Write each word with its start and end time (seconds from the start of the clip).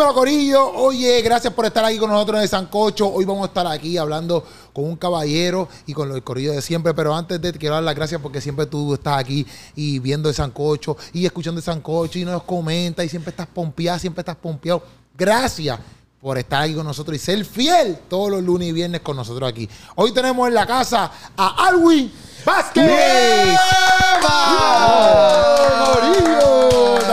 Dímelo, 0.00 0.14
Corillo. 0.14 0.72
Oye, 0.76 1.20
gracias 1.20 1.52
por 1.52 1.66
estar 1.66 1.84
aquí 1.84 1.98
con 1.98 2.08
nosotros 2.08 2.38
en 2.38 2.44
el 2.44 2.48
Sancocho. 2.48 3.06
Hoy 3.06 3.26
vamos 3.26 3.42
a 3.42 3.46
estar 3.48 3.66
aquí 3.66 3.98
hablando 3.98 4.42
con 4.72 4.84
un 4.84 4.96
caballero 4.96 5.68
y 5.84 5.92
con 5.92 6.10
el 6.10 6.22
Corillo 6.22 6.52
de 6.52 6.62
siempre. 6.62 6.94
Pero 6.94 7.14
antes 7.14 7.38
de 7.38 7.52
quiero 7.52 7.74
dar 7.74 7.84
las 7.84 7.94
gracias 7.94 8.18
porque 8.18 8.40
siempre 8.40 8.64
tú 8.64 8.94
estás 8.94 9.18
aquí 9.18 9.46
y 9.76 9.98
viendo 9.98 10.30
el 10.30 10.34
Sancocho 10.34 10.96
y 11.12 11.26
escuchando 11.26 11.58
el 11.58 11.64
Sancocho 11.64 12.18
y 12.18 12.24
nos 12.24 12.44
comenta 12.44 13.04
y 13.04 13.10
siempre 13.10 13.28
estás 13.28 13.46
pompeado, 13.46 13.98
siempre 13.98 14.22
estás 14.22 14.36
pompeado. 14.36 14.82
Gracias 15.18 15.78
por 16.18 16.38
estar 16.38 16.62
aquí 16.62 16.72
con 16.72 16.86
nosotros 16.86 17.14
y 17.14 17.18
ser 17.18 17.44
fiel 17.44 17.98
todos 18.08 18.30
los 18.30 18.42
lunes 18.42 18.68
y 18.68 18.72
viernes 18.72 19.02
con 19.02 19.18
nosotros 19.18 19.50
aquí. 19.50 19.68
Hoy 19.96 20.12
tenemos 20.12 20.48
en 20.48 20.54
la 20.54 20.66
casa 20.66 21.12
a 21.36 21.66
Alwin 21.68 22.10
Vázquez. 22.46 22.88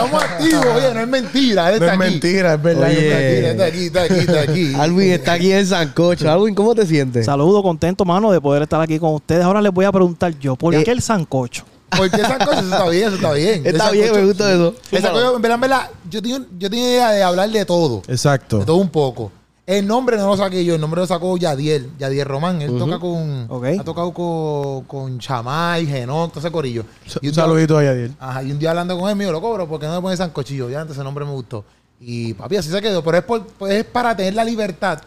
Estamos 0.08 0.22
activos. 0.24 0.66
Oye, 0.76 0.94
no 0.94 1.00
es 1.00 1.08
mentira. 1.08 1.72
él 1.72 1.80
No 1.80 1.86
está 1.86 1.94
es 1.94 2.00
aquí. 2.00 2.10
mentira, 2.10 2.54
es 2.54 2.62
verdad. 2.62 2.88
Oye, 2.88 3.50
está 3.50 3.64
aquí, 3.66 3.84
está 3.86 4.02
aquí, 4.02 4.14
está 4.14 4.14
aquí, 4.14 4.18
está 4.20 4.40
aquí. 4.52 4.74
Alvin 4.74 5.12
está 5.12 5.32
aquí 5.34 5.52
en 5.52 5.66
Sancocho. 5.66 6.30
Alvin, 6.30 6.54
¿cómo 6.54 6.74
te 6.74 6.86
sientes? 6.86 7.26
Saludo, 7.26 7.62
contento, 7.62 8.04
mano, 8.04 8.30
de 8.32 8.40
poder 8.40 8.62
estar 8.62 8.80
aquí 8.80 8.98
con 8.98 9.14
ustedes. 9.14 9.44
Ahora 9.44 9.60
les 9.60 9.72
voy 9.72 9.84
a 9.84 9.92
preguntar 9.92 10.36
yo, 10.38 10.56
¿por 10.56 10.74
Eh. 10.74 10.82
qué 10.84 10.90
el 10.90 11.02
sancocho? 11.02 11.64
Porque 11.96 12.16
esa 12.16 12.38
cosa, 12.38 12.58
eso 12.60 12.68
está 12.70 12.88
bien, 12.90 13.06
eso 13.06 13.14
está 13.16 13.32
bien. 13.32 13.62
Está 13.66 13.84
Esa 13.84 13.90
bien, 13.92 14.12
me 14.14 14.24
gusta 14.26 14.52
eso. 14.52 14.74
Esa 14.92 15.10
cosa, 15.10 15.26
en 15.34 15.40
verdad, 15.42 15.54
en 15.54 15.60
verdad, 15.62 15.90
yo 16.10 16.20
tengo, 16.22 16.38
yo 16.58 16.68
tengo 16.70 16.84
idea 16.86 17.10
de 17.12 17.22
hablar 17.22 17.48
de 17.50 17.64
todo. 17.64 18.02
Exacto. 18.08 18.58
De 18.58 18.64
todo 18.66 18.76
un 18.76 18.90
poco. 18.90 19.32
El 19.68 19.86
nombre 19.86 20.16
no 20.16 20.26
lo 20.28 20.34
saqué 20.38 20.64
yo, 20.64 20.76
el 20.76 20.80
nombre 20.80 21.02
lo 21.02 21.06
sacó 21.06 21.36
Yadiel, 21.36 21.90
Yadiel 21.98 22.26
Román. 22.26 22.62
Él 22.62 22.78
toca 22.78 22.98
con. 22.98 23.44
Ok. 23.50 23.64
Ha 23.78 23.84
tocado 23.84 24.12
con, 24.14 24.84
con 24.84 25.18
Chamay, 25.18 25.86
Genón, 25.86 26.30
todo 26.30 26.40
ese 26.40 26.50
corillo. 26.50 26.84
Y 27.04 27.10
Un 27.10 27.14
un 27.16 27.20
día- 27.20 27.34
saludito 27.34 27.76
a 27.76 27.84
Yadiel. 27.84 28.14
Ajá, 28.18 28.42
y 28.42 28.50
un 28.50 28.58
día 28.58 28.70
hablando 28.70 28.98
con 28.98 29.10
él, 29.10 29.18
dijo, 29.18 29.30
lo 29.30 29.42
cobro 29.42 29.68
porque 29.68 29.84
no 29.86 29.94
me 29.96 30.00
pone 30.00 30.16
sancochillo. 30.16 30.70
Ya 30.70 30.80
antes 30.80 30.96
ese 30.96 31.04
nombre 31.04 31.22
me 31.26 31.32
gustó. 31.32 31.66
Y 32.00 32.32
papi, 32.32 32.56
así 32.56 32.70
se 32.70 32.80
quedó. 32.80 33.04
Pero 33.04 33.18
es, 33.18 33.24
por- 33.24 33.44
pues, 33.46 33.74
es 33.74 33.84
para 33.84 34.16
tener 34.16 34.32
la 34.32 34.42
libertad 34.44 35.00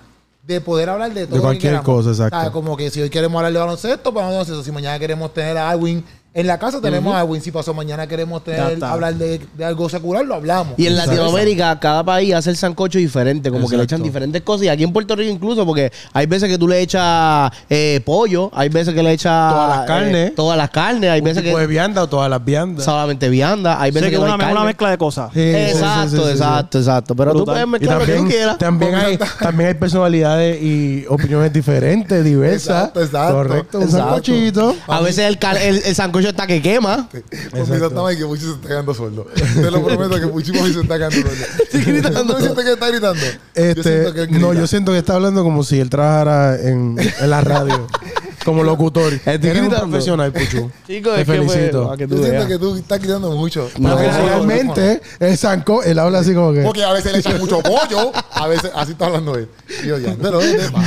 de 0.45 0.62
poder 0.62 0.89
hablar 0.91 1.12
de 1.12 1.25
todo. 1.25 1.37
que 1.37 1.41
cualquier 1.41 1.82
cosa, 1.82 2.12
exacto. 2.12 2.51
Como 2.51 2.77
que 2.77 2.91
si 2.91 3.01
hoy 3.01 3.09
queremos 3.09 3.39
hablar 3.39 3.54
de 3.54 3.59
baloncesto, 3.59 4.13
pues 4.13 4.23
vamos 4.23 4.48
a 4.48 4.51
eso. 4.54 4.63
Si 4.63 4.71
mañana 4.71 4.99
queremos 4.99 5.34
tener 5.34 5.57
a 5.57 5.71
Alwin 5.71 6.04
en 6.34 6.48
la 6.48 6.57
casa, 6.57 6.79
tenemos 6.79 7.13
a 7.13 7.20
Alwin. 7.21 7.41
Si 7.41 7.51
pasó 7.51 7.74
mañana 7.74 8.07
queremos 8.07 8.41
tener, 8.43 8.82
hablar 8.84 9.15
de, 9.15 9.41
de 9.57 9.65
algo 9.65 9.90
secular, 9.90 10.26
lo 10.26 10.35
hablamos. 10.35 10.76
Y 10.77 10.88
en 10.88 10.96
¿Sabes? 10.96 11.07
Latinoamérica, 11.10 11.77
cada 11.79 12.04
país 12.05 12.34
hace 12.34 12.49
el 12.51 12.55
sancocho 12.57 12.99
diferente, 12.99 13.51
como 13.51 13.68
que 13.68 13.76
le 13.76 13.84
echan 13.84 14.01
diferentes 14.01 14.41
cosas. 14.41 14.65
Y 14.68 14.70
aquí 14.70 14.84
en 14.84 14.93
Puerto 14.93 15.13
Rico 15.15 15.29
incluso, 15.29 15.65
porque 15.65 15.91
hay 16.13 16.26
veces 16.27 16.48
que 16.49 16.57
tú 16.57 16.70
le 16.70 16.79
echas 16.79 17.51
eh, 17.70 17.99
pollo, 18.05 18.49
hay 18.54 18.70
veces 18.70 18.93
que 18.93 19.04
le 19.04 19.12
echas... 19.12 19.51
Todas 19.54 19.77
las 19.77 19.88
carnes. 19.88 20.29
eh, 20.29 20.34
todas 20.34 20.57
las 20.57 20.70
carnes, 20.70 21.10
hay 21.10 21.20
Un 21.20 21.26
veces 21.26 21.43
tipo 21.43 21.57
de 21.57 21.63
que 21.63 21.68
vianda 21.68 22.04
o 22.04 22.07
todas 22.07 22.29
las 22.29 22.45
viandas. 22.45 22.85
solamente 22.85 23.27
vianda, 23.27 23.82
hay 23.82 23.91
Sé 23.91 23.95
veces 23.95 24.10
que 24.12 24.16
que, 24.16 24.20
no 24.20 24.23
una, 24.34 24.34
hay 24.35 24.40
una 24.51 24.54
carne. 24.54 24.66
mezcla 24.68 24.90
de 24.91 24.98
cosas. 24.98 25.32
Sí, 25.34 25.40
sí, 25.41 25.51
sí, 25.51 25.71
exacto, 25.71 26.10
sí, 26.10 26.16
sí, 26.18 26.23
sí. 26.23 26.29
exacto, 26.32 26.77
exacto. 26.79 27.16
Pero 27.16 27.34
tú 27.34 27.43
puedes 27.45 27.68
mezclar 27.68 27.99
lo 27.99 28.05
que 28.05 28.12
tú 28.13 28.18
también, 28.20 28.32
quieras. 28.38 28.57
también, 28.57 28.95
hay, 28.95 29.20
también 29.40 29.68
hay 29.70 29.73
personalidades 29.76 30.62
y 30.62 31.05
opiniones 31.10 31.51
diferentes, 31.51 32.23
diversas. 32.23 32.62
Exacto, 32.88 33.01
exacto. 33.04 33.34
Correcto, 33.34 33.79
un 33.79 33.91
sancochito. 33.91 34.76
A 34.88 35.01
veces 35.01 35.26
el, 35.26 35.38
cal- 35.38 35.57
el, 35.57 35.82
el 35.84 35.93
sancocho 35.95 36.20
está 36.29 36.47
que 36.47 36.61
quema. 36.61 37.09
Conmigo 37.51 37.87
estaba 37.87 38.13
y 38.13 38.17
que 38.17 38.25
Puchi 38.25 38.43
se 38.43 38.51
está 38.51 38.67
quedando 38.67 38.93
sordo. 38.93 39.27
Te 39.55 39.71
lo 39.71 39.83
prometo 39.83 40.19
que 40.19 40.27
Puchi 40.27 40.51
se 40.53 40.81
está 40.81 40.97
quedando 40.97 41.17
sordo. 41.21 41.45
gritando. 41.85 42.23
¿No 42.33 42.39
sientes 42.39 42.65
que 42.65 42.73
está 42.73 42.87
gritando? 42.89 43.21
Este, 43.53 43.83
siento 43.83 44.13
que 44.13 44.21
él 44.21 44.31
no, 44.31 44.47
grita. 44.49 44.61
yo 44.61 44.67
siento 44.67 44.91
que 44.91 44.97
está 44.97 45.15
hablando 45.15 45.43
como 45.43 45.63
si 45.63 45.79
él 45.79 45.89
trabajara 45.89 46.59
en, 46.61 46.97
en 47.19 47.29
la 47.29 47.41
radio. 47.41 47.87
como 48.45 48.63
locutor. 48.63 49.13
Estoy 49.13 49.33
Eres 49.33 49.45
un 49.61 49.67
gritando. 49.67 49.87
profesional, 49.89 50.31
Puchu. 50.33 50.71
Chicos, 50.87 51.15
Te 51.15 51.25
pues, 51.25 51.37
felicito. 51.37 51.95
que 51.97 52.07
tú 52.07 52.15
Yo 52.15 52.21
siento 52.23 52.37
veas. 52.39 52.47
que 52.47 52.57
tú 52.57 52.75
estás 52.75 52.99
gritando 52.99 53.31
mucho. 53.31 53.69
No, 53.77 53.89
no, 53.89 53.95
Realmente, 53.97 55.01
el 55.19 55.37
sanco, 55.37 55.83
él 55.83 55.99
habla 55.99 56.19
así 56.19 56.33
como 56.33 56.51
que... 56.53 56.61
Porque 56.63 56.83
a 56.83 56.91
veces 56.91 57.13
le 57.13 57.19
echan 57.19 57.37
mucho 57.39 57.59
pollo, 57.59 58.11
a 58.31 58.47
veces 58.47 58.71
así 58.75 58.93
está 58.93 59.05
hablando 59.05 59.35
él. 59.35 59.47
Y 59.83 59.87
yo 59.87 59.97
ya, 59.99 60.15
pero 60.19 60.39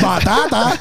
¡Batata! 0.02 0.78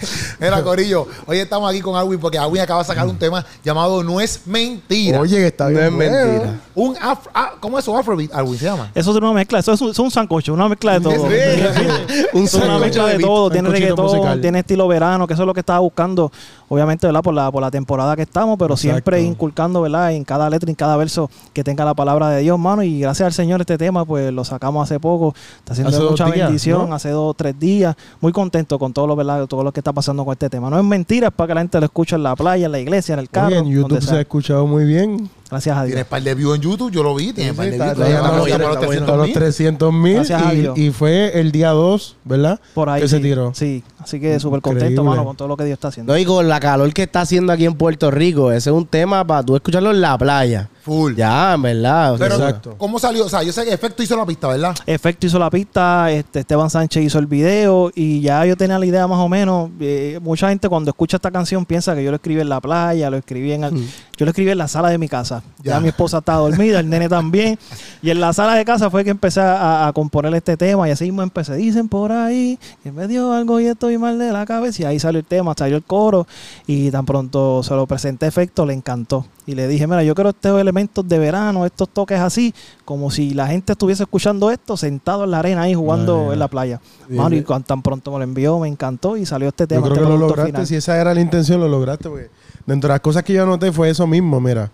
Mira, 0.40 0.62
Corillo, 0.62 1.06
hoy 1.26 1.38
estamos 1.38 1.68
aquí 1.70 1.80
con 1.80 1.96
Alwin 1.96 2.18
porque 2.18 2.38
Alwin 2.38 2.60
acaba 2.62 2.80
de 2.80 2.86
sacar 2.86 3.06
un 3.06 3.18
tema 3.18 3.44
llamado 3.64 4.02
No 4.02 4.20
es 4.20 4.46
mentira. 4.46 5.20
Oye, 5.20 5.36
que 5.36 5.46
está 5.48 5.64
No 5.64 5.70
bien 5.70 5.84
es 5.84 5.92
bueno. 5.94 6.16
mentira. 6.32 6.60
Un 6.74 6.96
afro, 7.00 7.30
ah, 7.34 7.52
¿Cómo 7.60 7.78
es 7.78 7.84
eso? 7.84 7.96
Afrobeat, 7.96 8.32
Alwin 8.34 8.58
se 8.58 8.64
llama. 8.64 8.90
Eso 8.94 9.10
es 9.10 9.16
una 9.16 9.32
mezcla, 9.32 9.58
eso 9.58 9.72
es 9.72 9.80
un, 9.80 9.90
eso 9.90 10.02
es 10.02 10.04
un 10.06 10.10
sancocho, 10.10 10.54
una 10.54 10.68
mezcla 10.68 10.94
de 10.98 11.00
todo. 11.00 11.12
Un 12.32 12.44
Es 12.44 12.54
una 12.54 12.64
sancocho 12.64 12.78
mezcla 12.80 13.06
de 13.06 13.18
todo, 13.18 13.50
tiene 13.50 13.68
reggaetón, 13.68 14.04
musical. 14.06 14.40
tiene 14.40 14.58
estilo 14.60 14.88
verano, 14.88 15.26
que 15.26 15.34
eso 15.34 15.42
es 15.42 15.46
lo 15.46 15.54
que 15.54 15.60
estaba 15.60 15.78
buscando, 15.80 16.30
obviamente, 16.68 17.06
¿verdad? 17.06 17.22
Por 17.22 17.34
la, 17.34 17.50
por 17.50 17.60
la 17.62 17.70
temporada 17.70 18.16
que 18.16 18.22
estamos, 18.22 18.56
pero 18.58 18.74
Exacto. 18.74 18.92
siempre 18.94 19.22
inculcando, 19.22 19.82
¿verdad? 19.82 20.12
En 20.12 20.24
cada 20.24 20.48
letra, 20.48 20.70
en 20.70 20.76
cada 20.76 20.96
verso, 20.96 21.30
que 21.52 21.62
tenga 21.64 21.84
la 21.84 21.94
palabra 21.94 22.30
de 22.30 22.42
Dios, 22.42 22.58
mano. 22.58 22.82
Y 22.82 23.00
gracias 23.00 23.26
al 23.26 23.32
Señor 23.32 23.60
este 23.60 23.76
tema, 23.76 24.04
pues 24.04 24.32
lo 24.32 24.44
sacamos 24.44 24.84
hace 24.84 24.98
poco, 25.00 25.34
está 25.58 25.72
haciendo 25.72 25.90
Hace 25.96 26.00
mucha 26.08 26.24
días, 26.26 26.46
bendición, 26.48 26.88
¿no? 26.88 26.94
hace 26.94 27.10
dos 27.10 27.30
o 27.30 27.34
tres 27.34 27.58
días. 27.58 27.94
Muy 28.20 28.32
contento 28.32 28.78
con 28.78 28.92
todo 28.92 29.06
lo, 29.06 29.16
¿verdad? 29.16 29.46
Todo 29.46 29.62
lo 29.64 29.72
que 29.72 29.80
está 29.80 29.89
pasando 29.92 30.24
con 30.24 30.32
este 30.32 30.48
tema. 30.50 30.70
No 30.70 30.78
es 30.78 30.84
mentira, 30.84 31.28
es 31.28 31.34
para 31.34 31.48
que 31.48 31.54
la 31.54 31.60
gente 31.60 31.78
lo 31.80 31.86
escuche 31.86 32.16
en 32.16 32.22
la 32.22 32.36
playa, 32.36 32.66
en 32.66 32.72
la 32.72 32.78
iglesia, 32.80 33.12
en 33.14 33.18
el 33.20 33.28
carro. 33.28 33.48
Oye, 33.48 33.58
en 33.58 33.68
YouTube 33.70 34.00
se 34.02 34.14
ha 34.16 34.20
escuchado 34.20 34.66
muy 34.66 34.84
bien. 34.84 35.28
Gracias 35.50 35.76
a 35.76 35.82
Dios. 35.82 35.94
Tienes 35.94 36.06
par 36.06 36.22
de 36.22 36.32
views 36.34 36.54
en 36.56 36.62
YouTube, 36.62 36.92
yo 36.92 37.02
lo 37.02 37.12
vi. 37.14 37.32
Tienes 37.32 37.54
par 37.54 37.66
de 37.66 37.72
está- 37.72 37.84
views. 37.86 37.98
está 37.98 38.06
llegando 38.06 38.28
Estamos 38.28 38.34
a 38.34 38.38
los- 38.38 38.48
ya 38.48 38.54
por 38.58 38.66
los 38.66 38.74
está 38.76 38.86
bueno. 38.86 39.06
300 39.06 39.12
A 39.12 39.16
los 39.16 39.26
mil. 39.26 39.34
300 39.34 39.92
mil 39.92 40.14
Gracias 40.14 40.42
a 40.42 40.50
Dios. 40.52 40.78
y, 40.78 40.86
y 40.86 40.90
fue 40.92 41.40
el 41.40 41.50
día 41.52 41.70
2, 41.70 42.16
¿verdad? 42.24 42.60
Por 42.74 42.88
ahí. 42.88 43.02
Que 43.02 43.08
sí, 43.08 43.16
se 43.16 43.20
tiró. 43.20 43.52
Sí, 43.54 43.82
así 44.02 44.18
que 44.20 44.38
súper 44.40 44.60
contento, 44.60 45.04
mano, 45.04 45.24
con 45.24 45.36
todo 45.36 45.48
lo 45.48 45.56
que 45.56 45.64
Dios 45.64 45.74
está 45.76 45.88
haciendo. 45.88 46.12
No, 46.12 46.18
y 46.18 46.24
con 46.24 46.48
la 46.48 46.58
calor 46.60 46.92
que 46.92 47.02
está 47.04 47.20
haciendo 47.22 47.52
aquí 47.52 47.64
en 47.66 47.74
Puerto 47.74 48.10
Rico, 48.10 48.50
ese 48.52 48.70
es 48.70 48.76
un 48.76 48.86
tema 48.86 49.24
para 49.26 49.42
tú 49.42 49.54
escucharlo 49.56 49.90
en 49.90 50.00
la 50.00 50.16
playa. 50.18 50.68
Full. 50.82 51.14
Ya, 51.14 51.52
en 51.54 51.62
verdad. 51.62 52.14
o 52.14 52.18
sea, 52.18 52.26
Pero, 52.28 52.40
Exacto. 52.42 52.74
¿cómo 52.78 52.98
salió? 52.98 53.26
O 53.26 53.28
sea, 53.28 53.42
yo 53.42 53.52
sé 53.52 53.64
que 53.66 53.72
Efecto 53.72 54.02
hizo 54.02 54.16
la 54.16 54.24
pista, 54.24 54.48
¿verdad? 54.48 54.74
Efecto 54.86 55.26
hizo 55.26 55.38
la 55.38 55.50
pista, 55.50 56.10
este, 56.10 56.40
Esteban 56.40 56.70
Sánchez 56.70 57.04
hizo 57.04 57.18
el 57.18 57.26
video 57.26 57.92
y 57.94 58.22
ya 58.22 58.46
yo 58.46 58.56
tenía 58.56 58.78
la 58.78 58.86
idea 58.86 59.06
más 59.06 59.18
o 59.18 59.28
menos. 59.28 59.70
eh, 59.78 60.18
mucha 60.22 60.48
gente 60.48 60.68
cuando 60.68 60.90
escucha 60.90 61.16
esta 61.18 61.30
canción 61.30 61.66
piensa 61.66 61.94
que 61.94 62.02
yo 62.02 62.10
lo 62.10 62.16
escribí 62.16 62.40
en 62.40 62.48
la 62.48 62.60
playa, 62.60 63.10
lo 63.10 63.18
escribí 63.18 63.52
en 63.52 63.64
el- 63.64 63.74
yo 64.16 64.24
lo 64.26 64.30
escribí 64.30 64.50
en 64.50 64.58
la 64.58 64.68
sala 64.68 64.88
de 64.88 64.96
mi 64.98 65.08
casa. 65.08 65.42
Ya, 65.62 65.72
Ya. 65.74 65.80
mi 65.80 65.88
esposa 65.88 66.18
estaba 66.18 66.38
dormida, 66.40 66.80
el 66.80 66.88
nene 66.88 67.08
también. 67.10 67.58
Y 68.02 68.10
en 68.10 68.20
la 68.20 68.32
sala 68.32 68.54
de 68.54 68.64
casa 68.64 68.88
fue 68.90 69.04
que 69.04 69.10
empecé 69.10 69.40
a, 69.40 69.86
a 69.86 69.92
componer 69.92 70.34
este 70.34 70.56
tema 70.56 70.88
y 70.88 70.92
así 70.92 71.04
mismo 71.04 71.22
empecé. 71.22 71.54
Dicen 71.56 71.88
por 71.88 72.10
ahí 72.12 72.58
que 72.82 72.90
me 72.90 73.06
dio 73.06 73.32
algo 73.32 73.60
y 73.60 73.66
estoy 73.90 73.98
mal 73.98 74.18
de 74.18 74.32
la 74.32 74.46
cabeza. 74.46 74.82
Y 74.82 74.86
ahí 74.86 74.98
salió 75.00 75.18
el 75.20 75.24
tema, 75.26 75.54
salió 75.56 75.76
el 75.76 75.82
coro 75.82 76.26
y 76.66 76.90
tan 76.90 77.04
pronto 77.04 77.62
se 77.62 77.74
lo 77.74 77.86
presenté 77.86 78.26
Efecto, 78.26 78.64
le 78.64 78.72
encantó. 78.74 79.26
Y 79.46 79.54
le 79.54 79.66
dije, 79.66 79.86
mira, 79.86 80.02
yo 80.04 80.14
quiero 80.14 80.30
estos 80.30 80.60
elementos 80.60 81.06
de 81.08 81.18
verano, 81.18 81.66
estos 81.66 81.88
toques 81.88 82.20
así, 82.20 82.54
como 82.84 83.10
si 83.10 83.34
la 83.34 83.48
gente 83.48 83.72
estuviese 83.72 84.04
escuchando 84.04 84.50
esto 84.50 84.76
sentado 84.76 85.24
en 85.24 85.32
la 85.32 85.40
arena 85.40 85.62
ahí 85.62 85.74
jugando 85.74 86.32
en 86.32 86.38
la 86.38 86.46
playa. 86.48 86.80
Mano, 87.08 87.34
y 87.34 87.42
cuando 87.42 87.66
tan 87.66 87.82
pronto 87.82 88.12
me 88.12 88.18
lo 88.18 88.24
envió, 88.24 88.58
me 88.60 88.68
encantó 88.68 89.16
y 89.16 89.26
salió 89.26 89.48
este 89.48 89.66
tema. 89.66 89.80
Yo 89.88 89.92
creo 89.92 90.04
este 90.04 90.04
que 90.14 90.18
lo 90.18 90.26
lograste. 90.28 90.52
final. 90.52 90.66
Si 90.66 90.76
esa 90.76 91.00
era 91.00 91.12
la 91.12 91.20
intención, 91.20 91.58
lo 91.60 91.68
lograste. 91.68 92.08
Porque 92.08 92.30
dentro 92.66 92.88
de 92.88 92.94
las 92.94 93.00
cosas 93.00 93.24
que 93.24 93.32
yo 93.32 93.42
anoté 93.42 93.72
fue 93.72 93.90
eso 93.90 94.06
mismo, 94.06 94.40
mira. 94.40 94.70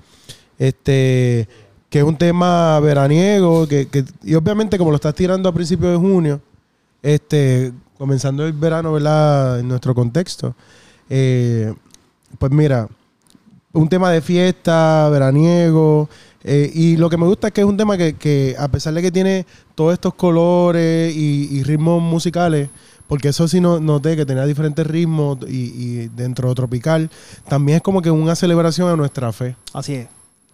Este, 0.59 1.49
que 1.89 1.99
es 1.99 2.05
un 2.05 2.17
tema 2.17 2.79
veraniego. 2.81 3.67
Que, 3.67 3.89
que- 3.89 4.05
y 4.25 4.35
obviamente, 4.35 4.77
como 4.79 4.91
lo 4.91 4.97
estás 4.97 5.15
tirando 5.15 5.49
a 5.49 5.53
principios 5.53 5.93
de 5.93 5.97
junio, 5.99 6.41
este, 7.03 7.73
comenzando 7.99 8.47
el 8.47 8.53
verano, 8.53 8.93
¿verdad? 8.93 9.61
En 9.61 9.69
nuestro 9.69 9.95
contexto. 9.95 10.55
eh, 11.09 11.73
pues 12.39 12.53
mira, 12.53 12.89
un 13.73 13.89
tema 13.89 14.11
de 14.11 14.21
fiesta, 14.21 15.09
veraniego. 15.11 16.09
eh, 16.45 16.71
y 16.75 16.97
lo 16.97 17.09
que 17.09 17.17
me 17.17 17.27
gusta 17.27 17.49
es 17.49 17.53
que 17.53 17.61
es 17.61 17.67
un 17.67 17.77
tema 17.77 17.97
que, 17.97 18.15
que 18.15 18.55
a 18.59 18.69
pesar 18.69 18.95
de 18.95 19.03
que 19.03 19.11
tiene 19.13 19.47
todos 19.75 19.93
estos 19.93 20.15
colores 20.15 21.15
y, 21.15 21.49
y 21.51 21.63
ritmos 21.63 22.03
musicales, 22.03 22.69
porque 23.07 23.29
eso 23.29 23.47
sí 23.49 23.61
no, 23.61 23.79
noté 23.81 24.17
que 24.17 24.27
tenía 24.27 24.45
diferentes 24.47 24.87
ritmos 24.87 25.39
y, 25.49 25.73
y 25.75 26.09
dentro 26.09 26.49
de 26.49 26.55
tropical, 26.55 27.11
también 27.49 27.77
es 27.77 27.83
como 27.83 28.03
que 28.03 28.11
una 28.11 28.35
celebración 28.35 28.89
a 28.89 28.97
nuestra 28.97 29.33
fe. 29.33 29.57
Así 29.73 29.95
es. 29.95 30.09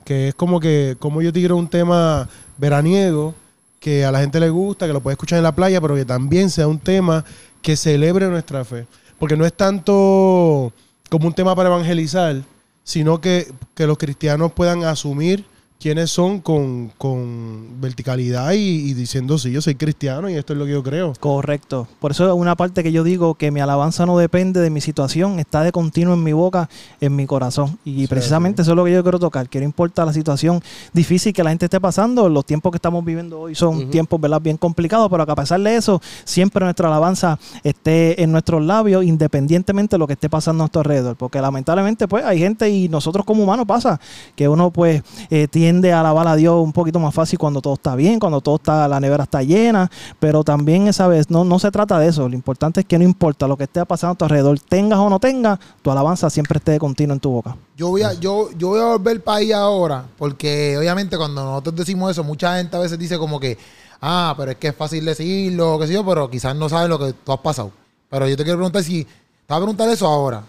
Que 0.04 0.28
es 0.28 0.34
como 0.34 0.60
que, 0.60 0.97
como 0.98 1.22
yo 1.22 1.32
tiro 1.32 1.56
un 1.56 1.69
tema 1.69 2.28
veraniego, 2.58 3.34
que 3.82 4.04
a 4.04 4.12
la 4.12 4.20
gente 4.20 4.38
le 4.38 4.48
gusta, 4.48 4.87
que 4.87 4.93
lo 4.93 5.00
puede 5.00 5.14
escuchar 5.14 5.38
en 5.38 5.43
la 5.43 5.56
playa, 5.56 5.81
pero 5.81 5.96
que 5.96 6.05
también 6.05 6.50
sea 6.50 6.69
un 6.69 6.79
tema 6.79 7.25
que 7.61 7.76
celebre 7.76 8.29
nuestra 8.29 8.64
fe. 8.64 8.87
Porque 9.19 9.37
no 9.37 9.44
es 9.44 9.52
tanto 9.52 10.73
como 11.11 11.26
un 11.26 11.34
tema 11.34 11.56
para 11.56 11.69
evangelizar, 11.69 12.37
sino 12.84 13.20
que, 13.20 13.52
que 13.75 13.88
los 13.88 13.99
cristianos 13.99 14.52
puedan 14.52 14.84
asumir 14.84 15.44
quiénes 15.82 16.12
son 16.12 16.38
con, 16.38 16.93
con 16.96 17.81
verticalidad 17.81 18.52
y, 18.52 18.56
y 18.58 18.94
diciendo, 18.94 19.37
sí, 19.37 19.50
yo 19.50 19.61
soy 19.61 19.75
cristiano 19.75 20.31
y 20.31 20.34
esto 20.34 20.52
es 20.52 20.58
lo 20.61 20.64
que 20.64 20.70
yo 20.70 20.82
creo. 20.84 21.12
Correcto. 21.19 21.88
Por 21.99 22.12
eso 22.12 22.29
es 22.29 22.32
una 22.32 22.55
parte 22.55 22.84
que 22.84 22.93
yo 22.93 23.02
digo 23.02 23.34
que 23.34 23.50
mi 23.50 23.58
alabanza 23.58 24.06
no 24.06 24.17
depende 24.17 24.61
de 24.61 24.70
mi 24.70 24.81
situación, 24.81 25.40
está 25.40 25.64
de 25.64 25.73
continuo 25.73 26.14
en 26.14 26.23
mi 26.23 26.32
boca, 26.32 26.70
en 27.00 27.17
mi 27.17 27.26
corazón. 27.26 27.81
Y 27.84 28.02
Sí, 28.02 28.06
precisamente 28.06 28.62
eso 28.62 28.70
es 28.70 28.76
lo 28.76 28.84
que 28.84 28.93
yo 28.93 29.02
quiero 29.02 29.19
tocar, 29.19 29.49
que 29.49 29.58
no 29.58 29.64
importa 29.64 30.05
la 30.05 30.12
situación 30.12 30.62
difícil 30.93 31.32
que 31.32 31.43
la 31.43 31.50
gente 31.50 31.64
esté 31.67 31.81
pasando, 31.81 32.28
los 32.28 32.46
tiempos 32.46 32.70
que 32.70 32.76
estamos 32.76 33.05
viviendo 33.05 33.40
hoy 33.40 33.56
son 33.56 33.90
tiempos 33.90 34.20
¿verdad? 34.20 34.40
bien 34.40 34.58
complicados, 34.58 35.11
pero 35.11 35.26
que 35.26 35.32
a 35.32 35.37
pesar 35.37 35.61
de 35.61 35.75
eso, 35.75 36.00
siempre 36.23 36.64
nuestra 36.64 36.87
alabanza 36.87 37.40
esté 37.64 38.23
en 38.23 38.31
nuestros 38.31 38.62
labios, 38.62 39.02
independientemente 39.05 39.96
de 39.96 39.99
lo 39.99 40.06
que 40.06 40.12
esté 40.12 40.31
pasando 40.31 40.62
a 40.62 40.67
nuestro 40.67 40.82
alrededor. 40.82 41.17
Porque 41.17 41.40
lamentablemente, 41.40 42.06
pues, 42.06 42.25
hay 42.25 42.38
gente 42.38 42.70
y 42.70 42.88
nosotros 42.88 43.26
como 43.26 43.43
humanos 43.43 43.67
pasa 43.67 43.99
que 44.37 44.49
uno, 44.49 44.70
pues, 44.70 45.02
eh, 45.28 45.49
tiende 45.49 45.71
tiende 45.72 45.90
a 45.90 46.00
alabar 46.00 46.28
a 46.28 46.36
Dios 46.36 46.62
un 46.62 46.70
poquito 46.70 46.98
más 46.98 47.14
fácil 47.14 47.38
cuando 47.38 47.62
todo 47.62 47.74
está 47.74 47.96
bien, 47.96 48.20
cuando 48.20 48.42
todo 48.42 48.56
está, 48.56 48.86
la 48.86 49.00
nevera 49.00 49.24
está 49.24 49.42
llena, 49.42 49.90
pero 50.20 50.44
también 50.44 50.86
esa 50.86 51.08
vez 51.08 51.30
no, 51.30 51.44
no 51.44 51.58
se 51.58 51.70
trata 51.70 51.98
de 51.98 52.08
eso. 52.08 52.28
Lo 52.28 52.34
importante 52.34 52.80
es 52.80 52.86
que 52.86 52.98
no 52.98 53.04
importa 53.04 53.48
lo 53.48 53.56
que 53.56 53.64
esté 53.64 53.84
pasando 53.86 54.12
a 54.12 54.14
tu 54.16 54.24
alrededor, 54.26 54.60
tengas 54.60 54.98
o 54.98 55.08
no 55.08 55.19
tengas, 55.19 55.58
tu 55.80 55.90
alabanza 55.90 56.28
siempre 56.28 56.58
esté 56.58 56.72
de 56.72 56.78
continuo 56.78 57.14
en 57.14 57.20
tu 57.20 57.30
boca. 57.30 57.56
Yo 57.74 57.88
voy 57.88 58.02
a, 58.02 58.12
yo, 58.12 58.50
yo 58.58 58.69
voy 58.69 58.80
a 58.80 58.84
volver 58.84 59.24
para 59.24 59.38
ahí 59.38 59.50
ahora, 59.50 60.04
porque 60.19 60.76
obviamente 60.76 61.16
cuando 61.16 61.42
nosotros 61.42 61.75
decimos 61.76 62.10
eso, 62.10 62.22
mucha 62.22 62.58
gente 62.58 62.76
a 62.76 62.80
veces 62.80 62.98
dice 62.98 63.16
como 63.16 63.40
que, 63.40 63.56
ah, 64.02 64.34
pero 64.36 64.50
es 64.50 64.58
que 64.58 64.68
es 64.68 64.76
fácil 64.76 65.06
decirlo, 65.06 65.78
qué 65.80 65.86
sé 65.86 65.94
yo, 65.94 66.04
pero 66.04 66.28
quizás 66.28 66.54
no 66.54 66.68
saben 66.68 66.90
lo 66.90 66.98
que 66.98 67.14
tú 67.14 67.32
has 67.32 67.40
pasado. 67.40 67.70
Pero 68.10 68.28
yo 68.28 68.36
te 68.36 68.44
quiero 68.44 68.58
preguntar 68.58 68.84
si, 68.84 69.04
te 69.04 69.10
voy 69.48 69.56
a 69.56 69.60
preguntar 69.60 69.88
eso 69.88 70.06
ahora, 70.06 70.44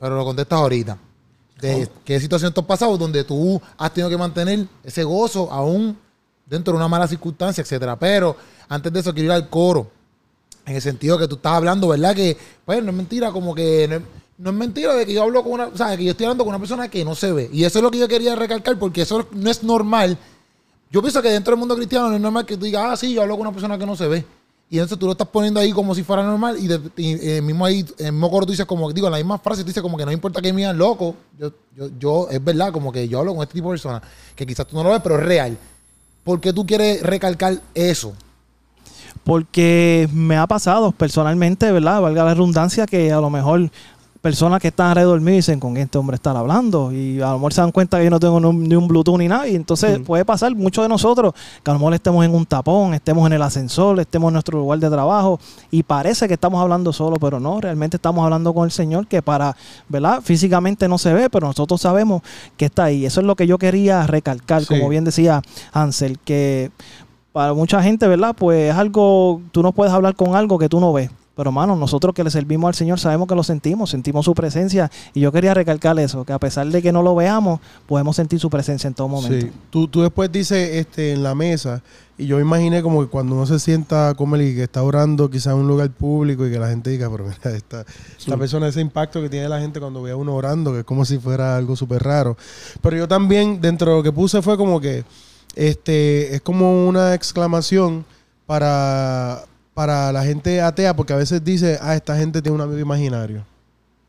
pero 0.00 0.16
lo 0.16 0.24
contestas 0.24 0.58
ahorita. 0.58 0.96
De 1.62 1.88
qué 2.04 2.18
situación 2.18 2.52
tú 2.52 2.60
has 2.60 2.66
pasado 2.66 2.98
donde 2.98 3.22
tú 3.22 3.62
has 3.78 3.94
tenido 3.94 4.10
que 4.10 4.16
mantener 4.16 4.66
ese 4.82 5.04
gozo 5.04 5.50
aún 5.50 5.96
dentro 6.44 6.72
de 6.72 6.76
una 6.76 6.88
mala 6.88 7.06
circunstancia, 7.06 7.62
etcétera. 7.62 7.96
Pero 7.96 8.36
antes 8.68 8.92
de 8.92 8.98
eso 8.98 9.14
quiero 9.14 9.26
ir 9.26 9.32
al 9.32 9.48
coro. 9.48 9.88
En 10.66 10.74
el 10.74 10.82
sentido 10.82 11.16
que 11.18 11.28
tú 11.28 11.36
estás 11.36 11.52
hablando, 11.52 11.88
¿verdad? 11.88 12.14
Que, 12.14 12.36
pues, 12.64 12.82
no 12.82 12.90
es 12.90 12.96
mentira, 12.96 13.30
como 13.30 13.54
que 13.54 13.86
no 13.88 13.96
es, 13.96 14.02
no 14.38 14.50
es 14.50 14.56
mentira 14.56 14.94
de 14.94 15.06
que 15.06 15.12
yo 15.14 15.22
hablo 15.22 15.42
con 15.42 15.52
una, 15.52 15.66
o 15.68 15.76
sea, 15.76 15.96
que 15.96 16.04
yo 16.04 16.10
estoy 16.10 16.26
hablando 16.26 16.44
con 16.44 16.50
una 16.50 16.58
persona 16.58 16.88
que 16.88 17.04
no 17.04 17.14
se 17.14 17.32
ve. 17.32 17.48
Y 17.52 17.64
eso 17.64 17.78
es 17.78 17.82
lo 17.82 17.90
que 17.90 17.98
yo 17.98 18.08
quería 18.08 18.34
recalcar, 18.34 18.76
porque 18.78 19.02
eso 19.02 19.28
no 19.32 19.50
es 19.50 19.62
normal. 19.62 20.18
Yo 20.90 21.00
pienso 21.00 21.22
que 21.22 21.30
dentro 21.30 21.52
del 21.52 21.60
mundo 21.60 21.76
cristiano 21.76 22.08
no 22.08 22.16
es 22.16 22.20
normal 22.20 22.44
que 22.44 22.56
tú 22.56 22.64
digas, 22.64 22.84
ah, 22.86 22.96
sí, 22.96 23.14
yo 23.14 23.22
hablo 23.22 23.36
con 23.36 23.46
una 23.46 23.52
persona 23.52 23.78
que 23.78 23.86
no 23.86 23.96
se 23.96 24.08
ve. 24.08 24.24
Y 24.72 24.76
entonces 24.76 24.98
tú 24.98 25.04
lo 25.04 25.12
estás 25.12 25.28
poniendo 25.28 25.60
ahí 25.60 25.70
como 25.70 25.94
si 25.94 26.02
fuera 26.02 26.22
normal. 26.22 26.56
Y, 26.58 26.66
eh, 26.96 27.42
mismo 27.42 27.66
ahí, 27.66 27.84
en 27.98 28.06
el 28.06 28.12
mismo 28.12 28.30
coro 28.30 28.46
tú 28.46 28.52
dices 28.52 28.64
como, 28.64 28.90
digo, 28.90 29.06
en 29.06 29.10
la 29.10 29.18
misma 29.18 29.36
frase 29.36 29.60
tú 29.60 29.66
dices 29.66 29.82
como 29.82 29.98
que 29.98 30.06
no 30.06 30.12
importa 30.12 30.40
que 30.40 30.50
me 30.50 30.62
digan 30.62 30.78
loco. 30.78 31.14
Yo, 31.38 31.52
yo, 31.76 31.90
yo, 31.98 32.28
es 32.30 32.42
verdad, 32.42 32.72
como 32.72 32.90
que 32.90 33.06
yo 33.06 33.18
hablo 33.18 33.34
con 33.34 33.42
este 33.42 33.52
tipo 33.52 33.68
de 33.68 33.74
personas, 33.74 34.00
que 34.34 34.46
quizás 34.46 34.66
tú 34.66 34.74
no 34.74 34.82
lo 34.82 34.88
ves, 34.88 35.00
pero 35.02 35.18
es 35.18 35.24
real. 35.26 35.58
¿Por 36.24 36.40
qué 36.40 36.54
tú 36.54 36.64
quieres 36.64 37.02
recalcar 37.02 37.60
eso? 37.74 38.14
Porque 39.24 40.08
me 40.10 40.38
ha 40.38 40.46
pasado 40.46 40.90
personalmente, 40.92 41.70
¿verdad? 41.70 42.00
Valga 42.00 42.24
la 42.24 42.32
redundancia, 42.32 42.86
que 42.86 43.12
a 43.12 43.20
lo 43.20 43.28
mejor 43.28 43.70
personas 44.22 44.60
que 44.60 44.68
están 44.68 44.90
alrededor 44.90 45.20
mío 45.20 45.34
dicen 45.34 45.58
con 45.58 45.76
este 45.76 45.98
hombre 45.98 46.14
está 46.14 46.30
hablando 46.30 46.92
y 46.92 47.20
a 47.20 47.30
lo 47.32 47.34
mejor 47.34 47.52
se 47.52 47.60
dan 47.60 47.72
cuenta 47.72 47.98
que 47.98 48.04
yo 48.04 48.10
no 48.10 48.20
tengo 48.20 48.38
ni 48.40 48.76
un, 48.76 48.86
Bluetooth 48.86 49.18
ni 49.18 49.26
nada 49.26 49.48
y 49.48 49.56
entonces 49.56 49.98
puede 49.98 50.24
pasar 50.24 50.54
muchos 50.54 50.84
de 50.84 50.88
nosotros 50.88 51.34
que 51.62 51.70
a 51.70 51.74
lo 51.74 51.80
mejor 51.80 51.94
estemos 51.94 52.24
en 52.24 52.32
un 52.32 52.46
tapón, 52.46 52.94
estemos 52.94 53.26
en 53.26 53.32
el 53.32 53.42
ascensor, 53.42 53.98
estemos 53.98 54.28
en 54.28 54.34
nuestro 54.34 54.60
lugar 54.60 54.78
de 54.78 54.88
trabajo 54.88 55.40
y 55.72 55.82
parece 55.82 56.28
que 56.28 56.34
estamos 56.34 56.62
hablando 56.62 56.92
solo, 56.92 57.16
pero 57.16 57.40
no, 57.40 57.60
realmente 57.60 57.96
estamos 57.96 58.22
hablando 58.22 58.54
con 58.54 58.64
el 58.64 58.70
Señor 58.70 59.08
que 59.08 59.22
para, 59.22 59.56
¿verdad? 59.88 60.20
Físicamente 60.22 60.86
no 60.86 60.98
se 60.98 61.12
ve, 61.12 61.28
pero 61.28 61.48
nosotros 61.48 61.80
sabemos 61.80 62.22
que 62.56 62.66
está 62.66 62.84
ahí. 62.84 63.04
Eso 63.04 63.20
es 63.20 63.26
lo 63.26 63.34
que 63.34 63.48
yo 63.48 63.58
quería 63.58 64.06
recalcar, 64.06 64.62
Sí. 64.62 64.68
como 64.68 64.88
bien 64.88 65.04
decía 65.04 65.42
Hansel, 65.72 66.20
que 66.20 66.70
para 67.32 67.54
mucha 67.54 67.82
gente, 67.82 68.06
¿verdad? 68.06 68.36
Pues 68.38 68.70
es 68.70 68.76
algo, 68.76 69.40
tú 69.50 69.64
no 69.64 69.72
puedes 69.72 69.92
hablar 69.92 70.14
con 70.14 70.36
algo 70.36 70.58
que 70.58 70.68
tú 70.68 70.78
no 70.78 70.92
ves. 70.92 71.10
Pero 71.34 71.50
hermano, 71.50 71.76
nosotros 71.76 72.14
que 72.14 72.22
le 72.22 72.30
servimos 72.30 72.68
al 72.68 72.74
Señor 72.74 73.00
sabemos 73.00 73.26
que 73.26 73.34
lo 73.34 73.42
sentimos, 73.42 73.90
sentimos 73.90 74.24
su 74.24 74.34
presencia. 74.34 74.90
Y 75.14 75.20
yo 75.20 75.32
quería 75.32 75.54
recalcar 75.54 75.98
eso, 75.98 76.24
que 76.24 76.32
a 76.32 76.38
pesar 76.38 76.66
de 76.66 76.82
que 76.82 76.92
no 76.92 77.02
lo 77.02 77.14
veamos, 77.14 77.60
podemos 77.86 78.16
sentir 78.16 78.38
su 78.38 78.50
presencia 78.50 78.88
en 78.88 78.94
todo 78.94 79.08
momento. 79.08 79.46
Sí. 79.46 79.52
Tú, 79.70 79.88
tú 79.88 80.02
después 80.02 80.30
dices 80.30 80.70
este, 80.74 81.12
en 81.12 81.22
la 81.22 81.34
mesa, 81.34 81.82
y 82.18 82.26
yo 82.26 82.38
imaginé 82.38 82.82
como 82.82 83.00
que 83.00 83.08
cuando 83.08 83.34
uno 83.34 83.46
se 83.46 83.58
sienta 83.58 84.10
a 84.10 84.14
comer 84.14 84.42
y 84.42 84.54
que 84.54 84.64
está 84.64 84.82
orando 84.82 85.30
quizás 85.30 85.54
en 85.54 85.60
un 85.60 85.68
lugar 85.68 85.90
público 85.90 86.46
y 86.46 86.50
que 86.50 86.58
la 86.58 86.68
gente 86.68 86.90
diga, 86.90 87.10
pero 87.10 87.24
mira, 87.24 87.56
esta, 87.56 87.84
esta 88.18 88.36
persona, 88.36 88.68
ese 88.68 88.80
impacto 88.80 89.22
que 89.22 89.30
tiene 89.30 89.48
la 89.48 89.58
gente 89.58 89.80
cuando 89.80 90.02
ve 90.02 90.10
a 90.10 90.16
uno 90.16 90.34
orando, 90.34 90.72
que 90.72 90.80
es 90.80 90.84
como 90.84 91.04
si 91.04 91.18
fuera 91.18 91.56
algo 91.56 91.74
súper 91.74 92.02
raro. 92.02 92.36
Pero 92.82 92.96
yo 92.96 93.08
también, 93.08 93.60
dentro 93.60 93.90
de 93.90 93.96
lo 93.96 94.02
que 94.02 94.12
puse 94.12 94.42
fue 94.42 94.56
como 94.58 94.80
que 94.80 95.04
este 95.54 96.34
es 96.34 96.42
como 96.42 96.86
una 96.86 97.14
exclamación 97.14 98.04
para, 98.46 99.44
para 99.74 100.12
la 100.12 100.24
gente 100.24 100.60
atea, 100.60 100.94
porque 100.94 101.12
a 101.12 101.16
veces 101.16 101.42
dice, 101.44 101.78
ah, 101.80 101.94
esta 101.94 102.16
gente 102.16 102.42
tiene 102.42 102.54
un 102.56 102.60
amigo 102.60 102.78
imaginario. 102.80 103.44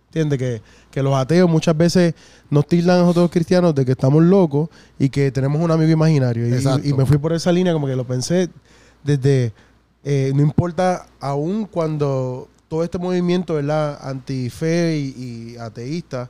¿Entiendes? 0.07 0.37
Que, 0.37 0.61
que 0.91 1.01
los 1.01 1.15
ateos 1.15 1.49
muchas 1.49 1.75
veces 1.75 2.13
nos 2.49 2.67
tildan 2.67 2.97
a 2.97 3.01
nosotros 3.01 3.31
cristianos 3.31 3.73
de 3.73 3.83
que 3.83 3.93
estamos 3.93 4.21
locos 4.23 4.69
y 4.99 5.09
que 5.09 5.31
tenemos 5.31 5.59
un 5.61 5.71
amigo 5.71 5.91
imaginario. 5.91 6.45
Y- 6.47 6.51
me 6.93 7.05
fui 7.05 7.17
por 7.17 7.33
esa 7.33 7.51
línea, 7.51 7.73
como 7.73 7.87
que 7.87 7.95
lo 7.95 8.05
pensé 8.05 8.49
desde. 9.03 9.51
eh, 10.03 10.31
no 10.35 10.41
importa, 10.41 11.07
aún 11.19 11.65
cuando 11.65 12.47
todo 12.67 12.83
este 12.83 12.97
movimiento, 12.99 13.55
¿verdad? 13.55 13.97
Antife 14.07 14.97
y, 14.97 15.53
y 15.53 15.57
ateísta 15.57 16.29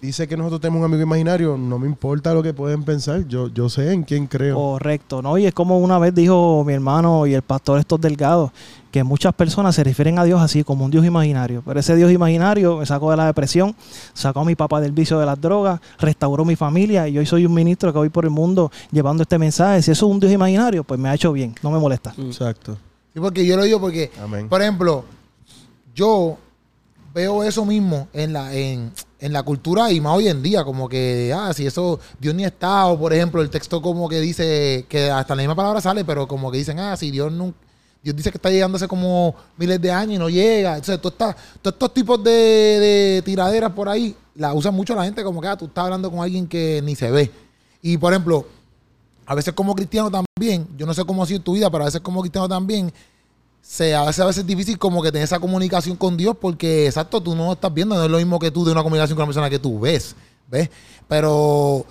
dice 0.00 0.28
que 0.28 0.36
nosotros 0.36 0.60
tenemos 0.60 0.80
un 0.80 0.86
amigo 0.86 1.02
imaginario, 1.02 1.56
no 1.56 1.78
me 1.78 1.86
importa 1.86 2.34
lo 2.34 2.42
que 2.42 2.52
pueden 2.52 2.82
pensar. 2.84 3.26
Yo, 3.26 3.48
yo 3.48 3.68
sé 3.68 3.92
en 3.92 4.02
quién 4.02 4.26
creo. 4.26 4.56
Correcto, 4.56 5.22
¿no? 5.22 5.38
Y 5.38 5.46
es 5.46 5.54
como 5.54 5.78
una 5.78 5.98
vez 5.98 6.14
dijo 6.14 6.64
mi 6.64 6.72
hermano 6.72 7.26
y 7.26 7.34
el 7.34 7.42
pastor 7.42 7.78
estos 7.78 8.00
delgados, 8.00 8.50
que 8.90 9.02
muchas 9.02 9.34
personas 9.34 9.74
se 9.74 9.82
refieren 9.82 10.18
a 10.18 10.24
Dios 10.24 10.40
así, 10.40 10.62
como 10.62 10.84
un 10.84 10.90
Dios 10.90 11.04
imaginario. 11.04 11.62
Pero 11.64 11.80
ese 11.80 11.96
Dios 11.96 12.12
imaginario 12.12 12.78
me 12.78 12.86
sacó 12.86 13.10
de 13.10 13.16
la 13.16 13.26
depresión, 13.26 13.74
sacó 14.12 14.40
a 14.40 14.44
mi 14.44 14.54
papá 14.54 14.80
del 14.80 14.92
vicio 14.92 15.18
de 15.18 15.26
las 15.26 15.40
drogas, 15.40 15.80
restauró 15.98 16.44
mi 16.44 16.56
familia 16.56 17.08
y 17.08 17.18
hoy 17.18 17.26
soy 17.26 17.46
un 17.46 17.54
ministro 17.54 17.92
que 17.92 17.98
voy 17.98 18.10
por 18.10 18.24
el 18.24 18.30
mundo 18.30 18.70
llevando 18.92 19.22
este 19.22 19.38
mensaje. 19.38 19.82
Si 19.82 19.90
eso 19.90 20.06
es 20.06 20.12
un 20.12 20.20
Dios 20.20 20.32
imaginario, 20.32 20.84
pues 20.84 21.00
me 21.00 21.08
ha 21.08 21.14
hecho 21.14 21.32
bien, 21.32 21.54
no 21.62 21.70
me 21.70 21.78
molesta. 21.78 22.14
Exacto. 22.18 22.76
Sí, 23.12 23.20
porque 23.20 23.46
yo 23.46 23.56
lo 23.56 23.64
digo 23.64 23.80
porque, 23.80 24.10
Amén. 24.22 24.48
por 24.48 24.60
ejemplo, 24.60 25.04
yo 25.94 26.36
veo 27.14 27.44
eso 27.44 27.64
mismo 27.64 28.08
en 28.12 28.32
la, 28.32 28.52
en, 28.54 28.92
en 29.24 29.32
la 29.32 29.42
cultura 29.42 29.90
y 29.90 30.02
más 30.02 30.18
hoy 30.18 30.28
en 30.28 30.42
día, 30.42 30.64
como 30.64 30.86
que, 30.86 31.32
ah, 31.34 31.50
si 31.54 31.64
eso, 31.64 31.98
Dios 32.20 32.34
ni 32.34 32.44
está, 32.44 32.88
o 32.88 32.98
por 32.98 33.10
ejemplo, 33.14 33.40
el 33.40 33.48
texto 33.48 33.80
como 33.80 34.06
que 34.06 34.20
dice, 34.20 34.84
que 34.86 35.10
hasta 35.10 35.34
la 35.34 35.40
misma 35.40 35.54
palabra 35.54 35.80
sale, 35.80 36.04
pero 36.04 36.28
como 36.28 36.52
que 36.52 36.58
dicen, 36.58 36.78
ah, 36.78 36.94
si 36.94 37.10
Dios 37.10 37.32
nunca, 37.32 37.56
Dios 38.02 38.14
dice 38.14 38.30
que 38.30 38.36
está 38.36 38.50
llegando 38.50 38.76
hace 38.76 38.86
como 38.86 39.34
miles 39.56 39.80
de 39.80 39.90
años 39.90 40.16
y 40.16 40.18
no 40.18 40.28
llega. 40.28 40.76
Entonces, 40.76 41.00
todos 41.00 41.34
estos 41.64 41.94
tipos 41.94 42.22
de, 42.22 42.30
de 42.30 43.22
tiraderas 43.24 43.72
por 43.72 43.88
ahí, 43.88 44.14
la 44.34 44.52
usan 44.52 44.74
mucho 44.74 44.94
la 44.94 45.04
gente 45.04 45.24
como 45.24 45.40
que, 45.40 45.48
ah, 45.48 45.56
tú 45.56 45.64
estás 45.64 45.84
hablando 45.84 46.10
con 46.10 46.20
alguien 46.20 46.46
que 46.46 46.82
ni 46.84 46.94
se 46.94 47.10
ve. 47.10 47.30
Y, 47.80 47.96
por 47.96 48.12
ejemplo, 48.12 48.46
a 49.24 49.34
veces 49.34 49.54
como 49.54 49.74
cristiano 49.74 50.10
también, 50.10 50.68
yo 50.76 50.84
no 50.84 50.92
sé 50.92 51.02
cómo 51.02 51.22
ha 51.22 51.26
sido 51.26 51.40
tu 51.40 51.54
vida, 51.54 51.70
pero 51.70 51.84
a 51.84 51.86
veces 51.86 52.02
como 52.02 52.20
cristiano 52.20 52.46
también, 52.46 52.92
se 53.66 53.94
a 53.94 54.04
veces 54.04 54.38
es 54.38 54.46
difícil 54.46 54.78
como 54.78 55.02
que 55.02 55.10
tener 55.10 55.24
esa 55.24 55.40
comunicación 55.40 55.96
con 55.96 56.18
Dios 56.18 56.36
porque, 56.38 56.86
exacto, 56.86 57.20
tú 57.20 57.34
no 57.34 57.46
lo 57.46 57.52
estás 57.54 57.72
viendo, 57.72 57.94
no 57.94 58.04
es 58.04 58.10
lo 58.10 58.18
mismo 58.18 58.38
que 58.38 58.50
tú 58.50 58.64
de 58.64 58.72
una 58.72 58.82
comunicación 58.82 59.16
con 59.16 59.22
una 59.22 59.28
persona 59.28 59.48
que 59.48 59.58
tú 59.58 59.80
ves, 59.80 60.14
¿ves? 60.48 60.68
Pero 61.08 61.86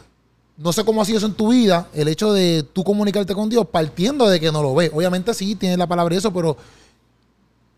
no 0.55 0.71
sé 0.71 0.85
cómo 0.85 1.01
ha 1.01 1.05
sido 1.05 1.17
eso 1.17 1.25
en 1.25 1.33
tu 1.33 1.49
vida, 1.49 1.87
el 1.93 2.07
hecho 2.07 2.31
de 2.31 2.61
tú 2.61 2.83
comunicarte 2.83 3.33
con 3.33 3.49
Dios 3.49 3.65
partiendo 3.67 4.29
de 4.29 4.39
que 4.39 4.51
no 4.51 4.61
lo 4.61 4.75
ves. 4.75 4.91
Obviamente 4.93 5.33
sí, 5.33 5.55
tienes 5.55 5.79
la 5.79 5.87
palabra 5.87 6.13
y 6.13 6.19
eso, 6.19 6.31
pero 6.31 6.55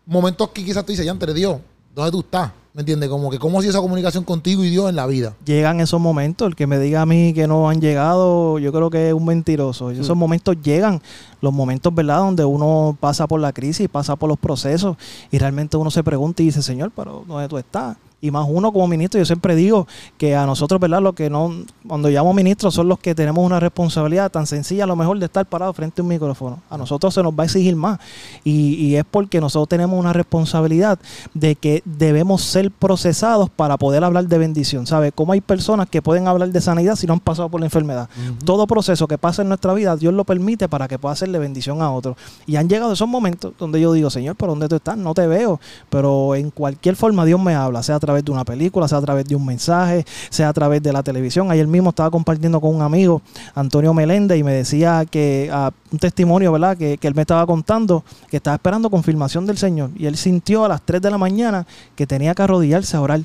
momentos 0.04 0.50
que 0.50 0.62
quizás 0.62 0.84
tú 0.84 0.92
dices, 0.92 1.06
ya 1.06 1.12
entre 1.12 1.32
Dios, 1.32 1.58
¿dónde 1.94 2.10
tú 2.10 2.20
estás? 2.20 2.52
¿Me 2.76 2.82
entiendes? 2.82 3.08
Como 3.08 3.30
que 3.30 3.38
cómo 3.38 3.58
ha 3.58 3.62
sido 3.62 3.70
esa 3.70 3.80
comunicación 3.80 4.22
contigo 4.22 4.62
y 4.62 4.68
Dios 4.68 4.90
en 4.90 4.96
la 4.96 5.06
vida. 5.06 5.34
Llegan 5.46 5.80
esos 5.80 5.98
momentos, 5.98 6.46
el 6.46 6.54
que 6.54 6.66
me 6.66 6.78
diga 6.78 7.00
a 7.00 7.06
mí 7.06 7.32
que 7.32 7.46
no 7.46 7.70
han 7.70 7.80
llegado, 7.80 8.58
yo 8.58 8.70
creo 8.70 8.90
que 8.90 9.08
es 9.08 9.14
un 9.14 9.24
mentiroso. 9.24 9.90
Esos 9.90 10.14
momentos 10.14 10.58
llegan, 10.62 11.00
los 11.40 11.54
momentos, 11.54 11.94
¿verdad?, 11.94 12.18
donde 12.18 12.44
uno 12.44 12.94
pasa 13.00 13.26
por 13.26 13.40
la 13.40 13.54
crisis, 13.54 13.88
pasa 13.88 14.14
por 14.14 14.28
los 14.28 14.38
procesos 14.38 14.98
y 15.30 15.38
realmente 15.38 15.78
uno 15.78 15.90
se 15.90 16.04
pregunta 16.04 16.42
y 16.42 16.46
dice, 16.46 16.60
Señor, 16.60 16.92
pero 16.94 17.24
¿dónde 17.26 17.48
tú 17.48 17.56
estás? 17.56 17.96
Y 18.26 18.30
más 18.30 18.46
uno 18.48 18.72
como 18.72 18.88
ministro, 18.88 19.18
yo 19.18 19.24
siempre 19.24 19.54
digo 19.54 19.86
que 20.18 20.34
a 20.34 20.46
nosotros, 20.46 20.80
¿verdad? 20.80 21.00
Lo 21.00 21.12
que 21.12 21.30
no, 21.30 21.52
cuando 21.86 22.08
llamo 22.08 22.32
ministros 22.32 22.74
son 22.74 22.88
los 22.88 22.98
que 22.98 23.14
tenemos 23.14 23.44
una 23.44 23.60
responsabilidad 23.60 24.30
tan 24.30 24.46
sencilla 24.46 24.84
a 24.84 24.86
lo 24.86 24.96
mejor 24.96 25.18
de 25.18 25.26
estar 25.26 25.46
parado 25.46 25.72
frente 25.72 26.00
a 26.00 26.02
un 26.02 26.08
micrófono. 26.08 26.60
A 26.68 26.76
nosotros 26.76 27.14
se 27.14 27.22
nos 27.22 27.32
va 27.32 27.42
a 27.42 27.46
exigir 27.46 27.76
más. 27.76 27.98
Y, 28.44 28.74
y 28.74 28.96
es 28.96 29.04
porque 29.08 29.40
nosotros 29.40 29.68
tenemos 29.68 29.98
una 29.98 30.12
responsabilidad 30.12 30.98
de 31.34 31.54
que 31.54 31.82
debemos 31.84 32.42
ser 32.42 32.70
procesados 32.70 33.48
para 33.50 33.76
poder 33.76 34.04
hablar 34.04 34.26
de 34.26 34.38
bendición. 34.38 34.86
¿Sabe? 34.86 35.12
Cómo 35.12 35.32
hay 35.32 35.40
personas 35.40 35.88
que 35.88 36.02
pueden 36.02 36.28
hablar 36.28 36.50
de 36.50 36.60
sanidad 36.60 36.96
si 36.96 37.06
no 37.06 37.12
han 37.12 37.20
pasado 37.20 37.48
por 37.48 37.60
la 37.60 37.66
enfermedad. 37.66 38.08
Todo 38.44 38.66
proceso 38.66 39.06
que 39.06 39.18
pasa 39.18 39.42
en 39.42 39.48
nuestra 39.48 39.72
vida, 39.74 39.96
Dios 39.96 40.12
lo 40.12 40.24
permite 40.24 40.68
para 40.68 40.88
que 40.88 40.98
pueda 40.98 41.12
hacerle 41.12 41.38
bendición 41.38 41.82
a 41.82 41.90
otros. 41.92 42.16
Y 42.46 42.56
han 42.56 42.68
llegado 42.68 42.92
esos 42.92 43.08
momentos 43.08 43.52
donde 43.58 43.80
yo 43.80 43.92
digo, 43.92 44.10
Señor, 44.10 44.36
¿pero 44.36 44.52
dónde 44.52 44.68
tú 44.68 44.76
estás? 44.76 44.96
No 44.96 45.14
te 45.14 45.26
veo. 45.26 45.60
Pero 45.88 46.34
en 46.34 46.50
cualquier 46.50 46.96
forma 46.96 47.24
Dios 47.24 47.40
me 47.40 47.54
habla, 47.54 47.82
sea 47.82 47.96
a 47.96 48.00
través 48.00 48.15
de 48.24 48.32
una 48.32 48.44
película, 48.44 48.88
sea 48.88 48.98
a 48.98 49.02
través 49.02 49.24
de 49.26 49.36
un 49.36 49.44
mensaje, 49.44 50.04
sea 50.30 50.48
a 50.48 50.52
través 50.52 50.82
de 50.82 50.92
la 50.92 51.02
televisión. 51.02 51.50
Ayer 51.50 51.66
mismo 51.66 51.90
estaba 51.90 52.10
compartiendo 52.10 52.60
con 52.60 52.74
un 52.74 52.82
amigo, 52.82 53.22
Antonio 53.54 53.92
Meléndez, 53.94 54.38
y 54.38 54.42
me 54.42 54.52
decía 54.52 55.04
que 55.04 55.50
ah, 55.52 55.70
un 55.90 55.98
testimonio, 55.98 56.52
¿verdad? 56.52 56.76
Que, 56.76 56.98
que 56.98 57.08
él 57.08 57.14
me 57.14 57.22
estaba 57.22 57.46
contando 57.46 58.04
que 58.30 58.36
estaba 58.38 58.56
esperando 58.56 58.90
confirmación 58.90 59.46
del 59.46 59.58
Señor. 59.58 59.90
Y 59.96 60.06
él 60.06 60.16
sintió 60.16 60.64
a 60.64 60.68
las 60.68 60.82
3 60.82 61.00
de 61.02 61.10
la 61.10 61.18
mañana 61.18 61.66
que 61.94 62.06
tenía 62.06 62.34
que 62.34 62.42
arrodillarse 62.42 62.96
a 62.96 63.00
orar. 63.00 63.20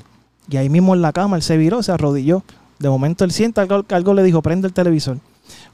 Y 0.48 0.56
ahí 0.56 0.68
mismo 0.68 0.94
en 0.94 1.02
la 1.02 1.12
cama 1.12 1.36
él 1.36 1.42
se 1.42 1.56
viró, 1.56 1.82
se 1.82 1.92
arrodilló. 1.92 2.42
De 2.78 2.88
momento 2.88 3.24
él 3.24 3.30
siente 3.30 3.60
algo, 3.60 3.84
algo 3.88 4.14
le 4.14 4.22
dijo, 4.22 4.42
prende 4.42 4.66
el 4.66 4.74
televisor. 4.74 5.18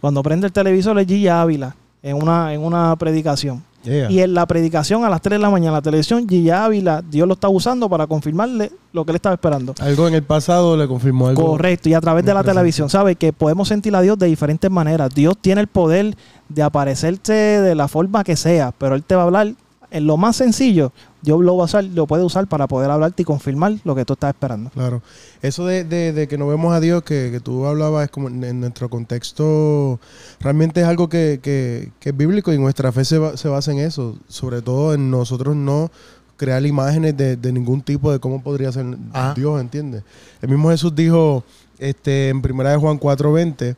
Cuando 0.01 0.23
prende 0.23 0.47
el 0.47 0.53
televisor 0.53 0.99
es 0.99 1.07
Gilla 1.07 1.41
Ávila 1.41 1.75
en 2.03 2.17
una, 2.17 2.53
en 2.53 2.63
una 2.63 2.95
predicación. 2.97 3.65
Yeah. 3.85 4.11
Y 4.11 4.21
en 4.21 4.35
la 4.35 4.47
predicación 4.47 5.05
a 5.05 5.09
las 5.09 5.23
3 5.23 5.39
de 5.39 5.43
la 5.43 5.51
mañana, 5.51 5.73
la 5.73 5.83
televisión, 5.83 6.29
Gigi 6.29 6.51
Ávila, 6.51 7.03
Dios 7.09 7.29
lo 7.29 7.35
está 7.35 7.49
usando 7.49 7.89
para 7.89 8.07
confirmarle 8.07 8.73
lo 8.93 9.05
que 9.05 9.13
él 9.13 9.17
estaba 9.17 9.35
esperando. 9.35 9.75
Algo 9.81 10.09
en 10.09 10.15
el 10.15 10.23
pasado 10.23 10.77
le 10.77 10.89
confirmó 10.89 11.29
algo. 11.29 11.45
Correcto, 11.45 11.89
y 11.89 11.95
a 11.95 12.01
través 12.01 12.25
de 12.25 12.35
la 12.35 12.43
televisión, 12.43 12.91
¿sabe? 12.91 13.17
Que 13.17 13.33
podemos 13.33 13.69
sentir 13.69 13.95
a 13.95 14.01
Dios 14.01 14.19
de 14.19 14.27
diferentes 14.27 14.71
maneras. 14.71 15.15
Dios 15.15 15.37
tiene 15.41 15.61
el 15.61 15.69
poder 15.69 16.17
de 16.49 16.63
aparecerse 16.63 17.33
de 17.33 17.75
la 17.75 17.89
forma 17.89 18.25
que 18.25 18.37
sea, 18.37 18.73
pero 18.77 18.95
Él 18.95 19.05
te 19.05 19.15
va 19.15 19.23
a 19.23 19.25
hablar 19.27 19.55
en 19.91 20.07
lo 20.07 20.17
más 20.17 20.37
sencillo. 20.37 20.93
Dios 21.23 21.41
lo, 21.41 21.57
va 21.57 21.63
a 21.63 21.67
usar, 21.67 21.85
lo 21.85 22.07
puede 22.07 22.23
usar 22.23 22.47
para 22.47 22.67
poder 22.69 22.91
hablarte 22.91 23.23
y 23.23 23.25
confirmar 23.25 23.73
lo 23.85 23.95
que 23.95 24.05
tú 24.05 24.13
estás 24.13 24.31
esperando. 24.35 24.71
Claro. 24.71 25.03
Eso 25.43 25.67
de, 25.67 25.85
de- 25.85 26.13
de 26.13 26.29
que 26.29 26.39
no 26.39 26.47
vemos 26.47 26.73
a 26.73 26.81
Dios, 26.81 27.03
que, 27.03 27.31
que 27.33 27.41
tú 27.41 27.67
hablabas, 27.67 28.05
es 28.05 28.11
como 28.11 28.29
en, 28.29 28.45
en 28.45 28.61
nuestro 28.61 28.89
contexto, 28.89 29.99
realmente 30.41 30.81
es 30.81 30.87
algo 30.87 31.09
que, 31.09 31.41
que- 31.43 31.91
que 32.01 32.11
es 32.11 32.17
bíblico 32.17 32.53
y 32.53 32.59
nuestra 32.59 32.93
fe 32.93 33.05
se, 33.05 33.37
se 33.37 33.49
basa 33.49 33.73
en 33.73 33.79
eso. 33.79 34.17
Sobre 34.29 34.63
todo 34.63 34.95
en 34.95 35.11
nosotros 35.11 35.57
no 35.57 35.91
crear 36.37 36.65
imágenes 36.65 37.17
de, 37.17 37.37
de 37.37 37.53
ningún 37.53 37.83
tipo 37.83 38.13
de 38.13 38.21
cómo 38.21 38.41
podría 38.43 38.71
ser 38.71 38.87
Ajá. 39.13 39.35
Dios, 39.35 39.61
¿entiendes? 39.61 40.05
El 40.41 40.51
mismo 40.51 40.71
Jesús 40.71 40.95
dijo 40.95 41.43
este, 41.79 42.29
en 42.29 42.43
primera 42.43 42.71
de 42.71 42.77
Juan 42.77 43.01
4.20, 43.01 43.75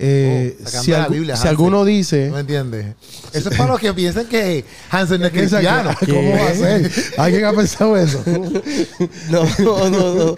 eh, 0.00 0.56
Oh, 0.64 0.68
si, 0.68 0.90
la 0.92 1.06
algu- 1.06 1.10
Biblia, 1.10 1.34
si 1.34 1.40
Hansel. 1.40 1.48
alguno 1.50 1.84
dice... 1.84 2.28
¿No 2.28 2.34
me 2.34 2.40
entiendes? 2.40 2.94
Eso 3.32 3.50
es 3.50 3.56
para 3.58 3.72
los 3.72 3.80
que 3.80 3.92
piensan 3.92 4.26
que 4.26 4.64
Hansen 4.90 5.24
es 5.24 5.30
cristiano. 5.32 5.90
¿Cómo 6.06 6.30
va 6.32 6.46
a 6.50 6.54
ser? 6.54 6.90
¿Alguien 7.16 7.44
ha 7.44 7.52
pensado 7.52 7.96
eso? 7.96 8.22
No, 9.30 9.42
no, 9.58 9.90
no. 9.90 10.14
no. 10.14 10.34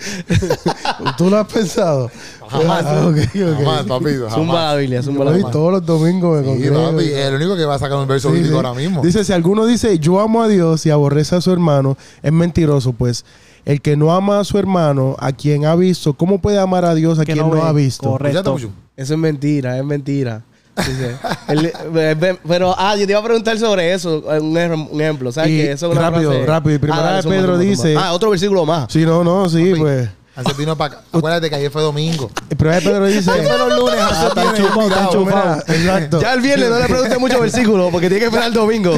¿Tú 1.16 1.30
lo 1.30 1.38
has 1.38 1.52
pensado? 1.52 2.10
Jamás. 2.48 2.84
Ah, 2.86 3.06
ok. 3.06 3.16
Jamás, 3.56 3.82
papito. 3.84 4.30
Zumba 4.30 4.72
la 4.72 4.76
Biblia, 4.76 5.02
zumba 5.02 5.24
la 5.26 5.30
Biblia. 5.32 5.50
todos 5.52 5.72
los 5.72 5.86
domingos 5.86 6.38
me 6.38 6.42
Sí, 6.42 6.48
congrego. 6.68 6.90
papi, 6.92 7.04
es 7.04 7.26
el 7.26 7.34
único 7.34 7.56
que 7.56 7.64
va 7.64 7.74
a 7.76 7.78
sacar 7.78 7.98
un 7.98 8.08
verso 8.08 8.28
Sí, 8.30 8.34
bíblico 8.36 8.58
sí. 8.60 8.66
ahora 8.66 8.74
mismo. 8.78 9.02
Dice, 9.02 9.24
si 9.24 9.32
alguno 9.32 9.66
dice, 9.66 9.98
yo 9.98 10.20
amo 10.20 10.42
a 10.42 10.48
Dios 10.48 10.84
y 10.86 10.90
aborrece 10.90 11.36
a 11.36 11.40
su 11.40 11.52
hermano, 11.52 11.96
es 12.22 12.32
mentiroso, 12.32 12.92
pues 12.92 13.24
el 13.64 13.80
que 13.80 13.96
no 13.96 14.12
ama 14.12 14.40
a 14.40 14.44
su 14.44 14.58
hermano, 14.58 15.16
a 15.20 15.32
quien 15.32 15.64
ha 15.66 15.76
visto, 15.76 16.14
¿cómo 16.14 16.40
puede 16.40 16.58
amar 16.58 16.84
a 16.84 16.94
Dios 16.94 17.18
a 17.18 17.24
Que 17.24 17.34
quien 17.34 17.48
no, 17.48 17.62
ha 17.62 17.72
visto? 17.72 18.10
Correcto. 18.10 18.58
Eso 19.00 19.14
es 19.14 19.18
mentira, 19.18 19.78
es 19.78 19.84
mentira. 19.84 20.42
Dice, 20.76 21.16
eh, 21.48 22.36
pero, 22.46 22.74
ah, 22.78 22.94
yo 22.96 23.06
te 23.06 23.12
iba 23.12 23.20
a 23.20 23.24
preguntar 23.24 23.58
sobre 23.58 23.92
eso, 23.92 24.22
eh, 24.32 24.40
un, 24.40 24.54
ejem- 24.54 24.88
un 24.90 25.00
ejemplo, 25.00 25.32
¿sabes? 25.32 25.50
Y 25.50 25.56
que 25.56 25.72
eso 25.72 25.86
es 25.86 25.92
una 25.92 26.10
rápido, 26.10 26.32
frase- 26.32 26.46
rápido, 26.46 26.74
y 26.74 26.78
primera 26.78 27.02
dale, 27.02 27.16
de 27.16 27.22
zumba, 27.22 27.36
Pedro 27.36 27.58
dice-. 27.58 27.96
Ah, 27.98 28.12
otro 28.12 28.30
versículo 28.30 28.64
más. 28.66 28.92
Sí, 28.92 29.04
no, 29.04 29.24
no, 29.24 29.48
sí, 29.48 29.70
Papi, 29.70 29.80
pues. 29.80 30.08
Hansel 30.36 30.54
vino 30.56 30.76
para 30.76 30.94
acá. 30.94 31.04
Acuérdate 31.12 31.50
que 31.50 31.56
ayer 31.56 31.70
fue 31.70 31.82
domingo. 31.82 32.30
Primera 32.56 32.76
de 32.76 32.82
Pedro 32.82 33.06
dice... 33.06 33.30
Ayer 33.30 33.46
fue 33.48 33.58
los 33.58 33.78
lunes, 33.78 33.96
Ah, 34.00 34.26
está 34.28 34.42
está 34.56 35.74
Exacto. 35.74 36.20
Ya 36.20 36.32
el 36.34 36.40
viernes 36.40 36.70
no 36.70 36.78
le 36.78 36.86
pregunté 36.86 37.18
mucho 37.18 37.40
versículos 37.40 37.90
porque 37.90 38.08
tiene 38.08 38.20
que 38.20 38.26
esperar 38.26 38.48
el 38.48 38.54
domingo. 38.54 38.94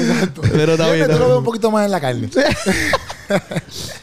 Pero 0.52 0.73
está 0.73 0.90
bien. 0.92 1.06
Tú 1.06 1.12
lo 1.12 1.18
bien. 1.18 1.28
ves 1.30 1.38
un 1.38 1.44
poquito 1.44 1.71
más 1.71 1.85
en 1.87 1.90
la 1.90 2.00
carne. 2.00 2.28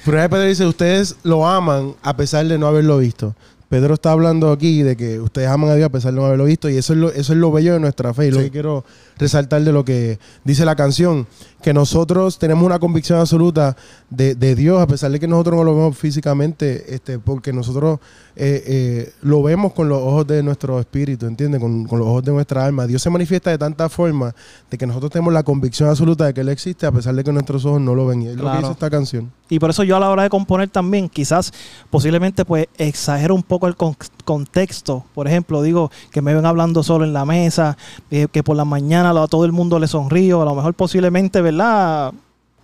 Primera 0.03 0.24
de 0.24 0.29
Pedro 0.29 0.44
dice, 0.44 0.65
ustedes 0.65 1.15
lo 1.24 1.48
aman 1.48 1.96
a 2.01 2.15
pesar 2.18 2.46
de 2.46 2.58
no 2.58 2.68
haberlo 2.68 2.98
visto. 2.98 3.36
Pedro 3.70 3.94
está 3.94 4.12
hablando 4.12 4.52
aquí 4.52 4.82
de 4.82 4.98
que 4.98 5.20
ustedes 5.20 5.48
aman 5.48 5.70
a 5.70 5.76
Dios 5.76 5.86
a 5.88 5.92
pesar 5.92 6.12
de 6.12 6.20
no 6.20 6.26
haberlo 6.26 6.46
visto 6.46 6.70
y 6.70 6.78
eso 6.78 6.94
es 6.94 7.00
lo, 7.00 7.12
eso 7.12 7.34
es 7.34 7.40
lo 7.40 7.52
bello 7.52 7.74
de 7.74 7.80
nuestra 7.80 8.14
fe 8.14 8.28
y 8.28 8.32
lo 8.32 8.38
Sí. 8.40 8.46
que 8.46 8.52
quiero 8.52 8.84
resaltar 9.20 9.62
de 9.64 9.72
lo 9.72 9.86
que 9.86 10.18
dice 10.44 10.66
la 10.66 10.76
canción, 10.76 11.28
que 11.62 11.74
nosotros 11.74 12.40
tenemos 12.40 12.66
una 12.66 12.80
convicción 12.80 13.20
absoluta 13.20 13.76
de, 14.10 14.34
de 14.34 14.56
Dios 14.56 14.82
a 14.82 14.88
pesar 14.88 15.12
de 15.12 15.20
que 15.20 15.28
nosotros 15.28 15.58
no 15.58 15.64
lo 15.66 15.76
vemos 15.76 15.98
físicamente, 15.98 16.96
este, 16.96 17.20
porque 17.20 17.52
nosotros 17.52 18.00
eh, 18.38 18.64
eh, 18.66 19.14
lo 19.22 19.44
vemos 19.44 19.74
con 19.74 19.90
los 19.90 20.02
ojos 20.02 20.26
de 20.26 20.42
nuestro 20.42 20.80
espíritu, 20.80 21.26
¿entiendes? 21.26 21.60
Con, 21.60 21.84
con 21.86 22.00
los 22.00 22.08
ojos 22.08 22.24
de 22.24 22.32
nuestra 22.32 22.66
alma. 22.66 22.88
Dios 22.88 23.02
se 23.02 23.10
manifiesta 23.10 23.50
de 23.52 23.58
tanta 23.58 23.90
forma 23.90 24.34
de 24.72 24.78
que 24.78 24.88
nosotros 24.88 25.12
tenemos 25.12 25.34
la 25.34 25.44
convicción 25.44 25.90
absoluta 25.90 26.26
de 26.26 26.34
que 26.34 26.42
Él 26.42 26.50
existe 26.50 26.86
a 26.86 26.92
pesar 26.92 27.14
de 27.14 27.24
que 27.24 27.32
nuestros 27.34 27.66
ojos 27.66 27.82
no 27.82 27.94
lo 27.94 28.06
ven. 28.08 28.22
Y 28.22 28.28
es 28.30 28.36
lo 28.38 28.50
que 28.50 28.58
dice 28.58 28.72
esta 28.72 28.90
canción. 28.90 29.30
Y 29.50 29.60
por 29.60 29.70
eso 29.72 29.84
yo 29.84 29.98
a 29.98 30.00
la 30.00 30.10
hora 30.10 30.24
de 30.24 30.30
componer 30.30 30.70
también, 30.70 31.10
quizás 31.10 31.52
posiblemente 31.90 32.46
pues 32.46 32.68
exagero 32.78 33.36
un 33.36 33.44
poco 33.44 33.68
el 33.68 33.76
con- 33.76 33.98
contexto. 34.29 35.05
Por 35.15 35.27
ejemplo, 35.27 35.63
digo 35.63 35.89
que 36.12 36.21
me 36.21 36.36
ven 36.36 36.45
hablando 36.45 36.83
solo 36.83 37.03
en 37.03 37.13
la 37.13 37.25
mesa, 37.25 37.77
eh, 38.12 38.27
que 38.31 38.43
por 38.43 38.55
la 38.55 38.63
mañana 38.63 39.09
a 39.09 39.27
todo 39.27 39.43
el 39.43 39.51
mundo 39.51 39.79
le 39.79 39.88
sonrío. 39.88 40.43
A 40.43 40.45
lo 40.45 40.53
mejor 40.53 40.75
posiblemente, 40.75 41.41
¿verdad? 41.41 42.13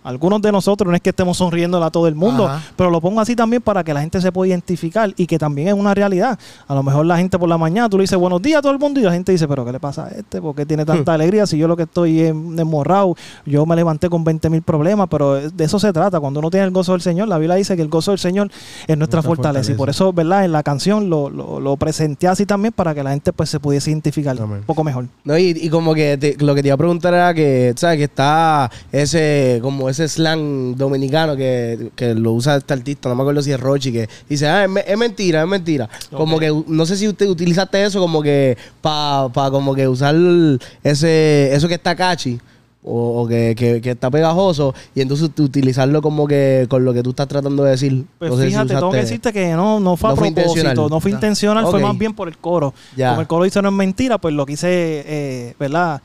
Algunos 0.06 0.40
de 0.40 0.52
nosotros 0.52 0.88
no 0.88 0.94
es 0.96 1.02
que 1.02 1.10
estemos 1.10 1.36
sonriéndole 1.36 1.84
a 1.84 1.90
todo 1.90 2.06
el 2.08 2.14
mundo, 2.14 2.46
Ajá. 2.48 2.62
pero 2.76 2.90
lo 2.90 3.00
pongo 3.00 3.20
así 3.20 3.34
también 3.36 3.60
para 3.60 3.82
que 3.84 3.92
la 3.92 4.00
gente 4.00 4.20
se 4.20 4.30
pueda 4.32 4.48
identificar 4.50 5.12
y 5.16 5.26
que 5.26 5.38
también 5.38 5.68
es 5.68 5.74
una 5.74 5.92
realidad. 5.94 6.38
A 6.68 6.74
lo 6.74 6.82
mejor 6.82 7.04
la 7.06 7.16
gente 7.18 7.38
por 7.38 7.48
la 7.48 7.58
mañana, 7.58 7.88
tú 7.88 7.96
le 7.98 8.02
dices 8.04 8.18
buenos 8.18 8.40
días 8.40 8.58
a 8.58 8.62
todo 8.62 8.72
el 8.72 8.78
mundo 8.78 9.00
y 9.00 9.02
la 9.02 9.12
gente 9.12 9.32
dice, 9.32 9.46
pero 9.48 9.64
¿qué 9.64 9.72
le 9.72 9.80
pasa 9.80 10.06
a 10.06 10.08
este? 10.10 10.40
¿Por 10.40 10.54
qué 10.54 10.64
tiene 10.64 10.84
tanta 10.84 11.12
alegría? 11.14 11.46
Si 11.46 11.58
yo 11.58 11.66
lo 11.68 11.76
que 11.76 11.82
estoy 11.82 12.20
es 12.20 12.34
desmorrado, 12.56 13.16
yo 13.44 13.66
me 13.66 13.74
levanté 13.76 14.08
con 14.08 14.22
20 14.24 14.48
mil 14.50 14.62
problemas, 14.62 15.08
pero 15.10 15.34
de 15.50 15.64
eso 15.64 15.78
se 15.78 15.92
trata. 15.92 16.20
Cuando 16.20 16.40
uno 16.40 16.50
tiene 16.50 16.66
el 16.66 16.72
gozo 16.72 16.92
del 16.92 17.00
Señor, 17.00 17.28
la 17.28 17.38
Biblia 17.38 17.56
dice 17.56 17.74
que 17.76 17.82
el 17.82 17.88
gozo 17.88 18.12
del 18.12 18.18
Señor 18.20 18.46
es 18.86 18.96
nuestra, 18.96 19.16
Nuestra 19.16 19.22
fortaleza. 19.22 19.72
Y 19.72 19.74
por 19.74 19.90
eso, 19.90 20.12
¿verdad? 20.12 20.44
En 20.44 20.52
la 20.52 20.62
canción 20.62 21.10
lo, 21.10 21.30
lo, 21.30 21.58
lo 21.60 21.76
presenté 21.76 22.28
así 22.28 22.46
también 22.46 22.72
para 22.72 22.94
que 22.94 23.02
la 23.02 23.10
gente 23.10 23.32
pues 23.32 23.50
se 23.50 23.58
pudiese 23.60 23.90
identificar 23.90 24.36
Amén. 24.40 24.58
un 24.58 24.64
poco 24.64 24.84
mejor. 24.84 25.06
No, 25.24 25.36
y, 25.38 25.50
y 25.60 25.68
como 25.68 25.94
que 25.94 26.16
te- 26.16 26.36
lo 26.44 26.54
que 26.54 26.62
te 26.62 26.68
iba 26.68 26.74
a 26.74 26.78
preguntar 26.78 27.14
era 27.14 27.34
que, 27.34 27.72
¿sabes? 27.76 27.98
Que 27.98 28.04
está 28.04 28.70
ese, 28.92 29.58
como 29.62 29.88
ese 29.88 29.95
slang 29.98 30.76
dominicano 30.76 31.36
que, 31.36 31.90
que 31.96 32.14
lo 32.14 32.32
usa 32.32 32.56
este 32.56 32.72
artista, 32.74 33.08
no 33.08 33.14
me 33.14 33.22
acuerdo 33.22 33.42
si 33.42 33.52
es 33.52 33.60
Rochi, 33.60 33.92
que 33.92 34.08
dice, 34.28 34.46
ah, 34.48 34.64
es, 34.64 34.70
me- 34.70 34.84
es 34.86 34.96
mentira, 34.98 35.42
es 35.42 35.48
mentira. 35.48 35.88
Como 36.10 36.38
que, 36.38 36.52
no 36.66 36.86
sé 36.86 36.96
si 36.96 37.08
usted 37.08 37.28
utilizaste 37.28 37.84
eso 37.84 38.00
como 38.00 38.22
que 38.22 38.56
para 38.80 39.30
como 39.50 39.74
que 39.74 39.88
usar 39.88 40.14
ese, 40.82 41.54
eso 41.54 41.68
que 41.68 41.74
está 41.74 41.94
catchy. 41.94 42.38
O, 42.88 43.22
o 43.22 43.26
que, 43.26 43.56
que- 43.58 43.80
que 43.80 43.90
está 43.90 44.08
pegajoso 44.12 44.72
y 44.94 45.00
entonces 45.00 45.28
utilizarlo 45.40 46.00
como 46.00 46.24
que 46.28 46.66
con 46.70 46.84
lo 46.84 46.94
que 46.94 47.02
tú 47.02 47.10
estás 47.10 47.26
tratando 47.26 47.64
de 47.64 47.72
decir. 47.72 48.04
Pues 48.16 48.30
No 48.30 48.36
sé 48.36 48.44
si 48.44 48.48
fíjate, 48.50 48.68
tengo 48.68 48.80
que 48.92 48.98
usaste- 48.98 49.00
decirte 49.00 49.32
que 49.32 49.48
no, 49.54 49.80
no 49.80 49.96
fue 49.96 50.10
No 50.10 50.14
a 50.14 50.16
fue 50.16 50.26
propósito, 50.30 50.60
intencional. 50.60 50.90
no 50.90 51.00
fue 51.00 51.10
intencional, 51.10 51.66
fue 51.66 51.80
más 51.80 51.98
bien 51.98 52.14
por 52.14 52.28
el 52.28 52.38
coro. 52.38 52.72
Ya. 52.96 53.08
Como 53.08 53.22
el 53.22 53.26
coro 53.26 53.42
dice 53.42 53.60
no 53.60 53.70
es 53.70 53.74
mentira, 53.74 54.18
pues 54.18 54.32
lo 54.34 54.46
quise, 54.46 54.68
eh, 55.04 55.54
¿verdad? 55.58 56.00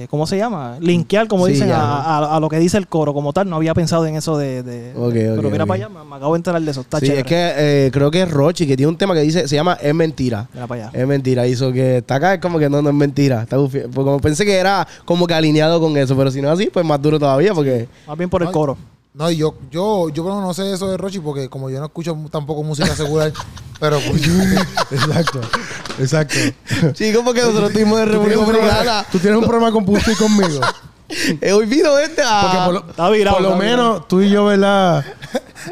Eh, 0.00 0.06
¿Cómo 0.08 0.28
se 0.28 0.36
llama? 0.36 0.76
Linkear, 0.78 1.26
como 1.26 1.46
Sí, 1.46 1.54
dicen, 1.54 1.70
ya. 1.70 1.80
a, 1.80 2.18
a- 2.18 2.36
a 2.36 2.38
lo 2.38 2.48
que 2.48 2.60
dice 2.60 2.78
el 2.78 2.86
coro 2.86 3.12
como 3.12 3.32
tal. 3.32 3.50
No 3.50 3.56
había 3.56 3.74
pensado 3.74 4.06
en 4.06 4.14
eso 4.14 4.38
de... 4.38 4.62
de- 4.62 4.92
pero 4.94 5.50
mira 5.50 5.66
para 5.66 5.86
allá, 5.86 5.88
me, 5.88 6.04
me 6.04 6.14
acabo 6.14 6.34
de 6.34 6.36
enterar 6.38 6.62
de 6.62 6.70
eso. 6.70 6.82
Está 6.82 7.00
Sí, 7.00 7.06
chévere. 7.06 7.20
es 7.22 7.26
que 7.26 7.52
eh, 7.86 7.90
creo 7.92 8.08
que 8.08 8.22
es 8.22 8.30
Rochi 8.30 8.64
que 8.64 8.76
tiene 8.76 8.90
un 8.90 8.96
tema 8.96 9.12
que 9.12 9.22
dice, 9.22 9.48
se 9.48 9.56
llama 9.56 9.76
Es 9.82 9.92
mentira. 9.92 10.48
Mira 10.54 10.68
para 10.68 10.86
allá. 10.86 10.96
Es 10.96 11.04
mentira, 11.04 11.48
hizo 11.48 11.72
que 11.72 11.96
está 11.96 12.14
acá, 12.14 12.34
es 12.34 12.40
como 12.40 12.60
que 12.60 12.70
no, 12.70 12.80
no 12.80 12.90
es 12.90 12.94
mentira. 12.94 13.42
Está 13.42 13.58
bufi- 13.58 13.92
como 13.92 14.20
pensé 14.20 14.44
que 14.44 14.54
era 14.56 14.86
como 15.04 15.26
que 15.26 15.34
alineado 15.34 15.80
con 15.80 15.96
eso, 15.96 16.16
pero 16.16 16.30
si 16.30 16.40
no 16.40 16.46
es 16.52 16.54
así, 16.60 16.70
pues 16.72 16.86
más 16.86 17.02
duro 17.02 17.18
todavía, 17.18 17.52
porque. 17.52 17.88
Más 18.06 18.16
bien 18.16 18.30
por 18.30 18.42
el 18.44 18.52
coro. 18.52 18.78
No, 19.14 19.30
y 19.30 19.36
yo, 19.36 19.54
yo, 19.70 20.10
yo 20.10 20.22
no 20.24 20.54
sé 20.54 20.72
eso 20.72 20.88
de 20.88 20.96
Rochi 20.96 21.18
porque 21.18 21.48
como 21.48 21.70
yo 21.70 21.80
no 21.80 21.86
escucho 21.86 22.16
tampoco 22.30 22.62
música 22.62 22.94
secular, 22.94 23.32
pero 23.80 23.98
pues, 24.00 24.22
Exacto, 24.90 25.40
exacto. 25.98 26.36
Sí, 26.94 27.12
como 27.12 27.32
que 27.32 27.40
nosotros 27.40 27.70
estuvimos 27.70 27.98
de 27.98 28.04
República 28.04 28.36
Dominicana. 28.36 29.06
Tú 29.10 29.18
tienes 29.18 29.38
un 29.38 29.46
problema 29.46 29.72
con 29.72 29.84
Pusto 29.84 30.10
y 30.10 30.14
conmigo. 30.14 30.60
Hoy 31.54 31.66
vino 31.66 31.98
este 31.98 32.22
a. 32.22 32.40
Porque 32.42 32.58
por 32.64 32.74
lo, 32.74 32.90
Está 32.90 33.10
virado, 33.10 33.36
por 33.36 33.42
lo 33.42 33.52
está 33.54 33.64
menos 33.64 34.08
tú 34.08 34.20
y 34.20 34.30
yo, 34.30 34.44
¿verdad? 34.44 35.04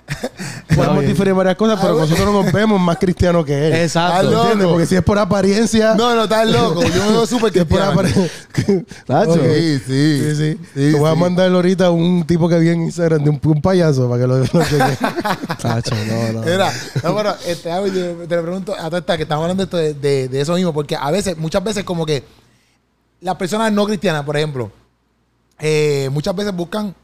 Podemos 0.77 1.05
diferir 1.07 1.33
varias 1.35 1.57
cosas, 1.57 1.79
pero 1.81 1.99
nosotros 1.99 2.33
nos 2.33 2.53
vemos 2.53 2.81
más 2.81 2.99
cristianos 2.99 3.45
que 3.47 3.69
él. 3.69 3.75
Exacto. 3.75 4.17
Aló. 4.19 4.43
¿Entiendes? 4.43 4.69
Porque 4.69 4.87
si 4.87 4.97
es 4.97 5.03
por 5.03 5.19
apariencia. 5.19 5.95
no, 5.95 6.15
no, 6.15 6.25
estás 6.25 6.47
loco. 6.51 6.83
Yo 6.83 7.05
me 7.07 7.13
veo 7.13 7.27
súper 7.27 7.57
es 7.57 7.65
por 7.65 7.79
cristiano. 7.79 7.93
apariencia. 7.93 8.31
Nacho. 9.09 9.31
Ok. 9.33 9.41
Sí, 9.45 9.79
sí. 9.87 10.21
Sí, 10.21 10.37
sí. 10.37 10.61
Sí, 10.75 10.93
Te 10.93 10.99
voy 10.99 11.11
a 11.11 11.15
mandar 11.15 11.51
ahorita 11.51 11.91
un 11.91 12.27
tipo 12.27 12.49
que 12.49 12.59
vi 12.59 12.69
en 12.69 12.83
Instagram 12.83 13.25
de 13.25 13.31
un, 13.31 13.41
un 13.43 13.63
payaso 13.63 14.09
para 14.09 14.23
que 14.23 14.27
lo, 14.27 14.39
lo 14.39 14.45
cheque. 14.47 14.99
Tacho, 15.63 15.95
no, 15.95 16.33
no. 16.33 16.41
Mira, 16.43 16.73
no, 17.03 17.13
bueno, 17.13 17.35
este, 17.47 17.71
te, 17.71 18.37
lo 18.37 18.43
pregunto 18.43 18.75
a 18.75 18.85
toda 18.85 18.99
esta 18.99 19.17
que 19.17 19.23
estamos 19.23 19.43
hablando 19.45 19.65
de, 19.65 19.65
esto 19.65 19.77
de, 19.77 19.95
de- 19.95 20.29
de 20.29 20.41
eso 20.41 20.55
mismo, 20.55 20.73
porque 20.73 20.97
a 20.97 21.11
veces, 21.11 21.37
muchas 21.39 21.63
veces 21.65 21.85
como 21.85 22.05
que 22.05 22.23
las 23.21 23.37
personas 23.37 23.73
no 23.73 23.87
cristianas, 23.87 24.25
por 24.25 24.37
ejemplo, 24.37 24.71
eh, 25.59 26.09
muchas 26.13 26.35
veces 26.37 26.55
buscan 26.55 26.95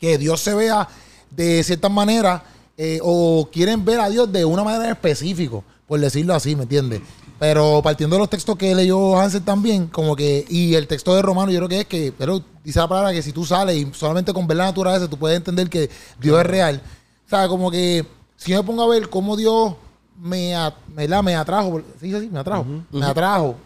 que 0.00 0.18
Dios 0.18 0.40
se 0.40 0.54
vea 0.54 0.88
de 1.30 1.62
cierta 1.62 1.88
manera 1.88 2.42
eh, 2.76 2.98
o 3.02 3.48
quieren 3.52 3.84
ver 3.84 4.00
a 4.00 4.08
Dios 4.08 4.30
de 4.30 4.44
una 4.44 4.62
manera 4.64 4.90
específica, 4.90 5.60
por 5.86 6.00
decirlo 6.00 6.34
así, 6.34 6.54
¿me 6.54 6.62
entiendes? 6.62 7.00
Pero 7.38 7.80
partiendo 7.82 8.16
de 8.16 8.20
los 8.20 8.30
textos 8.30 8.56
que 8.56 8.74
leyó 8.74 9.18
Hansel 9.18 9.42
también, 9.42 9.88
como 9.88 10.16
que, 10.16 10.44
y 10.48 10.74
el 10.74 10.86
texto 10.86 11.14
de 11.14 11.22
Romano, 11.22 11.52
yo 11.52 11.58
creo 11.58 11.68
que 11.68 11.80
es 11.80 11.86
que, 11.86 12.12
pero 12.16 12.42
dice 12.64 12.78
la 12.78 12.88
palabra 12.88 13.12
que 13.12 13.22
si 13.22 13.32
tú 13.32 13.44
sales 13.44 13.76
y 13.76 13.90
solamente 13.92 14.32
con 14.32 14.46
ver 14.46 14.56
la 14.56 14.64
naturaleza, 14.64 15.08
tú 15.08 15.18
puedes 15.18 15.36
entender 15.36 15.68
que 15.68 15.90
Dios 16.18 16.40
es 16.40 16.46
real. 16.46 16.80
O 17.26 17.28
sea, 17.28 17.46
como 17.48 17.70
que 17.70 18.06
si 18.36 18.52
yo 18.52 18.58
me 18.58 18.66
pongo 18.66 18.82
a 18.82 18.88
ver 18.88 19.10
cómo 19.10 19.36
Dios 19.36 19.74
me, 20.18 20.54
me 20.94 21.34
atrajo, 21.34 21.82
sí, 22.00 22.10
sí, 22.10 22.20
sí, 22.20 22.28
me 22.32 22.38
atrajo, 22.38 22.64
me 22.90 23.04
atrajo 23.04 23.56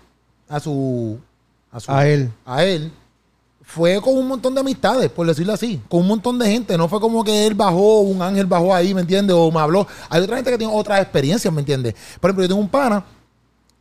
a 0.49 0.59
su, 0.59 1.19
a 1.71 1.79
su, 1.79 1.93
A 1.93 2.09
él. 2.09 2.31
a 2.45 2.65
él, 2.65 2.93
fue 3.73 4.01
con 4.01 4.17
un 4.17 4.27
montón 4.27 4.53
de 4.53 4.61
amistades, 4.61 5.09
por 5.11 5.25
decirlo 5.25 5.53
así, 5.53 5.81
con 5.89 6.01
un 6.01 6.09
montón 6.09 6.39
de 6.41 6.51
gente. 6.51 6.77
No 6.77 6.89
fue 6.89 7.01
como 7.01 7.23
que 7.23 7.47
él 7.47 7.55
bajó, 7.55 8.01
un 8.01 8.21
ángel 8.21 8.47
bajó 8.47 8.75
ahí, 8.75 8.93
¿me 8.93 9.03
entiendes? 9.03 9.37
O 9.39 9.51
me 9.53 9.61
habló. 9.61 9.87
Hay 10.09 10.23
otra 10.23 10.37
gente 10.37 10.51
que 10.51 10.59
tiene 10.59 10.73
otras 10.75 11.01
experiencias, 11.01 11.55
¿me 11.55 11.61
entiendes? 11.61 11.95
Por 12.21 12.31
ejemplo, 12.31 12.45
yo 12.45 12.49
tengo 12.49 12.61
un 12.61 12.69
pana 12.69 13.05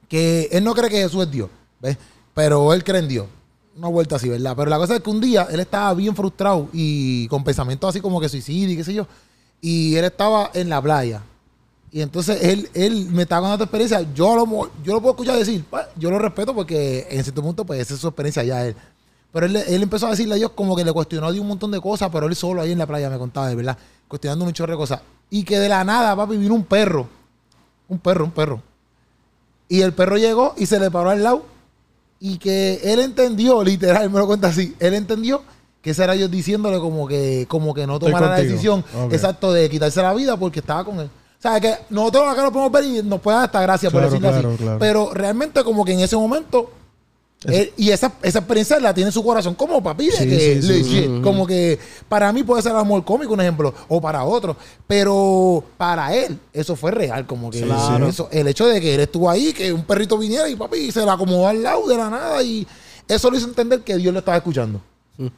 que 0.08 0.48
él 0.51 0.63
no 0.63 0.75
cree 0.75 0.91
que 0.91 1.01
Jesús 1.01 1.24
es 1.24 1.31
Dios, 1.31 1.50
¿ves? 1.81 1.98
Pero 2.36 2.72
él 2.72 2.84
cree 2.84 3.00
en 3.00 3.08
Dios. 3.08 3.25
una 3.75 3.88
vuelta 3.88 4.17
así, 4.17 4.29
¿verdad? 4.29 4.53
Pero 4.55 4.69
la 4.69 4.77
cosa 4.77 4.96
es 4.96 5.01
que 5.01 5.10
un 5.10 5.22
día 5.22 5.48
él 5.50 5.60
estaba 5.60 5.91
bien 5.96 6.15
frustrado 6.15 6.69
y 6.72 7.27
con 7.27 7.43
pensamientos 7.43 7.89
así 7.89 8.00
como 8.00 8.22
que 8.22 8.29
suicidio 8.29 8.74
y 8.74 8.77
qué 8.77 8.84
sé 8.84 8.93
yo. 8.93 9.08
Y 9.60 9.96
él 9.96 10.05
estaba 10.05 10.51
en 10.53 10.69
la 10.69 10.79
playa. 10.81 11.24
Y 11.91 12.01
entonces 12.01 12.43
él, 12.43 12.69
él 12.75 13.08
me 13.10 13.24
estaba 13.24 13.41
contando 13.41 13.63
experiencia. 13.63 14.05
Yo 14.13 14.36
lo, 14.36 14.46
yo 14.84 14.93
lo 14.93 15.01
puedo 15.01 15.13
escuchar 15.13 15.36
decir, 15.36 15.65
yo 15.98 16.12
lo 16.12 16.19
respeto 16.19 16.53
porque 16.53 17.08
en 17.10 17.24
cierto 17.24 17.41
punto, 17.41 17.65
pues 17.65 17.81
esa 17.81 17.96
es 17.96 18.00
su 18.00 18.08
experiencia 18.08 18.43
ya 18.43 18.67
él. 18.67 18.75
Pero 19.31 19.45
él, 19.45 19.55
él 19.55 19.83
empezó 19.83 20.07
a 20.07 20.12
decirle 20.12 20.33
a 20.33 20.38
Dios 20.38 20.51
como 20.55 20.75
que 20.75 20.83
le 20.83 20.91
cuestionó 20.91 21.31
de 21.31 21.39
un 21.39 21.48
montón 21.48 21.69
de 21.71 21.79
cosas, 21.79 22.09
pero 22.12 22.27
él 22.27 22.36
solo 22.36 22.62
ahí 22.62 22.71
en 22.71 22.79
la 22.79 22.88
playa 22.88 23.09
me 23.09 23.17
contaba, 23.17 23.48
de 23.48 23.55
verdad, 23.55 23.77
cuestionando 24.07 24.45
un 24.45 24.53
chorro 24.53 24.74
de 24.74 24.77
cosas. 24.77 25.01
Y 25.29 25.43
que 25.43 25.59
de 25.59 25.69
la 25.69 25.83
nada, 25.83 26.15
papi, 26.15 26.36
vino 26.38 26.55
un 26.55 26.63
perro. 26.63 27.07
Un 27.88 28.00
perro, 28.00 28.25
un 28.25 28.31
perro. 28.31 28.62
Y 29.67 29.81
el 29.81 29.93
perro 29.93 30.17
llegó 30.17 30.53
y 30.57 30.65
se 30.65 30.79
le 30.79 30.89
paró 30.89 31.12
al 31.12 31.21
lado. 31.24 31.45
Y 32.19 32.38
que 32.38 32.79
él 32.83 33.00
entendió, 33.00 33.63
literal, 33.63 34.09
me 34.09 34.19
lo 34.19 34.27
cuenta 34.27 34.48
así, 34.48 34.75
él 34.79 34.93
entendió 34.93 35.41
que 35.81 35.91
ese 35.91 36.03
era 36.03 36.13
Dios 36.13 36.29
diciéndole 36.29 36.79
como 36.79 37.07
que, 37.07 37.45
como 37.48 37.74
que 37.74 37.88
no 37.88 37.98
tomara 38.00 38.27
la 38.31 38.36
decisión 38.38 38.83
Ok. 39.05 39.13
exacto 39.13 39.53
de 39.53 39.69
quitarse 39.69 40.01
la 40.01 40.13
vida 40.13 40.36
porque 40.38 40.59
estaba 40.59 40.83
con 40.83 41.00
él. 41.00 41.05
O 41.07 41.41
sea, 41.41 41.62
que 41.62 41.74
nosotros 41.89 42.24
acá 42.27 42.43
lo 42.43 42.51
podemos 42.51 42.71
ver 42.74 42.83
y 42.83 43.03
nos 43.03 43.21
puede 43.21 43.38
dar 43.38 43.45
hasta 43.45 43.62
gracia 43.62 43.89
por 43.89 44.01
Claro, 44.01 44.09
decirlo 44.12 44.29
claro, 44.29 44.50
así. 44.50 44.57
claro. 44.57 44.79
Pero 44.79 45.12
realmente 45.13 45.63
como 45.63 45.86
que 45.86 45.93
en 45.93 46.01
ese 46.01 46.17
momento 46.17 46.69
Él- 47.46 47.72
y 47.77 47.89
esa, 47.91 48.12
esa 48.22 48.39
experiencia 48.39 48.79
la 48.81 48.93
tiene 48.93 49.08
en 49.10 49.13
su 49.13 49.24
corazón 49.24 49.55
como 49.55 49.81
papi, 49.81 50.08
de 50.08 50.12
Sí, 50.12 50.27
que 50.27 50.39
sí, 50.39 50.62
sí, 50.62 50.67
legit, 50.74 51.03
sí. 51.05 51.22
como 51.24 51.48
que 51.48 51.79
para 52.10 52.34
mí 52.34 52.43
puede 52.43 52.62
ser 52.62 52.74
amor 52.75 53.05
cómico, 53.05 53.34
un 53.34 53.39
ejemplo, 53.41 53.74
o 53.88 54.01
para 54.01 54.24
otro, 54.25 54.58
pero 54.86 55.63
para 55.77 56.13
él 56.13 56.38
eso 56.51 56.75
fue 56.75 56.91
real, 56.91 57.25
como 57.25 57.50
que 57.50 57.62
Claro. 57.62 58.08
eso, 58.08 58.27
el 58.31 58.48
hecho 58.48 58.67
de 58.67 58.81
que 58.81 58.96
él 58.96 59.00
estuvo 59.01 59.29
ahí, 59.29 59.53
que 59.53 59.72
un 59.72 59.84
perrito 59.84 60.17
viniera 60.17 60.50
y 60.50 60.55
papi 60.58 60.91
se 60.91 61.05
la 61.05 61.13
acomodó 61.13 61.48
al 61.48 61.63
lado 61.63 61.88
de 61.88 61.96
la 61.96 62.10
nada 62.10 62.43
y 62.43 62.67
eso 63.08 63.31
lo 63.31 63.38
hizo 63.38 63.48
entender 63.48 63.81
que 63.81 63.96
Dios 63.96 64.12
lo 64.13 64.19
estaba 64.19 64.36
escuchando. 64.38 64.81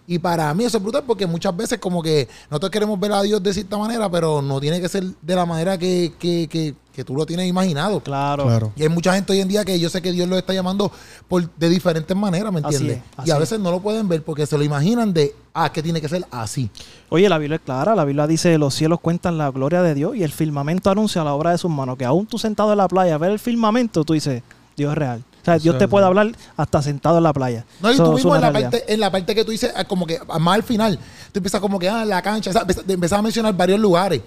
Y 0.05 0.19
para 0.19 0.53
mí 0.53 0.63
eso 0.63 0.77
es 0.77 0.83
brutal 0.83 1.03
porque 1.07 1.25
muchas 1.25 1.55
veces 1.57 1.79
como 1.79 2.03
que 2.03 2.27
nosotros 2.51 2.69
queremos 2.69 2.99
ver 2.99 3.11
a 3.13 3.21
Dios 3.23 3.41
de 3.41 3.51
cierta 3.53 3.77
manera, 3.77 4.09
pero 4.11 4.41
no 4.41 4.59
tiene 4.59 4.79
que 4.79 4.87
ser 4.87 5.03
de 5.03 5.35
la 5.35 5.45
manera 5.45 5.75
que, 5.77 6.13
que, 6.19 6.47
que, 6.47 6.75
que 6.93 7.03
tú 7.03 7.15
lo 7.15 7.25
tienes 7.25 7.47
imaginado. 7.47 7.99
Claro. 7.99 8.43
Claro. 8.43 8.71
Y 8.75 8.83
hay 8.83 8.89
mucha 8.89 9.13
gente 9.15 9.33
hoy 9.33 9.39
en 9.39 9.47
día 9.47 9.65
que 9.65 9.79
yo 9.79 9.89
sé 9.89 9.99
que 10.01 10.11
Dios 10.11 10.29
lo 10.29 10.37
está 10.37 10.53
llamando 10.53 10.91
por, 11.27 11.49
de 11.55 11.69
diferentes 11.69 12.15
maneras, 12.15 12.53
¿me 12.53 12.59
Así 12.59 12.75
entiendes? 12.75 12.97
es, 12.97 13.03
así 13.17 13.29
y 13.29 13.31
a 13.31 13.35
es. 13.35 13.39
veces 13.39 13.59
no 13.59 13.71
lo 13.71 13.79
pueden 13.79 14.07
ver 14.07 14.23
porque 14.23 14.45
se 14.45 14.55
lo 14.55 14.63
imaginan 14.63 15.13
de, 15.13 15.33
ah, 15.55 15.71
que 15.71 15.81
tiene 15.81 15.99
que 15.99 16.07
ser 16.09 16.25
así. 16.29 16.69
Oye, 17.09 17.27
la 17.27 17.39
Biblia 17.39 17.55
es 17.55 17.61
clara, 17.63 17.95
la 17.95 18.05
Biblia 18.05 18.27
dice, 18.27 18.55
los 18.59 18.75
cielos 18.75 18.99
cuentan 19.01 19.39
la 19.39 19.49
gloria 19.49 19.81
de 19.81 19.95
Dios 19.95 20.15
y 20.15 20.21
el 20.21 20.31
firmamento 20.31 20.91
anuncia 20.91 21.23
la 21.23 21.33
obra 21.33 21.51
de 21.51 21.57
sus 21.57 21.71
manos, 21.71 21.97
que 21.97 22.05
aún 22.05 22.27
tú 22.27 22.37
sentado 22.37 22.71
en 22.71 22.77
la 22.77 22.87
playa, 22.87 23.17
ver 23.17 23.31
el 23.31 23.39
firmamento, 23.39 24.03
tú 24.03 24.13
dices, 24.13 24.43
Dios 24.77 24.91
es 24.91 24.97
real. 24.97 25.23
O 25.41 25.45
sea, 25.45 25.53
Dios 25.55 25.63
te 25.63 25.69
Exacto. 25.85 25.89
puede 25.89 26.05
hablar 26.05 26.31
hasta 26.55 26.81
sentado 26.81 27.17
en 27.17 27.23
la 27.23 27.33
playa. 27.33 27.65
No, 27.81 27.91
y 27.91 27.97
tú 27.97 28.13
mismo 28.13 28.35
en 28.35 28.41
la, 28.41 28.51
parte, 28.53 28.93
en 28.93 28.99
la 28.99 29.11
parte 29.11 29.33
que 29.35 29.43
tú 29.43 29.51
dices, 29.51 29.71
ah, 29.75 29.83
como 29.85 30.05
que 30.05 30.19
ah, 30.29 30.37
más 30.39 30.55
al 30.55 30.63
final, 30.63 30.97
tú 31.31 31.39
empiezas 31.39 31.59
como 31.61 31.79
que, 31.79 31.89
ah, 31.89 32.05
la 32.05 32.21
cancha, 32.21 32.49
o 32.51 32.53
sea, 32.53 32.61
empiezas, 32.61 32.83
empiezas 32.87 33.19
a 33.19 33.21
mencionar 33.21 33.53
varios 33.55 33.79
lugares. 33.79 34.21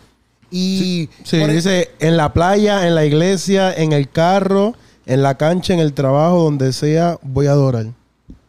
Y 0.51 1.09
Sí, 1.25 1.41
por- 1.41 1.51
e- 1.51 1.53
dice 1.55 1.91
en 2.01 2.17
la 2.17 2.33
playa, 2.33 2.87
en 2.87 2.95
la 2.95 3.05
iglesia, 3.05 3.73
en 3.73 3.93
el 3.93 4.09
carro, 4.11 4.75
en 5.07 5.23
la 5.23 5.37
cancha, 5.37 5.73
en 5.75 5.81
el 5.81 5.93
trabajo, 5.93 6.43
donde 6.43 6.73
sea, 6.73 7.19
voy 7.23 7.47
a 7.47 7.53
adorar. 7.53 7.87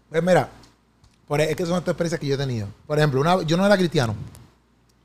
Pues 0.09 0.23
mira, 0.23 0.49
por, 1.27 1.41
es 1.41 1.55
que 1.55 1.65
son 1.65 1.77
estas 1.77 1.93
experiencias 1.93 2.19
que 2.19 2.27
yo 2.27 2.35
he 2.35 2.37
tenido. 2.37 2.67
Por 2.87 2.97
ejemplo, 2.97 3.19
una, 3.21 3.41
yo 3.43 3.57
no 3.57 3.65
era 3.65 3.77
cristiano. 3.77 4.15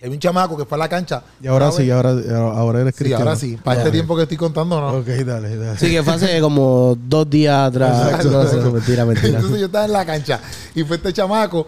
Había 0.00 0.12
un 0.14 0.18
chamaco 0.18 0.56
que 0.56 0.64
fue 0.64 0.76
a 0.76 0.78
la 0.78 0.88
cancha. 0.88 1.22
Y 1.42 1.46
ahora 1.46 1.70
sí, 1.70 1.90
ahora, 1.90 2.10
ahora 2.10 2.80
eres 2.80 2.94
Sí, 2.94 2.98
cristiano. 3.04 3.24
ahora 3.24 3.36
sí. 3.36 3.58
Para 3.62 3.80
este 3.80 3.90
tiempo 3.90 4.16
que 4.16 4.22
estoy 4.22 4.36
contando, 4.38 4.80
no. 4.80 4.98
Ok, 4.98 5.06
dale, 5.06 5.56
dale. 5.56 5.78
Sí, 5.78 5.90
que 5.90 6.02
fue 6.02 6.14
hace 6.14 6.40
como 6.40 6.96
dos 7.06 7.28
días 7.28 7.68
atrás. 7.68 8.06
Exacto. 8.06 8.30
No 8.30 8.46
sé, 8.46 8.56
mentira, 8.70 9.04
mentira. 9.04 9.36
Entonces 9.36 9.60
yo 9.60 9.66
estaba 9.66 9.84
en 9.84 9.92
la 9.92 10.06
cancha 10.06 10.40
y 10.74 10.84
fue 10.84 10.96
este 10.96 11.12
chamaco 11.12 11.66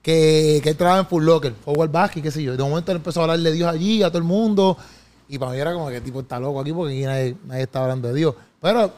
que, 0.00 0.60
que 0.62 0.70
él 0.70 0.76
trabajaba 0.76 1.02
en 1.02 1.08
Full 1.08 1.24
Locker, 1.24 1.54
Forward 1.64 1.90
Basket, 1.90 2.22
qué 2.22 2.30
sé 2.30 2.42
yo. 2.42 2.56
De 2.56 2.62
momento 2.62 2.92
él 2.92 2.96
empezó 2.98 3.20
a 3.20 3.24
hablar 3.24 3.40
de 3.40 3.52
Dios 3.52 3.68
allí, 3.68 4.02
a 4.02 4.08
todo 4.08 4.18
el 4.18 4.24
mundo. 4.24 4.76
Y 5.28 5.38
para 5.38 5.52
mí 5.52 5.58
era 5.58 5.72
como 5.72 5.88
que 5.88 6.00
tipo 6.00 6.20
está 6.20 6.38
loco 6.38 6.60
aquí 6.60 6.72
porque 6.72 6.92
aquí 6.94 7.02
nadie, 7.04 7.36
nadie 7.46 7.62
está 7.62 7.82
hablando 7.82 8.08
de 8.08 8.14
Dios. 8.14 8.34
Pero 8.60 8.92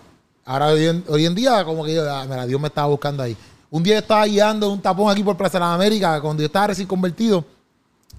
ahora 0.44 0.66
hoy 0.68 0.86
en, 0.86 1.04
hoy 1.08 1.24
en 1.24 1.34
día 1.34 1.64
como 1.64 1.84
que 1.84 1.94
yo, 1.94 2.10
ah, 2.10 2.24
mira, 2.28 2.44
Dios 2.46 2.60
me 2.60 2.68
estaba 2.68 2.88
buscando 2.88 3.22
ahí. 3.22 3.36
Un 3.70 3.82
día 3.82 3.94
yo 3.94 4.00
estaba 4.00 4.26
guiando 4.26 4.70
un 4.70 4.80
tapón 4.80 5.10
aquí 5.10 5.22
por 5.22 5.36
Plaza 5.36 5.58
de 5.58 5.64
las 5.64 5.74
Américas 5.74 6.20
cuando 6.20 6.42
yo 6.42 6.46
estaba 6.46 6.66
recién 6.68 6.86
convertido. 6.86 7.44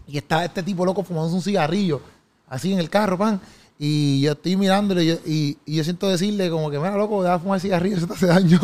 Y 0.08 0.18
está 0.18 0.46
este 0.46 0.62
tipo 0.64 0.86
loco 0.86 1.04
fumando 1.04 1.34
un 1.34 1.42
cigarrillo, 1.42 2.02
así 2.48 2.74
en 2.74 2.80
el 2.80 2.90
carro, 2.90 3.18
pan. 3.18 3.42
Y 3.78 4.22
yo 4.22 4.34
estoy 4.34 4.56
mirándole 4.56 5.04
y 5.04 5.08
yo, 5.08 5.16
y, 5.26 5.58
yo 5.66 5.84
siento 5.84 6.08
decirle 6.08 6.50
como 6.50 6.70
que, 6.72 6.78
mira, 6.78 6.96
loco, 6.96 7.22
deja 7.22 7.34
de 7.34 7.40
fumar 7.40 7.60
cigarrillo, 7.60 7.98
eso 7.98 8.08
te 8.08 8.14
hace 8.14 8.28
daño. 8.28 8.60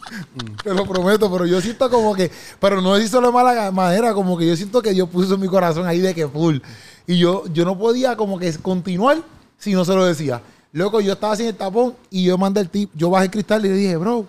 te 0.62 0.72
lo 0.72 0.86
prometo, 0.86 1.30
pero 1.30 1.46
yo 1.46 1.60
siento 1.60 1.90
como 1.90 2.14
que, 2.14 2.30
pero 2.58 2.80
no 2.80 2.98
solo 3.06 3.28
de 3.28 3.32
mala 3.32 3.70
manera, 3.70 4.14
como 4.14 4.38
que 4.38 4.46
yo 4.46 4.56
siento 4.56 4.80
que 4.80 4.92
Dios 4.92 5.08
puso 5.08 5.34
en 5.34 5.40
mi 5.40 5.48
corazón 5.48 5.86
ahí 5.86 5.98
de 5.98 6.14
que 6.14 6.26
full. 6.26 6.58
Y 7.06 7.18
yo, 7.18 7.44
yo 7.52 7.64
no 7.64 7.78
podía 7.78 8.16
como 8.16 8.38
que 8.38 8.52
continuar 8.54 9.18
si 9.58 9.72
no 9.72 9.84
se 9.84 9.94
lo 9.94 10.04
decía. 10.04 10.42
Loco, 10.72 11.00
yo 11.00 11.12
estaba 11.12 11.36
sin 11.36 11.46
el 11.46 11.54
tapón 11.54 11.94
y 12.10 12.24
yo 12.24 12.36
mandé 12.36 12.60
el 12.60 12.68
tip, 12.68 12.90
yo 12.94 13.10
bajé 13.10 13.26
el 13.26 13.30
cristal 13.30 13.64
y 13.64 13.68
le 13.68 13.74
dije, 13.74 13.96
bro, 13.96 14.26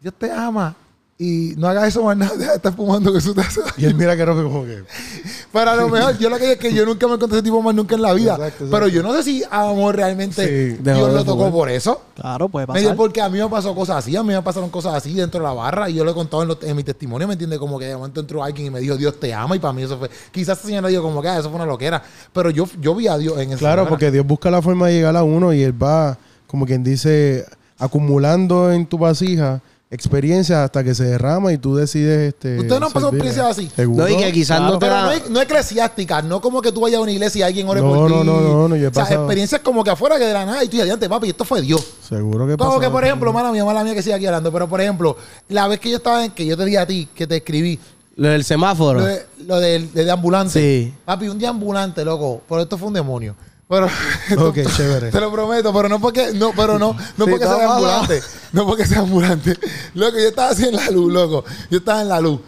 Dios 0.00 0.14
te 0.18 0.30
ama. 0.30 0.76
Y 1.24 1.54
no 1.56 1.68
hagas 1.68 1.88
eso 1.88 2.02
más 2.02 2.16
nada, 2.22 2.34
deja 2.36 2.50
de 2.50 2.56
estar 2.56 2.74
fumando 2.74 3.12
que 3.12 3.18
eso 3.18 3.32
te 3.34 3.42
hace 3.42 3.60
daño. 3.60 3.72
Y 3.76 3.84
él 3.84 3.94
mira 3.94 4.16
que 4.16 4.26
no 4.26 4.34
fue 4.34 4.42
como 4.42 4.64
que. 4.64 4.82
Pero 5.52 5.70
a 5.70 5.76
lo 5.76 5.88
mejor, 5.88 6.18
yo 6.18 6.28
lo 6.30 6.36
que 6.36 6.42
digo 6.42 6.52
es 6.54 6.58
que 6.58 6.72
yo 6.74 6.84
nunca 6.86 7.06
me 7.06 7.14
encontré 7.14 7.38
ese 7.38 7.44
tipo 7.44 7.60
más 7.62 7.74
nunca 7.74 7.94
en 7.94 8.02
la 8.02 8.12
vida. 8.14 8.32
Exacto, 8.32 8.64
exacto. 8.64 8.70
Pero 8.70 8.88
yo 8.88 9.02
no 9.02 9.12
sé 9.14 9.22
si 9.22 9.44
a 9.50 9.68
amor 9.68 9.94
realmente 9.94 10.74
Sí, 10.76 10.80
Dios 10.82 11.12
lo 11.12 11.24
tocó 11.24 11.50
por 11.52 11.68
eso. 11.68 12.00
Claro, 12.16 12.48
puede 12.48 12.66
Me 12.68 12.74
dijo, 12.80 12.88
pasar. 12.90 12.96
porque 12.96 13.20
a 13.20 13.28
mí 13.28 13.38
me 13.38 13.48
pasó 13.48 13.74
cosas 13.74 13.96
así, 13.98 14.16
a 14.16 14.22
mí 14.22 14.32
me 14.34 14.42
pasaron 14.42 14.70
cosas 14.70 14.94
así 14.94 15.12
dentro 15.14 15.40
de 15.40 15.46
la 15.46 15.52
barra 15.52 15.88
y 15.90 15.94
yo 15.94 16.04
lo 16.04 16.10
he 16.10 16.14
contado 16.14 16.42
en, 16.42 16.48
los- 16.48 16.62
en 16.62 16.74
mi 16.74 16.82
testimonio, 16.82 17.26
¿me 17.28 17.34
entiendes? 17.34 17.58
Como 17.58 17.78
que 17.78 17.86
de 17.86 17.96
momento 17.96 18.20
entró 18.20 18.42
alguien 18.42 18.66
y 18.66 18.70
me 18.70 18.80
dijo, 18.80 18.96
Dios 18.96 19.20
te 19.20 19.32
ama 19.32 19.54
y 19.54 19.58
para 19.58 19.72
mí 19.74 19.82
eso 19.82 19.98
fue, 19.98 20.10
quizás 20.32 20.58
esa 20.58 20.66
señora 20.68 20.88
dijo 20.88 21.02
como 21.02 21.20
que 21.22 21.28
ah, 21.28 21.38
eso 21.38 21.48
fue 21.50 21.56
una 21.56 21.66
loquera, 21.66 22.02
pero 22.32 22.50
yo, 22.50 22.66
yo 22.80 22.94
vi 22.94 23.06
a 23.08 23.16
Dios 23.18 23.38
en 23.38 23.50
esa 23.50 23.58
Claro, 23.58 23.86
porque 23.88 24.10
Dios 24.10 24.26
busca 24.26 24.50
la 24.50 24.60
forma 24.62 24.88
de 24.88 24.94
llegar 24.94 25.16
a 25.16 25.22
uno 25.22 25.52
y 25.52 25.62
Él 25.62 25.80
va, 25.80 26.18
como 26.46 26.66
quien 26.66 26.82
dice, 26.82 27.44
acumulando 27.78 28.72
en 28.72 28.86
tu 28.86 28.96
vasija 28.98 29.60
experiencias 29.92 30.58
hasta 30.58 30.82
que 30.82 30.94
se 30.94 31.04
derrama 31.04 31.52
y 31.52 31.58
tú 31.58 31.76
decides. 31.76 32.28
Este, 32.34 32.58
¿Ustedes 32.58 32.80
no 32.80 32.88
servirle. 32.90 33.08
experiencias 33.10 33.46
así? 33.46 33.70
Seguro. 33.76 34.02
No, 34.02 34.08
y 34.08 34.16
que 34.16 34.32
quizás 34.32 34.56
Claro. 34.58 34.72
no 34.72 34.78
te 34.78 34.86
Pero 34.86 35.00
no, 35.02 35.10
es- 35.12 35.30
no 35.30 35.40
eclesiásticas, 35.40 36.24
no 36.24 36.40
como 36.40 36.62
que 36.62 36.72
tú 36.72 36.80
vayas 36.80 36.98
a 36.98 37.02
una 37.02 37.12
iglesia 37.12 37.40
y 37.40 37.42
alguien 37.42 37.68
ore 37.68 37.80
No, 37.82 37.88
por 37.88 37.98
no, 37.98 38.06
ti. 38.20 38.26
no, 38.26 38.40
no, 38.40 38.68
no, 38.68 38.76
yo 38.76 38.84
he 38.84 38.88
O 38.88 38.92
sea, 38.94 39.02
pasado. 39.04 39.20
experiencias 39.22 39.60
como 39.60 39.84
que 39.84 39.90
afuera 39.90 40.18
que 40.18 40.24
de 40.24 40.32
la 40.32 40.46
nada 40.46 40.64
y 40.64 40.68
tú 40.68 40.80
adiante, 40.80 41.08
papi, 41.08 41.28
esto 41.28 41.44
fue 41.44 41.60
Dios. 41.60 41.86
Seguro 42.08 42.46
que 42.46 42.56
Como 42.56 42.70
pasa. 42.72 42.80
que, 42.86 42.90
por 42.90 43.04
ejemplo, 43.04 43.32
mala 43.32 43.52
mía, 43.52 43.64
mala 43.64 43.84
mía 43.84 43.94
que 43.94 44.02
siga 44.02 44.16
aquí 44.16 44.26
hablando, 44.26 44.50
pero 44.50 44.68
por 44.68 44.80
ejemplo, 44.80 45.16
la 45.48 45.68
vez 45.68 45.78
que 45.78 45.90
yo 45.90 45.98
estaba 45.98 46.24
en, 46.24 46.30
que 46.32 46.46
yo 46.46 46.56
te 46.56 46.64
dije 46.64 46.78
a 46.78 46.86
ti, 46.86 47.08
que 47.14 47.26
te 47.26 47.36
escribí, 47.36 47.78
Lo 48.16 48.28
del 48.28 48.44
semáforo. 48.44 49.00
lo 49.00 49.04
de, 49.06 49.22
lo 49.46 49.60
del- 49.60 49.92
de, 49.92 50.04
de 50.04 50.10
ambulante. 50.10 50.52
Sí. 50.60 50.94
Papi, 51.04 51.28
un 51.28 51.38
día 51.38 51.50
ambulante, 51.50 52.04
loco, 52.04 52.42
pero 52.48 52.62
esto 52.62 52.76
fue 52.78 52.88
un 52.88 52.94
demonio. 52.94 53.34
Pero, 53.72 53.86
esto- 54.28 54.48
Ok, 54.48 54.58
chévere. 54.76 55.10
Te 55.10 55.18
lo 55.18 55.32
prometo, 55.32 55.72
pero 55.72 55.88
no 55.88 55.98
porque, 55.98 56.32
no, 56.34 56.52
pero 56.54 56.78
no, 56.78 56.92
no 56.92 57.24
Sí, 57.24 57.30
porque 57.30 57.46
sea 57.46 57.72
ambulante. 57.74 58.22
No 58.52 58.66
porque 58.66 58.86
sea 58.86 58.98
ambulante. 58.98 59.58
Loco, 59.94 60.18
yo 60.18 60.28
estaba 60.28 60.50
así 60.50 60.66
en 60.66 60.76
la 60.76 60.90
luz, 60.90 61.10
loco. 61.10 61.42
Yo 61.70 61.78
estaba 61.78 62.02
en 62.02 62.08
la 62.08 62.20
luz. 62.20 62.40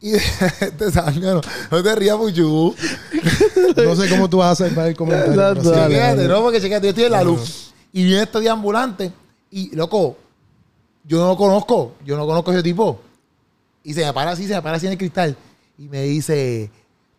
Y 0.00 0.14
este 0.14 0.90
zángano, 0.90 1.40
no 1.70 1.82
te 1.84 1.94
rías, 1.94 2.16
Puchu. 2.16 2.74
No 3.76 3.94
sé 3.94 4.08
cómo 4.08 4.28
tú 4.28 4.38
vas 4.38 4.48
a 4.48 4.50
hacer 4.64 4.74
para 4.74 4.88
el 4.88 4.96
comentario. 4.96 5.32
pero 5.36 5.52
Exacto, 5.52 5.70
dale. 5.70 6.26
No, 6.26 6.42
porque 6.42 6.60
chequéate, 6.60 6.86
yo 6.86 6.90
estoy 6.90 7.04
en 7.04 7.12
la 7.12 7.22
luz. 7.22 7.72
Y 7.92 8.02
viene 8.04 8.22
este 8.24 8.48
ambulante. 8.50 9.12
Y, 9.52 9.76
loco, 9.76 10.16
yo 11.04 11.18
no 11.18 11.28
lo 11.28 11.36
conozco. 11.36 11.94
Yo 12.04 12.16
no 12.16 12.26
conozco 12.26 12.50
a 12.50 12.54
ese 12.54 12.64
tipo. 12.64 13.00
Y 13.84 13.94
se 13.94 14.04
me 14.04 14.12
para 14.12 14.32
así, 14.32 14.48
se 14.48 14.54
me 14.54 14.62
para 14.62 14.78
así 14.78 14.86
en 14.86 14.92
el 14.92 14.98
cristal. 14.98 15.36
Y 15.78 15.84
me 15.88 16.02
dice, 16.02 16.68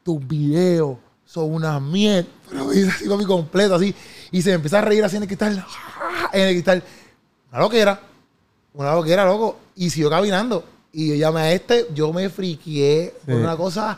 tus 0.04 0.28
videos 0.28 0.98
son 1.34 1.52
una 1.54 1.80
mierda. 1.80 2.28
Pero 2.50 2.66
me 2.66 2.74
dice 2.76 2.90
así 2.92 3.06
con 3.08 3.18
mi 3.18 3.26
completo, 3.26 3.76
así. 3.76 3.96
Y 4.32 4.42
se 4.42 4.54
empieza 4.54 4.78
a 4.80 4.82
reír 4.82 5.04
así 5.04 5.16
en 5.16 5.24
el 5.24 5.28
cristal. 5.28 5.66
En 6.34 6.42
el 6.48 6.54
cristal. 6.54 6.84
Una 7.52 7.60
loquera. 7.62 8.00
Una 8.74 8.94
loquera, 8.96 9.26
loco. 9.26 9.58
Y 9.76 9.90
siguió 9.90 10.10
caminando. 10.10 10.64
Y 10.92 11.10
yo 11.10 11.16
llamé 11.16 11.42
a 11.42 11.52
este, 11.54 11.88
yo 11.94 12.14
me 12.14 12.30
friqué 12.30 13.16
por 13.26 13.36
Sí. 13.36 13.42
una 13.42 13.58
cosa, 13.58 13.98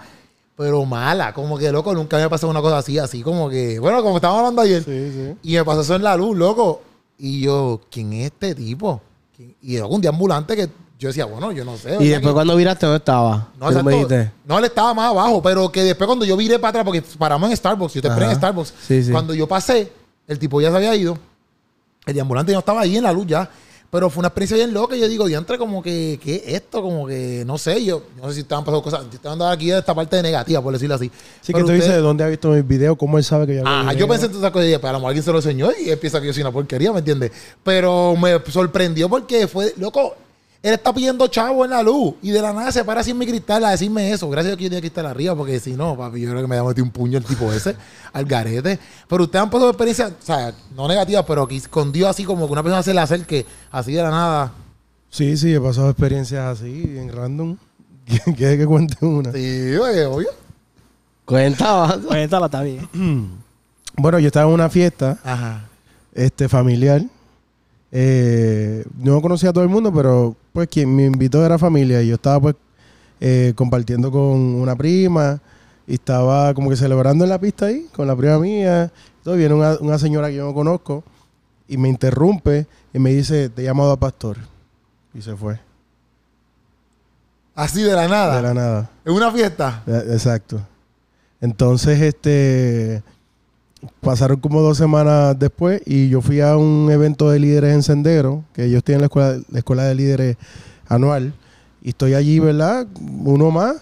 pero 0.55 0.85
mala. 0.85 1.33
Como 1.33 1.57
que, 1.57 1.71
loco, 1.71 1.93
nunca 1.93 2.15
me 2.17 2.23
ha 2.23 2.29
pasado 2.29 2.51
una 2.51 2.61
cosa 2.61 2.77
así, 2.77 2.97
así 2.97 3.21
como 3.21 3.49
que, 3.49 3.79
bueno, 3.79 4.01
como 4.01 4.15
estábamos 4.17 4.39
hablando 4.39 4.61
ayer. 4.61 4.83
Sí, 4.83 5.11
sí. 5.11 5.35
Y 5.43 5.55
me 5.55 5.65
pasó 5.65 5.81
eso 5.81 5.95
en 5.95 6.03
la 6.03 6.15
luz, 6.15 6.37
loco. 6.37 6.81
Y 7.17 7.41
yo, 7.41 7.81
¿quién 7.91 8.13
es 8.13 8.25
este 8.31 8.55
tipo? 8.55 9.01
¿Quién? 9.35 9.55
Y 9.61 9.77
luego 9.77 9.93
un 9.95 10.01
día 10.01 10.09
ambulante 10.09 10.55
que 10.55 10.69
yo 10.97 11.09
decía, 11.09 11.25
bueno, 11.25 11.51
yo 11.51 11.65
no 11.65 11.77
sé. 11.77 11.89
Y 11.89 11.91
¿verdad 11.91 11.99
después 12.07 12.27
que- 12.27 12.33
cuando 12.33 12.55
viraste, 12.55 12.85
¿dónde 12.85 12.97
estaba? 12.97 13.49
no, 13.59 13.67
¿Qué 13.69 13.75
tú 13.75 13.83
me 13.83 13.91
exacto. 13.95 14.15
dijiste? 14.15 14.31
no, 14.45 14.59
él 14.59 14.65
estaba 14.65 14.93
más 14.93 15.09
abajo, 15.11 15.41
pero 15.41 15.71
que 15.71 15.83
después 15.83 16.07
cuando 16.07 16.25
yo 16.25 16.37
viré 16.37 16.57
para 16.57 16.69
atrás, 16.69 16.85
porque 16.85 17.03
paramos 17.17 17.49
en 17.49 17.57
Starbucks, 17.57 17.93
yo 17.95 18.01
te 18.01 18.07
esperé 18.07 18.27
en. 18.27 18.35
Starbucks. 18.35 18.73
Sí, 18.87 19.03
sí. 19.03 19.11
Cuando 19.11 19.33
yo 19.33 19.47
pasé, 19.47 19.91
el 20.27 20.39
tipo 20.39 20.61
ya 20.61 20.71
se 20.71 20.77
había 20.77 20.95
ido, 20.95 21.17
el 22.05 22.13
de 22.13 22.21
ambulante 22.21 22.53
no 22.53 22.59
estaba 22.59 22.81
ahí 22.81 22.97
en 22.97 23.03
la 23.03 23.11
luz 23.11 23.27
ya. 23.27 23.49
Pero 23.91 24.09
fue 24.09 24.19
una 24.21 24.27
experiencia 24.27 24.57
bien 24.57 24.73
loca. 24.73 24.95
Yo 24.97 25.07
digo, 25.07 25.25
diantre, 25.25 25.57
como 25.57 25.81
que, 25.81 26.19
¿qué 26.21 26.35
es 26.45 26.55
esto? 26.55 26.81
Como 26.81 27.07
que, 27.07 27.43
no 27.45 27.57
sé, 27.57 27.85
yo 27.85 28.03
no 28.17 28.27
sé 28.27 28.33
si 28.33 28.39
estaban 28.41 28.65
pasando 28.65 28.81
cosas. 28.83 29.05
Yo 29.09 29.19
hablando 29.23 29.47
aquí 29.47 29.67
de 29.67 29.77
esta 29.77 29.93
parte 29.95 30.17
de 30.17 30.23
negativa, 30.23 30.61
por 30.61 30.73
decirlo 30.73 30.95
así. 30.95 31.09
Sí, 31.39 31.53
que 31.53 31.53
Pero 31.53 31.67
tú 31.67 31.71
dices 31.71 31.91
de 31.91 31.99
dónde 31.99 32.23
ha 32.23 32.27
visto 32.27 32.49
mis 32.49 32.67
videos, 32.67 32.97
cómo 32.97 33.17
él 33.17 33.23
sabe 33.23 33.47
que 33.47 33.55
yo 33.55 33.65
Ajá, 33.65 33.93
yo 33.93 34.05
pensé 34.07 34.25
en 34.25 34.31
todas 34.31 34.43
esas 34.43 34.51
cosas 34.51 34.67
pero 34.81 34.87
a 34.89 34.91
lo 34.93 34.97
mejor 34.99 35.09
alguien 35.11 35.23
se 35.23 35.31
lo 35.31 35.37
enseñó 35.37 35.69
y 35.79 35.89
él 35.91 35.97
piensa 35.97 36.19
que 36.19 36.27
yo 36.27 36.33
soy 36.33 36.41
una 36.41 36.51
porquería, 36.51 36.91
¿me 36.91 36.99
entiendes? 36.99 37.31
Pero 37.63 38.15
me 38.17 38.37
sorprendió 38.51 39.07
porque 39.07 39.47
fue, 39.47 39.73
loco, 39.77 40.15
Él 40.65 40.73
está 40.73 40.91
pidiendo 40.91 41.27
chavo 41.27 41.63
en 41.63 41.69
la 41.69 41.83
luz 41.83 42.15
y 42.23 42.31
de 42.31 42.41
la 42.41 42.51
nada 42.51 42.71
se 42.71 42.83
para 42.83 43.01
así 43.01 43.11
en 43.11 43.19
mi 43.19 43.27
cristal 43.27 43.63
a 43.65 43.69
decirme 43.69 44.11
eso. 44.11 44.27
Gracias 44.31 44.47
a 44.47 44.49
Dios 44.55 44.57
que 44.57 44.63
yo 44.63 44.69
tenía 44.71 44.81
cristal 44.81 45.05
arriba, 45.05 45.35
porque 45.35 45.59
si 45.59 45.73
no, 45.73 45.95
papi, 45.95 46.19
yo 46.19 46.31
creo 46.31 46.41
que 46.41 46.47
me 46.47 46.57
había 46.57 46.67
metido 46.67 46.85
un 46.85 46.89
puño 46.89 47.19
el 47.19 47.23
tipo 47.23 47.53
ese 47.53 47.75
al 48.13 48.25
garete. 48.25 48.79
Pero 49.07 49.25
ustedes 49.25 49.43
han 49.43 49.51
pasado 49.51 49.69
experiencias, 49.69 50.11
o 50.11 50.25
sea, 50.25 50.55
no 50.75 50.87
negativas, 50.87 51.23
pero 51.27 51.47
que 51.47 51.61
con 51.69 51.91
Dios 51.91 52.09
así 52.09 52.23
como 52.23 52.47
que 52.47 52.53
una 52.53 52.63
persona 52.63 52.81
se 52.81 52.95
le 52.95 52.99
acerque 52.99 53.45
así 53.69 53.93
de 53.93 54.01
la 54.01 54.09
nada. 54.09 54.53
Sí, 55.11 55.37
sí, 55.37 55.53
he 55.53 55.61
pasado 55.61 55.91
experiencias 55.91 56.59
así, 56.59 56.81
en 56.97 57.13
random. 57.15 57.57
¿Quieres 58.35 58.57
que 58.57 58.65
cuente 58.65 59.05
una? 59.05 59.31
Sí, 59.33 59.75
oye, 59.75 60.03
obvio. 60.05 60.29
Cuenta, 61.25 61.99
Cuéntala, 62.07 62.47
está 62.47 62.61
bien. 62.63 62.89
Bueno, 63.97 64.17
yo 64.17 64.27
estaba 64.27 64.47
en 64.47 64.53
una 64.55 64.69
fiesta 64.69 65.19
Ajá. 65.23 65.69
este, 66.13 66.49
familiar. 66.49 67.03
Eh, 67.91 68.83
no 68.97 69.21
conocía 69.21 69.51
a 69.51 69.53
todo 69.53 69.63
el 69.63 69.69
mundo, 69.69 69.93
pero 69.93 70.35
pues 70.55 70.69
quien 70.69 70.95
me 70.95 71.05
invitó 71.05 71.45
era 71.45 71.59
familia. 71.59 72.01
Y 72.01 72.07
yo 72.07 72.15
estaba 72.15 72.39
pues 72.39 72.55
eh, 73.19 73.51
compartiendo 73.55 74.09
con 74.09 74.21
una 74.21 74.75
prima 74.75 75.41
y 75.85 75.95
estaba 75.95 76.53
como 76.53 76.69
que 76.69 76.77
celebrando 76.77 77.25
en 77.25 77.29
la 77.29 77.39
pista 77.39 77.65
ahí 77.67 77.87
con 77.93 78.07
la 78.07 78.15
prima 78.15 78.39
mía. 78.39 78.91
Entonces 79.17 79.37
viene 79.37 79.53
una, 79.53 79.77
una 79.81 79.99
señora 79.99 80.29
que 80.29 80.35
yo 80.35 80.45
no 80.45 80.53
conozco 80.53 81.03
y 81.67 81.75
me 81.75 81.89
interrumpe 81.89 82.67
y 82.93 82.99
me 82.99 83.09
dice, 83.11 83.49
te 83.49 83.61
he 83.61 83.65
llamado 83.65 83.91
a 83.91 83.97
pastor. 83.97 84.37
Y 85.13 85.21
se 85.21 85.35
fue. 85.35 85.59
Así 87.53 87.81
de 87.81 87.93
la 87.93 88.07
nada. 88.07 88.37
De 88.37 88.41
la 88.41 88.53
nada. 88.53 88.89
En 89.03 89.13
una 89.13 89.31
fiesta. 89.31 89.83
Eh, 89.85 90.03
Exacto. 90.11 90.61
Entonces, 91.41 92.01
este 92.01 93.03
pasaron 94.01 94.39
como 94.39 94.61
dos 94.61 94.77
semanas 94.77 95.37
después 95.37 95.81
y 95.85 96.09
yo 96.09 96.21
fui 96.21 96.41
a 96.41 96.55
un 96.57 96.89
evento 96.91 97.29
de 97.29 97.39
líderes 97.39 97.73
en 97.73 97.83
Sendero, 97.83 98.43
que 98.53 98.65
ellos 98.65 98.83
tienen 98.83 99.01
la 99.01 99.05
escuela, 99.07 99.37
la 99.49 99.59
escuela 99.59 99.83
de 99.83 99.95
líderes 99.95 100.37
anual, 100.87 101.33
y 101.81 101.89
estoy 101.89 102.13
allí, 102.13 102.39
¿verdad? 102.39 102.87
Uno 103.23 103.51
más, 103.51 103.77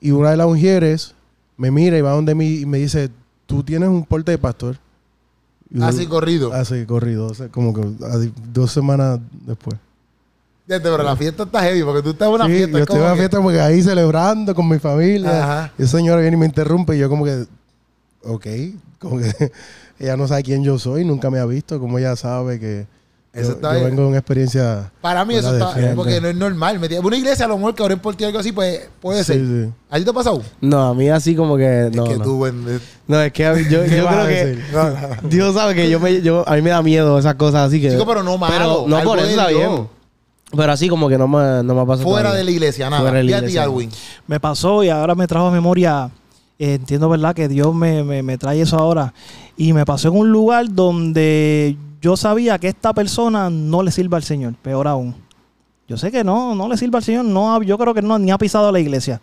y 0.00 0.10
una 0.12 0.30
de 0.30 0.36
las 0.36 0.46
mujeres 0.46 1.14
me 1.56 1.70
mira 1.70 1.98
y 1.98 2.00
va 2.00 2.12
donde 2.12 2.34
mí 2.34 2.60
y 2.60 2.66
me 2.66 2.78
dice, 2.78 3.10
tú 3.46 3.62
tienes 3.62 3.88
un 3.88 4.04
porte 4.04 4.30
de 4.32 4.38
pastor. 4.38 4.76
Y 5.70 5.78
yo- 5.80 5.84
Así 5.86 6.06
corrido. 6.06 6.52
Así 6.52 6.84
corrido, 6.86 7.26
o 7.26 7.34
sea, 7.34 7.48
como 7.48 7.74
que 7.74 7.82
así, 8.06 8.32
dos 8.52 8.70
semanas 8.72 9.18
después. 9.46 9.76
Pero 10.66 11.02
la 11.02 11.16
fiesta 11.16 11.44
está 11.44 11.62
heavy 11.62 11.82
porque 11.82 12.02
tú 12.02 12.10
estás 12.10 12.28
en 12.28 12.34
una 12.34 12.44
Sí, 12.46 12.52
fiesta. 12.52 12.72
yo 12.72 12.76
es 12.78 12.82
estoy 12.82 12.96
en 12.98 13.02
una 13.02 13.12
que- 13.12 13.18
fiesta 13.18 13.40
porque 13.40 13.60
ahí 13.60 13.82
celebrando 13.82 14.54
con 14.54 14.68
mi 14.68 14.78
familia. 14.78 15.42
Ajá. 15.42 15.72
Y 15.78 15.82
esa 15.82 15.96
señora 15.96 16.20
viene 16.20 16.36
y 16.36 16.40
me 16.40 16.46
interrumpe 16.46 16.94
y 16.94 16.98
yo 16.98 17.08
como 17.08 17.24
que, 17.24 17.46
ok, 18.24 18.46
como 18.98 19.18
que 19.18 19.52
ella 19.98 20.16
no 20.16 20.26
sabe 20.28 20.42
quién 20.42 20.64
yo 20.64 20.78
soy, 20.78 21.04
nunca 21.04 21.30
me 21.30 21.38
ha 21.38 21.44
visto, 21.46 21.78
como 21.80 21.98
ella 21.98 22.16
sabe 22.16 22.58
que 22.60 22.86
Eso 23.32 23.48
yo, 23.50 23.54
está 23.56 23.72
yo 23.72 23.78
bien. 23.80 23.90
vengo 23.90 24.02
de 24.02 24.08
una 24.08 24.18
experiencia... 24.18 24.90
Para 25.00 25.24
mí 25.24 25.34
eso 25.34 25.52
está... 25.52 25.74
Porque 25.94 26.20
no 26.20 26.28
es 26.28 26.36
normal. 26.36 26.80
Una 27.02 27.16
iglesia 27.16 27.44
a 27.44 27.48
lo 27.48 27.56
mejor 27.58 27.74
que 27.74 27.82
oren 27.82 27.98
por 27.98 28.14
ti 28.16 28.24
o 28.24 28.26
algo 28.28 28.38
así, 28.40 28.52
pues 28.52 28.88
puede 29.00 29.22
Sí, 29.24 29.32
ser. 29.34 29.40
sí. 29.46 29.72
¿A 29.90 29.98
ti 29.98 30.04
te 30.04 30.10
ha 30.10 30.12
pasado? 30.12 30.42
No, 30.60 30.88
a 30.88 30.94
mí 30.94 31.08
así 31.08 31.34
como 31.36 31.56
que. 31.56 31.90
No, 31.94 32.04
es 32.04 32.10
que 32.12 32.18
no. 32.18 32.24
tú, 32.24 32.36
buen- 32.38 32.80
No, 33.06 33.20
es 33.20 33.32
que 33.32 33.46
a 33.46 33.52
mí- 33.54 33.62
yo, 33.70 33.84
¿Qué 33.88 33.96
yo 33.98 34.04
vas 34.04 34.14
creo 34.14 34.26
que. 34.26 34.46
decir? 34.46 34.64
No, 34.72 34.90
no. 34.90 35.28
Dios 35.28 35.54
sabe 35.54 35.74
que 35.74 35.88
yo 35.90 36.00
me, 36.00 36.20
yo, 36.22 36.48
a 36.48 36.54
mí 36.56 36.62
me 36.62 36.70
da 36.70 36.82
miedo 36.82 37.18
esas 37.18 37.34
cosas 37.36 37.68
así 37.68 37.80
que. 37.80 37.90
Chico, 37.90 38.06
pero 38.06 38.22
no 38.22 38.36
malo, 38.38 38.52
Pero 38.54 38.84
no 38.88 39.04
por 39.04 39.18
eso 39.18 39.28
está 39.28 39.48
bien. 39.48 39.88
Pero 40.56 40.72
así 40.72 40.88
como 40.88 41.08
que 41.10 41.18
no 41.18 41.28
me, 41.28 41.62
no 41.62 41.74
me 41.74 41.80
ha 41.82 41.84
pasado. 41.84 42.08
Fuera 42.08 42.30
todavía. 42.30 42.38
de 42.38 42.44
la 42.44 42.50
iglesia, 42.50 42.88
nada. 42.90 43.02
Fuera 43.02 43.18
de 43.18 43.24
la 43.24 43.30
Y 43.30 43.34
a 43.34 43.38
ti, 43.38 43.44
iglesia. 43.44 43.62
Alwin. 43.64 43.90
Me 44.26 44.40
pasó 44.40 44.82
y 44.82 44.88
ahora 44.88 45.14
me 45.14 45.26
trajo 45.26 45.46
a 45.46 45.50
memoria. 45.50 46.10
Entiendo, 46.58 47.08
¿verdad? 47.08 47.34
Que 47.34 47.48
Dios 47.48 47.74
me, 47.74 48.02
me- 48.04 48.22
me 48.22 48.38
trae 48.38 48.60
eso 48.60 48.78
ahora. 48.78 49.12
Y 49.56 49.72
me 49.72 49.84
pasó 49.84 50.08
en 50.08 50.16
un 50.16 50.30
lugar 50.30 50.72
donde 50.72 51.76
yo 52.00 52.16
sabía 52.16 52.58
que 52.58 52.68
esta 52.68 52.92
persona 52.92 53.50
no 53.50 53.82
le 53.82 53.90
sirve 53.90 54.16
al 54.16 54.22
Señor. 54.22 54.54
Peor 54.54 54.88
aún. 54.88 55.14
Yo 55.88 55.96
sé 55.96 56.10
que 56.10 56.22
no, 56.22 56.54
no 56.54 56.68
le 56.68 56.76
sirve 56.76 56.96
al 56.98 57.02
Señor. 57.04 57.24
No, 57.24 57.62
yo 57.62 57.78
creo 57.78 57.94
que 57.94 58.02
no, 58.02 58.18
ni 58.18 58.30
ha 58.30 58.38
pisado 58.38 58.70
la 58.72 58.80
iglesia. 58.80 59.20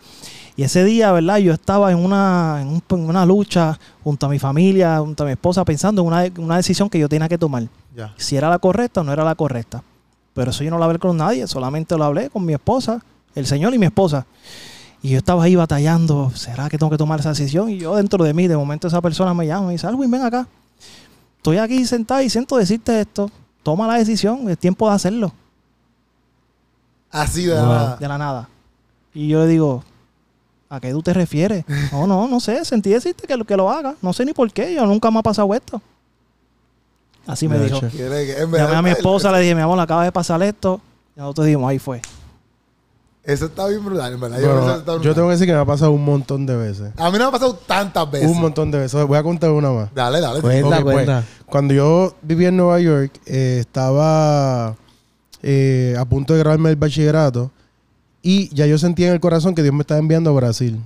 Y 0.57 0.63
ese 0.63 0.83
día, 0.85 1.11
¿verdad? 1.11 1.37
Yo 1.37 1.51
estaba 1.53 1.91
en 1.91 1.99
una, 1.99 2.59
en 2.61 2.67
un- 2.69 2.83
en 2.89 3.09
una 3.09 3.25
lucha 3.25 3.77
junto 4.03 4.25
a 4.25 4.29
mi 4.29 4.39
familia, 4.39 4.99
junto 4.99 5.23
a 5.23 5.25
mi 5.25 5.33
esposa, 5.33 5.63
pensando 5.65 6.01
en 6.01 6.07
una, 6.07 6.25
una 6.37 6.57
decisión 6.57 6.89
que 6.89 6.97
yo 6.99 7.09
tenía 7.09 7.27
que 7.27 7.37
tomar. 7.37 7.63
Si 8.17 8.35
era 8.37 8.49
la 8.49 8.59
correcta 8.59 9.01
o 9.01 9.03
no 9.03 9.11
era 9.13 9.23
la 9.23 9.35
correcta. 9.35 9.83
Pero 10.33 10.51
eso 10.51 10.63
yo 10.63 10.71
no 10.71 10.77
lo 10.77 10.83
hablé 10.85 10.99
con 10.99 11.15
nadie, 11.15 11.45
solamente 11.47 11.97
lo 11.97 12.03
hablé 12.03 12.29
con 12.29 12.43
mi 12.45 12.53
esposa, 12.53 13.01
el 13.35 13.45
Señor 13.45 13.73
y 13.73 13.77
mi 13.79 13.85
esposa. 13.85 14.25
Y 15.05 15.09
yo 15.09 15.19
estaba 15.19 15.43
ahí 15.43 15.55
batallando, 15.55 16.31
¿será 16.33 16.67
que 16.67 16.79
tengo 16.79 16.89
que 16.89 16.97
tomar 16.97 17.19
esa 17.19 17.29
decisión? 17.29 17.69
Y 17.69 17.77
yo 17.77 17.95
dentro 17.95 18.23
de 18.23 18.33
mí, 18.33 18.47
de 18.47 18.57
momento 18.57 18.87
esa 18.87 19.01
persona 19.01 19.35
me 19.35 19.45
llama 19.45 19.67
y 19.69 19.73
dice, 19.75 19.85
Alwin, 19.85 20.09
ven 20.09 20.23
acá. 20.23 20.47
Estoy 21.37 21.59
aquí 21.59 21.85
sentada 21.85 22.23
y 22.23 22.29
siento 22.31 22.57
decirte 22.57 23.01
esto. 23.01 23.29
Toma 23.61 23.85
la 23.85 23.95
decisión, 23.99 24.49
es 24.49 24.57
tiempo 24.57 24.89
de 24.89 24.95
hacerlo, 24.95 25.31
Así 27.11 27.45
de 27.45 27.53
Wow. 27.53 27.65
nada. 27.65 27.97
de 27.97 28.07
la 28.07 28.17
nada. 28.17 28.49
Y 29.13 29.27
yo 29.27 29.41
le 29.41 29.47
digo, 29.47 29.83
¿a 30.69 30.79
qué 30.79 30.89
tú 30.91 31.03
te 31.03 31.13
refieres? 31.13 31.65
no, 31.91 32.07
no, 32.07 32.27
no 32.27 32.39
sé, 32.39 32.65
sentí 32.65 32.89
decirte 32.89 33.27
que, 33.27 33.37
lo- 33.37 33.45
que 33.45 33.55
lo 33.55 33.69
haga. 33.69 33.93
No 34.01 34.11
sé 34.11 34.25
ni 34.25 34.33
por 34.33 34.51
qué, 34.51 34.73
yo 34.73 34.87
nunca 34.87 35.11
me 35.11 35.19
ha 35.19 35.23
pasado 35.23 35.53
esto. 35.53 35.79
Así 37.27 37.47
me 37.47 37.59
dijo. 37.59 37.79
Llamé 37.79 38.75
a 38.75 38.81
mi 38.81 38.89
esposa, 38.89 39.31
le 39.31 39.39
dije, 39.41 39.53
mi 39.53 39.61
amor, 39.61 39.79
acaba 39.79 40.03
de 40.03 40.11
pasar 40.11 40.41
esto. 40.41 40.81
Y 41.15 41.19
nosotros 41.19 41.45
dijimos, 41.45 41.69
ahí 41.69 41.77
fue. 41.77 42.01
Eso 43.25 43.45
está 43.45 43.67
bien 43.67 43.83
brutal, 43.83 44.13
en 44.13 44.19
verdad. 44.19 44.39
Yo, 44.39 44.47
Bueno, 44.53 44.75
brutal. 44.83 45.01
tengo 45.01 45.27
que 45.27 45.31
decir 45.33 45.47
que 45.47 45.53
me 45.53 45.59
ha 45.59 45.65
pasado 45.65 45.91
un 45.91 46.05
montón 46.05 46.45
de 46.45 46.55
veces. 46.55 46.91
A 46.97 47.09
mí 47.09 47.17
no 47.17 47.23
me 47.23 47.23
ha 47.25 47.31
pasado 47.31 47.55
tantas 47.55 48.09
veces. 48.11 48.29
Un 48.29 48.39
montón 48.39 48.69
de 48.69 48.77
veces. 48.77 49.03
Voy 49.05 49.17
a 49.17 49.23
contar 49.23 49.49
una 49.51 49.71
más. 49.71 49.93
Dale, 49.95 50.21
dale. 50.21 50.41
Cuenta, 50.41 50.81
pues, 50.81 50.93
cuenta. 50.95 51.23
Cuando 51.47 51.73
yo 51.73 52.15
vivía 52.21 52.49
en 52.49 52.57
Nueva 52.57 52.79
York, 52.79 53.11
eh, 53.25 53.57
estaba 53.59 54.75
eh, 55.41 55.95
a 55.97 56.05
punto 56.05 56.33
de 56.33 56.39
grabarme 56.39 56.69
el 56.69 56.75
bachillerato 56.75 57.51
y 58.21 58.53
ya 58.55 58.67
yo 58.67 58.77
sentía 58.77 59.07
en 59.07 59.13
el 59.13 59.19
corazón 59.19 59.55
que 59.55 59.63
Dios 59.63 59.73
me 59.73 59.81
estaba 59.81 59.99
enviando 59.99 60.29
a 60.29 60.33
Brasil. 60.33 60.79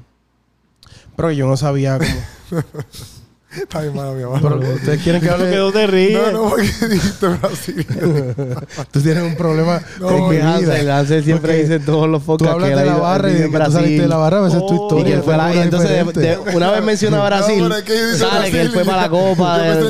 Pero 1.17 1.31
yo 1.31 1.45
no 1.45 1.57
sabía 1.57 1.97
cómo. 1.99 2.61
Está 3.51 3.81
bien, 3.81 3.95
mano, 3.95 4.13
mi 4.13 4.21
amor. 4.21 4.39
Pero 4.59 4.73
ustedes 4.75 5.01
quieren 5.01 5.21
que 5.21 5.29
hable. 5.29 5.71
te 5.71 5.87
ríes. 5.87 6.19
No, 6.31 6.31
no, 6.43 6.49
porque 6.49 6.67
dijiste 6.87 7.27
Brasil. 7.27 7.85
Tú 8.91 9.01
tienes 9.01 9.23
un 9.23 9.35
problema 9.35 9.81
No, 9.99 10.07
con 10.07 10.29
mi 10.29 10.35
Que 10.35 10.41
Hansel. 10.43 10.91
Hansel 10.91 11.23
siempre 11.23 11.53
Porque 11.53 11.63
dice 11.63 11.79
todos 11.85 12.07
los 12.07 12.21
Tú 12.21 12.27
podcasts 12.27 12.53
hablas 12.53 12.69
que 12.69 12.75
de 12.75 12.85
la 12.85 12.97
barra 12.97 13.29
y 13.29 13.33
de 13.33 13.39
que 13.39 13.45
tú 13.45 13.51
saliste 13.57 13.71
Brasil. 13.79 14.01
de 14.01 14.07
la 14.07 14.17
barra, 14.17 14.37
a 14.37 14.41
veces 14.41 14.59
tu 14.59 14.65
Oh. 14.67 14.83
historia. 14.85 15.15
Y 15.15 15.17
que 15.17 15.23
fue 15.23 15.37
la- 15.37 15.55
y 15.55 15.57
entonces 15.57 15.89
de- 15.89 16.21
de- 16.21 16.37
una 16.55 16.71
vez 16.71 16.83
menciona 16.83 17.23
Brasil, 17.25 17.67
No, 17.69 17.75
es 17.75 17.83
que 17.83 18.13
sale 18.15 18.51
que 18.51 18.61
él 18.61 18.69
Brasil 18.69 18.71
fue 18.73 18.83
y 18.83 18.85
para 18.85 19.01
la 19.01 19.09
Copa 19.09 19.57
de, 19.57 19.67
en 19.69 19.75
la 19.75 19.89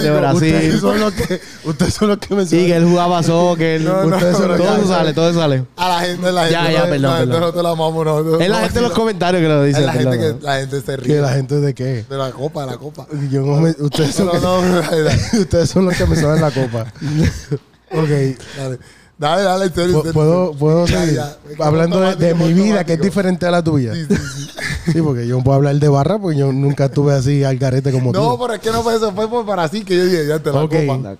de 0.10 0.10
Brasil. 0.20 0.54
Ustedes 0.54 0.80
son 0.80 1.00
los 1.00 1.12
que, 1.12 1.40
ustedes 1.64 1.94
son 1.94 2.08
los 2.08 2.18
que 2.18 2.34
me 2.34 2.46
Sí, 2.46 2.66
que 2.66 2.76
él 2.76 2.84
jugaba 2.84 3.22
soccer. 3.22 3.80
No, 3.82 4.04
no, 4.04 4.16
Ustedes 4.16 4.36
son 4.38 4.48
los 4.48 4.56
que- 4.58 4.66
todo 4.66 4.76
eso 4.78 4.88
sale, 4.88 5.12
todo 5.12 5.28
eso 5.30 5.38
sale. 5.40 5.64
A 5.76 5.88
la 5.88 6.00
gente, 6.00 6.32
la 6.32 6.40
gente. 6.46 6.52
Ya, 6.54 6.72
ya, 6.72 6.84
perdón, 6.88 7.28
no 7.28 7.52
te 7.52 7.62
la 7.62 7.70
amamos, 7.70 8.04
no. 8.06 8.22
no, 8.22 8.40
Es 8.40 8.48
la 8.48 8.60
gente 8.60 8.78
en 8.78 8.84
los 8.84 8.92
comentarios 8.92 9.42
que 9.42 9.48
lo 9.48 9.62
dice. 9.64 9.80
La 9.82 9.92
gente 9.92 10.16
perdón. 10.16 10.38
que 10.40 10.46
la 10.46 10.56
gente 10.60 10.80
se 10.80 10.86
que 10.86 10.96
ríe. 10.96 11.20
la 11.20 11.28
gente 11.32 11.60
de 11.60 11.74
qué. 11.74 12.04
De 12.08 12.16
la 12.16 12.30
copa, 12.30 12.53
de 12.62 12.66
la 12.72 12.76
copa. 12.78 13.06
Yo 13.30 13.42
no 13.42 13.60
me- 13.60 13.74
ustedes, 13.78 14.14
son 14.14 14.26
No, 14.26 14.34
no, 14.40 14.62
no, 14.62 14.80
ustedes 15.40 15.74
los 15.76 15.96
que 15.96 16.06
me 16.06 16.16
saben 16.16 16.40
la 16.40 16.50
copa. 16.50 16.86
ok. 17.90 18.08
Dale, 18.56 18.78
dale, 19.18 19.42
dale, 19.42 19.68
serio. 19.70 20.02
¿Puedo, 20.12 20.52
puedo 20.52 20.86
Ya, 20.86 21.00
seguir? 21.00 21.14
ya. 21.16 21.36
Hablando 21.64 22.00
de, 22.00 22.16
de 22.16 22.34
mi 22.34 22.52
vida, 22.52 22.84
que 22.84 22.94
es 22.94 23.00
diferente 23.00 23.46
a 23.46 23.50
la 23.50 23.62
tuya. 23.62 23.94
Sí, 23.94 24.06
sí, 24.08 24.16
sí. 24.16 24.50
Sí, 24.92 25.00
porque 25.00 25.26
yo 25.26 25.38
no 25.38 25.42
puedo 25.44 25.56
hablar 25.56 25.76
de 25.76 25.88
barra 25.88 26.18
porque 26.18 26.36
yo 26.38 26.52
nunca 26.52 26.84
estuve 26.86 27.14
así 27.14 27.42
al 27.42 27.56
garete 27.56 27.90
como 27.90 28.12
No, 28.12 28.32
tú. 28.36 28.42
pero 28.42 28.52
es 28.54 28.60
que 28.60 28.70
no 28.70 28.82
fue 28.82 28.94
eso, 28.96 29.12
fue 29.14 29.26
por 29.30 29.46
Brasil 29.46 29.82
que 29.82 29.96
yo 29.96 30.04
dije, 30.04 30.26
ya 30.26 30.38
te 30.40 30.52
la 30.52 30.62
Ok. 30.62 30.74
copa. 30.86 31.16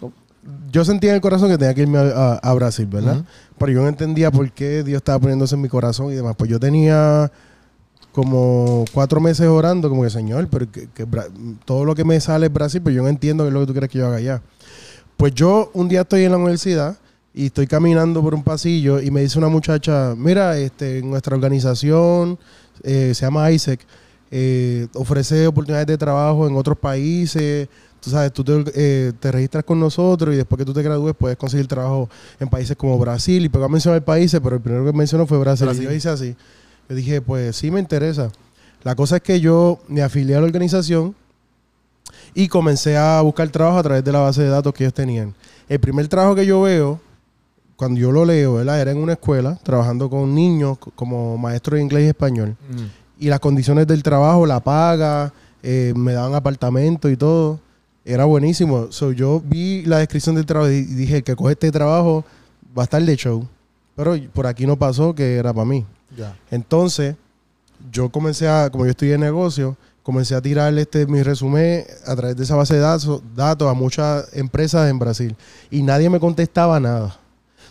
Yo 0.70 0.84
sentía 0.84 1.10
en 1.10 1.14
el 1.16 1.22
corazón 1.22 1.48
que 1.48 1.56
tenía 1.56 1.72
que 1.72 1.80
irme 1.80 1.96
a, 1.98 2.02
a- 2.02 2.34
a 2.34 2.52
Brasil, 2.52 2.84
¿verdad? 2.84 3.24
Pero 3.56 3.72
yo 3.72 3.80
no 3.80 3.88
entendía 3.88 4.30
por 4.30 4.52
qué 4.52 4.82
Dios 4.82 4.98
estaba 4.98 5.18
poniéndose 5.18 5.54
en 5.54 5.62
mi 5.62 5.68
corazón 5.70 6.12
y 6.12 6.14
demás. 6.14 6.34
Pues 6.36 6.50
yo 6.50 6.60
tenía 6.60 7.32
como 8.14 8.85
cuatro 8.92 9.20
meses 9.20 9.48
orando, 9.48 9.88
como 9.88 10.05
que 10.05 10.11
Señor, 10.11 10.46
pero 10.48 10.70
que, 10.70 10.87
todo 11.64 11.85
lo 11.85 11.96
que 11.96 12.05
me 12.05 12.20
sale 12.20 12.46
es 12.46 12.53
Brasil, 12.53 12.81
pero 12.83 12.94
yo 12.94 13.03
no 13.03 13.09
entiendo 13.09 13.42
qué 13.42 13.48
es 13.48 13.55
lo 13.55 13.61
que 13.61 13.66
tú 13.66 13.72
quieres 13.72 13.90
que 13.90 13.98
yo 13.98 14.07
haga 14.07 14.16
allá. 14.16 14.42
Pues 15.16 15.35
yo 15.35 15.70
un 15.74 15.88
día 15.88 16.03
estoy 16.03 16.22
en 16.22 16.31
la 16.31 16.38
universidad 16.38 16.96
y 17.35 17.46
estoy 17.46 17.66
caminando 17.66 18.22
por 18.22 18.33
un 18.33 18.44
pasillo 18.44 19.00
y 19.00 19.11
me 19.11 19.20
dice 19.20 19.37
una 19.37 19.48
muchacha, 19.48 20.14
mira, 20.16 20.57
este, 20.57 21.03
nuestra 21.03 21.35
organización 21.35 22.38
eh, 22.85 23.11
se 23.14 23.27
llama 23.27 23.50
Isaac, 23.50 23.81
eh, 24.31 24.87
ofrece 24.94 25.48
oportunidades 25.48 25.88
de 25.88 25.98
trabajo 25.98 26.46
en 26.46 26.55
otros 26.55 26.79
países. 26.79 27.68
Tú 28.00 28.11
sabes, 28.11 28.33
tú 28.33 28.44
te, 28.44 28.64
eh, 28.77 29.12
te 29.18 29.33
registras 29.33 29.64
con 29.64 29.81
nosotros 29.81 30.33
y 30.35 30.37
después 30.37 30.57
que 30.57 30.64
tú 30.64 30.72
te 30.72 30.83
gradúes 30.83 31.16
puedes 31.18 31.37
conseguir 31.37 31.66
trabajo 31.66 32.09
en 32.38 32.48
países 32.48 32.77
como 32.77 32.96
Brasil. 32.96 33.44
Y 33.44 33.48
pegó 33.48 33.64
a 33.64 33.68
mencionar 33.68 34.05
países, 34.05 34.40
pero 34.40 34.57
el 34.57 34.62
primero 34.62 34.85
que 34.85 34.92
mencionó 34.92 35.27
fue 35.27 35.38
Brasil. 35.38 35.66
Brasil. 35.66 35.83
Y 35.83 35.87
yo 35.87 35.92
hice 35.92 36.09
así. 36.11 36.37
Yo 36.88 36.94
dije, 36.94 37.20
pues 37.20 37.56
sí 37.56 37.70
me 37.70 37.80
interesa. 37.80 38.30
La 38.82 38.94
cosa 38.94 39.16
es 39.16 39.22
que 39.22 39.40
yo 39.40 39.80
me 39.88 40.02
afilié 40.02 40.36
a 40.36 40.40
la 40.40 40.46
organización 40.46 41.14
y 42.34 42.48
comencé 42.48 42.96
a 42.96 43.20
buscar 43.22 43.48
trabajo 43.48 43.78
a 43.78 43.82
través 43.82 44.04
de 44.04 44.12
la 44.12 44.20
base 44.20 44.42
de 44.42 44.48
datos 44.48 44.74
que 44.74 44.84
ellos 44.84 44.94
tenían. 44.94 45.34
El 45.68 45.80
primer 45.80 46.06
trabajo 46.08 46.34
que 46.34 46.44
yo 46.44 46.60
veo, 46.62 47.00
cuando 47.76 47.98
yo 47.98 48.12
lo 48.12 48.24
leo, 48.24 48.54
¿verdad? 48.54 48.80
era 48.80 48.90
en 48.90 48.98
una 48.98 49.14
escuela, 49.14 49.58
trabajando 49.62 50.10
con 50.10 50.34
niños 50.34 50.78
como 50.94 51.38
maestro 51.38 51.76
de 51.76 51.82
inglés 51.82 52.04
y 52.04 52.08
español. 52.08 52.56
Y 53.18 53.28
las 53.28 53.40
condiciones 53.40 53.86
del 53.86 54.02
trabajo, 54.02 54.44
la 54.44 54.60
paga, 54.60 55.32
eh, 55.62 55.94
me 55.96 56.12
daban 56.12 56.34
apartamento 56.34 57.08
y 57.08 57.16
todo. 57.16 57.60
Era 58.04 58.26
buenísimo. 58.26 58.92
So, 58.92 59.12
yo 59.12 59.40
vi 59.42 59.82
la 59.86 59.98
descripción 59.98 60.34
del 60.34 60.44
trabajo 60.44 60.70
y 60.70 60.82
dije, 60.82 61.16
el 61.18 61.24
que 61.24 61.34
coge 61.34 61.52
este 61.52 61.72
trabajo 61.72 62.24
va 62.76 62.82
a 62.82 62.84
estar 62.84 63.02
de 63.02 63.16
show. 63.16 63.46
Pero 63.96 64.14
por 64.34 64.46
aquí 64.46 64.66
no 64.66 64.76
pasó 64.76 65.14
que 65.14 65.36
era 65.36 65.54
para 65.54 65.64
mí. 65.64 65.86
Entonces, 66.50 67.16
yo 67.90 68.09
comencé 68.09 68.48
a, 68.48 68.70
como 68.70 68.85
yo 68.85 68.90
estoy 68.90 69.12
en 69.12 69.20
negocio, 69.20 69.77
comencé 70.03 70.35
a 70.35 70.42
tirar 70.42 70.77
este, 70.79 71.07
mi 71.07 71.22
resumen 71.22 71.85
a 72.07 72.14
través 72.14 72.37
de 72.37 72.44
esa 72.44 72.57
base 72.57 72.74
de 72.74 72.81
datos, 72.81 73.22
datos 73.35 73.70
a 73.70 73.74
muchas 73.74 74.29
empresas 74.35 74.90
en 74.90 74.98
Brasil. 74.98 75.37
Y 75.70 75.83
nadie 75.83 76.11
me 76.11 76.20
contestaba 76.20 76.79
nada. 76.79 77.16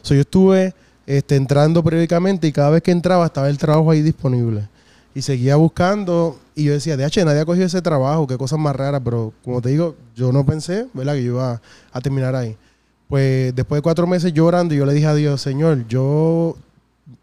So, 0.01 0.13
yo 0.13 0.21
estuve 0.21 0.73
este, 1.05 1.35
entrando 1.35 1.83
periódicamente 1.83 2.47
y 2.47 2.51
cada 2.51 2.69
vez 2.69 2.81
que 2.81 2.91
entraba 2.91 3.25
estaba 3.25 3.49
el 3.49 3.57
trabajo 3.57 3.91
ahí 3.91 4.01
disponible. 4.01 4.67
Y 5.15 5.21
seguía 5.21 5.55
buscando 5.57 6.39
y 6.55 6.65
yo 6.65 6.73
decía, 6.73 6.97
DH, 6.97 7.23
nadie 7.25 7.41
ha 7.41 7.45
cogido 7.45 7.65
ese 7.65 7.81
trabajo, 7.81 8.25
qué 8.25 8.37
cosas 8.37 8.59
más 8.59 8.75
raras, 8.75 9.01
pero 9.03 9.33
como 9.43 9.61
te 9.61 9.69
digo, 9.69 9.95
yo 10.15 10.31
no 10.31 10.45
pensé, 10.45 10.87
¿verdad? 10.93 11.13
Que 11.13 11.23
yo 11.23 11.33
iba 11.33 11.61
a 11.91 12.01
terminar 12.01 12.35
ahí. 12.35 12.57
Pues 13.07 13.55
después 13.55 13.77
de 13.77 13.83
cuatro 13.83 14.07
meses 14.07 14.33
llorando, 14.33 14.73
yo 14.73 14.85
le 14.85 14.93
dije 14.93 15.05
a 15.05 15.13
Dios, 15.13 15.39
Señor, 15.39 15.87
yo 15.87 16.55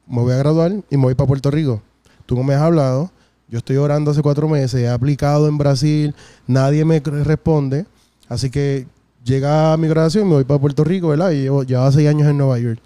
me 0.07 0.21
voy 0.21 0.33
a 0.33 0.37
graduar 0.37 0.73
y 0.91 0.97
me 0.97 1.05
voy 1.05 1.15
para 1.15 1.29
Puerto 1.29 1.51
Rico. 1.51 1.83
Tú 2.27 2.37
no 2.37 2.43
me 2.43 2.55
has 2.55 2.63
hablado, 2.63 3.11
yo 3.49 3.59
estoy 3.59 3.77
orando 3.77 4.11
hace 4.11 4.23
cuatro 4.23 4.49
meses, 4.49 4.81
he 4.81 4.89
aplicado 4.89 5.49
en 5.49 5.59
Brasil, 5.59 6.15
nadie 6.47 6.85
me 6.85 7.01
responde, 7.01 7.87
así 8.29 8.51
que 8.51 8.87
llega 9.25 9.77
mi 9.77 9.89
graduación 9.89 10.27
y 10.27 10.29
me 10.29 10.35
voy 10.37 10.45
para 10.45 10.61
Puerto 10.61 10.85
Rico, 10.85 11.09
¿verdad? 11.09 11.31
Y 11.33 11.43
llevo, 11.43 11.63
llevaba 11.65 11.91
seis 11.93 12.09
años 12.09 12.29
en 12.29 12.39
Nueva 12.39 12.59
York. 12.59 12.81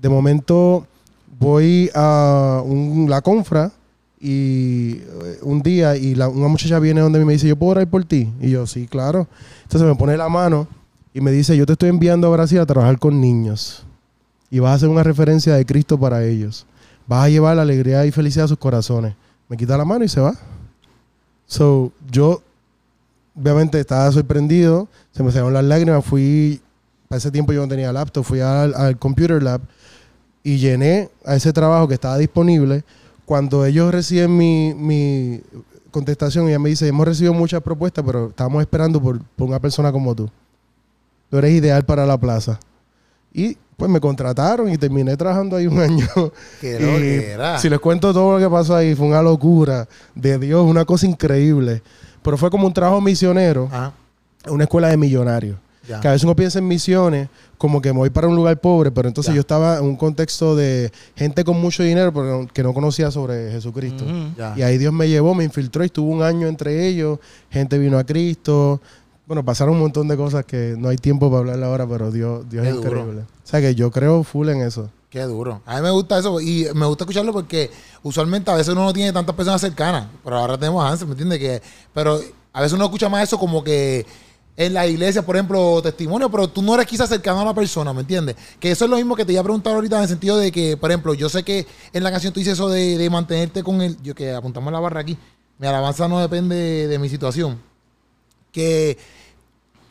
De 0.00 0.08
momento 0.08 0.86
voy 1.38 1.90
a 1.94 2.62
la 3.08 3.20
confra 3.22 3.72
y 4.20 4.98
eh, 4.98 5.38
un 5.42 5.62
día 5.62 5.96
y 5.96 6.14
una 6.14 6.48
muchacha 6.48 6.78
viene 6.78 7.00
donde 7.00 7.24
me 7.24 7.32
dice, 7.32 7.48
¿yo 7.48 7.56
puedo 7.56 7.72
orar 7.72 7.88
por 7.88 8.04
ti? 8.04 8.32
Y 8.40 8.50
yo, 8.50 8.66
sí, 8.66 8.86
claro. 8.86 9.26
Entonces 9.62 9.88
me 9.88 9.94
pone 9.94 10.16
la 10.16 10.28
mano 10.28 10.68
y 11.14 11.20
me 11.20 11.30
dice, 11.32 11.56
yo 11.56 11.66
te 11.66 11.72
estoy 11.72 11.88
enviando 11.88 12.28
a 12.28 12.30
Brasil 12.30 12.58
a 12.60 12.66
trabajar 12.66 12.98
con 12.98 13.20
niños 13.20 13.84
y 14.50 14.58
vas 14.58 14.72
a 14.72 14.74
hacer 14.74 14.88
una 14.88 15.02
referencia 15.02 15.54
de 15.54 15.66
Cristo 15.66 15.98
para 15.98 16.24
ellos. 16.24 16.66
Vas 17.06 17.24
a 17.24 17.28
llevar 17.28 17.56
la 17.56 17.62
alegría 17.62 18.04
y 18.06 18.12
felicidad 18.12 18.44
a 18.44 18.48
sus 18.48 18.58
corazones. 18.58 19.14
Me 19.48 19.56
quita 19.56 19.76
la 19.76 19.84
mano 19.84 20.04
y 20.04 20.08
se 20.08 20.20
va. 20.20 20.34
So, 21.46 21.92
yo 22.10 22.42
obviamente 23.34 23.80
estaba 23.80 24.10
sorprendido, 24.12 24.88
se 25.12 25.22
me 25.22 25.30
salieron 25.30 25.54
las 25.54 25.64
lágrimas, 25.64 26.04
fui, 26.04 26.60
para 27.08 27.18
ese 27.18 27.30
tiempo 27.30 27.52
yo 27.52 27.62
no 27.62 27.68
tenía 27.68 27.92
laptop, 27.92 28.24
fui 28.24 28.40
al, 28.40 28.98
computer 28.98 29.42
lab 29.42 29.60
y 30.42 30.58
llené 30.58 31.08
a 31.24 31.36
ese 31.36 31.52
trabajo 31.52 31.88
que 31.88 31.94
estaba 31.94 32.18
disponible. 32.18 32.84
Cuando 33.24 33.64
ellos 33.64 33.92
reciben 33.92 34.36
mi, 34.36 34.74
mi 34.74 35.40
contestación, 35.90 36.48
ella 36.48 36.58
me 36.58 36.70
dice, 36.70 36.88
hemos 36.88 37.06
recibido 37.06 37.32
muchas 37.32 37.62
propuestas, 37.62 38.04
pero 38.04 38.28
estamos 38.28 38.60
esperando 38.60 39.00
por, 39.00 39.22
por 39.36 39.48
una 39.48 39.60
persona 39.60 39.92
como 39.92 40.14
tú. 40.14 40.28
Tú 41.30 41.38
eres 41.38 41.52
ideal 41.52 41.84
para 41.84 42.06
la 42.06 42.18
plaza. 42.18 42.58
Y 43.32 43.56
pues 43.76 43.90
me 43.90 44.00
contrataron 44.00 44.68
y 44.72 44.76
terminé 44.78 45.16
trabajando 45.16 45.56
ahí 45.56 45.66
un 45.66 45.78
año. 45.80 46.08
Qué 46.60 46.78
Y 46.80 47.30
era. 47.32 47.58
Si 47.58 47.68
les 47.68 47.78
cuento 47.78 48.12
todo 48.12 48.32
lo 48.32 48.38
que 48.44 48.50
pasó 48.50 48.74
ahí, 48.74 48.94
fue 48.94 49.06
una 49.06 49.22
locura 49.22 49.86
de 50.14 50.38
Dios, 50.38 50.64
una 50.66 50.84
cosa 50.84 51.06
increíble. 51.06 51.82
Pero 52.22 52.36
fue 52.36 52.50
como 52.50 52.66
un 52.66 52.72
trabajo 52.74 53.00
misionero, 53.00 53.68
Ajá. 53.70 53.92
una 54.48 54.64
escuela 54.64 54.88
de 54.88 54.96
millonarios. 54.96 55.56
Ya. 55.88 56.00
Que 56.00 56.08
a 56.08 56.10
veces 56.10 56.24
uno 56.24 56.36
piensa 56.36 56.58
en 56.58 56.68
misiones 56.68 57.28
como 57.56 57.80
que 57.80 57.90
me 57.94 57.98
voy 58.00 58.10
para 58.10 58.28
un 58.28 58.36
lugar 58.36 58.60
pobre, 58.60 58.90
pero 58.90 59.08
entonces 59.08 59.30
Ya. 59.32 59.36
yo 59.36 59.40
estaba 59.40 59.78
en 59.78 59.84
un 59.84 59.96
contexto 59.96 60.54
de 60.54 60.92
gente 61.16 61.44
con 61.44 61.58
mucho 61.58 61.82
dinero 61.82 62.12
pero 62.12 62.46
que 62.52 62.62
no 62.62 62.74
conocía 62.74 63.10
sobre 63.10 63.50
Jesucristo. 63.52 64.04
Ya. 64.36 64.52
Y 64.56 64.62
ahí 64.62 64.76
Dios 64.76 64.92
me 64.92 65.08
llevó, 65.08 65.34
me 65.34 65.44
infiltró 65.44 65.82
y 65.82 65.86
estuvo 65.86 66.10
un 66.10 66.22
año 66.22 66.46
entre 66.46 66.86
ellos. 66.88 67.18
Gente 67.50 67.78
vino 67.78 67.96
a 67.98 68.04
Cristo. 68.04 68.82
Bueno, 69.28 69.44
pasaron 69.44 69.74
un 69.74 69.80
montón 69.80 70.08
de 70.08 70.16
cosas 70.16 70.46
que 70.46 70.74
no 70.78 70.88
hay 70.88 70.96
tiempo 70.96 71.28
para 71.30 71.40
hablar 71.52 71.62
ahora, 71.62 71.86
pero 71.86 72.10
Dios, 72.10 72.48
Dios 72.48 72.62
Qué 72.64 72.70
es 72.70 72.76
duro. 72.76 72.88
increíble. 72.88 73.20
O 73.22 73.46
sea 73.46 73.60
que 73.60 73.74
yo 73.74 73.90
creo 73.90 74.24
full 74.24 74.48
en 74.48 74.62
eso. 74.62 74.88
Qué 75.10 75.20
duro. 75.22 75.60
A 75.66 75.76
mí 75.76 75.82
me 75.82 75.90
gusta 75.90 76.18
eso 76.18 76.40
y 76.40 76.66
me 76.74 76.86
gusta 76.86 77.04
escucharlo 77.04 77.34
porque 77.34 77.70
usualmente 78.02 78.50
a 78.50 78.54
veces 78.54 78.72
uno 78.72 78.84
no 78.84 78.92
tiene 78.94 79.12
tantas 79.12 79.34
personas 79.36 79.60
cercanas. 79.60 80.06
Pero 80.24 80.36
ahora 80.36 80.56
tenemos 80.56 80.82
a 80.82 80.88
Hansel, 80.88 81.08
¿me 81.08 81.12
entiendes? 81.12 81.38
Que, 81.38 81.62
pero 81.92 82.18
a 82.54 82.60
veces 82.62 82.72
uno 82.72 82.86
escucha 82.86 83.10
más 83.10 83.22
eso 83.24 83.38
como 83.38 83.62
que 83.62 84.06
en 84.56 84.72
la 84.72 84.86
iglesia, 84.86 85.20
por 85.24 85.36
ejemplo, 85.36 85.80
testimonio, 85.82 86.30
pero 86.30 86.48
tú 86.48 86.62
no 86.62 86.74
eres 86.74 86.86
quizás 86.86 87.10
cercano 87.10 87.42
a 87.42 87.44
la 87.44 87.54
persona, 87.54 87.92
¿me 87.92 88.00
entiendes? 88.00 88.34
Que 88.58 88.70
eso 88.70 88.86
es 88.86 88.90
lo 88.90 88.96
mismo 88.96 89.14
que 89.14 89.26
te 89.26 89.32
iba 89.32 89.40
a 89.42 89.44
preguntar 89.44 89.74
ahorita 89.74 89.96
en 89.98 90.02
el 90.04 90.08
sentido 90.08 90.38
de 90.38 90.50
que, 90.50 90.78
por 90.78 90.90
ejemplo, 90.90 91.12
yo 91.12 91.28
sé 91.28 91.42
que 91.42 91.66
en 91.92 92.02
la 92.02 92.10
canción 92.10 92.32
tú 92.32 92.40
dices 92.40 92.54
eso 92.54 92.70
de, 92.70 92.96
de 92.96 93.10
mantenerte 93.10 93.62
con 93.62 93.82
el. 93.82 94.00
Yo 94.02 94.14
que 94.14 94.32
apuntamos 94.32 94.72
la 94.72 94.80
barra 94.80 95.00
aquí. 95.00 95.18
Mi 95.58 95.66
alabanza 95.66 96.08
no 96.08 96.18
depende 96.18 96.88
de 96.88 96.98
mi 96.98 97.10
situación. 97.10 97.60
Que 98.52 98.96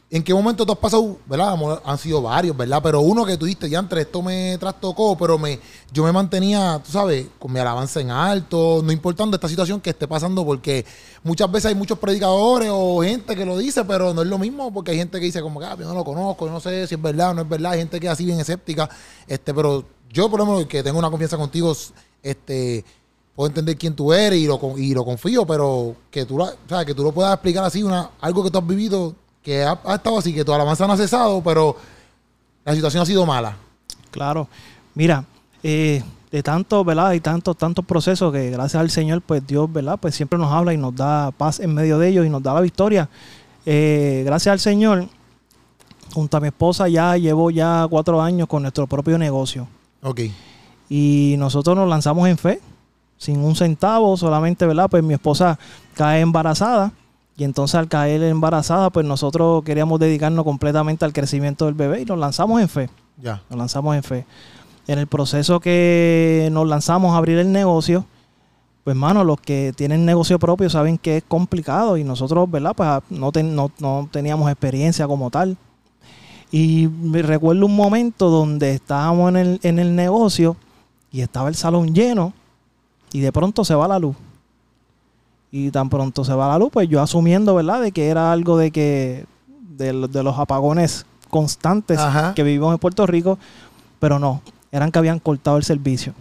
¿En 0.09 0.23
qué 0.23 0.33
momento 0.33 0.65
tú 0.65 0.71
has 0.71 0.77
pasado, 0.77 1.17
verdad? 1.25 1.57
Han 1.83 1.97
sido 1.97 2.21
varios, 2.21 2.55
¿verdad? 2.55 2.79
Pero 2.81 3.01
uno 3.01 3.25
que 3.25 3.35
tú 3.35 3.45
diste, 3.45 3.69
ya 3.69 3.79
entre 3.79 4.01
esto 4.01 4.21
me 4.21 4.57
trastocó, 4.57 5.17
pero 5.17 5.37
me, 5.37 5.59
yo 5.91 6.05
me 6.05 6.13
mantenía, 6.13 6.81
tú 6.81 6.93
sabes, 6.93 7.27
con 7.37 7.51
mi 7.51 7.59
alabanza 7.59 7.99
en 7.99 8.09
alto, 8.09 8.79
no 8.85 8.93
importando 8.93 9.35
esta 9.35 9.49
situación 9.49 9.81
que 9.81 9.89
esté 9.89 10.07
pasando, 10.07 10.45
porque 10.45 10.85
muchas 11.23 11.51
veces 11.51 11.65
hay 11.65 11.75
muchos 11.75 11.99
predicadores 11.99 12.69
o 12.71 13.01
gente 13.01 13.35
que 13.35 13.45
lo 13.45 13.57
dice, 13.57 13.83
pero 13.83 14.13
no 14.13 14.21
es 14.21 14.29
lo 14.29 14.37
mismo, 14.37 14.73
porque 14.73 14.91
hay 14.91 14.97
gente 14.97 15.19
que 15.19 15.25
dice 15.25 15.41
como 15.41 15.59
ah, 15.59 15.75
yo 15.77 15.85
no 15.85 15.93
lo 15.93 16.05
conozco, 16.05 16.45
yo 16.45 16.53
no 16.53 16.61
sé 16.61 16.87
si 16.87 16.95
es 16.95 17.01
verdad 17.01 17.31
o 17.31 17.33
no 17.33 17.41
es 17.41 17.49
verdad, 17.49 17.73
hay 17.73 17.79
gente 17.79 17.99
que 17.99 18.07
es 18.07 18.13
así 18.13 18.23
bien 18.23 18.39
escéptica, 18.39 18.89
este, 19.27 19.53
pero 19.53 19.83
yo 20.09 20.29
por 20.29 20.39
lo 20.39 20.45
menos 20.45 20.67
que 20.67 20.83
tengo 20.83 20.99
una 20.99 21.09
confianza 21.09 21.35
contigo, 21.35 21.75
este, 22.23 22.85
puedo 23.35 23.49
entender 23.49 23.77
quién 23.77 23.93
tú 23.93 24.13
eres 24.13 24.39
y 24.39 24.47
lo, 24.47 24.57
y 24.77 24.93
lo 24.93 25.03
confío, 25.03 25.45
pero 25.45 25.97
que 26.09 26.25
tú, 26.25 26.41
o 26.41 26.53
sea, 26.69 26.85
que 26.85 26.93
tú 26.93 27.03
lo 27.03 27.11
puedas 27.11 27.33
explicar 27.33 27.65
así, 27.65 27.83
una, 27.83 28.11
algo 28.21 28.41
que 28.41 28.51
tú 28.51 28.57
has 28.57 28.65
vivido, 28.65 29.13
que 29.47 29.63
ha, 29.63 29.79
ha 29.85 29.95
estado 29.95 30.17
así, 30.17 30.33
que 30.33 30.43
tu 30.43 30.51
alabanza 30.51 30.85
no 30.85 30.91
ha 30.91 30.97
cesado, 30.97 31.41
pero 31.41 31.77
la 32.65 32.75
situación 32.75 33.01
ha 33.01 33.05
sido 33.05 33.25
mala. 33.25 33.55
Claro. 34.11 34.49
Mira, 34.93 35.23
eh, 35.63 36.03
de 36.29 36.43
tanto, 36.43 36.83
¿verdad? 36.83 37.07
Hay 37.07 37.21
tantos, 37.21 37.55
tantos 37.55 37.85
procesos 37.85 38.33
que 38.33 38.49
gracias 38.49 38.81
al 38.81 38.89
Señor, 38.89 39.21
pues 39.21 39.47
Dios, 39.47 39.71
¿verdad? 39.71 39.97
Pues 40.01 40.15
siempre 40.15 40.37
nos 40.37 40.51
habla 40.51 40.73
y 40.73 40.77
nos 40.77 40.93
da 40.93 41.31
paz 41.31 41.61
en 41.61 41.73
medio 41.73 41.97
de 41.97 42.09
ellos 42.09 42.25
y 42.25 42.29
nos 42.29 42.43
da 42.43 42.55
la 42.55 42.59
victoria. 42.59 43.07
Eh, 43.65 44.23
gracias 44.25 44.51
al 44.51 44.59
Señor, 44.59 45.07
junto 46.13 46.35
a 46.35 46.41
mi 46.41 46.47
esposa 46.47 46.89
ya 46.89 47.15
llevo 47.15 47.49
ya 47.49 47.87
cuatro 47.89 48.21
años 48.21 48.49
con 48.49 48.63
nuestro 48.63 48.85
propio 48.85 49.17
negocio. 49.17 49.65
Ok. 50.03 50.23
Y 50.89 51.35
nosotros 51.37 51.73
nos 51.73 51.87
lanzamos 51.87 52.27
en 52.27 52.37
fe, 52.37 52.59
sin 53.17 53.39
un 53.39 53.55
centavo, 53.55 54.17
solamente, 54.17 54.65
¿verdad? 54.65 54.89
Pues 54.89 55.01
mi 55.05 55.13
esposa 55.13 55.57
cae 55.93 56.19
embarazada. 56.19 56.91
Y 57.37 57.43
entonces 57.43 57.75
al 57.75 57.87
caer 57.87 58.23
embarazada, 58.23 58.89
pues 58.89 59.05
nosotros 59.05 59.63
queríamos 59.63 59.99
dedicarnos 59.99 60.43
completamente 60.43 61.05
al 61.05 61.13
crecimiento 61.13 61.65
del 61.65 61.75
bebé 61.75 62.01
y 62.01 62.05
nos 62.05 62.17
lanzamos 62.17 62.59
en 62.61 62.67
fe. 62.67 62.89
Ya. 63.21 63.43
Nos 63.49 63.59
lanzamos 63.59 63.95
en 63.95 64.03
fe. 64.03 64.25
En 64.87 64.97
el 64.99 65.05
proceso 65.07 65.59
que 65.59 66.49
nos 66.51 66.67
lanzamos 66.67 67.13
a 67.13 67.17
abrir 67.17 67.37
el 67.37 67.51
negocio, 67.51 68.05
pues 68.83 68.95
mano, 68.95 69.23
los 69.23 69.39
que 69.39 69.73
tienen 69.75 70.05
negocio 70.05 70.39
propio 70.39 70.69
saben 70.69 70.97
que 70.97 71.17
es 71.17 71.23
complicado 71.27 71.97
y 71.97 72.03
nosotros, 72.03 72.49
¿verdad? 72.49 72.73
Pues 72.75 72.89
no, 73.09 73.31
ten- 73.31 73.53
no- 73.55 73.71
no 73.79 74.07
teníamos 74.11 74.49
experiencia 74.49 75.05
como 75.07 75.29
tal. 75.29 75.57
Y 76.51 76.87
me 76.87 77.21
recuerdo 77.21 77.65
un 77.65 77.75
momento 77.75 78.29
donde 78.29 78.71
estábamos 78.71 79.29
en 79.31 79.35
el, 79.35 79.59
en 79.63 79.79
el 79.79 79.95
negocio 79.95 80.55
y 81.11 81.19
estaba 81.21 81.49
el 81.49 81.55
salón 81.55 81.93
lleno 81.93 82.33
y 83.11 83.19
de 83.19 83.31
pronto 83.33 83.65
se 83.65 83.75
va 83.75 83.87
la 83.89 83.99
luz. 83.99 84.15
Y 85.51 85.71
tan 85.71 85.89
pronto 85.89 86.25
se 86.25 86.33
va 86.33 86.49
la 86.49 86.59
luz, 86.59 86.69
pues 86.71 86.89
yo 86.89 87.01
asumiendo, 87.01 87.55
¿verdad? 87.55 87.81
De 87.81 87.91
que 87.91 88.09
era 88.09 88.31
algo 88.31 88.57
de 88.57 88.71
que, 88.71 89.25
de, 89.77 90.07
de 90.07 90.23
los 90.23 90.37
apagones 90.37 91.05
constantes 91.29 91.99
Ajá. 91.99 92.33
que 92.33 92.43
vivimos 92.43 92.73
en 92.73 92.79
Puerto 92.79 93.05
Rico, 93.05 93.37
pero 93.99 94.19
no, 94.19 94.41
eran 94.71 94.91
que 94.91 94.99
habían 94.99 95.19
cortado 95.19 95.57
el 95.57 95.63
servicio. 95.63 96.13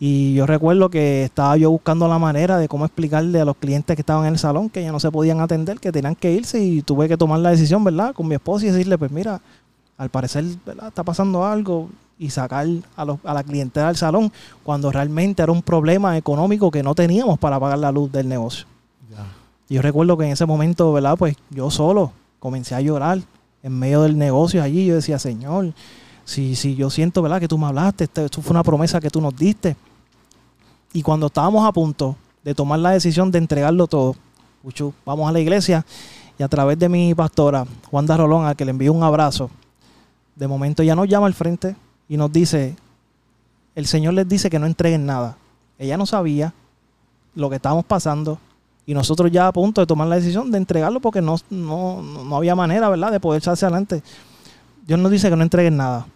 Y 0.00 0.34
yo 0.34 0.46
recuerdo 0.46 0.90
que 0.90 1.24
estaba 1.24 1.56
yo 1.56 1.70
buscando 1.70 2.08
la 2.08 2.18
manera 2.18 2.58
de 2.58 2.68
cómo 2.68 2.84
explicarle 2.84 3.40
a 3.40 3.44
los 3.44 3.56
clientes 3.56 3.94
que 3.94 4.02
estaban 4.02 4.26
en 4.26 4.34
el 4.34 4.38
salón 4.38 4.68
que 4.68 4.82
ya 4.82 4.92
no 4.92 5.00
se 5.00 5.10
podían 5.10 5.40
atender, 5.40 5.78
que 5.78 5.92
tenían 5.92 6.14
que 6.14 6.32
irse 6.32 6.62
y 6.62 6.82
tuve 6.82 7.08
que 7.08 7.16
tomar 7.16 7.40
la 7.40 7.50
decisión, 7.50 7.84
¿verdad? 7.84 8.14
Con 8.14 8.28
mi 8.28 8.34
esposa 8.34 8.66
y 8.66 8.70
decirle, 8.70 8.98
pues 8.98 9.10
mira, 9.10 9.40
al 9.96 10.10
parecer 10.10 10.44
¿verdad? 10.66 10.88
está 10.88 11.04
pasando 11.04 11.44
algo 11.46 11.88
y 12.18 12.30
sacar 12.30 12.66
a, 12.96 13.04
los- 13.04 13.18
a 13.24 13.34
la 13.34 13.42
clientela 13.42 13.88
del 13.88 13.96
salón 13.96 14.32
cuando 14.62 14.90
realmente 14.92 15.42
era 15.42 15.50
un 15.52 15.62
problema 15.62 16.16
económico 16.16 16.70
que 16.70 16.82
no 16.82 16.94
teníamos 16.94 17.38
para 17.38 17.58
pagar 17.58 17.78
la 17.78 17.90
luz 17.92 18.10
del 18.12 18.28
negocio. 18.28 18.66
Ya. 19.10 19.26
Yo 19.68 19.82
recuerdo 19.82 20.16
que 20.16 20.24
en 20.26 20.32
ese 20.32 20.46
momento, 20.46 20.92
¿verdad? 20.92 21.16
Pues 21.18 21.36
yo 21.50 21.70
solo 21.70 22.12
comencé 22.38 22.74
a 22.74 22.80
llorar 22.80 23.18
en 23.62 23.78
medio 23.78 24.02
del 24.02 24.16
negocio 24.18 24.62
allí. 24.62 24.86
Yo 24.86 24.94
decía, 24.96 25.18
Señor, 25.18 25.72
si, 26.24 26.54
si 26.54 26.74
yo 26.76 26.90
siento, 26.90 27.20
¿verdad? 27.22 27.40
Que 27.40 27.48
tú 27.48 27.58
me 27.58 27.66
hablaste, 27.66 28.04
esto, 28.04 28.42
fue 28.42 28.50
una 28.52 28.62
promesa 28.62 29.00
que 29.00 29.10
tú 29.10 29.20
nos 29.20 29.34
diste. 29.36 29.76
Y 30.92 31.02
cuando 31.02 31.26
estábamos 31.26 31.66
a 31.66 31.72
punto 31.72 32.16
de 32.44 32.54
tomar 32.54 32.78
la 32.78 32.90
decisión 32.90 33.30
de 33.30 33.38
entregarlo 33.38 33.86
todo, 33.86 34.14
Puchu, 34.62 34.92
vamos 35.04 35.28
a 35.28 35.32
la 35.32 35.40
iglesia 35.40 35.84
y 36.38 36.42
a 36.42 36.48
través 36.48 36.78
de 36.78 36.88
mi 36.88 37.14
pastora, 37.14 37.66
Wanda 37.90 38.16
Rolón, 38.16 38.44
al 38.46 38.54
que 38.56 38.64
le 38.64 38.70
envío 38.70 38.92
un 38.92 39.02
abrazo, 39.02 39.50
de 40.36 40.46
momento 40.48 40.82
ella 40.82 40.94
nos 40.94 41.08
llama 41.08 41.26
al 41.26 41.34
frente 41.34 41.74
y 42.08 42.16
nos 42.16 42.32
dice, 42.32 42.76
el 43.74 43.86
Señor 43.86 44.14
les 44.14 44.28
dice 44.28 44.50
que 44.50 44.58
no 44.58 44.66
entreguen 44.66 45.06
nada. 45.06 45.36
Ella 45.78 45.96
no 45.96 46.06
sabía 46.06 46.52
lo 47.34 47.50
que 47.50 47.56
estábamos 47.56 47.84
pasando 47.84 48.38
y 48.86 48.94
nosotros 48.94 49.30
ya 49.32 49.48
a 49.48 49.52
punto 49.52 49.80
de 49.80 49.86
tomar 49.86 50.06
la 50.08 50.16
decisión 50.16 50.50
de 50.50 50.58
entregarlo 50.58 51.00
porque 51.00 51.20
no, 51.20 51.36
no, 51.50 52.02
no 52.02 52.36
había 52.36 52.54
manera, 52.54 52.88
¿verdad?, 52.88 53.10
de 53.10 53.20
poder 53.20 53.40
echarse 53.40 53.64
adelante. 53.64 54.02
Dios 54.86 54.98
nos 54.98 55.10
dice 55.10 55.30
que 55.30 55.36
no 55.36 55.42
entreguen 55.42 55.76
nada. 55.76 56.06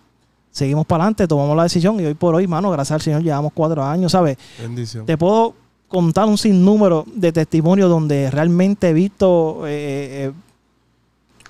seguimos 0.51 0.87
para 0.87 1.05
adelante, 1.05 1.27
tomamos 1.27 1.57
la 1.57 1.63
decisión 1.63 1.99
y 2.01 2.05
hoy 2.05 2.15
por 2.15 2.35
hoy, 2.35 2.47
mano, 2.47 2.71
gracias 2.71 2.95
al 2.95 3.01
Señor, 3.01 3.23
llevamos 3.23 3.53
cuatro 3.55 3.83
años, 3.83 4.13
¿sabes? 4.13 4.37
Bendición. 4.61 5.07
Te 5.07 5.17
puedo 5.17 5.55
contar 5.89 6.27
un 6.27 6.37
sinnúmero 6.37 7.05
de 7.15 7.33
testimonios 7.33 7.89
donde 7.89 8.31
realmente 8.31 8.91
he 8.91 8.93
visto 8.93 9.67
eh, 9.67 10.27
eh, 10.29 10.33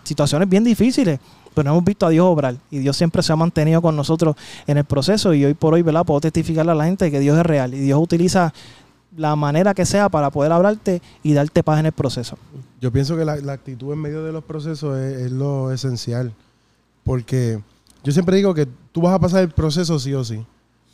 situaciones 0.05 0.49
bien 0.49 0.63
difíciles, 0.63 1.19
pero 1.59 1.71
hemos 1.71 1.85
visto 1.85 2.07
a 2.07 2.11
Dios 2.11 2.25
obrar 2.25 2.55
y 2.71 2.79
Dios 2.79 2.97
siempre 2.97 3.21
se 3.21 3.33
ha 3.33 3.37
mantenido 3.37 3.83
con 3.83 3.97
nosotros 3.97 4.37
en 4.69 4.79
el 4.79 4.85
proceso 4.85 5.35
y 5.35 5.45
hoy 5.45 5.55
por 5.55 5.75
hoy, 5.75 5.83
¿verdad? 5.83 6.05
Puedo 6.07 6.21
testificarle 6.21 6.71
a 6.71 6.75
la 6.77 6.85
gente 6.85 7.11
que 7.11 7.19
Dios 7.19 7.37
es 7.37 7.45
real 7.45 7.75
y 7.75 7.79
Dios 7.81 8.01
utiliza 8.01 8.55
la 9.17 9.35
manera 9.35 9.75
que 9.75 9.85
sea 9.85 10.09
para 10.09 10.31
poder 10.31 10.53
hablarte 10.53 11.03
y 11.25 11.33
darte 11.33 11.65
paz 11.65 11.81
en 11.81 11.87
el 11.87 11.93
proceso. 11.93 12.39
Yo 12.81 12.93
pienso 12.93 13.17
que 13.17 13.25
la, 13.25 13.33
actitud 13.53 13.93
en 13.93 13.99
medio 13.99 14.23
de 14.23 14.31
los 14.31 14.45
procesos 14.45 14.97
es, 14.99 15.33
lo 15.33 15.73
esencial. 15.73 16.33
Porque 17.03 17.59
yo 18.05 18.13
siempre 18.13 18.37
digo 18.37 18.55
que 18.55 18.69
tú 18.93 19.01
vas 19.01 19.15
a 19.15 19.19
pasar 19.19 19.43
el 19.43 19.51
proceso 19.51 19.99
sí 19.99 20.15
o 20.15 20.23
sí. 20.23 20.47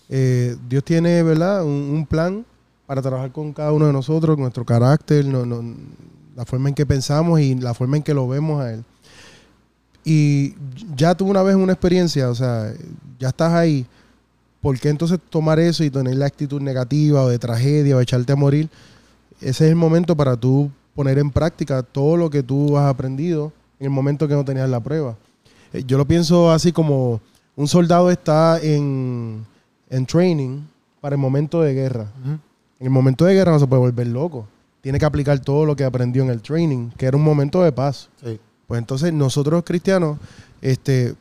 Eh, 0.08 0.56
Dios 0.66 0.82
tiene, 0.82 1.22
¿verdad? 1.22 1.62
Un, 1.62 2.06
plan 2.08 2.46
para 2.86 3.02
trabajar 3.02 3.32
con 3.32 3.52
cada 3.52 3.70
uno 3.70 3.86
de 3.86 3.92
nosotros, 3.92 4.38
nuestro 4.38 4.64
carácter, 4.64 5.26
no- 5.26 5.44
no- 5.44 5.62
la 6.34 6.46
forma 6.46 6.70
en 6.70 6.74
que 6.74 6.86
pensamos 6.86 7.38
y 7.40 7.54
la 7.54 7.74
forma 7.74 7.98
en 7.98 8.02
que 8.02 8.14
lo 8.14 8.26
vemos 8.26 8.62
a 8.62 8.72
Él. 8.72 8.84
Y 10.04 10.54
ya 10.94 11.14
tuve 11.14 11.30
una 11.30 11.42
vez 11.42 11.56
una 11.56 11.72
experiencia, 11.72 12.28
o 12.28 12.34
sea, 12.34 12.72
ya 13.18 13.28
estás 13.28 13.52
ahí. 13.52 13.86
¿Por 14.60 14.78
qué 14.78 14.88
entonces 14.90 15.18
tomar 15.30 15.58
eso 15.58 15.84
y 15.84 15.90
tener 15.90 16.16
la 16.16 16.26
actitud 16.26 16.60
negativa 16.60 17.22
o 17.22 17.28
de 17.28 17.38
tragedia 17.38 17.96
o 17.96 18.00
echarte 18.00 18.32
a 18.32 18.36
morir? 18.36 18.68
Ese 19.40 19.64
es 19.64 19.70
el 19.70 19.76
momento 19.76 20.16
para 20.16 20.36
tú 20.36 20.70
poner 20.94 21.18
en 21.18 21.30
práctica 21.30 21.82
todo 21.82 22.16
lo 22.16 22.30
que 22.30 22.42
tú 22.42 22.76
has 22.78 22.86
aprendido 22.86 23.52
en 23.78 23.86
el 23.86 23.90
momento 23.90 24.28
que 24.28 24.34
no 24.34 24.44
tenías 24.44 24.68
la 24.68 24.80
prueba. 24.80 25.16
Eh, 25.72 25.84
Yo 25.86 25.98
lo 25.98 26.06
pienso 26.06 26.50
así 26.50 26.72
como 26.72 27.20
un 27.56 27.68
soldado 27.68 28.10
está 28.10 28.58
en, 28.60 29.44
en 29.90 30.06
training 30.06 30.60
para 31.00 31.14
el 31.14 31.20
momento 31.20 31.60
de 31.60 31.74
guerra. 31.74 32.06
En 32.24 32.86
el 32.86 32.90
momento 32.90 33.24
de 33.24 33.34
guerra 33.34 33.52
no 33.52 33.58
se 33.58 33.66
puede 33.66 33.80
volver 33.80 34.06
loco. 34.06 34.46
Tiene 34.80 34.98
que 34.98 35.04
aplicar 35.04 35.38
todo 35.40 35.64
lo 35.64 35.76
que 35.76 35.84
aprendió 35.84 36.22
en 36.22 36.30
el 36.30 36.42
training, 36.42 36.90
que 36.96 37.06
era 37.06 37.16
un 37.16 37.22
momento 37.22 37.62
de 37.62 37.72
paz. 37.72 38.08
Sí. 38.22 38.38
Pues 38.66 38.78
entonces 38.78 39.12
nosotros 39.12 39.62
cristianos, 39.64 40.18
este, 40.60 41.14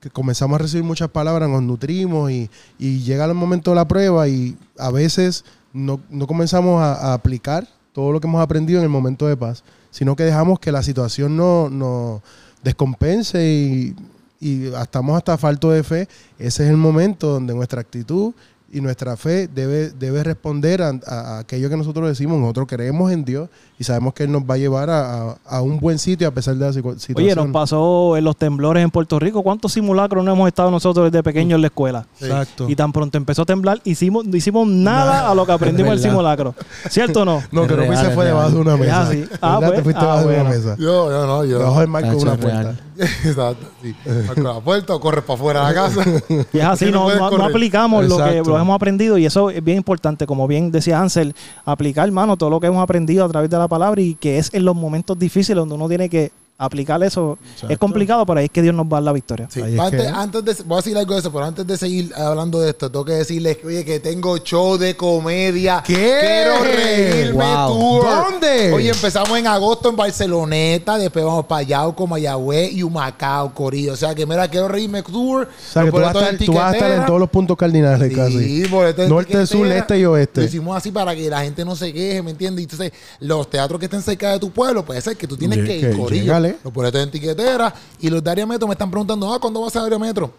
que 0.00 0.10
comenzamos 0.10 0.56
a 0.56 0.62
recibir 0.62 0.84
muchas 0.84 1.08
palabras, 1.08 1.48
nos 1.48 1.62
nutrimos 1.62 2.30
y, 2.30 2.48
llega 2.78 3.24
el 3.24 3.34
momento 3.34 3.70
de 3.70 3.76
la 3.76 3.88
prueba 3.88 4.28
y 4.28 4.56
a 4.78 4.90
veces 4.90 5.44
no, 5.72 6.00
no 6.10 6.26
comenzamos 6.26 6.80
a, 6.80 6.94
a 6.94 7.14
aplicar 7.14 7.66
todo 7.92 8.12
lo 8.12 8.20
que 8.20 8.26
hemos 8.26 8.42
aprendido 8.42 8.78
en 8.78 8.84
el 8.84 8.90
momento 8.90 9.26
de 9.26 9.36
paz, 9.36 9.64
sino 9.90 10.14
que 10.16 10.24
dejamos 10.24 10.58
que 10.58 10.70
la 10.70 10.82
situación 10.82 11.36
nos 11.36 11.70
no 11.70 12.22
descompense 12.62 13.42
y, 13.42 13.96
y 14.40 14.66
estamos 14.66 15.16
hasta 15.16 15.38
falto 15.38 15.70
de 15.70 15.82
fe. 15.82 16.08
Ese 16.38 16.64
es 16.64 16.70
el 16.70 16.76
momento 16.76 17.28
donde 17.28 17.54
nuestra 17.54 17.80
actitud 17.80 18.34
y 18.76 18.80
nuestra 18.80 19.16
fe 19.16 19.48
debe, 19.48 19.90
debe 19.90 20.22
responder 20.22 20.82
a, 20.82 21.38
aquello 21.38 21.68
que 21.70 21.76
nosotros 21.76 22.08
decimos. 22.08 22.38
Nosotros 22.38 22.66
creemos 22.68 23.10
en 23.12 23.24
Dios 23.24 23.48
y 23.78 23.84
sabemos 23.84 24.12
que 24.14 24.24
Él 24.24 24.32
nos 24.32 24.42
va 24.42 24.54
a 24.54 24.58
llevar 24.58 24.90
a, 24.90 25.30
a- 25.30 25.36
a 25.46 25.62
un 25.62 25.78
buen 25.78 25.98
sitio 25.98 26.28
a 26.28 26.30
pesar 26.30 26.54
de 26.56 26.64
la 26.66 26.72
situ- 26.72 26.98
situación. 26.98 27.16
Oye, 27.16 27.34
nos 27.34 27.46
pasó 27.52 28.16
en 28.16 28.24
los 28.24 28.36
temblores 28.36 28.82
en 28.84 28.90
Puerto 28.90 29.18
Rico. 29.18 29.42
¿Cuántos 29.42 29.72
simulacros 29.72 30.24
no 30.24 30.32
hemos 30.32 30.46
estado 30.48 30.70
nosotros 30.70 31.10
desde 31.10 31.22
pequeños 31.22 31.56
en 31.56 31.60
la 31.62 31.66
escuela? 31.68 32.06
Exacto. 32.20 32.68
Y 32.68 32.76
tan 32.76 32.92
pronto 32.92 33.16
empezó 33.18 33.42
a 33.42 33.46
temblar, 33.46 33.80
hicimos, 33.84 34.24
no 34.26 34.36
hicimos 34.36 34.66
nada 34.68 35.30
a 35.30 35.34
lo 35.34 35.46
que 35.46 35.52
aprendimos 35.52 35.92
en 35.92 35.98
el 35.98 36.02
simulacro. 36.02 36.54
¿Cierto 36.90 37.22
o 37.22 37.24
no? 37.24 37.42
No, 37.52 37.66
que 37.66 37.76
no 37.76 37.96
se 37.96 38.10
fue 38.10 38.24
debajo 38.26 38.50
de 38.50 38.56
una 38.60 38.74
Es 38.74 38.80
mesa. 38.80 39.10
Ah, 39.40 39.58
¿Verdad? 39.60 39.68
pues, 39.68 39.76
Te 39.78 39.82
fuiste 39.84 40.00
ah, 40.00 40.04
debajo 40.04 40.20
de 40.28 40.34
una 40.34 40.42
bueno. 40.44 40.50
mesa. 40.50 40.76
Yo, 40.78 41.10
yo 41.10 41.26
no, 41.26 41.44
yo. 41.44 41.58
Debajo 41.58 41.80
del 41.80 41.88
marco 41.88 42.10
de 42.10 42.16
una 42.16 42.36
puerta. 42.36 42.62
real. 42.62 42.80
Exacto, 43.24 43.66
sí. 43.82 43.94
Marco 44.26 44.40
la 44.42 44.60
puerta 44.60 44.94
o 44.94 45.00
corres 45.00 45.24
para 45.24 45.34
afuera 45.38 45.68
de 45.68 45.74
la 45.74 45.82
casa. 45.82 46.02
Y 46.52 46.58
es 46.58 46.64
así, 46.64 46.84
no 46.90 47.08
no, 47.14 47.30
no- 47.30 47.44
aplicamos 47.44 48.04
lo 48.06 48.16
que 48.16 48.22
Exacto. 48.24 48.50
lo 48.50 48.58
hemos 48.58 48.74
aprendido 48.74 49.18
y 49.18 49.26
eso 49.26 49.50
es 49.50 49.62
bien 49.62 49.78
importante, 49.78 50.26
como 50.26 50.46
bien 50.46 50.70
decía 50.70 51.00
Ansel, 51.00 51.34
aplicar, 51.64 52.06
hermano, 52.06 52.36
todo 52.36 52.50
lo 52.50 52.60
que 52.60 52.66
hemos 52.68 52.82
aprendido 52.82 53.24
a 53.24 53.28
través 53.28 53.50
de 53.50 53.58
la 53.58 53.68
palabra 53.68 54.00
y 54.00 54.14
que 54.14 54.38
es 54.38 54.52
en 54.54 54.64
los 54.64 54.74
momentos 54.76 55.18
difíciles 55.18 55.56
donde 55.56 55.74
uno 55.74 55.88
tiene 55.88 56.08
que 56.08 56.32
aplicar 56.58 57.02
eso. 57.02 57.38
Es 57.68 57.76
complicado, 57.78 58.24
pero 58.24 58.38
ahí 58.40 58.46
es 58.46 58.50
que 58.50 58.62
Dios 58.62 58.74
nos 58.74 58.86
va 58.86 58.96
a 58.98 59.00
dar 59.00 59.02
la 59.04 59.12
victoria. 59.12 59.46
Sí. 59.50 59.60
Antes, 59.78 60.02
que- 60.02 60.08
antes 60.08 60.44
de, 60.44 60.54
voy 60.64 60.76
a 60.76 60.80
decir 60.80 60.96
algo 60.96 61.12
de 61.14 61.20
eso, 61.20 61.30
pero 61.32 61.44
antes 61.44 61.66
de 61.66 61.76
seguir 61.76 62.12
hablando 62.16 62.60
de 62.60 62.70
esto, 62.70 62.90
tengo 62.90 63.04
que 63.04 63.12
decirles 63.12 63.58
que, 63.58 63.66
oye, 63.66 63.84
que 63.84 64.00
tengo 64.00 64.38
show 64.38 64.78
de 64.78 64.96
comedia. 64.96 65.82
¿Qué? 65.86 65.94
Quiero 66.20 66.64
reírme 66.64 67.44
Wow. 67.44 67.68
tour. 67.78 68.04
¿Dónde? 68.04 68.72
Oye, 68.72 68.88
empezamos 68.90 69.38
en 69.38 69.46
agosto 69.46 69.90
en 69.90 69.96
Barceloneta, 69.96 70.96
después 70.98 71.24
vamos 71.24 71.46
para 71.46 71.62
Yauco, 71.62 72.06
Mayagüez 72.06 72.72
y 72.72 72.82
Humacao, 72.82 73.52
Corillo. 73.52 73.92
O 73.92 73.96
sea, 73.96 74.14
que 74.14 74.24
mira, 74.26 74.48
quiero 74.48 74.68
reírme 74.68 75.02
tour. 75.02 75.46
O 75.48 75.72
sea, 75.72 75.84
que 75.84 75.90
tú 75.90 75.96
vas, 75.98 76.14
estar, 76.14 76.34
en 76.34 76.46
tú 76.46 76.52
vas 76.54 76.72
a 76.72 76.76
estar 76.76 76.90
en 76.92 77.06
todos 77.06 77.20
los 77.20 77.30
puntos 77.30 77.56
cardinales 77.56 78.14
casi. 78.14 78.38
Sí, 78.38 78.62
en 78.64 79.08
Norte, 79.08 79.46
sur, 79.46 79.66
este 79.66 79.98
y 79.98 80.04
oeste. 80.04 80.40
Lo 80.40 80.46
hicimos 80.46 80.76
así 80.76 80.90
para 80.90 81.14
que 81.14 81.28
la 81.28 81.42
gente 81.42 81.64
no 81.64 81.76
se 81.76 81.92
queje, 81.92 82.22
¿me 82.22 82.30
entiendes? 82.30 82.60
Y 82.62 82.64
entonces, 82.64 82.92
los 83.20 83.48
teatros 83.50 83.78
que 83.78 83.86
estén 83.86 84.02
cerca 84.02 84.32
de 84.32 84.38
tu 84.38 84.50
pueblo, 84.50 84.84
puede 84.84 85.00
ser 85.00 85.16
que 85.16 85.26
tú 85.26 85.36
tienes 85.36 85.58
que 85.66 85.76
ir, 85.78 85.96
Corillo. 85.96 86.45
Llégale. 86.46 86.58
Los 86.64 86.72
boletos 86.72 87.02
en 87.02 87.10
tiquetera. 87.10 87.74
Y 88.00 88.10
los 88.10 88.22
de 88.22 88.30
área 88.30 88.46
metro 88.46 88.66
me 88.68 88.72
están 88.74 88.90
preguntando, 88.90 89.32
ah, 89.32 89.38
¿cuándo 89.40 89.60
vas 89.60 89.74
a 89.76 89.84
área 89.84 89.98
metro? 89.98 90.32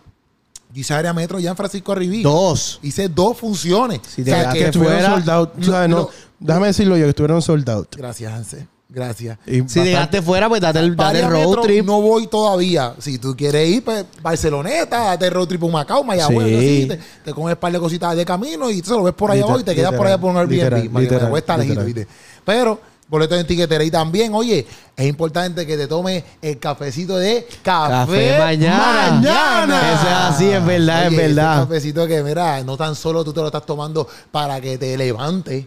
Yo 0.73 0.81
hice 0.81 0.93
área 0.93 1.13
metro 1.13 1.39
ya 1.39 1.51
en 1.51 1.55
Francisco 1.55 1.91
Arribí. 1.93 2.21
Dos. 2.23 2.79
Hice 2.83 3.07
dos 3.07 3.37
funciones. 3.37 4.01
Si 4.07 4.23
te 4.23 4.31
quedaste 4.31 4.59
que 4.59 4.65
Estuvieron 4.65 4.97
fuera- 4.99 5.13
sold 5.15 5.29
out. 5.29 5.49
Lo- 5.57 5.71
¿sabes? 5.71 5.89
No, 5.89 5.97
lo- 5.97 6.09
déjame 6.39 6.67
decirlo 6.67 6.97
yo, 6.97 7.05
que 7.05 7.09
estuvieron 7.09 7.41
sold 7.41 7.69
out. 7.69 7.95
Gracias, 7.95 8.33
Hanse. 8.33 8.67
Gracias. 8.89 9.37
Y 9.45 9.51
Si 9.55 9.59
bastante- 9.61 9.89
llegaste 9.89 10.21
fuera, 10.21 10.47
pues 10.47 10.61
date 10.61 10.79
el, 10.79 10.95
date 10.95 11.21
road 11.27 11.45
metro 11.47 11.61
trip. 11.61 11.85
no 11.85 12.01
voy 12.01 12.27
todavía. 12.27 12.93
Si 12.99 13.17
tú 13.17 13.35
quieres 13.35 13.67
ir, 13.69 13.83
pues 13.83 14.05
Barceloneta, 14.21 14.97
date 15.05 15.25
el 15.27 15.33
road 15.33 15.47
trip 15.47 15.63
a 15.63 15.67
Macao, 15.67 16.03
Mayagüez, 16.05 16.47
Sí. 16.47 16.55
así, 16.55 16.87
te, 16.87 16.99
te 17.25 17.33
comes 17.33 17.53
un 17.55 17.59
par 17.59 17.71
de 17.73 17.79
cositas 17.79 18.15
de 18.15 18.23
camino 18.25 18.69
y 18.69 18.75
entonces 18.75 18.95
lo 18.97 19.03
ves 19.03 19.13
por 19.13 19.29
allá 19.31 19.39
Literal- 19.39 19.49
abajo 19.49 19.59
y 19.61 19.63
te 19.65 19.75
quedas 19.75 19.93
por 19.93 20.07
allá 20.07 20.17
por 20.17 20.31
un 20.31 20.37
Airbnb. 20.37 20.51
literal, 20.53 20.89
Mayagüez 20.89 21.03
literal, 21.11 21.37
está 21.37 21.57
lejito. 21.57 21.83
¿viste? 21.83 22.07
Pero 22.45 22.79
boletos 23.07 23.39
en 23.39 23.47
tiquetera 23.47 23.83
y 23.83 23.91
también, 23.91 24.33
oye, 24.33 24.65
es 24.95 25.05
importante 25.07 25.65
que 25.65 25.77
te 25.77 25.87
tomes 25.87 26.23
el 26.41 26.59
cafecito 26.59 27.17
de 27.17 27.47
café, 27.63 27.91
Café 27.91 28.37
mañana. 28.39 29.11
mañana. 29.11 29.93
Eso 29.93 30.07
es 30.07 30.13
así, 30.13 30.45
es 30.49 30.65
verdad, 30.65 31.03
es 31.03 31.07
Oye, 31.07 31.17
ese 31.17 31.27
verdad. 31.27 31.59
cafecito 31.61 32.07
que, 32.07 32.23
mira, 32.23 32.63
no 32.63 32.75
tan 32.77 32.95
solo 32.95 33.23
tú 33.23 33.31
te 33.33 33.39
lo 33.41 33.47
estás 33.47 33.65
tomando 33.65 34.07
para 34.31 34.59
que 34.59 34.77
te 34.77 34.97
levantes. 34.97 35.65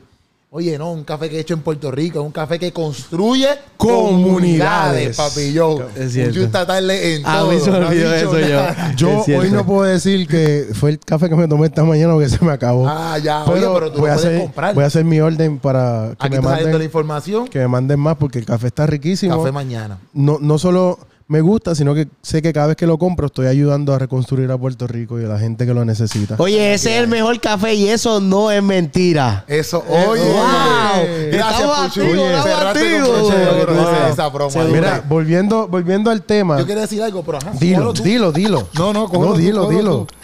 Oye, 0.52 0.76
no, 0.78 0.90
un 0.90 1.04
café 1.04 1.30
que 1.30 1.36
he 1.36 1.40
hecho 1.40 1.54
en 1.54 1.60
Puerto 1.60 1.92
Rico, 1.92 2.20
un 2.22 2.32
café 2.32 2.58
que 2.58 2.72
construye 2.72 3.46
Comunidades. 3.76 5.14
comunidades, 5.14 5.16
papi. 5.16 5.52
Yo, 5.52 5.78
Es 5.96 6.12
cierto. 6.12 6.40
un 6.40 6.44
estatarle 6.46 7.14
en 7.14 7.24
A 7.26 7.38
todo. 7.38 7.52
mí 7.52 7.60
se 7.60 7.70
me 7.70 7.78
no 7.78 7.86
ha 7.86 7.88
olvidó 7.90 8.12
dicho 8.12 8.36
eso 8.36 8.48
yo. 8.48 8.56
nada. 8.56 8.94
Yo 8.96 9.24
hoy 9.38 9.50
no 9.52 9.64
puedo 9.64 9.82
decir 9.84 10.26
que 10.26 10.66
fue 10.74 10.90
el 10.90 10.98
café 10.98 11.28
que 11.28 11.36
me 11.36 11.46
tomé 11.46 11.66
esta 11.68 11.84
mañana 11.84 12.14
porque 12.14 12.28
se 12.30 12.44
me 12.44 12.50
acabó. 12.50 12.84
Ah, 12.88 13.16
ya. 13.22 13.44
Oye, 13.44 13.64
pero 13.72 13.92
tú 13.92 14.00
voy, 14.00 14.08
lo 14.08 14.12
a 14.12 14.16
puedes 14.16 14.16
hacer, 14.16 14.40
comprar. 14.40 14.74
voy 14.74 14.82
a 14.82 14.86
hacer 14.88 15.04
mi 15.04 15.20
orden 15.20 15.60
para 15.60 16.16
que 16.18 16.26
Aquí 16.26 16.36
me, 16.38 16.42
saliendo 16.42 16.50
la 16.50 16.62
manden, 16.72 16.82
información. 16.82 17.46
que 17.46 17.58
me 17.60 17.68
manden 17.68 18.00
más 18.00 18.16
porque 18.16 18.40
el 18.40 18.44
café 18.44 18.66
está 18.66 18.86
riquísimo. 18.88 19.38
Café 19.38 19.52
mañana. 19.52 19.98
no, 20.14 20.38
no 20.40 20.58
solo 20.58 20.98
me 21.30 21.40
gusta, 21.42 21.76
sino 21.76 21.94
que 21.94 22.08
sé 22.22 22.42
que 22.42 22.52
cada 22.52 22.66
vez 22.66 22.76
que 22.76 22.88
lo 22.88 22.98
compro 22.98 23.26
estoy 23.28 23.46
ayudando 23.46 23.94
a 23.94 23.98
reconstruir 24.00 24.50
a 24.50 24.58
Puerto 24.58 24.88
Rico 24.88 25.20
y 25.20 25.24
a 25.24 25.28
la 25.28 25.38
gente 25.38 25.64
que 25.64 25.72
lo 25.72 25.84
necesita. 25.84 26.34
Oye, 26.38 26.74
ese 26.74 26.96
es 26.96 27.00
el 27.02 27.06
mejor 27.06 27.40
café 27.40 27.72
y 27.74 27.88
eso 27.88 28.20
no 28.20 28.50
es 28.50 28.60
mentira. 28.60 29.44
Eso, 29.46 29.84
Eh, 29.88 30.06
oye. 30.08 30.22
wow. 30.24 31.30
Gracias, 31.30 31.70
Puchu. 31.88 32.00
Oye. 34.58 34.72
Mira, 34.72 35.04
volviendo, 35.08 35.68
volviendo 35.68 36.10
al 36.10 36.22
tema. 36.22 36.58
Yo 36.58 36.66
quería 36.66 36.82
decir 36.82 37.02
algo, 37.02 37.22
pero 37.22 37.38
ajá. 37.38 37.52
Dilo, 37.58 37.92
tú. 37.92 38.02
dilo, 38.02 38.32
dilo. 38.32 38.68
No, 38.76 38.92
no, 38.92 39.06
cógelo 39.08 39.26
No, 39.28 39.32
tú, 39.34 39.38
dilo, 39.40 39.62
cógelo 39.66 39.80
dilo. 39.80 40.06
tú. 40.06 40.14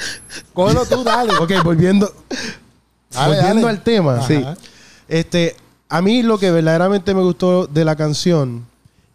Cógelo 0.54 0.86
tú, 0.86 1.04
dale. 1.04 1.32
Ok, 1.40 1.52
volviendo, 1.64 2.12
Dale, 3.12 3.34
volviendo 3.36 3.62
dale. 3.66 3.68
al 3.78 3.82
tema. 3.84 4.16
Ajá. 4.16 4.26
Sí. 4.26 4.44
Este, 5.08 5.54
a 5.88 6.02
mí 6.02 6.22
lo 6.22 6.38
que 6.38 6.50
verdaderamente 6.50 7.14
me 7.14 7.22
gustó 7.22 7.66
de 7.66 7.84
la 7.84 7.94
canción 7.96 8.66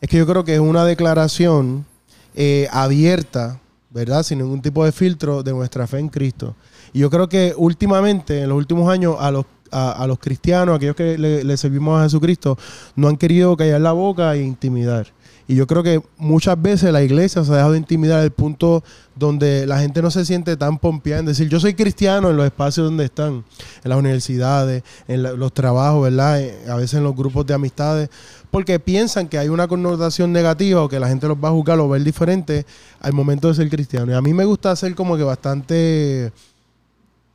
es 0.01 0.09
que 0.09 0.17
yo 0.17 0.25
creo 0.25 0.43
que 0.43 0.55
es 0.55 0.59
una 0.59 0.83
declaración 0.83 1.85
eh, 2.33 2.67
abierta, 2.71 3.59
¿verdad? 3.91 4.23
Sin 4.23 4.39
ningún 4.39 4.61
tipo 4.61 4.83
de 4.83 4.91
filtro 4.91 5.43
de 5.43 5.51
nuestra 5.51 5.85
fe 5.85 5.99
en 5.99 6.09
Cristo. 6.09 6.55
Y 6.91 6.99
yo 6.99 7.09
creo 7.09 7.29
que 7.29 7.53
últimamente, 7.55 8.41
en 8.41 8.49
los 8.49 8.57
últimos 8.57 8.91
años, 8.91 9.15
a 9.19 9.29
los, 9.29 9.45
a, 9.71 9.91
a 9.91 10.07
los 10.07 10.17
cristianos, 10.17 10.75
aquellos 10.75 10.95
que 10.95 11.17
le, 11.17 11.43
le 11.43 11.55
servimos 11.55 11.99
a 11.99 12.03
Jesucristo, 12.03 12.57
no 12.95 13.07
han 13.07 13.15
querido 13.15 13.55
callar 13.55 13.79
la 13.79 13.91
boca 13.91 14.33
e 14.33 14.41
intimidar. 14.41 15.07
Y 15.47 15.55
yo 15.55 15.67
creo 15.67 15.83
que 15.83 16.01
muchas 16.17 16.61
veces 16.61 16.93
la 16.93 17.03
iglesia 17.03 17.43
se 17.43 17.51
ha 17.51 17.55
dejado 17.55 17.73
de 17.73 17.79
intimidar 17.79 18.19
al 18.19 18.31
punto 18.31 18.83
donde 19.15 19.67
la 19.67 19.79
gente 19.79 20.01
no 20.01 20.09
se 20.09 20.23
siente 20.23 20.55
tan 20.55 20.77
pompeada 20.77 21.19
en 21.19 21.25
decir, 21.25 21.49
yo 21.49 21.59
soy 21.59 21.73
cristiano 21.73 22.29
en 22.29 22.37
los 22.37 22.45
espacios 22.45 22.85
donde 22.85 23.05
están, 23.05 23.43
en 23.83 23.89
las 23.89 23.97
universidades, 23.97 24.83
en 25.07 25.23
los 25.23 25.53
trabajos, 25.53 26.03
¿verdad? 26.03 26.41
Eh, 26.41 26.57
A 26.69 26.75
veces 26.75 26.95
en 26.95 27.03
los 27.03 27.15
grupos 27.15 27.45
de 27.45 27.53
amistades, 27.53 28.09
porque 28.49 28.79
piensan 28.79 29.27
que 29.27 29.37
hay 29.37 29.49
una 29.49 29.67
connotación 29.67 30.31
negativa 30.31 30.81
o 30.83 30.89
que 30.89 30.99
la 30.99 31.09
gente 31.09 31.27
los 31.27 31.37
va 31.37 31.49
a 31.49 31.51
juzgar 31.51 31.79
o 31.79 31.89
ver 31.89 32.03
diferente 32.03 32.65
al 32.99 33.13
momento 33.13 33.49
de 33.49 33.55
ser 33.55 33.69
cristiano. 33.69 34.11
Y 34.11 34.15
a 34.15 34.21
mí 34.21 34.33
me 34.33 34.45
gusta 34.45 34.75
ser 34.75 34.95
como 34.95 35.17
que 35.17 35.23
bastante 35.23 36.31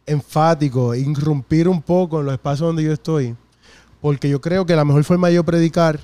enfático, 0.06 0.94
irrumpir 0.94 1.68
un 1.68 1.82
poco 1.82 2.20
en 2.20 2.26
los 2.26 2.34
espacios 2.34 2.68
donde 2.68 2.84
yo 2.84 2.92
estoy, 2.92 3.34
porque 4.00 4.28
yo 4.28 4.40
creo 4.40 4.64
que 4.64 4.76
la 4.76 4.84
mejor 4.84 5.04
forma 5.04 5.28
de 5.28 5.34
yo 5.34 5.44
predicar 5.44 5.98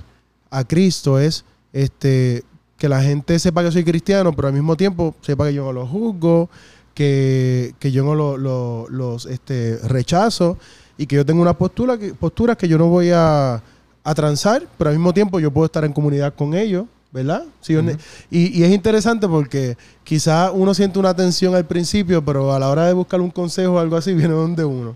a 0.51 0.65
Cristo 0.65 1.19
es 1.19 1.45
este 1.73 2.45
que 2.79 2.89
la 2.89 3.01
gente 3.03 3.39
sepa 3.39 3.63
que 3.63 3.71
soy 3.71 3.85
cristiano, 3.85 4.33
pero 4.33 4.49
al 4.49 4.55
mismo 4.55 4.77
tiempo 4.77 5.15
sepa 5.21 5.47
que 5.47 5.55
yo 5.55 5.65
no 5.65 5.73
lo 5.73 5.87
juzgo, 5.87 6.51
que, 6.95 7.75
que 7.79 7.93
yo 7.93 8.05
no 8.05 8.15
lo- 8.15 8.37
lo- 8.37 8.87
los 8.89 9.27
este, 9.27 9.79
rechazo 9.85 10.59
y 10.99 11.07
que 11.07 11.17
yo 11.17 11.25
tengo 11.25 11.41
una 11.43 11.57
postura 11.57 11.97
que, 11.99 12.13
posturas 12.15 12.57
que 12.57 12.69
yo 12.69 12.79
no 12.79 12.89
voy 12.89 13.11
a, 13.15 13.63
a 14.05 14.15
transar, 14.15 14.67
pero 14.77 14.91
al 14.91 14.97
mismo 14.97 15.15
tiempo 15.15 15.39
yo 15.41 15.51
puedo 15.51 15.67
estar 15.67 15.85
en 15.85 15.93
comunidad 15.93 16.35
con 16.35 16.55
ellos, 16.55 16.87
¿verdad? 17.13 17.45
Yo 17.67 17.83
ne- 17.83 17.97
y, 18.31 18.59
y 18.59 18.65
es 18.65 18.71
interesante 18.73 19.29
porque 19.29 19.77
quizás 20.05 20.51
uno 20.53 20.75
siente 20.75 20.99
una 20.99 21.15
tensión 21.15 21.55
al 21.55 21.65
principio, 21.67 22.25
pero 22.25 22.53
a 22.53 22.59
la 22.59 22.69
hora 22.69 22.87
de 22.87 22.93
buscar 22.95 23.21
un 23.21 23.31
consejo 23.31 23.75
o 23.75 23.79
algo 23.79 23.97
así 23.97 24.13
viene 24.15 24.35
donde 24.35 24.65
uno. 24.65 24.93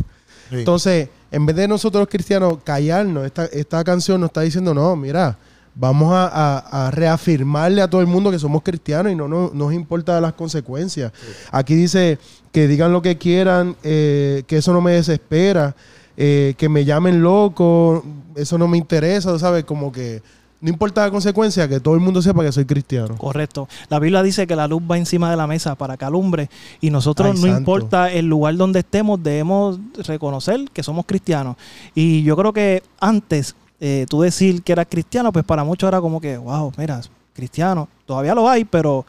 Sí. 0.50 0.56
Entonces, 0.56 1.08
en 1.30 1.46
vez 1.46 1.56
de 1.56 1.68
nosotros 1.68 2.00
los 2.02 2.08
cristianos 2.08 2.58
callarnos, 2.64 3.24
esta, 3.26 3.46
esta 3.46 3.82
canción 3.84 4.20
nos 4.20 4.28
está 4.30 4.40
diciendo, 4.42 4.74
no, 4.74 4.94
mira, 4.96 5.38
vamos 5.78 6.12
a, 6.12 6.26
a- 6.26 6.86
a 6.86 6.90
reafirmarle 6.90 7.82
a 7.82 7.88
todo 7.90 8.00
el 8.00 8.06
mundo 8.06 8.30
que 8.30 8.38
somos 8.38 8.62
cristianos 8.62 9.12
y 9.12 9.14
no, 9.14 9.28
no 9.28 9.50
nos 9.52 9.72
importa 9.72 10.20
las 10.20 10.32
consecuencias. 10.32 11.12
Aquí 11.52 11.74
dice 11.74 12.18
que 12.50 12.66
digan 12.66 12.92
lo 12.92 13.02
que 13.02 13.18
quieran, 13.18 13.76
eh, 13.82 14.42
que 14.46 14.56
eso 14.56 14.72
no 14.72 14.80
me 14.80 14.92
desespera, 14.92 15.76
eh, 16.16 16.54
que 16.56 16.68
me 16.70 16.84
llamen 16.86 17.22
loco, 17.22 18.02
eso 18.34 18.56
no 18.56 18.66
me 18.68 18.78
interesa, 18.78 19.38
¿sabes? 19.38 19.64
Como 19.64 19.92
que 19.92 20.22
no 20.62 20.70
importa 20.70 21.04
la 21.04 21.10
consecuencia, 21.10 21.68
que 21.68 21.80
todo 21.80 21.92
el 21.94 22.00
mundo 22.00 22.22
sepa 22.22 22.42
que 22.42 22.50
soy 22.50 22.64
cristiano. 22.64 23.14
Correcto. 23.18 23.68
La 23.90 23.98
Biblia 23.98 24.22
dice 24.22 24.46
que 24.46 24.56
la 24.56 24.66
luz 24.66 24.82
va 24.90 24.96
encima 24.96 25.30
de 25.30 25.36
la 25.36 25.46
mesa 25.46 25.74
para 25.74 25.98
que 25.98 26.06
alumbre 26.06 26.48
y 26.80 26.88
nosotros 26.88 27.28
Ay, 27.28 27.34
no 27.34 27.40
santo. 27.42 27.58
importa 27.58 28.10
el 28.10 28.24
lugar 28.26 28.56
donde 28.56 28.78
estemos, 28.78 29.22
debemos 29.22 29.78
reconocer 30.06 30.64
que 30.72 30.82
somos 30.82 31.04
cristianos. 31.04 31.56
Y 31.94 32.22
yo 32.22 32.34
creo 32.38 32.54
que 32.54 32.82
antes 32.98 33.54
eh, 33.80 34.06
tú 34.08 34.20
decir 34.22 34.62
que 34.62 34.72
eras 34.72 34.86
cristiano, 34.88 35.32
pues 35.32 35.44
para 35.44 35.64
muchos 35.64 35.88
era 35.88 36.00
como 36.00 36.20
que, 36.20 36.36
wow, 36.38 36.72
mira, 36.76 37.00
cristiano, 37.34 37.88
todavía 38.06 38.34
lo 38.34 38.48
hay, 38.48 38.64
pero 38.64 39.04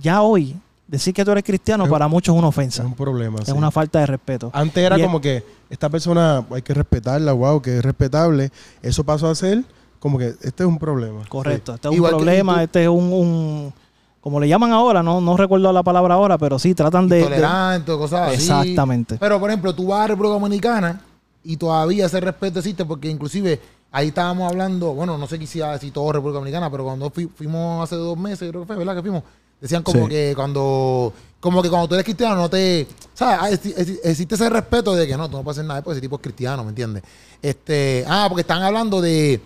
ya 0.00 0.22
hoy 0.22 0.56
decir 0.86 1.14
que 1.14 1.24
tú 1.24 1.30
eres 1.30 1.44
cristiano 1.44 1.84
Es- 1.84 1.90
para 1.90 2.08
muchos 2.08 2.34
es 2.34 2.38
una 2.38 2.48
Es 2.48 2.54
ofensa, 2.54 2.84
un 2.84 2.94
problema. 2.94 3.38
es 3.40 3.46
sí. 3.46 3.52
una 3.52 3.70
falta 3.70 4.00
de 4.00 4.06
respeto. 4.06 4.50
Antes 4.52 4.84
era 4.84 4.98
Y 4.98 5.00
es- 5.00 5.06
como 5.06 5.20
que 5.20 5.42
esta 5.70 5.88
persona 5.88 6.44
hay 6.50 6.60
que 6.62 6.74
respetarla, 6.74 7.32
wow, 7.32 7.62
que 7.62 7.78
es 7.78 7.82
respetable. 7.84 8.50
Eso 8.82 9.02
pasó 9.04 9.28
a 9.30 9.34
ser 9.34 9.64
como 9.98 10.18
que 10.18 10.26
este 10.42 10.64
es 10.64 10.66
un 10.68 10.78
problema. 10.78 11.22
Correcto, 11.28 11.72
Sí. 11.72 11.76
este 11.76 11.88
es 11.88 11.90
un 11.92 11.96
Igual 11.96 12.12
problema, 12.16 12.54
tú- 12.56 12.60
este 12.60 12.82
es 12.82 12.88
un, 12.88 13.12
un- 13.12 13.72
como 14.20 14.38
le 14.38 14.48
llaman 14.48 14.70
ahora, 14.72 15.02
no, 15.02 15.20
no 15.20 15.36
recuerdo 15.36 15.72
la 15.72 15.82
palabra 15.82 16.14
ahora, 16.14 16.36
pero 16.38 16.58
sí, 16.58 16.74
tratan 16.74 17.08
de... 17.08 17.16
de- 17.16 17.22
Intolerante, 17.22 17.92
cosas 17.92 18.28
así. 18.28 18.34
Exactamente. 18.34 19.16
Pero, 19.18 19.40
por 19.40 19.48
ejemplo, 19.50 19.74
tú 19.74 19.86
vas 19.88 20.02
a 20.04 20.06
República 20.08 20.34
Dominicana 20.34 21.00
y 21.42 21.56
todavía 21.56 22.06
ese 22.06 22.20
respeto 22.20 22.58
existe 22.58 22.84
porque 22.84 23.08
inclusive 23.08 23.58
ahí 23.92 24.08
estábamos 24.08 24.50
hablando, 24.50 24.94
bueno, 24.94 25.16
no 25.18 25.26
sé 25.28 25.38
si, 25.46 25.60
si 25.80 25.90
todo 25.90 26.12
República 26.12 26.38
Dominicana, 26.38 26.70
pero 26.70 26.84
cuando 26.84 27.10
fui- 27.10 27.28
fuimos 27.34 27.84
hace 27.84 27.94
dos 27.96 28.16
meses, 28.18 28.48
creo 28.48 28.62
que 28.62 28.66
fue, 28.66 28.76
¿verdad? 28.76 28.96
Que 28.96 29.02
fuimos. 29.02 29.22
Decían 29.60 29.82
como 29.84 30.04
Sí. 30.04 30.10
que 30.10 30.32
cuando 30.34 31.12
como 31.38 31.60
que 31.62 31.68
cuando 31.70 31.88
tú 31.88 31.94
eres 31.94 32.04
cristiano 32.04 32.36
no 32.36 32.48
te... 32.48 32.86
¿Sabes? 33.14 33.38
Ah, 33.40 33.50
exi- 33.50 33.74
exi- 33.76 33.98
Existe 34.04 34.34
ese 34.36 34.48
respeto 34.48 34.94
de 34.94 35.06
que 35.08 35.16
no, 35.16 35.28
tú 35.28 35.36
no 35.36 35.42
puedes 35.42 35.58
hacer 35.58 35.66
nada 35.68 35.82
porque 35.82 35.94
ese 35.98 36.00
tipo 36.00 36.16
es 36.16 36.22
cristiano, 36.22 36.62
¿me 36.64 36.68
entiendes? 36.70 37.02
Este, 37.40 38.04
ah, 38.08 38.26
porque 38.28 38.42
están 38.42 38.62
hablando 38.62 39.00
de, 39.00 39.40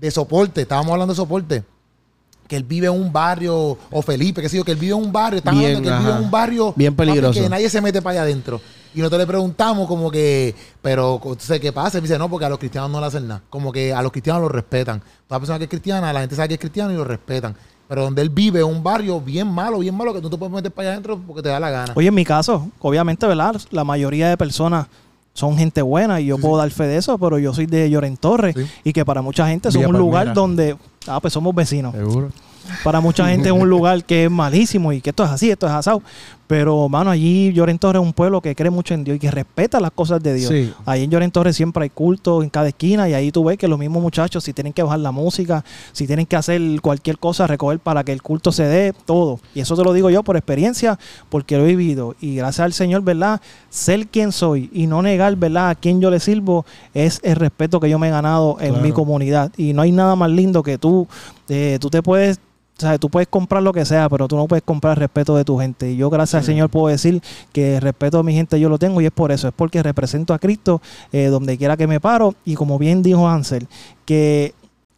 de 0.00 0.10
soporte, 0.10 0.62
estábamos 0.62 0.92
hablando 0.92 1.12
de 1.12 1.16
soporte. 1.16 1.62
Que 2.48 2.56
él 2.56 2.64
vive 2.64 2.86
en 2.88 2.94
un 2.94 3.10
barrio, 3.12 3.78
o 3.90 4.02
Felipe, 4.02 4.40
que 4.42 4.48
sé 4.50 4.56
yo, 4.58 4.64
que 4.64 4.72
él 4.72 4.78
vive 4.78 4.94
en 4.94 5.02
un 5.02 5.12
barrio, 5.12 5.38
están 5.38 5.54
Bien, 5.58 5.76
hablando 5.76 5.88
que 5.90 5.94
él 5.96 6.00
vive 6.02 6.12
en 6.18 6.24
un 6.24 6.30
barrio 6.30 6.72
Bien 6.76 6.94
papi, 6.94 7.08
peligroso. 7.08 7.40
que 7.42 7.48
nadie 7.48 7.68
se 7.70 7.80
mete 7.80 8.00
para 8.02 8.12
allá 8.12 8.22
adentro. 8.22 8.60
Y 8.94 8.98
nosotros 9.00 9.20
le 9.20 9.26
preguntamos 9.26 9.88
como 9.88 10.10
que, 10.10 10.54
pero 10.80 11.14
entonces, 11.16 11.58
¿qué 11.60 11.72
pasa? 11.72 11.98
Y 11.98 12.00
me 12.00 12.06
dice, 12.08 12.18
no, 12.18 12.28
porque 12.30 12.46
a 12.46 12.48
los 12.48 12.58
cristianos 12.58 12.90
no 12.90 13.00
le 13.00 13.06
hacen 13.06 13.26
nada. 13.26 13.42
Como 13.50 13.72
que 13.72 13.92
a 13.92 14.00
los 14.02 14.12
cristianos 14.12 14.42
los 14.42 14.52
respetan. 14.52 15.02
Toda 15.26 15.40
persona 15.40 15.58
que 15.58 15.64
es 15.64 15.70
cristiana, 15.70 16.12
la 16.12 16.20
gente 16.20 16.36
sabe 16.36 16.48
que 16.48 16.54
es 16.54 16.60
cristiano 16.60 16.92
y 16.92 16.96
lo 16.96 17.04
respetan. 17.04 17.56
Pero 17.88 18.02
donde 18.04 18.22
él 18.22 18.30
vive 18.30 18.60
es 18.60 18.64
un 18.64 18.82
barrio 18.82 19.20
bien 19.20 19.46
malo, 19.48 19.80
bien 19.80 19.94
malo, 19.96 20.14
que 20.14 20.20
tú 20.20 20.30
te 20.30 20.36
puedes 20.38 20.54
meter 20.54 20.70
para 20.72 20.88
allá 20.88 20.92
adentro 20.92 21.18
porque 21.26 21.42
te 21.42 21.48
da 21.50 21.60
la 21.60 21.70
gana. 21.70 21.92
Oye, 21.96 22.08
en 22.08 22.14
mi 22.14 22.24
caso, 22.24 22.68
obviamente, 22.80 23.26
¿verdad? 23.26 23.60
La 23.70 23.84
mayoría 23.84 24.28
de 24.30 24.36
personas 24.36 24.86
son 25.34 25.58
gente 25.58 25.82
buena 25.82 26.20
y 26.20 26.26
yo 26.26 26.38
puedo 26.38 26.56
dar 26.56 26.70
fe 26.70 26.84
de 26.86 26.96
eso, 26.96 27.18
pero 27.18 27.38
yo 27.38 27.52
soy 27.52 27.66
de 27.66 27.90
Lloren 27.90 28.16
Torres 28.16 28.54
Sí. 28.56 28.64
y 28.84 28.92
que 28.92 29.04
para 29.04 29.20
mucha 29.20 29.48
gente 29.48 29.68
es 29.68 29.74
un 29.74 29.98
lugar 29.98 30.26
Palmera. 30.26 30.34
donde, 30.34 30.76
ah, 31.08 31.20
pues 31.20 31.32
somos 31.34 31.54
vecinos. 31.54 31.92
Seguro. 31.92 32.30
Para 32.82 33.00
mucha 33.00 33.28
gente 33.28 33.48
es 33.48 33.54
un 33.54 33.68
lugar 33.68 34.04
que 34.04 34.24
es 34.24 34.30
malísimo 34.30 34.90
y 34.92 35.02
que 35.02 35.10
esto 35.10 35.24
es 35.24 35.30
así, 35.30 35.50
esto 35.50 35.66
es 35.66 35.72
asado. 35.72 36.00
Pero, 36.46 36.88
mano, 36.90 37.10
allí 37.10 37.52
Lloren 37.54 37.78
Torres 37.78 38.00
es 38.02 38.06
un 38.06 38.12
pueblo 38.12 38.40
que 38.42 38.54
cree 38.54 38.70
mucho 38.70 38.92
en 38.92 39.02
Dios 39.02 39.16
y 39.16 39.18
que 39.18 39.30
respeta 39.30 39.80
las 39.80 39.90
cosas 39.92 40.22
de 40.22 40.34
Dios. 40.34 40.50
Sí. 40.50 40.72
Ahí 40.84 41.04
en 41.04 41.10
Lloren 41.10 41.30
Torres 41.30 41.56
siempre 41.56 41.84
hay 41.84 41.90
culto 41.90 42.42
en 42.42 42.50
cada 42.50 42.68
esquina 42.68 43.08
y 43.08 43.14
ahí 43.14 43.32
tú 43.32 43.44
ves 43.44 43.56
que 43.56 43.66
los 43.66 43.78
mismos 43.78 44.02
muchachos, 44.02 44.44
si 44.44 44.52
tienen 44.52 44.72
que 44.74 44.82
bajar 44.82 44.98
la 45.00 45.10
música, 45.10 45.64
si 45.92 46.06
tienen 46.06 46.26
que 46.26 46.36
hacer 46.36 46.60
cualquier 46.82 47.18
cosa, 47.18 47.46
recoger 47.46 47.78
para 47.78 48.04
que 48.04 48.12
el 48.12 48.20
culto 48.22 48.52
se 48.52 48.64
dé, 48.64 48.92
todo. 49.06 49.40
Y 49.54 49.60
eso 49.60 49.74
te 49.74 49.82
lo 49.84 49.92
digo 49.94 50.10
yo 50.10 50.22
por 50.22 50.36
experiencia, 50.36 50.98
porque 51.30 51.56
lo 51.56 51.64
he 51.64 51.68
vivido. 51.74 52.14
Y 52.20 52.36
gracias 52.36 52.64
al 52.64 52.72
Señor, 52.74 53.02
¿verdad? 53.02 53.40
Ser 53.70 54.06
quien 54.08 54.30
soy 54.30 54.68
y 54.72 54.86
no 54.86 55.00
negar, 55.02 55.36
¿verdad? 55.36 55.70
A 55.70 55.74
quien 55.74 56.00
yo 56.00 56.10
le 56.10 56.20
sirvo 56.20 56.66
es 56.92 57.20
el 57.22 57.36
respeto 57.36 57.80
que 57.80 57.88
yo 57.88 57.98
me 57.98 58.08
he 58.08 58.10
ganado 58.10 58.58
en 58.60 58.70
Claro. 58.70 58.84
mi 58.84 58.92
comunidad. 58.92 59.50
Y 59.56 59.72
no 59.72 59.82
hay 59.82 59.92
nada 59.92 60.14
más 60.14 60.30
lindo 60.30 60.62
que 60.62 60.76
tú, 60.78 61.08
eh, 61.48 61.78
tú 61.80 61.88
te 61.90 62.02
puedes 62.02 62.38
sea, 62.80 62.98
tú 62.98 63.08
puedes 63.08 63.28
comprar 63.28 63.62
lo 63.62 63.72
que 63.72 63.84
sea, 63.84 64.08
pero 64.08 64.26
tú 64.28 64.36
no 64.36 64.46
puedes 64.48 64.62
comprar 64.64 64.92
el 64.96 65.00
respeto 65.00 65.36
de 65.36 65.44
tu 65.44 65.58
gente. 65.58 65.92
Y 65.92 65.96
yo, 65.96 66.10
gracias 66.10 66.40
al 66.40 66.44
Señor, 66.44 66.70
puedo 66.70 66.88
decir 66.88 67.22
que 67.52 67.76
el 67.76 67.82
respeto 67.82 68.16
de 68.18 68.22
mi 68.24 68.34
gente 68.34 68.58
yo 68.58 68.68
lo 68.68 68.78
tengo 68.78 69.00
y 69.00 69.06
es 69.06 69.12
por 69.12 69.30
eso. 69.32 69.46
Es 69.48 69.54
porque 69.54 69.82
represento 69.82 70.34
a 70.34 70.38
Cristo 70.38 70.82
eh, 71.12 71.26
donde 71.26 71.56
quiera 71.56 71.76
que 71.76 71.86
me 71.86 72.00
paro. 72.00 72.34
Y 72.44 72.54
como 72.56 72.78
bien 72.78 73.02
dijo 73.02 73.28
Ansel, 73.28 73.68
que 74.04 74.54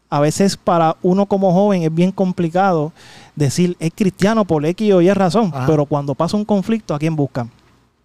a 0.09 0.21
veces 0.21 0.57
para 0.57 0.97
uno 1.03 1.27
como 1.27 1.53
joven 1.53 1.83
es 1.83 1.93
bien 1.95 2.13
complicado 2.13 2.93
decir 3.35 3.77
es 3.81 3.91
cristiano 3.95 4.45
por 4.45 4.65
X 4.65 4.93
o 4.95 5.03
Y 5.03 5.13
razón. 5.13 5.51
Ajá. 5.55 5.67
Pero 5.67 5.85
cuando 5.85 6.15
pasa 6.15 6.37
un 6.37 6.45
conflicto, 6.45 6.95
¿a 6.95 6.99
quién 6.99 7.15
buscan? 7.17 7.51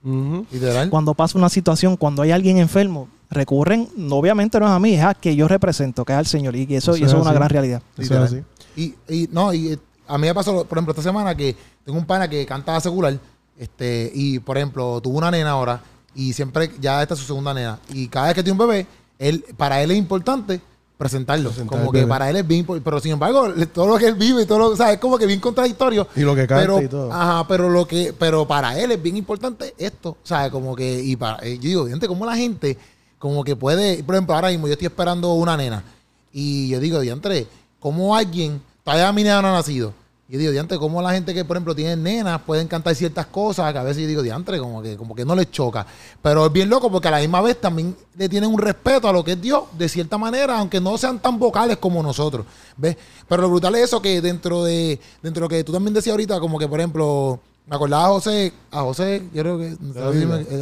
Literal. 0.03 0.89
Cuando 0.89 1.13
pasa 1.13 1.37
una 1.37 1.49
situación, 1.49 1.95
cuando 1.95 2.23
hay 2.23 2.31
alguien 2.31 2.57
enfermo, 2.57 3.07
recurren, 3.29 3.87
no, 3.95 4.15
obviamente 4.15 4.59
no 4.59 4.65
es 4.65 4.71
a 4.71 4.79
mí, 4.79 4.95
es 4.95 5.03
a 5.03 5.13
que 5.13 5.35
yo 5.35 5.47
represento, 5.47 6.03
que 6.03 6.13
es 6.13 6.17
al 6.19 6.25
Señor. 6.25 6.55
Y 6.55 6.63
eso, 6.75 6.91
Eso 6.93 6.97
y 6.97 7.03
eso 7.03 7.05
es 7.05 7.13
es 7.13 7.21
una 7.21 7.29
así. 7.29 7.35
gran 7.37 7.49
realidad. 7.49 7.81
Eso 7.97 8.15
es 8.15 8.19
así. 8.19 8.41
Y, 8.75 8.95
y 9.07 9.29
no, 9.31 9.53
y 9.53 9.73
eh, 9.73 9.79
a 10.07 10.17
mí 10.17 10.27
me 10.27 10.33
pasó, 10.33 10.65
por 10.65 10.77
ejemplo, 10.77 10.91
esta 10.91 11.03
semana 11.03 11.35
que 11.35 11.55
tengo 11.85 11.97
un 11.97 12.05
pana 12.05 12.29
que 12.29 12.45
canta 12.45 12.79
secular, 12.79 13.17
este, 13.57 14.11
y 14.13 14.39
por 14.39 14.57
ejemplo, 14.57 14.99
tuvo 15.01 15.17
una 15.17 15.31
nena 15.31 15.51
ahora, 15.51 15.81
y 16.15 16.33
siempre, 16.33 16.71
ya 16.79 17.01
esta 17.01 17.13
es 17.13 17.19
su 17.19 17.25
segunda 17.25 17.53
nena, 17.53 17.79
y 17.93 18.07
cada 18.07 18.27
vez 18.27 18.35
que 18.35 18.43
tiene 18.43 18.59
un 18.59 18.67
bebé, 18.67 18.87
él, 19.19 19.45
para 19.55 19.81
él 19.81 19.91
es 19.91 19.97
importante 19.97 20.61
presentarlo. 21.01 21.49
Presentar 21.49 21.79
como 21.79 21.91
que 21.91 21.99
bebé. 21.99 22.09
para 22.09 22.29
él 22.29 22.35
es 22.35 22.47
bien 22.47 22.59
importante. 22.59 22.83
Pero 22.85 22.99
sin 22.99 23.11
embargo, 23.13 23.51
todo 23.73 23.87
lo 23.87 23.97
que 23.97 24.05
él 24.05 24.13
vive 24.13 24.43
y 24.43 24.45
todo 24.45 24.59
lo, 24.59 24.67
o 24.67 24.75
sea, 24.75 24.93
es 24.93 24.99
como 24.99 25.17
que 25.17 25.25
bien 25.25 25.39
contradictorio. 25.39 26.07
Y 26.15 26.21
lo 26.21 26.35
que 26.35 26.45
canta 26.45 26.61
pero, 26.61 26.81
y 26.81 26.87
todo. 26.87 27.11
Ajá, 27.11 27.47
pero 27.47 27.69
lo 27.69 27.87
que, 27.87 28.13
pero 28.17 28.47
para 28.47 28.77
él 28.79 28.91
es 28.91 29.01
bien 29.01 29.17
importante 29.17 29.73
esto. 29.79 30.11
O 30.11 30.27
sea, 30.27 30.51
como 30.51 30.75
que, 30.75 31.01
y 31.01 31.15
para, 31.15 31.43
eh, 31.43 31.57
yo 31.57 31.69
digo, 31.69 31.87
gente, 31.87 32.07
como 32.07 32.23
la 32.23 32.35
gente, 32.35 32.77
como 33.17 33.43
que 33.43 33.55
puede, 33.55 34.03
por 34.03 34.13
ejemplo, 34.13 34.35
ahora 34.35 34.49
mismo 34.49 34.67
yo 34.67 34.73
estoy 34.73 34.87
esperando 34.87 35.33
una 35.33 35.57
nena. 35.57 35.83
Y 36.31 36.69
yo 36.69 36.79
digo, 36.79 36.99
diantre, 36.99 37.47
¿cómo 37.81 38.15
alguien, 38.15 38.61
todavía 38.85 39.11
mi 39.11 39.23
nena 39.23 39.41
no 39.41 39.49
ha 39.49 39.53
nacido? 39.53 39.93
Y 40.29 40.35
yo 40.35 40.39
digo, 40.39 40.51
diantre, 40.53 40.77
¿cómo 40.77 41.01
la 41.01 41.11
gente 41.11 41.33
que, 41.33 41.43
por 41.43 41.57
ejemplo, 41.57 41.75
tiene 41.75 41.97
nenas 41.97 42.39
pueden 42.43 42.65
cantar 42.69 42.95
ciertas 42.95 43.25
cosas 43.25 43.73
que 43.73 43.79
a 43.79 43.83
veces 43.83 44.03
yo 44.03 44.07
digo, 44.07 44.21
diantre, 44.21 44.59
como 44.59 44.81
que, 44.81 44.95
como 44.95 45.13
que 45.13 45.25
no 45.25 45.35
les 45.35 45.51
choca? 45.51 45.85
Pero 46.21 46.45
es 46.45 46.53
bien 46.53 46.69
loco 46.69 46.89
porque 46.89 47.09
a 47.09 47.11
la 47.11 47.19
misma 47.19 47.41
vez 47.41 47.59
también 47.59 47.93
le 48.15 48.29
tienen 48.29 48.49
un 48.49 48.57
respeto 48.57 49.09
a 49.09 49.11
lo 49.11 49.25
que 49.25 49.33
es 49.33 49.41
Dios, 49.41 49.63
de 49.77 49.89
cierta 49.89 50.17
manera, 50.17 50.57
aunque 50.57 50.79
no 50.79 50.97
sean 50.97 51.19
tan 51.19 51.37
vocales 51.37 51.75
como 51.79 52.01
nosotros, 52.01 52.45
¿ves? 52.77 52.95
Pero 53.27 53.41
lo 53.41 53.49
brutal 53.49 53.75
es 53.75 53.83
eso 53.85 54.01
que 54.01 54.21
dentro 54.21 54.63
de, 54.63 54.97
dentro 55.21 55.41
de 55.41 55.45
lo 55.45 55.49
que 55.49 55.63
tú 55.65 55.73
también 55.73 55.93
decías 55.93 56.13
ahorita, 56.13 56.39
como 56.39 56.57
que, 56.57 56.67
por 56.69 56.79
ejemplo, 56.79 57.37
me 57.67 57.75
acordaba 57.75 58.05
a 58.05 58.09
José, 58.11 58.53
a 58.71 58.81
José, 58.83 59.23
yo 59.33 59.41
creo 59.43 59.57
que, 59.57 59.75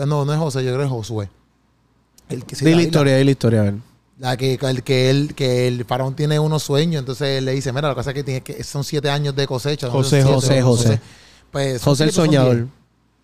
no, 0.08 0.26
no 0.26 0.34
es 0.34 0.40
José, 0.40 0.64
yo 0.64 0.70
creo 0.74 0.80
que 0.80 0.86
es 0.86 0.90
Josué. 0.92 1.30
El 2.28 2.44
que 2.44 2.56
se 2.56 2.66
Di 2.66 2.72
la 2.72 2.78
la- 2.78 2.84
historia, 2.84 3.18
di 3.18 3.24
la 3.24 3.32
historia, 3.32 3.60
a 3.62 3.64
ver. 3.66 3.76
La 4.20 4.36
que, 4.36 4.60
el, 4.62 4.84
que, 4.84 5.10
él, 5.10 5.34
que 5.34 5.68
el 5.68 5.86
faraón 5.86 6.14
tiene 6.14 6.40
unos 6.40 6.62
sueños, 6.64 7.00
entonces 7.00 7.38
él 7.40 7.46
le 7.46 7.54
dice, 7.54 7.72
mira, 7.72 7.88
la 7.88 7.96
cosa 7.96 8.12
es 8.12 8.14
que, 8.14 8.24
tiene 8.24 8.42
que 8.42 8.64
son 8.64 8.84
siete 8.84 9.10
años 9.10 9.36
de 9.36 9.48
cosecha. 9.48 9.90
José, 9.90 10.22
José, 10.24 10.48
siete, 10.48 10.62
José. 10.62 11.02
Pues, 11.52 11.82
José 11.82 12.04
el 12.04 12.12
soñador. 12.12 12.68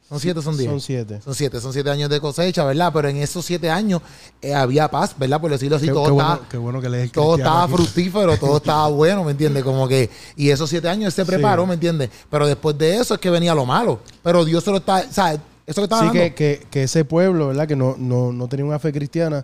Son 0.08 0.20
siete, 0.20 0.42
son 0.42 0.56
diez. 0.56 0.70
Son 0.70 0.80
siete. 0.80 1.20
Son 1.22 1.34
siete, 1.34 1.60
son 1.60 1.74
siete 1.74 1.90
años 1.90 2.10
de 2.10 2.22
cosecha, 2.22 2.64
¿verdad? 2.64 2.92
Pero 2.94 3.10
en 3.10 3.18
esos 3.18 3.44
siete 3.44 3.72
años 3.72 4.02
eh, 4.40 4.54
había 4.54 4.88
paz, 4.90 5.16
¿verdad? 5.18 5.42
Por 5.42 5.50
decirlo 5.50 5.78
así, 5.78 5.88
Qué, 5.88 5.92
todo 5.92 6.06
qué 6.06 6.12
estaba, 6.12 6.36
bueno, 6.36 6.48
qué 6.50 6.58
bueno 6.58 6.82
que 6.82 6.90
lees 6.90 7.12
todo 7.12 7.38
estaba 7.38 7.68
fructífero, 7.68 8.38
todo 8.38 8.58
estaba 8.64 8.88
bueno, 8.88 9.24
¿me 9.24 9.32
entiendes? 9.32 9.64
Como 9.64 9.88
que, 9.88 10.12
y 10.36 10.50
esos 10.52 10.70
siete 10.70 10.88
años 10.88 11.14
se 11.14 11.26
preparó, 11.26 11.64
Sí. 11.64 11.68
¿me 11.70 11.74
entiendes? 11.74 12.12
Pero 12.30 12.46
después 12.46 12.78
de 12.78 12.98
eso 12.98 13.16
es 13.16 13.20
que 13.20 13.32
venía 13.32 13.56
lo 13.56 13.66
malo. 13.66 14.00
Pero 14.22 14.46
Dios 14.46 14.64
se 14.64 14.70
lo 14.70 14.78
está, 14.78 15.12
¿sabes? 15.12 15.40
Eso 15.66 15.82
que 15.82 15.86
estaba 15.86 16.04
Sí, 16.04 16.12
que, 16.12 16.36
que, 16.36 16.68
que 16.70 16.84
ese 16.84 17.04
pueblo, 17.04 17.48
¿verdad? 17.48 17.68
Que 17.68 17.76
no, 17.76 17.96
no, 17.98 18.32
no 18.32 18.48
tenía 18.48 18.66
una 18.66 18.78
fe 18.78 18.94
cristiana, 18.94 19.44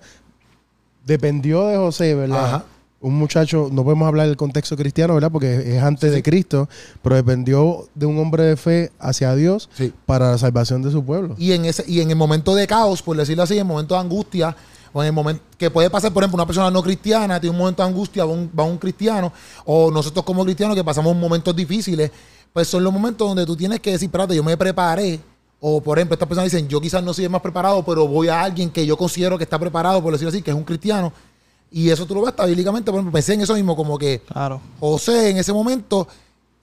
dependió 1.05 1.67
de 1.67 1.77
José, 1.77 2.15
¿verdad? 2.15 2.45
Ajá. 2.45 2.65
Un 2.99 3.17
muchacho, 3.17 3.69
no 3.71 3.83
podemos 3.83 4.07
hablar 4.07 4.27
del 4.27 4.37
contexto 4.37 4.77
cristiano, 4.77 5.15
¿verdad? 5.15 5.31
Porque 5.31 5.75
es 5.75 5.81
antes 5.81 6.11
de 6.11 6.21
Cristo, 6.21 6.69
pero 7.01 7.15
dependió 7.15 7.87
de 7.95 8.05
un 8.05 8.19
hombre 8.19 8.43
de 8.43 8.55
fe 8.57 8.91
hacia 8.99 9.33
Dios 9.33 9.69
Sí. 9.75 9.91
para 10.05 10.29
la 10.31 10.37
salvación 10.37 10.83
de 10.83 10.91
su 10.91 11.03
pueblo. 11.03 11.33
Y 11.39 11.53
en 11.53 11.65
ese, 11.65 11.83
y 11.87 12.01
en 12.01 12.11
el 12.11 12.15
momento 12.15 12.53
de 12.53 12.67
caos, 12.67 13.01
por 13.01 13.17
decirlo 13.17 13.41
así, 13.41 13.53
en 13.55 13.61
el 13.61 13.65
momento 13.65 13.95
de 13.95 14.01
angustia, 14.01 14.55
o 14.93 15.01
en 15.01 15.07
el 15.07 15.13
momento 15.13 15.41
que 15.57 15.71
puede 15.71 15.89
pasar, 15.89 16.13
por 16.13 16.21
ejemplo, 16.21 16.35
una 16.35 16.45
persona 16.45 16.69
no 16.69 16.83
cristiana 16.83 17.39
tiene 17.39 17.53
un 17.55 17.59
momento 17.59 17.81
de 17.81 17.89
angustia, 17.89 18.23
va 18.23 18.33
un, 18.33 18.51
va 18.57 18.65
un 18.65 18.77
cristiano, 18.77 19.33
o 19.65 19.89
nosotros 19.89 20.23
como 20.23 20.43
cristianos 20.43 20.75
que 20.75 20.83
pasamos 20.83 21.15
momentos 21.15 21.55
difíciles, 21.55 22.11
pues 22.53 22.67
son 22.67 22.83
los 22.83 22.93
momentos 22.93 23.27
donde 23.27 23.45
tú 23.47 23.55
tienes 23.55 23.79
que 23.79 23.93
decir, 23.93 24.07
espérate, 24.09 24.35
yo 24.35 24.43
me 24.43 24.55
preparé 24.57 25.19
O, 25.63 25.79
por 25.79 25.97
ejemplo, 25.99 26.15
estas 26.15 26.27
personas 26.27 26.51
dicen, 26.51 26.67
yo 26.67 26.81
quizás 26.81 27.03
no 27.03 27.13
soy 27.13 27.25
el 27.25 27.29
más 27.29 27.41
preparado, 27.41 27.85
pero 27.85 28.07
voy 28.07 28.27
a 28.29 28.41
alguien 28.41 28.71
que 28.71 28.83
yo 28.85 28.97
considero 28.97 29.37
que 29.37 29.43
está 29.43 29.59
preparado, 29.59 30.01
por 30.01 30.11
decirlo 30.11 30.29
así, 30.29 30.41
que 30.41 30.49
es 30.49 30.57
un 30.57 30.63
cristiano. 30.63 31.13
Y 31.71 31.89
eso 31.89 32.05
tú 32.07 32.15
lo 32.15 32.23
ves 32.23 32.33
bíblicamente. 32.47 32.89
Por 32.91 32.95
ejemplo, 32.99 33.13
pensé 33.13 33.35
en 33.35 33.41
eso 33.41 33.53
mismo, 33.53 33.75
como 33.75 33.97
que 33.97 34.21
Claro. 34.21 34.59
José 34.79 35.29
en 35.29 35.37
ese 35.37 35.53
momento 35.53 36.07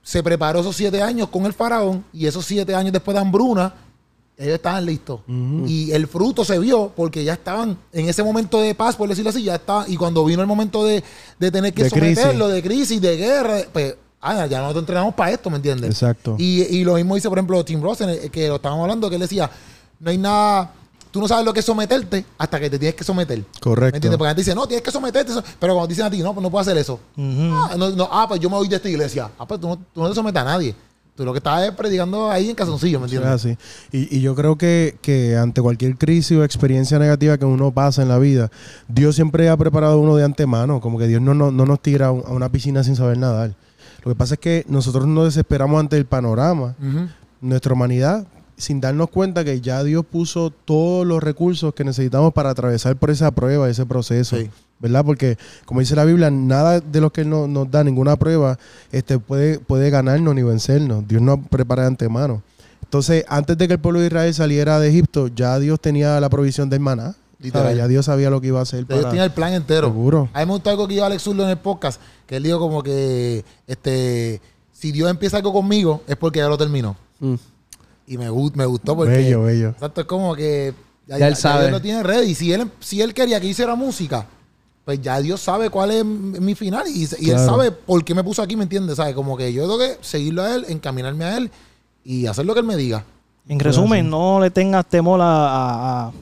se 0.02 0.22
preparó 0.22 0.60
esos 0.60 0.74
siete 0.74 1.00
años 1.00 1.28
con 1.28 1.46
el 1.46 1.52
faraón 1.52 2.04
y 2.12 2.26
esos 2.26 2.44
siete 2.44 2.74
años 2.74 2.92
después 2.92 3.14
de 3.14 3.20
hambruna, 3.20 3.72
ellos 4.36 4.54
estaban 4.54 4.84
listos. 4.84 5.20
Y 5.66 5.90
el 5.92 6.06
fruto 6.08 6.44
se 6.44 6.58
vio 6.58 6.92
porque 6.96 7.22
ya 7.24 7.34
estaban 7.34 7.78
en 7.92 8.08
ese 8.08 8.22
momento 8.24 8.60
de 8.60 8.74
paz, 8.74 8.96
por 8.96 9.08
decirlo 9.08 9.30
así, 9.30 9.42
ya 9.44 9.54
estaban. 9.56 9.90
Y 9.90 9.96
cuando 9.96 10.24
vino 10.24 10.40
el 10.42 10.46
momento 10.48 10.84
de, 10.84 11.02
de 11.38 11.50
tener 11.52 11.72
que 11.72 11.84
De 11.84 11.90
crisis. 11.90 12.18
someterlo, 12.18 12.48
de 12.48 12.62
crisis, 12.62 13.00
de 13.00 13.16
guerra, 13.16 13.58
pues, 13.72 13.94
ah, 14.20 14.46
ya 14.46 14.58
nosotros 14.60 14.82
entrenamos 14.82 15.14
para 15.14 15.30
esto, 15.32 15.50
¿me 15.50 15.56
entiendes? 15.56 15.90
Exacto. 15.90 16.36
Y, 16.38 16.62
y 16.62 16.84
lo 16.84 16.94
mismo 16.94 17.14
dice, 17.14 17.28
por 17.28 17.38
ejemplo, 17.38 17.64
Tim 17.64 17.80
Ross, 17.82 18.00
el- 18.02 18.30
que 18.30 18.48
lo 18.48 18.56
estábamos 18.56 18.82
hablando, 18.82 19.08
que 19.08 19.16
él 19.16 19.20
decía, 19.22 19.50
no 20.00 20.10
hay 20.10 20.18
nada, 20.18 20.72
tú 21.10 21.20
no 21.20 21.28
sabes 21.28 21.44
lo 21.44 21.52
que 21.52 21.60
es 21.60 21.66
someterte 21.66 22.24
hasta 22.36 22.60
que 22.60 22.68
te 22.70 22.78
tienes 22.78 22.94
que 22.94 23.04
someter. 23.04 23.42
Correcto. 23.60 23.92
¿Me 23.92 23.96
entiendes? 23.98 24.18
Porque 24.18 24.30
antes 24.30 24.44
dice, 24.46 24.54
no, 24.54 24.66
tienes 24.66 24.82
que 24.84 24.90
someterte, 24.90 25.32
so- 25.32 25.42
pero 25.58 25.74
cuando 25.74 25.88
dicen 25.88 26.04
a 26.06 26.10
ti, 26.10 26.18
no, 26.18 26.32
pues 26.34 26.42
no 26.42 26.50
puedo 26.50 26.60
hacer 26.62 26.76
eso. 26.76 26.94
Ujú. 27.16 27.50
Ah, 27.52 27.74
no, 27.78 27.90
no, 27.90 28.08
ah, 28.10 28.26
pues 28.28 28.40
yo 28.40 28.48
me 28.50 28.56
voy 28.56 28.68
de 28.68 28.76
esta 28.76 28.88
iglesia. 28.88 29.30
Ah, 29.38 29.46
pues 29.46 29.60
tú 29.60 29.68
no, 29.68 29.76
tú 29.76 30.00
no 30.02 30.08
te 30.08 30.14
sometes 30.14 30.40
a 30.40 30.44
nadie. 30.44 30.74
Tú 31.16 31.24
lo 31.24 31.32
que 31.32 31.38
estás 31.38 31.66
es 31.66 31.72
predicando 31.74 32.30
ahí 32.30 32.48
en 32.48 32.54
casoncillo, 32.54 33.00
¿me 33.00 33.06
entiendes? 33.06 33.28
así. 33.32 33.56
Y, 33.90 34.18
y 34.18 34.20
yo 34.20 34.36
creo 34.36 34.56
que, 34.56 34.98
que 35.02 35.36
ante 35.36 35.60
cualquier 35.60 35.96
crisis 35.98 36.38
o 36.38 36.44
experiencia 36.44 36.96
negativa 37.00 37.36
que 37.36 37.44
uno 37.44 37.72
pasa 37.72 38.02
en 38.02 38.08
la 38.08 38.18
vida, 38.20 38.52
Dios 38.86 39.16
siempre 39.16 39.48
ha 39.48 39.56
preparado 39.56 39.94
a 39.94 39.96
uno 39.96 40.14
de 40.14 40.22
antemano. 40.24 40.80
Como 40.80 40.96
que 40.96 41.08
Dios 41.08 41.20
no, 41.20 41.34
no, 41.34 41.50
no 41.50 41.66
nos 41.66 41.80
tira 41.82 42.06
a 42.06 42.12
una 42.12 42.50
piscina 42.52 42.84
sin 42.84 42.94
saber 42.94 43.18
nadar. 43.18 43.52
Lo 44.08 44.14
que 44.14 44.18
pasa 44.18 44.34
es 44.36 44.40
que 44.40 44.64
nosotros 44.68 45.06
nos 45.06 45.26
desesperamos 45.26 45.78
ante 45.78 45.98
el 45.98 46.06
panorama, 46.06 46.74
nuestra 47.42 47.74
humanidad, 47.74 48.26
sin 48.56 48.80
darnos 48.80 49.10
cuenta 49.10 49.44
que 49.44 49.60
ya 49.60 49.84
Dios 49.84 50.02
puso 50.10 50.48
todos 50.48 51.06
los 51.06 51.22
recursos 51.22 51.74
que 51.74 51.84
necesitamos 51.84 52.32
para 52.32 52.48
atravesar 52.48 52.96
por 52.96 53.10
esa 53.10 53.30
prueba, 53.32 53.68
ese 53.68 53.84
proceso. 53.84 54.38
Sí. 54.38 54.48
¿Verdad? 54.80 55.04
Porque, 55.04 55.36
como 55.66 55.80
dice 55.80 55.94
la 55.94 56.06
Biblia, 56.06 56.30
nada 56.30 56.80
de 56.80 57.00
lo 57.02 57.12
que 57.12 57.20
Él 57.20 57.28
no- 57.28 57.46
nos 57.46 57.70
da, 57.70 57.84
ninguna 57.84 58.16
prueba, 58.16 58.58
este, 58.92 59.18
puede, 59.18 59.58
puede 59.58 59.90
ganarnos 59.90 60.34
ni 60.34 60.42
vencernos. 60.42 61.06
Dios 61.06 61.20
nos 61.20 61.40
prepara 61.50 61.82
de 61.82 61.88
antemano. 61.88 62.42
Entonces, 62.82 63.26
antes 63.28 63.58
de 63.58 63.68
que 63.68 63.74
el 63.74 63.80
pueblo 63.80 64.00
de 64.00 64.06
Israel 64.06 64.32
saliera 64.32 64.80
de 64.80 64.88
Egipto, 64.88 65.28
ya 65.28 65.58
Dios 65.58 65.80
tenía 65.82 66.18
la 66.18 66.30
provisión 66.30 66.70
del 66.70 66.80
maná. 66.80 67.14
Literal. 67.40 67.64
¿sabes? 67.66 67.78
Ya 67.78 67.88
Dios 67.88 68.04
sabía 68.06 68.30
lo 68.30 68.40
que 68.40 68.48
iba 68.48 68.58
a 68.58 68.62
hacer. 68.62 68.84
Para- 68.86 69.00
tienen 69.02 69.22
el 69.22 69.30
plan 69.30 69.52
entero. 69.52 69.88
Seguro. 69.88 70.28
A 70.32 70.40
mí 70.40 70.46
me 70.46 70.52
gustó 70.52 70.70
algo 70.70 70.88
que 70.88 70.94
dijo 70.94 71.06
Alex 71.06 71.22
Zurdo 71.22 71.44
en 71.44 71.50
el 71.50 71.58
podcast, 71.58 72.00
que 72.26 72.36
él 72.36 72.42
dijo 72.42 72.58
como 72.58 72.82
que, 72.82 73.44
este, 73.66 74.40
si 74.72 74.90
Dios 74.92 75.08
empieza 75.10 75.36
algo 75.36 75.52
conmigo, 75.52 76.02
es 76.06 76.16
porque 76.16 76.40
ya 76.40 76.48
lo 76.48 76.58
terminó. 76.58 76.96
Mm. 77.20 77.34
Y 78.08 78.18
me, 78.18 78.24
me 78.54 78.66
gustó 78.66 78.96
porque... 78.96 79.12
Bello, 79.18 79.42
bello. 79.42 79.68
Exacto, 79.70 80.00
es 80.00 80.06
como 80.06 80.34
que 80.34 80.74
ya, 81.06 81.18
Ya 81.18 81.28
él 81.28 81.36
sabe. 81.36 81.62
Dios 81.64 81.72
lo 81.72 81.80
tiene 81.82 82.02
ready. 82.02 82.34
Si 82.34 82.52
él, 82.52 82.70
si 82.80 83.00
él 83.02 83.12
quería 83.14 83.40
que 83.40 83.46
hiciera 83.46 83.74
música, 83.74 84.26
pues 84.84 85.00
ya 85.02 85.20
Dios 85.20 85.40
sabe 85.40 85.68
cuál 85.70 85.90
es 85.90 86.04
mi 86.04 86.54
final 86.54 86.86
y, 86.88 87.06
y 87.20 87.30
él 87.30 87.38
sabe 87.38 87.70
por 87.70 88.02
qué 88.04 88.14
me 88.14 88.24
puso 88.24 88.40
aquí, 88.42 88.56
¿me 88.56 88.62
entiendes? 88.62 88.96
¿Sabes? 88.96 89.14
Como 89.14 89.36
que 89.36 89.52
yo 89.52 89.62
tengo 89.62 89.78
que 89.78 89.98
seguirlo 90.00 90.42
a 90.42 90.54
él, 90.54 90.64
encaminarme 90.68 91.24
a 91.24 91.36
él 91.36 91.50
y 92.04 92.26
hacer 92.26 92.46
lo 92.46 92.54
que 92.54 92.60
él 92.60 92.66
me 92.66 92.76
diga. 92.76 93.04
En 93.46 93.58
resumen, 93.60 94.08
no 94.10 94.40
le 94.40 94.50
tengas 94.50 94.86
temor 94.86 95.20
a, 95.20 95.24
a- 95.24 96.04
a- 96.06 96.08
a 96.08 96.12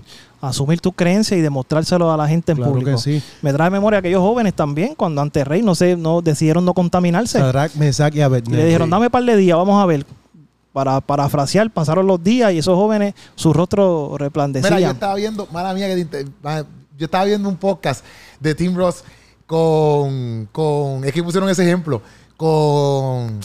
asumir 0.48 0.80
tus 0.80 0.94
creencias 0.94 1.38
y 1.38 1.42
demostrárselo 1.42 2.10
a 2.12 2.16
la 2.16 2.26
gente 2.28 2.52
en 2.52 2.58
Claro 2.58 2.72
público. 2.72 2.90
que 2.92 2.98
sí. 2.98 3.22
Me 3.42 3.52
trae 3.52 3.70
memoria 3.70 3.98
aquellos 3.98 4.20
jóvenes 4.20 4.54
también, 4.54 4.94
cuando 4.94 5.20
ante 5.22 5.44
rey 5.44 5.62
no 5.62 5.74
sé, 5.74 5.96
no 5.96 6.22
decidieron 6.22 6.64
no 6.64 6.74
contaminarse. 6.74 7.38
Sadrach, 7.38 7.74
Mesach 7.74 8.14
y 8.14 8.20
Y 8.20 8.50
le 8.54 8.64
dijeron, 8.66 8.88
dame 8.90 9.06
un 9.06 9.10
par 9.12 9.24
de 9.24 9.36
días, 9.36 9.56
vamos 9.56 9.82
a 9.82 9.86
ver. 9.86 10.04
Para 10.72 11.00
parafrasear, 11.00 11.70
pasaron 11.70 12.06
los 12.06 12.22
días 12.22 12.52
y 12.52 12.58
esos 12.58 12.74
jóvenes, 12.76 13.14
su 13.34 13.52
rostro 13.54 14.08
Mira, 14.08 14.10
yo 14.10 14.18
resplandecía. 14.18 14.90
estaba 14.90 15.14
viendo, 15.14 15.48
mala 15.50 15.72
mía, 15.72 15.86
que 15.88 16.04
te 16.04 16.24
yo 16.98 17.04
estaba 17.06 17.24
viendo 17.24 17.48
un 17.48 17.56
podcast 17.56 18.04
de 18.40 18.54
Tim 18.54 18.74
Ross 18.76 19.02
con, 19.46 20.48
con, 20.52 21.04
es 21.04 21.12
que 21.12 21.22
pusieron 21.22 21.48
ese 21.48 21.62
ejemplo, 21.62 22.02
con, 22.36 23.40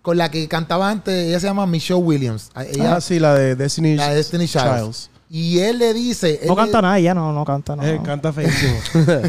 con 0.00 0.16
la 0.16 0.30
que 0.30 0.48
cantaba 0.48 0.88
antes, 0.90 1.28
ella 1.28 1.40
se 1.40 1.46
llama 1.46 1.66
Michelle 1.66 2.00
Williams. 2.00 2.50
A- 2.54 2.64
Ella, 2.64 2.96
Ah, 2.96 3.00
sí, 3.00 3.18
la 3.18 3.34
de 3.34 3.54
Destiny, 3.54 3.96
La 3.96 4.08
de 4.10 4.16
Destiny 4.16 4.46
Childs. 4.46 5.10
Y 5.30 5.58
él 5.58 5.78
le 5.78 5.92
dice, 5.92 6.38
él 6.40 6.48
No 6.48 6.54
le- 6.54 6.62
canta 6.62 6.80
nada, 6.82 6.98
ella 6.98 7.12
no, 7.14 7.32
no 7.34 7.44
canta 7.44 7.76
nada. 7.76 7.90
Eh, 7.90 8.00
canta 8.02 8.32
feísimo. 8.32 8.74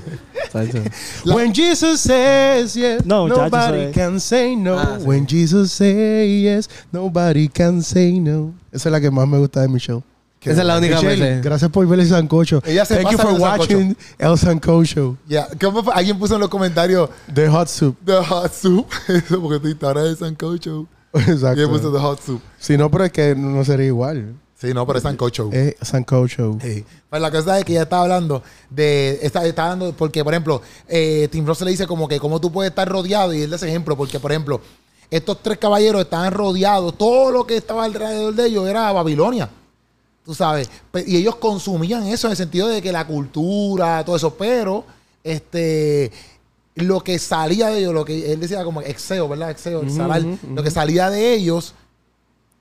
Exacto. 0.45 0.79
La- 1.25 1.35
When 1.35 1.53
Jesus 1.53 1.99
says 2.01 2.73
yes, 2.73 3.05
No, 3.05 3.27
nobody 3.27 3.91
can 3.91 4.19
say 4.19 4.55
no. 4.55 4.77
Ah, 4.79 4.97
sí. 4.99 5.05
When 5.05 5.27
Jesus 5.27 5.71
says 5.71 6.41
yes, 6.41 6.69
nobody 6.91 7.47
can 7.49 7.81
say 7.83 8.19
no. 8.19 8.53
Esa 8.71 8.89
es 8.89 8.91
la 8.93 9.01
que 9.01 9.11
más 9.11 9.27
me 9.27 9.37
gusta 9.37 9.61
de 9.61 9.67
Michelle. 9.67 10.01
que- 10.39 10.51
Esa 10.51 10.61
es 10.61 10.67
la 10.67 10.77
única 10.77 11.01
vez. 11.01 11.43
gracias 11.43 11.69
por 11.69 11.85
ver 11.85 11.99
el 11.99 12.07
sancocho. 12.07 12.61
Ella 12.65 12.85
se 12.85 12.95
Thank 12.95 13.11
you 13.11 13.17
for 13.17 13.31
el 13.33 13.39
sancocho. 13.41 13.59
watching 13.77 13.97
El 14.17 14.37
Sancocho 14.37 14.83
Show. 14.85 15.17
Ya, 15.27 15.47
¿cómo 15.59 15.83
fue? 15.83 15.93
Alguien 15.93 16.17
puso 16.17 16.35
en 16.35 16.39
los 16.41 16.49
comentarios 16.49 17.09
The 17.33 17.49
Hot 17.49 17.67
Soup. 17.67 17.97
The 18.05 18.23
Hot 18.23 18.53
Soup. 18.53 18.87
Eso 19.09 19.41
porque 19.41 19.73
tú 19.75 19.85
ahora 19.85 20.03
de 20.03 20.15
Sancocho. 20.15 20.87
Y 21.13 21.17
él 21.17 21.23
puso 21.25 21.31
Exacto. 21.33 21.91
The 21.91 21.99
Hot 21.99 22.21
Soup. 22.25 22.41
Si 22.57 22.77
no, 22.77 22.89
pero 22.89 23.03
es 23.03 23.11
que 23.11 23.35
no 23.35 23.65
sería 23.65 23.87
igual. 23.87 24.33
Sí, 24.59 24.73
no, 24.73 24.85
pero 24.85 24.97
es 24.97 25.03
Sancocho. 25.03 25.49
Es 25.53 25.75
Sancocho. 25.81 26.57
Sí. 26.61 26.83
Pues 27.09 27.21
la 27.21 27.31
cosa 27.31 27.57
es 27.57 27.63
que 27.63 27.71
ella 27.71 27.83
estaba 27.83 28.01
hablando 28.03 28.43
de. 28.69 29.17
Está, 29.21 29.45
está 29.45 29.63
hablando, 29.63 29.93
porque, 29.93 30.21
por 30.21 30.33
ejemplo, 30.33 30.61
eh, 30.89 31.29
Tim 31.31 31.45
Ross 31.45 31.61
le 31.61 31.71
dice 31.71 31.87
como 31.87 32.09
que 32.09 32.19
cómo 32.19 32.41
tú 32.41 32.51
puedes 32.51 32.71
estar 32.71 32.87
rodeado, 32.87 33.33
y 33.33 33.43
él 33.43 33.49
da 33.49 33.55
ese 33.55 33.69
ejemplo, 33.69 33.95
porque, 33.95 34.19
por 34.19 34.31
ejemplo, 34.31 34.59
estos 35.09 35.41
tres 35.41 35.57
caballeros 35.59 36.01
estaban 36.01 36.33
rodeados, 36.33 36.97
todo 36.97 37.31
lo 37.31 37.47
que 37.47 37.55
estaba 37.55 37.85
alrededor 37.85 38.35
de 38.35 38.47
ellos 38.47 38.67
era 38.67 38.91
Babilonia. 38.91 39.49
Tú 40.25 40.35
sabes. 40.35 40.69
Y 41.07 41.15
ellos 41.15 41.37
consumían 41.37 42.05
eso 42.07 42.27
en 42.27 42.31
el 42.31 42.37
sentido 42.37 42.67
de 42.67 42.81
que 42.81 42.91
la 42.91 43.07
cultura, 43.07 44.03
todo 44.03 44.17
eso, 44.17 44.35
pero 44.35 44.83
este. 45.23 46.11
Lo 46.75 47.01
que 47.01 47.17
salía 47.17 47.69
de 47.69 47.79
ellos, 47.79 47.93
lo 47.93 48.05
que 48.05 48.33
él 48.33 48.39
decía 48.39 48.63
como 48.63 48.81
exeo, 48.81 49.27
¿verdad? 49.27 49.51
Exeo, 49.51 49.83
exhalar. 49.83 50.21
Lo 50.53 50.63
que 50.63 50.71
salía 50.71 51.09
de 51.09 51.33
ellos 51.33 51.73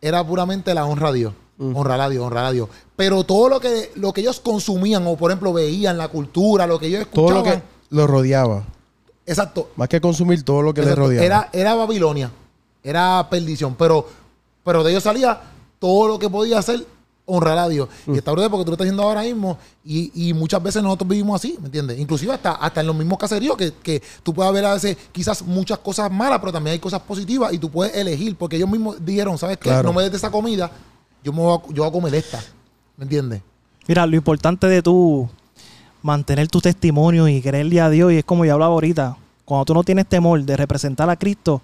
era 0.00 0.24
puramente 0.24 0.72
la 0.74 0.86
honra 0.86 1.08
a 1.08 1.12
Dios. 1.12 1.34
Honrar 1.60 2.00
a 2.00 2.08
Dios, 2.08 2.24
honrar 2.24 2.44
a 2.46 2.52
Dios. 2.52 2.68
Pero 2.94 3.24
todo 3.24 3.48
lo 3.48 3.58
que, 3.60 3.90
lo 3.96 4.12
que 4.12 4.20
ellos 4.20 4.40
consumían, 4.40 5.06
o 5.06 5.16
por 5.16 5.30
ejemplo 5.30 5.52
veían, 5.52 5.98
la 5.98 6.08
cultura, 6.08 6.66
lo 6.66 6.78
que 6.78 6.86
ellos 6.86 7.06
Todo 7.12 7.28
escuchaban. 7.30 7.54
lo 7.54 7.60
que 7.60 7.62
lo 7.96 8.06
rodeaba. 8.06 8.64
Exacto. 9.26 9.70
Más 9.76 9.88
que 9.88 10.00
consumir 10.00 10.42
todo 10.44 10.62
lo 10.62 10.72
que 10.72 10.80
exacto, 10.82 11.00
le 11.00 11.06
rodeaba. 11.06 11.26
Era, 11.26 11.48
era 11.52 11.74
Babilonia. 11.74 12.30
Era 12.82 13.26
perdición. 13.28 13.74
Pero, 13.76 14.06
pero 14.64 14.84
de 14.84 14.90
ellos 14.92 15.02
salía 15.02 15.40
todo 15.78 16.08
lo 16.08 16.18
que 16.18 16.30
podía 16.30 16.58
hacer 16.58 16.86
honrar 17.26 17.58
a 17.58 17.68
Dios. 17.68 17.88
Y 18.06 18.16
está 18.16 18.32
brutal 18.32 18.50
porque 18.50 18.64
tú 18.64 18.70
lo 18.70 18.74
estás 18.74 18.86
haciendo 18.86 19.02
ahora 19.02 19.22
mismo. 19.22 19.58
Y, 19.84 20.28
y 20.28 20.32
muchas 20.32 20.62
veces 20.62 20.82
nosotros 20.82 21.08
vivimos 21.08 21.38
así, 21.38 21.56
¿me 21.60 21.66
entiendes? 21.66 21.98
Inclusive 21.98 22.32
hasta, 22.32 22.52
hasta 22.52 22.80
en 22.80 22.86
los 22.86 22.96
mismos 22.96 23.18
caseríos 23.18 23.56
que, 23.56 23.72
que 23.82 24.02
tú 24.22 24.32
puedes 24.32 24.52
ver 24.52 24.64
a 24.64 24.74
veces 24.74 24.96
quizás 25.12 25.42
muchas 25.42 25.78
cosas 25.78 26.10
malas, 26.10 26.38
pero 26.38 26.52
también 26.52 26.72
hay 26.72 26.78
cosas 26.78 27.02
positivas 27.02 27.52
y 27.52 27.58
tú 27.58 27.70
puedes 27.70 27.94
elegir. 27.94 28.34
Porque 28.36 28.56
ellos 28.56 28.70
mismos 28.70 28.96
dijeron, 29.04 29.36
¿sabes 29.36 29.58
qué? 29.58 29.64
Claro. 29.68 29.88
No 29.88 29.92
me 29.92 30.02
des 30.02 30.10
de 30.10 30.16
esa 30.16 30.30
comida, 30.30 30.70
yo, 31.28 31.32
me 31.32 31.40
voy 31.40 31.58
a, 31.58 31.74
yo 31.74 31.82
voy 31.82 31.88
a 31.88 31.92
comer 31.92 32.14
esta. 32.14 32.40
¿Me 32.96 33.04
entiendes? 33.04 33.42
Mira, 33.86 34.06
lo 34.06 34.16
importante 34.16 34.66
de 34.66 34.82
tú 34.82 35.28
mantener 36.02 36.48
tu 36.48 36.60
testimonio 36.60 37.28
y 37.28 37.42
creerle 37.42 37.80
a 37.80 37.90
Dios, 37.90 38.12
y 38.12 38.16
es 38.16 38.24
como 38.24 38.44
yo 38.44 38.54
hablaba 38.54 38.72
ahorita, 38.72 39.16
cuando 39.44 39.66
tú 39.66 39.74
no 39.74 39.84
tienes 39.84 40.06
temor 40.06 40.42
de 40.42 40.56
representar 40.56 41.08
a 41.10 41.16
Cristo, 41.16 41.60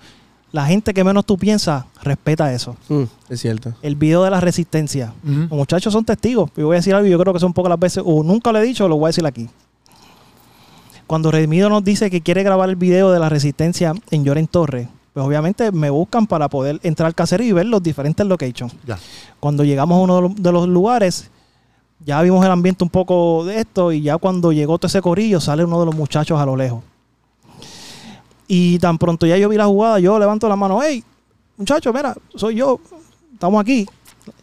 la 0.52 0.66
gente 0.66 0.92
que 0.92 1.02
menos 1.02 1.24
tú 1.24 1.38
piensas 1.38 1.84
respeta 2.02 2.52
eso. 2.52 2.76
Mm, 2.88 3.04
es 3.30 3.40
cierto. 3.40 3.74
El 3.82 3.96
video 3.96 4.22
de 4.22 4.30
la 4.30 4.40
resistencia. 4.40 5.12
Los 5.22 5.50
muchachos 5.50 5.92
son 5.92 6.04
testigos. 6.04 6.50
Yo 6.56 6.66
voy 6.66 6.76
a 6.76 6.78
decir 6.78 6.94
algo, 6.94 7.08
yo 7.08 7.18
creo 7.18 7.32
que 7.32 7.40
son 7.40 7.52
pocas 7.52 7.70
las 7.70 7.80
veces, 7.80 8.02
o 8.06 8.22
nunca 8.22 8.52
lo 8.52 8.58
he 8.58 8.62
dicho, 8.62 8.86
lo 8.86 8.96
voy 8.96 9.06
a 9.06 9.08
decir 9.08 9.26
aquí. 9.26 9.48
Cuando 11.06 11.30
Redimido 11.30 11.68
nos 11.68 11.84
dice 11.84 12.10
que 12.10 12.20
quiere 12.20 12.42
grabar 12.42 12.68
el 12.68 12.76
video 12.76 13.10
de 13.10 13.18
la 13.18 13.28
resistencia 13.28 13.94
en 14.10 14.24
Lloren 14.24 14.46
Torre, 14.46 14.88
pues 15.14 15.24
obviamente 15.24 15.70
me 15.70 15.90
buscan 15.90 16.26
para 16.26 16.48
poder 16.48 16.80
entrar 16.82 17.06
al 17.06 17.14
caserío 17.14 17.50
y 17.50 17.52
ver 17.52 17.66
los 17.66 17.80
diferentes 17.80 18.26
locations. 18.26 18.74
Ya. 18.84 18.98
Cuando 19.38 19.62
llegamos 19.62 19.96
a 19.96 20.00
uno 20.00 20.34
de 20.36 20.52
los, 20.52 20.66
lugares, 20.66 21.30
ya 22.04 22.20
vimos 22.20 22.44
el 22.44 22.50
ambiente 22.50 22.82
un 22.82 22.90
poco 22.90 23.44
de 23.44 23.60
esto 23.60 23.92
y 23.92 24.02
ya 24.02 24.18
cuando 24.18 24.50
llegó 24.50 24.76
todo 24.76 24.88
ese 24.88 25.00
corillo 25.00 25.40
sale 25.40 25.64
uno 25.64 25.78
de 25.78 25.86
los 25.86 25.94
muchachos 25.94 26.40
a 26.40 26.44
lo 26.44 26.56
lejos. 26.56 26.82
Y 28.48 28.80
tan 28.80 28.98
pronto 28.98 29.24
ya 29.24 29.38
yo 29.38 29.48
vi 29.48 29.56
la 29.56 29.66
jugada, 29.66 30.00
yo 30.00 30.18
levanto 30.18 30.48
la 30.48 30.56
mano, 30.56 30.80
hey, 30.82 31.04
muchacho, 31.56 31.92
mira, 31.92 32.12
soy 32.34 32.56
yo, 32.56 32.80
estamos 33.32 33.60
aquí. 33.60 33.86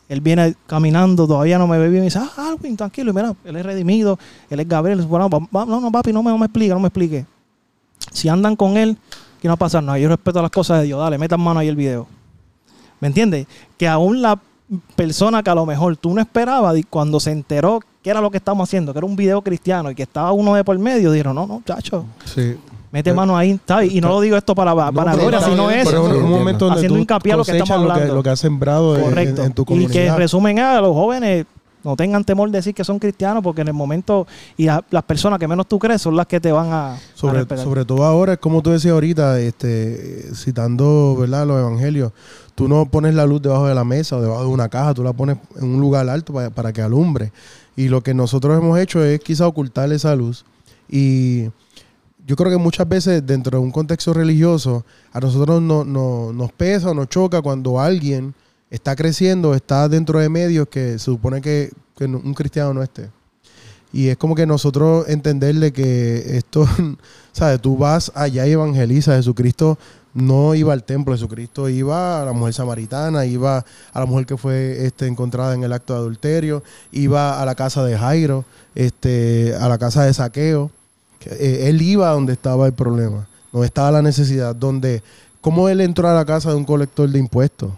Él 0.07 0.21
viene 0.21 0.55
caminando, 0.67 1.27
todavía 1.27 1.57
no 1.57 1.67
me 1.67 1.77
ve 1.79 1.89
bien 1.89 2.03
y 2.03 2.05
dice, 2.05 2.19
ah, 2.19 2.49
Alvin, 2.49 2.77
tranquilo, 2.77 3.11
y 3.11 3.13
mira, 3.13 3.35
él 3.43 3.57
es 3.57 3.65
redimido, 3.65 4.17
él 4.49 4.61
es 4.61 4.67
Gabriel. 4.69 5.01
Bueno, 5.01 5.27
no, 5.51 5.65
no, 5.81 5.91
papi, 5.91 6.13
no 6.13 6.23
me, 6.23 6.31
no 6.31 6.37
me 6.37 6.45
explique, 6.45 6.73
no 6.73 6.79
me 6.79 6.87
explique. 6.87 7.25
Si 8.11 8.29
andan 8.29 8.55
con 8.55 8.77
él, 8.77 8.97
que 9.41 9.47
no 9.47 9.53
va 9.53 9.55
a 9.55 9.57
pasar 9.57 9.83
nada. 9.83 9.97
Yo 9.99 10.07
respeto 10.07 10.41
las 10.41 10.51
cosas 10.51 10.79
de 10.79 10.85
Dios, 10.85 10.99
dale, 10.99 11.17
metan 11.17 11.41
mano 11.41 11.59
ahí 11.59 11.67
el 11.67 11.75
video. 11.75 12.07
¿Me 12.99 13.07
entiendes? 13.07 13.47
Que 13.77 13.87
aún 13.87 14.21
la 14.21 14.39
persona 14.95 15.43
que 15.43 15.49
a 15.49 15.55
lo 15.55 15.65
mejor 15.65 15.97
tú 15.97 16.13
no 16.13 16.21
esperabas, 16.21 16.75
cuando 16.89 17.19
se 17.19 17.31
enteró 17.31 17.79
que 18.01 18.09
era 18.09 18.21
lo 18.21 18.31
que 18.31 18.37
estábamos 18.37 18.69
haciendo, 18.69 18.93
que 18.93 18.99
era 18.99 19.05
un 19.05 19.15
video 19.15 19.41
cristiano 19.41 19.91
y 19.91 19.95
que 19.95 20.03
estaba 20.03 20.31
uno 20.31 20.53
de 20.55 20.63
por 20.63 20.77
medio, 20.79 21.11
dijeron, 21.11 21.35
no, 21.35 21.45
no, 21.47 21.61
chacho, 21.65 22.05
Sí. 22.25 22.55
Mete 22.91 23.13
mano 23.13 23.37
ahí, 23.37 23.57
¿sabes? 23.65 23.89
Y 23.93 24.01
no 24.01 24.09
lo 24.09 24.19
digo 24.19 24.35
esto 24.35 24.53
para, 24.53 24.75
para 24.75 25.11
No, 25.13 25.17
gloria, 25.17 25.39
sino 25.39 25.71
es 25.71 25.87
un 25.93 26.29
momento 26.29 26.65
donde 26.65 26.79
haciendo 26.81 26.99
hincapié 26.99 27.31
a 27.31 27.37
lo 27.37 27.45
que 27.45 27.51
estamos 27.53 27.69
lo 27.69 27.85
que, 27.87 27.91
hablando. 27.93 28.15
lo 28.15 28.23
que 28.23 28.29
has 28.31 28.39
sembrado 28.39 28.97
en- 28.97 29.35
tu 29.53 29.61
y 29.61 29.65
que 29.65 29.65
comunidad. 29.65 30.17
resumen 30.17 30.59
a 30.59 30.81
los 30.81 30.93
jóvenes 30.93 31.45
no 31.83 31.95
tengan 31.95 32.23
temor 32.23 32.49
de 32.51 32.57
decir 32.59 32.73
que 32.75 32.83
son 32.83 32.99
cristianos 32.99 33.41
porque 33.43 33.61
en 33.61 33.67
el 33.69 33.73
momento 33.73 34.27
y 34.57 34.67
a- 34.67 34.83
las 34.91 35.03
personas 35.03 35.39
que 35.39 35.47
menos 35.47 35.67
tú 35.67 35.79
crees 35.79 36.01
son 36.01 36.15
las 36.15 36.27
que 36.27 36.39
te 36.39 36.51
van 36.51 36.71
a, 36.71 36.97
Sobre, 37.15 37.45
sobre 37.57 37.85
todo 37.85 38.03
ahora, 38.03 38.33
es 38.33 38.39
como 38.39 38.61
tú 38.61 38.69
decías 38.71 38.93
ahorita, 38.93 39.39
este, 39.39 40.29
citando 40.35 41.15
¿verdad? 41.19 41.45
los 41.47 41.59
evangelios, 41.59 42.11
tú 42.55 42.67
no 42.67 42.85
pones 42.85 43.15
la 43.15 43.25
luz 43.25 43.41
debajo 43.41 43.67
de 43.67 43.75
la 43.75 43.83
mesa 43.83 44.17
o 44.17 44.21
debajo 44.21 44.41
de 44.43 44.49
una 44.49 44.69
caja, 44.69 44.93
tú 44.93 45.03
la 45.03 45.13
pones 45.13 45.37
en 45.57 45.65
un 45.75 45.79
lugar 45.81 46.07
alto 46.09 46.33
para, 46.33 46.49
para 46.49 46.71
que 46.73 46.81
alumbre. 46.81 47.31
Y 47.75 47.87
lo 47.87 48.01
que 48.01 48.13
nosotros 48.13 48.57
hemos 48.57 48.77
hecho 48.77 49.03
es 49.03 49.19
quizá 49.21 49.47
ocultar 49.47 49.91
esa 49.93 50.15
luz. 50.15 50.45
Y 50.89 51.45
yo 52.27 52.35
creo 52.35 52.51
que 52.51 52.57
muchas 52.57 52.87
veces 52.87 53.25
dentro 53.25 53.57
de 53.57 53.63
un 53.63 53.71
contexto 53.71 54.13
religioso, 54.13 54.85
a 55.13 55.19
nosotros 55.19 55.61
no, 55.61 55.83
no- 55.85 56.31
nos 56.33 56.51
pesa 56.51 56.91
o 56.91 56.93
nos 56.93 57.07
choca 57.09 57.41
cuando 57.41 57.79
alguien 57.79 58.35
está 58.71 58.95
creciendo, 58.95 59.53
está 59.53 59.87
dentro 59.87 60.19
de 60.19 60.29
medios 60.29 60.67
que 60.69 60.93
se 60.93 60.99
supone 60.99 61.41
que, 61.41 61.71
un 61.99 62.33
cristiano 62.33 62.73
no 62.73 62.81
esté. 62.81 63.11
Y 63.93 64.07
es 64.07 64.17
como 64.17 64.33
que 64.33 64.47
nosotros 64.47 65.07
entenderle 65.07 65.71
que 65.71 66.37
esto, 66.37 66.65
¿sabes? 67.31 67.61
Tú 67.61 67.77
vas 67.77 68.11
allá 68.15 68.47
y 68.47 68.53
evangelizas. 68.53 69.17
Jesucristo 69.17 69.77
no 70.13 70.55
iba 70.55 70.73
al 70.73 70.83
templo, 70.83 71.13
Jesucristo 71.13 71.69
iba 71.69 72.21
a 72.21 72.25
la 72.25 72.33
mujer 72.33 72.53
samaritana, 72.53 73.25
iba 73.25 73.63
a 73.93 73.99
la 73.99 74.05
mujer 74.05 74.25
que 74.25 74.37
fue 74.37 74.85
este, 74.85 75.05
encontrada 75.05 75.53
en 75.53 75.63
el 75.63 75.73
acto 75.73 75.93
de 75.93 75.99
adulterio, 75.99 76.63
iba 76.91 77.39
a 77.39 77.45
la 77.45 77.53
casa 77.53 77.83
de 77.83 77.97
Jairo, 77.97 78.45
este, 78.73 79.53
a 79.59 79.69
la 79.69 79.77
casa 79.77 80.05
de 80.05 80.13
saqueo. 80.13 80.71
Eh, 81.25 81.65
él 81.67 81.81
iba 81.81 82.09
donde 82.09 82.33
estaba 82.33 82.65
el 82.65 82.73
problema, 82.73 83.27
donde 83.51 83.67
estaba 83.67 83.91
la 83.91 84.01
necesidad, 84.01 84.55
donde, 84.55 85.03
¿cómo 85.39 85.69
él 85.69 85.81
entró 85.81 86.07
a 86.07 86.13
la 86.13 86.25
casa 86.25 86.49
de 86.49 86.55
un 86.55 86.65
colector 86.65 87.07
de 87.09 87.19
impuestos? 87.19 87.71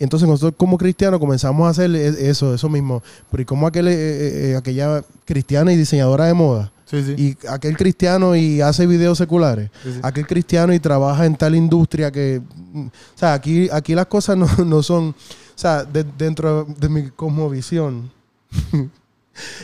Entonces 0.00 0.28
nosotros 0.28 0.54
como 0.56 0.76
cristianos 0.78 1.20
comenzamos 1.20 1.66
a 1.66 1.70
hacer 1.70 1.94
e- 1.94 2.28
eso, 2.28 2.52
eso 2.54 2.68
mismo. 2.68 3.02
Pero 3.30 3.42
¿y 3.42 3.44
cómo 3.46 3.66
aquel, 3.68 3.86
eh, 3.88 3.92
eh, 3.94 4.50
eh, 4.52 4.56
aquella 4.56 5.04
cristiana 5.24 5.72
y 5.72 5.76
diseñadora 5.76 6.24
de 6.24 6.34
moda? 6.34 6.72
Sí, 6.86 7.04
sí. 7.04 7.14
Y 7.16 7.46
aquel 7.48 7.76
cristiano 7.76 8.34
y 8.34 8.60
hace 8.60 8.86
videos 8.86 9.16
seculares. 9.18 9.70
Sí. 9.84 9.90
Aquel 10.02 10.26
cristiano 10.26 10.72
y 10.74 10.80
trabaja 10.80 11.24
en 11.26 11.36
tal 11.36 11.54
industria 11.54 12.10
que... 12.10 12.40
mm, 12.72 12.86
O 12.86 12.90
sea, 13.18 13.34
aquí, 13.34 13.68
aquí 13.70 13.94
las 13.94 14.06
cosas 14.06 14.36
no, 14.36 14.46
no 14.66 14.82
son... 14.82 15.10
O 15.10 15.14
sea, 15.60 15.84
de- 15.84 16.04
dentro 16.18 16.64
de 16.64 16.88
mi 16.88 17.10
cosmovisión, 17.10 18.10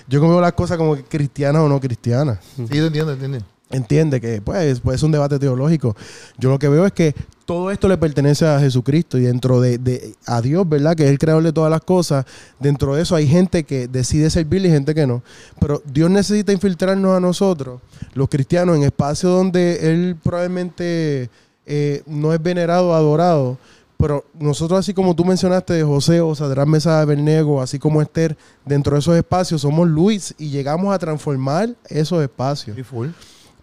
yo 0.09 0.21
veo 0.21 0.41
las 0.41 0.53
cosas 0.53 0.77
como 0.77 0.95
cristianas 0.97 1.63
o 1.63 1.69
no 1.69 1.81
cristianas. 1.81 2.39
Sí, 2.57 2.67
te 2.67 2.87
entiendo, 2.87 3.13
entiendo. 3.13 3.39
Entiende 3.69 4.21
que 4.21 4.41
pues, 4.41 4.79
pues 4.81 4.97
es 4.97 5.03
un 5.03 5.11
debate 5.11 5.39
teológico. 5.41 5.97
Yo 6.39 6.51
lo 6.51 6.59
que 6.59 6.69
veo 6.69 6.87
es 6.87 6.93
que 6.93 7.15
todo 7.47 7.71
esto 7.73 7.89
le 7.89 7.99
pertenece 7.99 8.47
a 8.47 8.61
Jesucristo 8.61 9.19
y 9.19 9.23
dentro 9.23 9.61
de, 9.61 9.79
de- 9.79 10.15
a 10.27 10.41
Dios, 10.41 10.69
¿verdad? 10.69 10.95
Que 10.95 11.05
es 11.05 11.11
el 11.11 11.19
creador 11.19 11.43
de 11.43 11.53
todas 11.53 11.71
las 11.71 11.81
cosas. 11.81 12.25
Dentro 12.61 12.95
de 12.95 13.03
eso 13.03 13.17
hay 13.17 13.27
gente 13.27 13.65
que 13.65 13.89
decide 13.89 14.31
servirle 14.31 14.69
y 14.69 14.71
gente 14.71 14.95
que 14.95 15.07
no. 15.07 15.23
Pero 15.61 15.83
Dios 15.85 16.09
necesita 16.11 16.53
infiltrarnos 16.53 17.17
a 17.17 17.21
nosotros, 17.21 17.81
los 18.15 18.29
cristianos, 18.29 18.77
en 18.77 18.85
espacios 18.85 19.33
donde 19.33 19.93
Él 19.93 20.17
probablemente 20.23 21.29
eh, 21.67 22.03
no 22.07 22.33
es 22.33 22.41
venerado, 22.43 22.95
adorado. 22.95 23.59
Pero 23.99 24.25
nosotros, 24.39 24.79
así 24.79 24.93
como 24.95 25.17
tú 25.17 25.25
mencionaste 25.25 25.83
José 25.83 26.21
o 26.21 26.35
Sadrán 26.35 26.69
Mesa 26.69 27.01
de 27.01 27.07
Bernego, 27.07 27.63
así 27.63 27.79
como 27.79 28.03
Esther, 28.03 28.37
dentro 28.65 28.93
de 28.95 29.01
esos 29.01 29.17
espacios 29.17 29.63
somos 29.63 29.89
Luis 29.89 30.35
y 30.39 30.51
llegamos 30.51 30.95
a 30.95 30.99
transformar 30.99 31.71
esos 31.89 32.23
espacios 32.23 32.77
Sí, 32.77 32.83
full. 32.83 33.09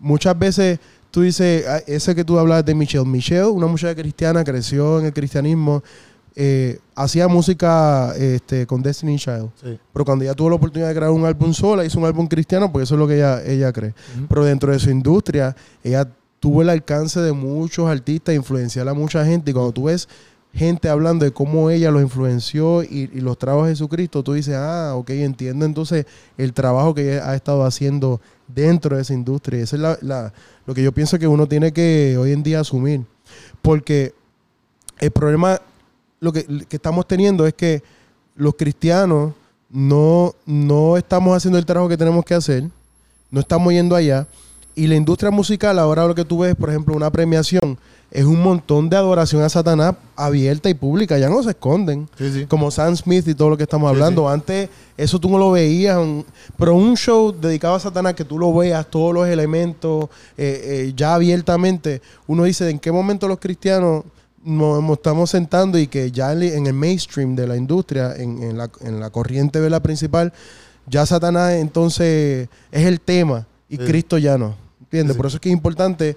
Muchas 0.03 0.37
veces 0.37 0.79
tú 1.09 1.21
dices, 1.21 1.65
ah, 1.67 1.79
ese 1.87 2.13
que 2.13 2.23
tú 2.23 2.37
hablas 2.37 2.65
de 2.65 2.75
Michelle. 2.75 3.05
Michelle, 3.05 3.45
una 3.45 3.67
muchacha 3.67 3.95
cristiana, 3.95 4.43
creció 4.43 4.99
en 4.99 5.05
el 5.05 5.13
cristianismo, 5.13 5.81
eh, 6.35 6.79
hacía 6.95 7.27
música 7.27 8.13
este, 8.17 8.67
con 8.67 8.81
Destiny 8.81 9.17
Child. 9.17 9.49
Sí. 9.61 9.79
Pero 9.93 10.05
cuando 10.05 10.25
ella 10.25 10.33
tuvo 10.33 10.49
la 10.49 10.55
oportunidad 10.55 10.89
de 10.89 10.95
crear 10.95 11.11
un 11.11 11.25
álbum 11.25 11.53
sola, 11.53 11.85
hizo 11.85 11.99
un 11.99 12.05
álbum 12.05 12.27
cristiano, 12.27 12.71
porque 12.71 12.83
eso 12.83 12.95
es 12.95 12.99
lo 12.99 13.07
que 13.07 13.15
ella, 13.15 13.43
ella 13.43 13.71
cree. 13.71 13.93
Pero 14.27 14.43
dentro 14.43 14.71
de 14.71 14.79
su 14.79 14.89
industria, 14.89 15.55
ella 15.83 16.07
tuvo 16.39 16.61
el 16.61 16.69
alcance 16.69 17.21
de 17.21 17.31
muchos 17.31 17.87
artistas, 17.87 18.35
influenciar 18.35 18.89
a 18.89 18.93
mucha 18.93 19.23
gente. 19.23 19.51
Y 19.51 19.53
cuando 19.53 19.71
tú 19.71 19.83
ves 19.83 20.09
gente 20.53 20.89
hablando 20.89 21.25
de 21.25 21.31
cómo 21.31 21.69
ella 21.69 21.89
los 21.89 22.01
influenció 22.01 22.83
y, 22.83 23.09
y 23.13 23.21
los 23.21 23.37
trabajos 23.37 23.67
de 23.67 23.73
Jesucristo, 23.73 24.23
tú 24.23 24.33
dices, 24.33 24.55
ah, 24.55 24.93
ok, 24.95 25.11
entiendo 25.11 25.65
entonces 25.65 26.05
el 26.37 26.53
trabajo 26.53 26.93
que 26.93 27.13
ella 27.13 27.29
ha 27.29 27.35
estado 27.35 27.63
haciendo 27.65 28.19
dentro 28.53 28.95
de 28.95 29.01
esa 29.01 29.13
industria. 29.13 29.59
Y 29.59 29.63
eso 29.63 29.75
es 29.75 29.81
la- 29.81 29.97
la- 30.01 30.33
lo 30.65 30.73
que 30.73 30.83
yo 30.83 30.91
pienso 30.91 31.17
que 31.19 31.27
uno 31.27 31.47
tiene 31.47 31.71
que 31.71 32.15
hoy 32.17 32.31
en 32.31 32.43
día 32.43 32.59
asumir. 32.59 33.01
Porque 33.61 34.13
el 34.99 35.11
problema 35.11 35.59
lo 36.19 36.31
que, 36.31 36.45
que 36.69 36.75
estamos 36.77 37.07
teniendo 37.07 37.45
es 37.45 37.53
que 37.53 37.83
los 38.35 38.55
cristianos 38.55 39.33
no, 39.69 40.33
no 40.45 40.97
estamos 40.97 41.35
haciendo 41.35 41.57
el 41.57 41.65
trabajo 41.65 41.89
que 41.89 41.97
tenemos 41.97 42.23
que 42.23 42.33
hacer, 42.33 42.63
no 43.29 43.39
estamos 43.39 43.73
yendo 43.73 43.95
allá. 43.95 44.27
Y 44.75 44.87
la 44.87 44.95
industria 44.95 45.31
musical, 45.31 45.77
ahora 45.79 46.07
lo 46.07 46.15
que 46.15 46.25
tú 46.25 46.39
ves, 46.39 46.55
por 46.55 46.69
ejemplo, 46.69 46.95
una 46.95 47.11
premiación, 47.11 47.77
es 48.13 48.25
un 48.25 48.43
montón 48.43 48.91
de 48.91 48.95
adoración 48.95 49.41
a 49.41 49.49
Satanás 49.49 49.95
abierta 50.15 50.69
y 50.69 50.75
pública, 50.75 51.17
ya 51.17 51.29
no 51.29 51.41
se 51.41 51.49
esconden. 51.49 52.07
Sí, 52.15 52.31
sí. 52.31 52.45
Como 52.45 52.69
Sam 52.69 52.95
Smith 52.95 53.27
y 53.27 53.33
todo 53.33 53.49
lo 53.49 53.57
que 53.57 53.63
estamos 53.63 53.89
Sí, 53.89 53.95
hablando. 53.95 54.29
Antes 54.29 54.69
eso 54.95 55.17
tú 55.19 55.31
no 55.31 55.39
lo 55.39 55.49
veías, 55.49 55.97
pero 56.55 56.75
un 56.75 56.95
show 56.95 57.31
dedicado 57.31 57.73
a 57.73 57.79
Satanás 57.79 58.13
que 58.13 58.23
tú 58.23 58.37
lo 58.37 58.53
veas, 58.53 58.85
todos 58.85 59.15
los 59.15 59.27
elementos 59.27 60.09
eh, 60.37 60.61
eh, 60.63 60.93
ya 60.95 61.15
abiertamente, 61.15 62.03
uno 62.27 62.43
dice, 62.43 62.69
¿en 62.69 62.77
qué 62.77 62.91
momento 62.91 63.27
los 63.27 63.39
cristianos 63.39 64.03
nos, 64.45 64.83
nos 64.83 64.91
estamos 64.97 65.31
sentando 65.31 65.79
y 65.79 65.87
que 65.87 66.11
ya 66.11 66.33
en 66.33 66.67
el 66.67 66.73
mainstream 66.73 67.35
de 67.35 67.47
la 67.47 67.57
industria, 67.57 68.15
en, 68.15 68.43
en 68.43 68.59
la, 68.59 68.69
en 68.81 68.99
la 68.99 69.09
corriente 69.09 69.59
principal, 69.81 70.31
ya 70.85 71.03
Satanás 71.07 71.53
entonces 71.53 72.47
es 72.71 72.85
el 72.85 73.01
tema 73.01 73.47
y. 73.67 73.79
Cristo 73.79 74.19
ya 74.19 74.37
no? 74.37 74.53
¿Entiendes? 74.81 75.17
Por 75.17 75.25
eso 75.25 75.37
es 75.37 75.41
que 75.41 75.49
es 75.49 75.53
importante 75.53 76.15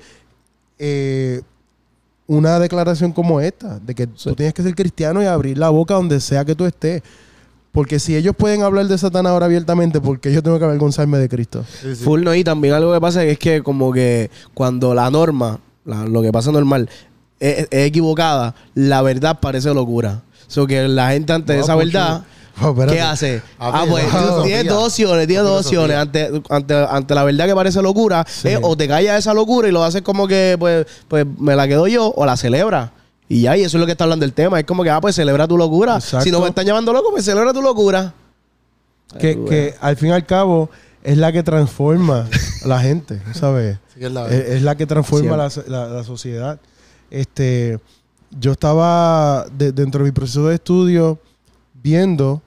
eh, 0.78 1.40
una 2.26 2.58
declaración 2.58 3.12
como 3.12 3.40
esta, 3.40 3.78
de 3.78 3.94
que 3.94 4.06
tú 4.06 4.34
tienes 4.34 4.52
que 4.54 4.62
ser 4.62 4.74
cristiano 4.74 5.22
y 5.22 5.26
abrir 5.26 5.58
la 5.58 5.68
boca 5.70 5.94
donde 5.94 6.20
sea 6.20 6.44
que 6.44 6.54
tú 6.54 6.64
estés. 6.66 7.02
Porque 7.72 7.98
si 7.98 8.16
ellos 8.16 8.34
pueden 8.36 8.62
hablar 8.62 8.86
de 8.88 8.96
Satanás 8.96 9.32
ahora 9.32 9.46
abiertamente, 9.46 10.00
¿por 10.00 10.18
qué 10.18 10.32
yo 10.32 10.42
tengo 10.42 10.58
que 10.58 10.64
avergonzarme 10.64 11.18
de 11.18 11.28
Cristo? 11.28 11.64
Sí, 11.82 11.94
sí. 11.94 12.04
Full 12.04 12.22
no, 12.24 12.34
y 12.34 12.42
también 12.42 12.72
algo 12.74 12.92
que 12.94 13.00
pasa 13.00 13.22
es 13.24 13.38
que 13.38 13.62
como 13.62 13.92
que 13.92 14.30
cuando 14.54 14.94
la 14.94 15.10
norma, 15.10 15.60
la- 15.84 16.06
lo 16.06 16.22
que 16.22 16.32
pasa 16.32 16.50
normal, 16.50 16.88
es, 17.38 17.68
es 17.70 17.86
equivocada, 17.86 18.54
la 18.74 19.02
verdad 19.02 19.38
parece 19.40 19.72
locura. 19.74 20.22
So 20.48 20.66
que 20.66 20.88
la 20.88 21.10
gente 21.10 21.32
ante 21.34 21.54
No, 21.54 21.60
esa 21.62 21.74
verdad, 21.76 22.22
espérate. 22.56 22.92
¿qué 22.94 23.00
hace? 23.00 23.42
Ah, 23.58 23.82
Ah, 23.82 23.84
pues 23.88 24.04
tienes 24.44 24.66
dos 24.66 24.86
opciones, 24.88 25.26
tienes 25.26 25.44
dos 25.44 25.64
opciones. 25.66 25.96
Ante, 25.96 26.42
ante, 26.48 26.74
ante 26.74 27.14
la 27.14 27.24
verdad 27.24 27.46
que 27.46 27.54
parece 27.54 27.82
locura, 27.82 28.24
Sí. 28.28 28.48
es 28.48 28.58
o 28.62 28.76
te 28.76 28.88
callas 28.88 29.18
esa 29.18 29.34
locura 29.34 29.68
y 29.68 29.72
lo 29.72 29.84
haces 29.84 30.02
como 30.02 30.26
que, 30.26 30.56
pues, 30.58 30.86
pues 31.08 31.26
me 31.38 31.54
la 31.56 31.66
quedo 31.68 31.86
yo, 31.86 32.12
o 32.16 32.24
la 32.26 32.36
celebra. 32.36 32.92
Y 33.28 33.42
ya, 33.42 33.56
y 33.56 33.62
eso 33.62 33.76
es 33.76 33.80
lo 33.80 33.86
que 33.86 33.92
está 33.92 34.04
hablando 34.04 34.24
el 34.24 34.32
tema. 34.32 34.58
Es 34.60 34.66
como 34.66 34.82
que, 34.84 34.90
ah, 34.90 35.00
pues 35.00 35.14
celebra 35.16 35.48
tu 35.48 35.58
locura. 35.58 35.96
Exacto. 35.96 36.24
Si 36.24 36.30
no 36.30 36.40
me 36.40 36.48
están 36.48 36.64
llamando 36.64 36.92
loco, 36.92 37.10
pues 37.10 37.24
celebra 37.24 37.52
tu 37.52 37.60
locura. 37.60 38.14
Que, 39.18 39.38
que 39.48 39.74
al 39.80 39.96
fin 39.96 40.08
y 40.10 40.12
al 40.12 40.26
cabo 40.26 40.68
es 41.02 41.16
la 41.16 41.32
que 41.32 41.42
transforma 41.42 42.28
a 42.64 42.68
la 42.68 42.80
gente, 42.80 43.20
¿sabes? 43.34 43.78
Sí, 43.96 44.04
es 44.04 44.12
la 44.12 44.26
es, 44.28 44.32
es 44.50 44.62
la 44.62 44.74
que 44.76 44.84
transforma 44.86 45.36
la, 45.38 45.50
la- 45.68 45.86
la 45.88 46.04
sociedad. 46.04 46.60
Este, 47.10 47.78
yo 48.38 48.52
estaba 48.52 49.46
de- 49.56 49.72
dentro 49.72 50.00
de 50.04 50.10
mi 50.10 50.12
proceso 50.12 50.46
de 50.48 50.56
estudio 50.56 51.18
viendo 51.82 52.42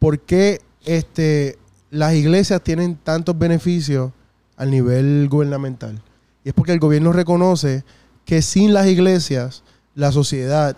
por 0.00 0.18
qué 0.18 0.60
este, 0.84 1.56
las 1.90 2.14
iglesias 2.14 2.60
tienen 2.62 2.96
tantos 2.96 3.38
beneficios 3.38 4.10
al 4.56 4.70
nivel 4.72 5.28
gubernamental. 5.30 6.02
Y 6.44 6.48
es 6.48 6.54
porque 6.54 6.72
el 6.72 6.80
gobierno 6.80 7.12
reconoce 7.12 7.84
que 8.24 8.42
sin 8.42 8.74
las 8.74 8.86
iglesias, 8.88 9.62
la 9.94 10.10
sociedad, 10.10 10.76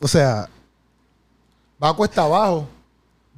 o 0.00 0.08
sea, 0.08 0.48
Va 1.82 1.88
a 1.88 1.94
cuesta 1.94 2.22
abajo. 2.22 2.68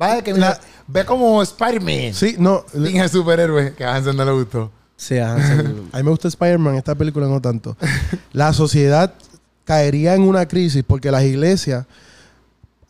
Va 0.01 0.17
de 0.17 0.23
que 0.23 0.35
La- 0.35 0.61
ve 0.87 1.05
como 1.07 1.41
Spider-Man. 1.43 2.13
sí, 2.13 2.37
no, 2.39 2.65
Sin 2.73 2.97
el 2.99 3.09
superhéroe 3.09 3.75
que 3.75 3.85
a 3.85 3.95
Hansen 3.95 4.17
no 4.17 4.25
le 4.25 4.33
gustó. 4.33 4.71
Sí, 4.97 5.15
sí. 5.17 5.21
A 5.93 5.97
mí 5.99 6.03
me 6.03 6.11
gusta 6.11 6.29
Spider-Man, 6.29 6.75
esta 6.75 6.95
película 6.95 7.27
no 7.27 7.41
tanto. 7.41 7.77
La 8.33 8.53
sociedad 8.53 9.15
caería 9.65 10.15
en 10.15 10.23
una 10.23 10.47
crisis 10.47 10.85
porque 10.87 11.11
las 11.11 11.23
iglesias, 11.25 11.87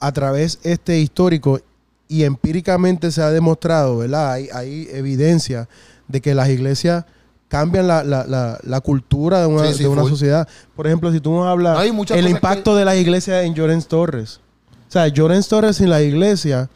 a 0.00 0.12
través 0.12 0.58
este 0.62 0.98
histórico 1.00 1.60
y 2.08 2.24
empíricamente 2.24 3.10
se 3.10 3.22
ha 3.22 3.30
demostrado, 3.30 3.98
¿verdad? 3.98 4.32
Hay, 4.32 4.48
hay 4.52 4.88
evidencia 4.92 5.68
de 6.08 6.20
que 6.20 6.34
las 6.34 6.48
iglesias 6.50 7.04
cambian 7.48 7.86
la, 7.86 8.04
la- 8.04 8.26
la- 8.26 8.58
la 8.62 8.80
cultura 8.80 9.40
de 9.40 9.46
una, 9.46 9.66
Sí, 9.68 9.74
sí, 9.74 9.82
de 9.84 9.88
una 9.88 10.02
sociedad. 10.10 10.48
Por 10.76 10.86
ejemplo, 10.86 11.10
si 11.12 11.20
tú 11.20 11.32
nos 11.32 11.46
hablas 11.46 11.78
hay 11.78 11.90
el 12.18 12.24
impacto 12.28 12.76
de 12.76 12.84
las 12.84 12.96
iglesias 12.96 13.44
en 13.44 13.54
Llorens 13.54 13.86
Torres. 13.88 14.40
O 14.88 14.92
sea, 14.94 15.08
Llorens 15.08 15.48
Torres 15.48 15.76
sin 15.76 15.88
la 15.90 16.02
iglesia, 16.02 16.68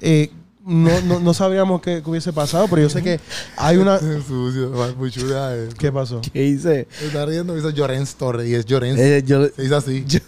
eh, 0.00 0.30
no, 0.64 1.00
no, 1.02 1.20
no 1.20 1.34
sabríamos 1.34 1.80
qué, 1.80 2.02
hubiese 2.04 2.32
pasado, 2.32 2.66
pero 2.68 2.82
yo 2.82 2.88
sé 2.90 3.02
que 3.02 3.20
hay 3.56 3.76
una... 3.76 3.98
Sucio, 4.26 4.70
muy 4.96 5.10
chula. 5.10 5.56
eh. 5.56 5.68
¿Qué 5.78 5.90
pasó? 5.90 6.20
¿Qué 6.32 6.44
hice? 6.44 6.86
Está 7.02 7.26
riendo, 7.26 7.54
dice 7.54 7.72
Llorens 7.72 8.14
Torres 8.14 8.48
y 8.48 8.54
es 8.54 8.64
Llorens. 8.64 8.98
Eh, 8.98 9.22
yo, 9.26 9.46
Se 9.48 9.62
dice 9.62 9.74
así. 9.74 10.04
yo 10.06 10.20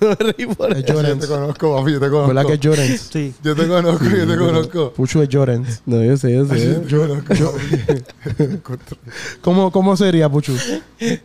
por 0.57 0.77
Es. 0.77 0.85
Yo 0.85 0.95
Llorens. 0.95 1.21
te 1.21 1.27
conozco, 1.29 1.77
papi, 1.77 1.93
yo 1.93 2.01
te 2.01 2.09
conozco. 2.11 2.29
¿Verdad 2.29 2.47
que 2.47 2.53
es 2.55 2.61
Llorens? 2.61 3.01
Sí. 3.15 3.35
Yo 3.45 3.55
te 3.55 3.69
conozco, 3.69 4.05
yo 4.05 4.27
te 4.27 4.37
conozco. 4.37 4.93
Pucho 4.93 5.23
es 5.23 5.29
Llorens. 5.29 5.83
No, 5.87 6.03
yo 6.03 6.17
sé, 6.17 6.33
yo 6.35 6.47
sé. 6.47 6.83
Yo 6.89 7.07
conozco. 7.07 7.55
¿Cómo, 9.41 9.71
¿Cómo 9.71 9.97
sería, 9.97 10.29
Puchu? 10.29 10.55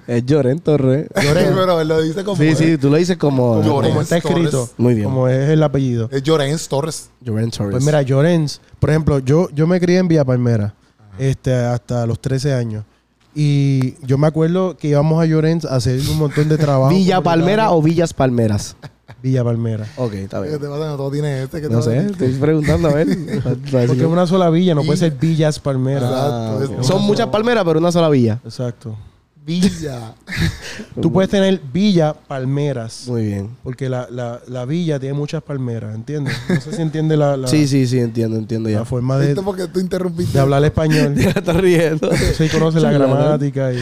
Es 0.07 0.25
Lloren 0.25 0.59
Torres. 0.59 1.07
Llorens, 1.15 1.51
pero 1.55 1.81
él 1.81 1.87
lo 1.87 2.01
dice 2.01 2.23
como. 2.23 2.37
Sí, 2.37 2.47
es. 2.49 2.57
sí, 2.57 2.77
tú 2.77 2.89
lo 2.89 2.97
dices 2.97 3.17
como... 3.17 3.63
Llorens. 3.63 3.89
Como 3.89 4.01
está 4.01 4.17
escrito. 4.17 4.51
Torres. 4.51 4.73
Muy 4.77 4.93
bien. 4.93 5.05
Como 5.05 5.27
es 5.27 5.49
el 5.49 5.63
apellido. 5.63 6.09
Es 6.11 6.21
Llorens 6.23 6.67
Torres. 6.67 7.09
Lloren 7.21 7.49
Torres. 7.51 7.71
Pues 7.71 7.83
mira, 7.85 8.01
Llorens, 8.01 8.61
por 8.79 8.89
ejemplo, 8.89 8.98
yo, 9.25 9.49
yo 9.51 9.67
me 9.67 9.79
crié 9.79 9.97
en 9.97 10.07
Villa 10.07 10.25
Palmera 10.25 10.73
este, 11.17 11.53
hasta 11.53 12.05
los 12.05 12.19
13 12.19 12.53
años. 12.53 12.83
Y 13.35 13.95
yo 14.05 14.17
me 14.17 14.27
acuerdo 14.27 14.75
que 14.75 14.87
íbamos 14.89 15.21
a 15.21 15.25
Llorens 15.25 15.65
a 15.65 15.75
hacer 15.75 15.99
un 16.09 16.17
montón 16.17 16.49
de 16.49 16.57
trabajo. 16.57 16.89
¿Villa 16.93 17.21
Palmera 17.21 17.71
o 17.71 17.81
Villas 17.81 18.13
Palmeras? 18.13 18.75
Villa 19.21 19.43
Palmera. 19.43 19.85
Ok, 19.97 20.13
está 20.13 20.41
¿Qué 20.41 20.49
te 20.51 20.57
bien. 20.57 20.71
pasa? 20.71 20.87
No 20.87 20.97
todo 20.97 21.11
tiene 21.11 21.43
este. 21.43 21.61
¿qué 21.61 21.67
te 21.67 21.73
No 21.73 21.81
sé, 21.81 21.97
estoy 21.97 22.29
preguntando 22.33 22.87
a 22.89 22.93
ver. 22.93 23.07
Porque 23.71 24.01
es 24.01 24.07
una 24.07 24.25
sola 24.27 24.49
villa, 24.49 24.73
no 24.75 24.83
puede 24.83 24.97
ser 24.97 25.11
Villas 25.11 25.59
Palmera. 25.59 26.07
Ah, 26.09 26.57
Exacto, 26.59 26.83
Son 26.83 27.01
muchas 27.03 27.27
palmeras, 27.27 27.63
pero 27.65 27.79
una 27.79 27.91
sola 27.91 28.09
villa. 28.09 28.39
Exacto. 28.43 28.95
Villa. 29.49 30.13
Tú 31.01 31.11
puedes 31.11 31.31
tener 31.31 31.59
Villa 31.73 32.13
Palmeras. 32.13 33.05
Muy 33.07 33.25
bien. 33.25 33.49
Porque 33.63 33.89
la, 33.89 34.07
la, 34.11 34.39
la 34.47 34.65
villa 34.65 34.99
tiene 34.99 35.13
muchas 35.15 35.41
palmeras, 35.41 35.95
¿entiendes? 35.95 36.35
No 36.47 36.61
sé 36.61 36.75
si 36.75 36.81
entiende 36.83 37.17
la, 37.17 37.35
la, 37.35 37.47
Sí, 37.47 37.67
sí, 37.67 37.87
sí, 37.87 37.97
entiendo, 37.99 38.37
entiendo 38.37 38.69
la 38.69 38.79
ya. 38.79 38.85
forma 38.85 39.17
de, 39.17 39.27
¿Viste 39.27 39.41
porque 39.41 39.67
tú 39.67 39.79
interrumpiste? 39.79 40.33
de 40.33 40.39
hablar 40.39 40.63
español. 40.63 41.15
Ya 41.17 41.29
está 41.31 41.53
riendo. 41.53 42.09
Sí, 42.37 42.47
conoce 42.49 42.79
la 42.79 42.91
gramática. 42.91 43.73
Y... 43.73 43.79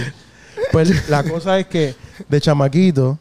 Pues 0.71 1.09
la 1.09 1.23
cosa 1.23 1.59
es 1.59 1.67
que 1.67 1.95
de 2.29 2.39
chamaquito, 2.41 3.19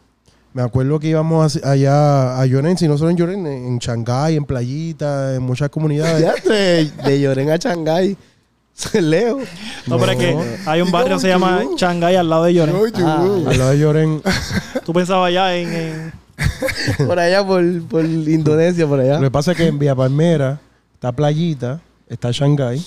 me 0.54 0.62
acuerdo 0.62 1.00
que 1.00 1.08
íbamos 1.08 1.56
a- 1.64 1.72
allá 1.72 2.40
a 2.40 2.46
Llorens, 2.46 2.80
y 2.82 2.88
no 2.88 2.96
solo 2.96 3.10
en 3.10 3.16
Llorens, 3.16 3.46
en 3.48 3.78
Shanghái, 3.78 4.36
en 4.36 4.44
Playita, 4.44 5.34
en 5.34 5.42
muchas 5.42 5.68
comunidades. 5.68 6.22
Ya 6.22 6.34
de, 6.48 6.90
de 7.04 7.20
Lloren 7.20 7.50
a 7.50 7.56
Shanghái. 7.56 8.16
Leo. 9.00 9.38
No, 9.86 9.98
pero 9.98 10.12
es 10.12 10.18
que 10.18 10.36
hay 10.66 10.80
un 10.82 10.88
¿Y 10.88 10.90
barrio 10.92 11.16
que 11.16 11.20
se 11.22 11.28
llama? 11.28 11.62
Changay 11.76 12.16
al 12.16 12.28
lado 12.28 12.44
de 12.44 12.54
Lloren. 12.54 12.76
Ah. 12.96 13.22
Al 13.48 13.58
lado 13.58 13.70
de 13.70 13.78
Llorens, 13.78 14.22
Tú 14.84 14.92
pensabas 14.92 15.28
allá 15.28 15.56
en, 15.56 15.72
en- 15.72 16.12
Por 17.06 17.18
allá, 17.18 17.46
por, 17.46 17.82
por 17.88 18.04
Indonesia, 18.04 18.86
por 18.86 18.98
lo 18.98 19.04
allá. 19.04 19.18
que 19.20 19.30
pasa 19.30 19.52
es 19.52 19.56
que 19.56 19.66
en 19.66 19.78
Villa 19.78 19.94
Palmera 19.94 20.60
está 20.92 21.10
Playita, 21.10 21.80
está 22.08 22.30
Shanghái, 22.30 22.84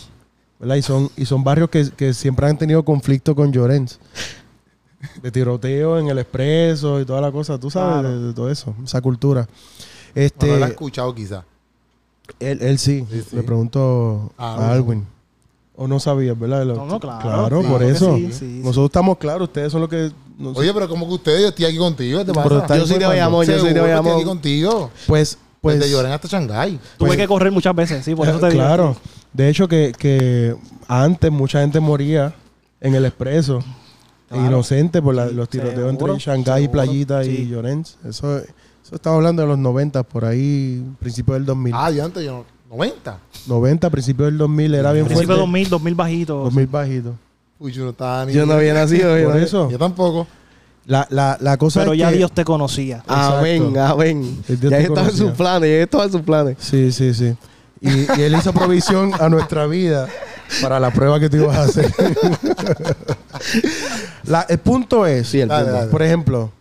¿verdad? 0.60 0.76
Y 0.76 0.82
son, 0.84 1.10
y 1.18 1.26
son 1.26 1.44
barrios 1.44 1.70
que, 1.72 1.90
que 1.98 2.14
siempre 2.14 2.46
han 2.48 2.58
tenido 2.60 2.84
conflicto 2.86 3.36
con 3.36 3.52
Llorens. 3.52 4.00
De 5.24 5.32
tiroteo 5.32 5.98
en 5.98 6.10
el 6.10 6.20
expreso 6.20 7.00
y 7.02 7.06
toda 7.06 7.22
la 7.22 7.32
cosa, 7.32 7.58
tú 7.58 7.72
sabes, 7.72 8.02
Claro. 8.02 8.20
de, 8.20 8.28
de 8.28 8.34
todo 8.34 8.52
eso, 8.52 8.76
esa 8.84 9.02
cultura. 9.02 9.48
Este, 10.14 10.46
Bueno, 10.46 10.60
lo 10.60 10.66
he 10.66 10.70
escuchado 10.70 11.16
quizá. 11.16 11.44
Él, 12.40 12.60
él 12.62 12.78
sí. 12.78 13.06
Sí, 13.10 13.22
sí. 13.30 13.36
Le 13.36 13.44
pregunto 13.44 14.32
Ah, 14.38 14.54
a 14.56 14.58
no. 14.58 14.74
Alwin. 14.74 15.08
O 15.82 15.88
no 15.88 15.98
sabías, 15.98 16.38
¿verdad? 16.38 16.66
No, 16.66 16.86
no, 16.86 17.00
claro. 17.00 17.22
Claro, 17.22 17.62
por 17.62 17.82
eso. 17.82 18.14
sí, 18.18 18.28
sí, 18.34 18.40
sí. 18.40 18.46
Nosotros 18.62 18.88
estamos 18.88 19.18
claros. 19.18 19.48
Ustedes 19.48 19.72
son 19.72 19.80
los 19.80 19.90
que... 19.90 20.12
no 20.38 20.54
sé. 20.54 20.60
Oye, 20.60 20.74
pero 20.74 20.90
como 20.90 21.08
que 21.08 21.14
ustedes, 21.14 21.42
yo 21.42 21.48
estoy 21.48 21.66
aquí 21.66 21.78
contigo, 21.78 22.20
¿qué 22.20 22.26
te 22.26 22.34
Pero 22.34 22.44
pasa? 22.44 22.58
está 22.64 22.78
Yo 22.78 22.86
soy 22.86 23.00
de. 23.00 23.06
Bayamón, 23.06 23.46
yo 23.46 23.54
soy 23.60 23.70
de 23.70 23.74
Seguro 23.76 23.84
que 23.86 23.90
estoy 23.90 23.90
Bayamón. 24.04 24.14
aquí 24.18 24.26
contigo. 24.26 24.92
Pues... 25.08 25.38
pues 25.62 25.80
Desde 25.80 25.92
Lloren 25.94 26.12
hasta 26.12 26.28
Shanghái. 26.28 26.80
Tuve 26.98 27.08
Pues- 27.08 27.18
que 27.18 27.28
correr 27.30 27.52
muchas 27.54 27.74
veces, 27.74 28.04
sí, 28.04 28.14
por 28.14 28.28
eso 28.28 28.40
te 28.40 28.48
digo. 28.50 28.62
Claro. 28.62 28.98
De 29.32 29.48
hecho, 29.48 29.70
que, 29.70 29.94
que 29.98 30.54
antes 30.90 31.32
mucha 31.32 31.62
gente 31.62 31.80
moría 31.80 32.34
en 32.82 32.96
el 32.96 33.06
expreso. 33.06 33.60
Claro. 34.28 34.46
Inocente 34.48 35.02
por 35.02 35.16
la- 35.16 35.28
los 35.28 35.48
tiroteos 35.48 35.76
seguro, 35.92 36.14
entre 36.14 36.20
Shanghái, 36.20 36.64
seguro, 36.64 36.72
Playita 36.74 37.24
y. 37.24 37.48
Llorens. 37.48 37.98
Eso, 38.06 38.38
eso 38.38 38.46
estamos 38.96 39.16
hablando 39.18 39.44
de 39.44 39.48
los 39.48 39.58
90, 39.58 40.04
por 40.04 40.26
ahí, 40.26 40.84
principio 41.00 41.36
del 41.36 41.46
2000. 41.46 41.74
Ah, 41.74 41.90
yo 41.90 42.04
antes, 42.04 42.24
yo 42.26 42.34
no. 42.34 42.59
90. 42.70 43.18
90, 43.48 43.90
principio 43.90 44.26
del 44.26 44.38
2000, 44.38 44.76
era 44.76 44.92
bien 44.92 45.06
Principio 45.06 45.28
fuerte. 45.28 45.40
2000, 45.42 45.70
2000 45.70 45.96
bajitos. 45.96 46.44
2000 46.46 46.68
bajito. 46.68 47.16
Uy, 47.60 47.72
yo 47.72 47.84
no 47.84 47.90
estaba 47.90 48.26
ni. 48.26 48.34
Yo 48.34 48.46
no 48.46 48.54
había 48.54 48.74
nacido. 48.74 49.18
yo 49.18 49.30
Por 49.32 49.38
eso. 49.38 49.70
Yo 49.72 49.78
tampoco. 49.80 50.28
La, 50.86 51.06
la, 51.10 51.38
la 51.42 51.58
cosa 51.58 51.82
Pero 51.82 51.94
es 51.94 52.00
ya 52.00 52.10
que- 52.10 52.18
Dios 52.18 52.32
te 52.32 52.44
conocía. 52.46 53.04
Amén, 53.08 53.64
Exacto. 53.68 53.94
amén. 53.94 54.44
Dios 54.48 54.60
Ya 54.72 54.78
estaba 54.80 55.08
en 55.10 55.16
sus 55.16 55.32
planes, 55.32 55.70
ya 55.70 55.84
estaba 55.84 56.04
en 56.06 56.12
sus 56.12 56.22
planes. 56.22 56.58
Sí, 56.60 56.92
sí, 56.92 57.14
sí. 57.14 57.36
Y, 57.82 57.90
y 58.20 58.24
él 58.24 58.36
hizo 58.36 58.52
provisión 58.54 59.12
a 59.20 59.30
nuestra 59.30 59.66
vida 59.68 60.08
para 60.62 60.80
la 60.80 60.92
prueba 60.92 61.20
que 61.20 61.30
tú 61.30 61.38
ibas 61.38 61.56
a 61.58 61.64
hacer. 61.64 61.92
La- 64.26 64.46
el 64.50 64.58
punto 64.60 65.06
es, 65.06 65.28
Sí, 65.28 65.40
el 65.42 65.48
Dale, 65.48 65.64
punto. 65.66 65.78
dale. 65.80 65.92
por 65.92 66.04
ejemplo, 66.04 66.52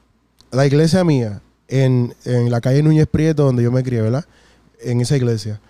la 0.53 0.67
iglesia 0.67 1.05
mía, 1.05 1.41
en, 1.69 2.15
en 2.25 2.51
la 2.51 2.61
calle 2.61 2.83
Núñez 2.83 3.07
Prieto, 3.11 3.45
donde 3.45 3.63
yo 3.63 3.73
me 3.73 3.83
crié, 3.83 4.01
¿verdad? 4.03 4.25
En 4.81 5.01
esa 5.01 5.17
iglesia. 5.17 5.61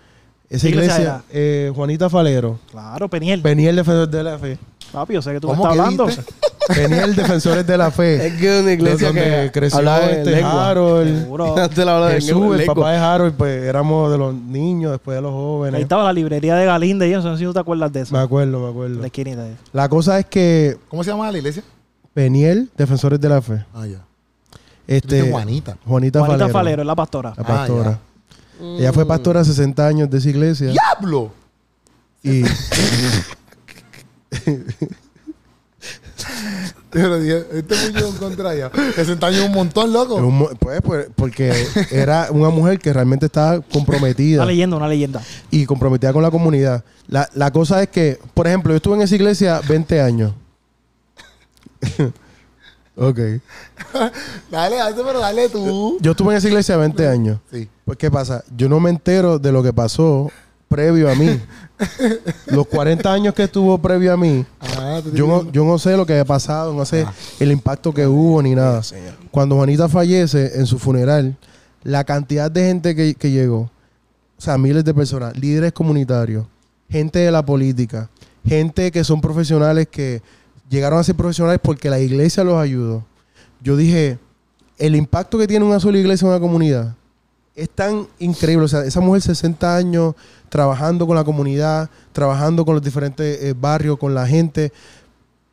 Esa 0.49 0.63
¿Qué 0.63 0.69
iglesia 0.69 0.93
iglesia, 0.95 1.23
eh, 1.31 1.71
Juanita 1.75 2.09
Falero, 2.09 2.59
Claro, 2.71 3.07
Peniel. 3.07 3.41
venía 3.41 3.69
el 3.69 3.75
defensor 3.75 4.09
de 4.09 4.23
la 4.23 4.37
fe. 4.39 4.57
Papi, 4.91 5.13
yo 5.13 5.21
sé 5.21 5.33
que 5.33 5.39
tú 5.39 5.47
me 5.49 5.53
¿Cómo 5.55 5.69
estás 5.69 5.79
hablando. 5.79 6.05
viste? 6.07 6.23
Venía 6.75 7.03
el 7.03 7.15
defensores 7.15 7.65
de 7.67 7.77
la 7.77 7.91
fe. 7.91 8.25
Es 8.27 8.33
que 8.39 8.59
una 8.61 8.71
iglesia 8.73 9.07
donde 9.07 9.21
que 9.21 9.51
creció 9.51 9.79
este 9.79 10.31
lengua. 10.31 10.69
Harold. 10.69 11.41
Antes 11.59 11.85
la 11.85 12.09
Jesús, 12.11 12.59
el 12.59 12.65
papá 12.65 12.91
de 12.91 12.97
Harold, 12.97 13.33
pues 13.35 13.63
éramos 13.63 14.11
de 14.11 14.17
los 14.17 14.33
niños, 14.33 14.91
después 14.91 15.15
de 15.15 15.21
los 15.21 15.31
Ahí 15.31 15.37
jóvenes. 15.37 15.81
estaba 15.81 16.03
la 16.03 16.13
librería 16.13 16.55
de 16.55 16.65
Galinde 16.65 17.07
y 17.07 17.13
eso, 17.13 17.23
no 17.23 17.33
sé 17.35 17.39
si 17.39 17.45
tú 17.45 17.53
te 17.53 17.59
acuerdas 17.59 17.91
de 17.93 18.01
eso. 18.01 18.15
Me 18.15 18.21
acuerdo, 18.21 18.59
me 18.59 18.69
acuerdo. 18.69 18.99
La 18.99 19.05
esquinita 19.07 19.43
de 19.43 19.53
La 19.73 19.87
cosa 19.87 20.17
es 20.17 20.25
que 20.25 20.77
¿Cómo 20.89 21.03
se 21.03 21.11
llama 21.11 21.31
la 21.31 21.37
iglesia? 21.37 21.61
Peniel, 22.13 22.69
Defensores 22.75 23.21
de 23.21 23.29
la 23.29 23.41
Fe. 23.41 23.63
Ah, 23.73 23.85
ya. 23.85 23.99
Este, 24.87 25.29
Juanita. 25.29 25.77
Juanita, 25.85 26.19
Juanita 26.19 26.37
Falero, 26.47 26.49
Falero, 26.53 26.81
es 26.81 26.87
la 26.87 26.95
pastora. 26.95 27.33
La 27.37 27.43
Ah, 27.43 27.99
Ella 28.59 28.91
fue 28.93 29.05
pastora 29.05 29.43
60 29.43 29.87
años 29.87 30.09
de 30.09 30.17
esa 30.17 30.29
iglesia. 30.29 30.71
¡Diablo! 30.71 31.31
Y 32.23 32.43
Pero 36.91 37.19
dije, 37.19 37.45
este 37.53 37.75
muchacho 37.85 38.07
en 38.09 38.15
contra 38.17 38.55
ya. 38.55 38.69
Que 38.71 39.05
se 39.05 39.11
entañó 39.11 39.45
un 39.45 39.51
montón, 39.51 39.93
loco. 39.93 40.15
un 40.15 40.37
mo- 40.39 40.49
pues, 40.59 40.81
pues, 40.81 41.07
porque 41.15 41.53
era 41.91 42.27
una 42.31 42.49
mujer 42.49 42.79
que 42.79 42.91
realmente 42.91 43.27
estaba 43.27 43.61
comprometida 43.61 44.41
Una 44.41 44.51
leyenda, 44.51 44.75
una 44.77 44.87
leyenda. 44.87 45.21
y 45.51 45.65
comprometida 45.65 46.11
con 46.11 46.23
la 46.23 46.31
comunidad. 46.31 46.83
La, 47.07 47.29
la 47.35 47.51
cosa 47.51 47.81
es 47.83 47.89
que, 47.89 48.19
por 48.33 48.47
ejemplo, 48.47 48.71
yo 48.73 48.77
estuve 48.77 48.95
en 48.95 49.01
esa 49.03 49.15
iglesia 49.15 49.61
20 49.67 50.01
años. 50.01 50.33
Ok. 52.99 53.19
Dale, 54.51 54.75
dale, 54.77 54.95
pero 54.95 55.19
dale 55.19 55.49
tú. 55.49 55.97
Yo 56.01 56.11
estuve 56.11 56.33
en 56.33 56.37
esa 56.37 56.47
iglesia 56.47 56.77
20 56.77 57.07
años. 57.07 57.39
Sí. 57.51 57.67
Pues, 57.85 57.97
¿qué 57.97 58.11
pasa? 58.11 58.43
Yo 58.55 58.69
no 58.69 58.79
me 58.79 58.89
entero 58.89 59.39
de 59.39 59.51
lo 59.51 59.63
que 59.63 59.73
pasó 59.73 60.31
previo 60.67 61.09
a 61.09 61.15
mí. 61.15 61.39
Los 62.47 62.67
40 62.67 63.11
años 63.11 63.33
que 63.33 63.43
estuvo 63.43 63.77
previo 63.77 64.13
a 64.13 64.17
mí, 64.17 64.45
Ah, 64.77 65.01
yo 65.13 65.27
no, 65.27 65.51
yo 65.51 65.63
no 65.63 65.77
sé 65.77 65.95
lo 65.95 66.05
que 66.05 66.19
ha 66.19 66.25
pasado, 66.25 66.73
no 66.73 66.85
sé 66.85 67.05
el 67.39 67.51
impacto 67.51 67.93
que 67.93 68.05
hubo 68.05 68.41
ni 68.41 68.53
nada. 68.53 68.81
Cuando 69.31 69.55
Juanita 69.55 69.87
fallece 69.87 70.59
en 70.59 70.65
su 70.65 70.77
funeral, 70.77 71.37
la 71.83 72.03
cantidad 72.03 72.51
de 72.51 72.65
gente 72.65 72.95
que, 72.95 73.15
que 73.15 73.31
llegó, 73.31 73.61
o 74.37 74.41
sea, 74.41 74.57
miles 74.57 74.83
de 74.83 74.93
personas, 74.93 75.37
líderes 75.37 75.71
comunitarios, 75.71 76.45
gente 76.89 77.19
de 77.19 77.31
la 77.31 77.45
política, 77.45 78.09
gente 78.45 78.91
que 78.91 79.03
son 79.03 79.21
profesionales 79.21 79.87
que 79.89 80.21
llegaron 80.69 80.99
a 80.99 81.03
ser 81.03 81.15
profesionales 81.15 81.59
porque 81.63 81.89
la 81.89 81.99
iglesia 81.99 82.43
los 82.43 82.55
ayudó. 82.57 83.03
Yo 83.61 83.75
dije, 83.75 84.19
el 84.77 84.95
impacto 84.95 85.37
que 85.37 85.47
tiene 85.47 85.65
una 85.65 85.79
sola 85.79 85.97
iglesia 85.97 86.25
en 86.25 86.31
una 86.31 86.39
comunidad 86.39 86.95
es 87.55 87.69
tan 87.69 88.07
increíble. 88.19 88.65
O 88.65 88.67
sea, 88.69 88.83
esa 88.85 89.01
mujer 89.01 89.21
60 89.21 89.75
años 89.75 90.15
trabajando 90.47 91.05
con 91.05 91.15
la 91.15 91.23
comunidad, 91.23 91.89
trabajando 92.13 92.63
con 92.65 92.75
los 92.75 92.83
diferentes 92.83 93.43
eh, 93.43 93.53
barrios, 93.59 93.97
con 93.97 94.15
la 94.15 94.25
gente. 94.25 94.71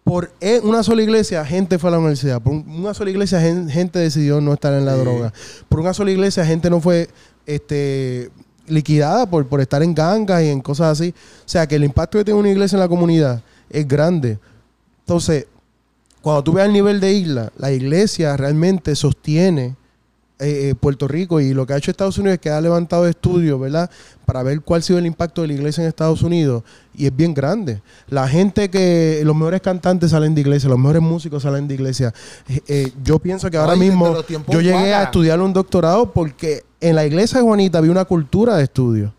Por 0.04 0.30
eh, 0.40 0.60
una 0.62 0.84
sola 0.84 1.02
iglesia, 1.02 1.44
gente 1.44 1.78
fue 1.80 1.88
a 1.88 1.92
la 1.92 1.98
universidad. 1.98 2.40
Por 2.40 2.52
un- 2.52 2.64
una 2.68 2.94
sola 2.94 3.10
iglesia, 3.10 3.40
gen- 3.40 3.68
gente 3.68 3.98
decidió 3.98 4.40
no 4.40 4.52
estar 4.54 4.72
en 4.72 4.84
la 4.84 4.94
Sí. 4.94 5.00
droga. 5.00 5.32
Por 5.68 5.80
una 5.80 5.92
sola 5.92 6.12
iglesia, 6.12 6.46
gente 6.46 6.70
no 6.70 6.80
fue 6.80 7.08
este, 7.44 8.30
liquidada 8.68 9.28
por, 9.28 9.46
por 9.46 9.60
estar 9.60 9.82
en 9.82 9.94
gangas 9.94 10.42
y 10.44 10.48
en 10.48 10.60
cosas 10.60 10.92
así. 11.00 11.10
O 11.10 11.48
sea, 11.48 11.66
que 11.66 11.74
el 11.76 11.84
impacto 11.84 12.18
que 12.18 12.24
tiene 12.24 12.38
una 12.38 12.50
iglesia 12.50 12.76
en 12.76 12.80
la 12.80 12.88
comunidad 12.88 13.42
es 13.68 13.86
grande. 13.88 14.38
Entonces, 15.07 15.46
cuando 16.20 16.42
tú 16.42 16.54
ves 16.54 16.66
el 16.66 16.72
nivel 16.72 16.98
de 16.98 17.12
isla, 17.12 17.52
la 17.57 17.70
iglesia 17.70 18.36
realmente 18.36 18.96
sostiene 18.96 19.76
eh, 20.40 20.70
eh, 20.70 20.74
Puerto 20.74 21.07
Rico 21.07 21.40
y 21.40 21.54
lo 21.54 21.64
que 21.64 21.74
ha 21.74 21.76
hecho 21.76 21.92
Estados 21.92 22.18
Unidos 22.18 22.34
es 22.34 22.40
que 22.40 22.50
ha 22.50 22.61
levantado 22.61 23.07
estudios, 23.07 23.61
¿verdad? 23.61 23.88
Para 24.24 24.42
ver 24.42 24.62
cuál 24.62 24.80
ha 24.80 24.82
sido 24.82 24.98
el 24.98 25.07
impacto 25.07 25.42
de 25.42 25.46
la 25.46 25.54
iglesia 25.54 25.82
en 25.82 25.88
Estados 25.88 26.22
Unidos 26.22 26.64
y 26.92 27.07
es 27.07 27.14
bien 27.14 27.34
grande. 27.34 27.80
La 28.09 28.26
gente 28.26 28.68
que, 28.68 29.22
los 29.24 29.36
mejores 29.36 29.61
cantantes 29.61 30.11
salen 30.11 30.34
de 30.34 30.40
iglesia, 30.40 30.68
los 30.68 30.78
mejores 30.78 31.02
músicos 31.02 31.44
salen 31.44 31.68
de 31.68 31.74
iglesia. 31.74 32.12
Eh, 32.48 32.61
eh, 32.66 32.92
yo 33.04 33.20
pienso 33.20 33.48
que 33.48 33.59
ahora 33.59 33.76
mismo 33.76 34.16
yo 34.48 34.61
llegué 34.61 34.92
a 34.92 35.04
estudiar 35.04 35.40
un 35.40 35.52
doctorado 35.52 36.12
porque 36.12 36.64
en 36.80 36.96
la 36.96 37.07
iglesia 37.07 37.38
de 37.38 37.44
Juanita 37.44 37.78
había 37.78 37.92
una 37.92 38.04
cultura 38.07 38.57
de 38.57 38.64
estudio. 38.64 39.14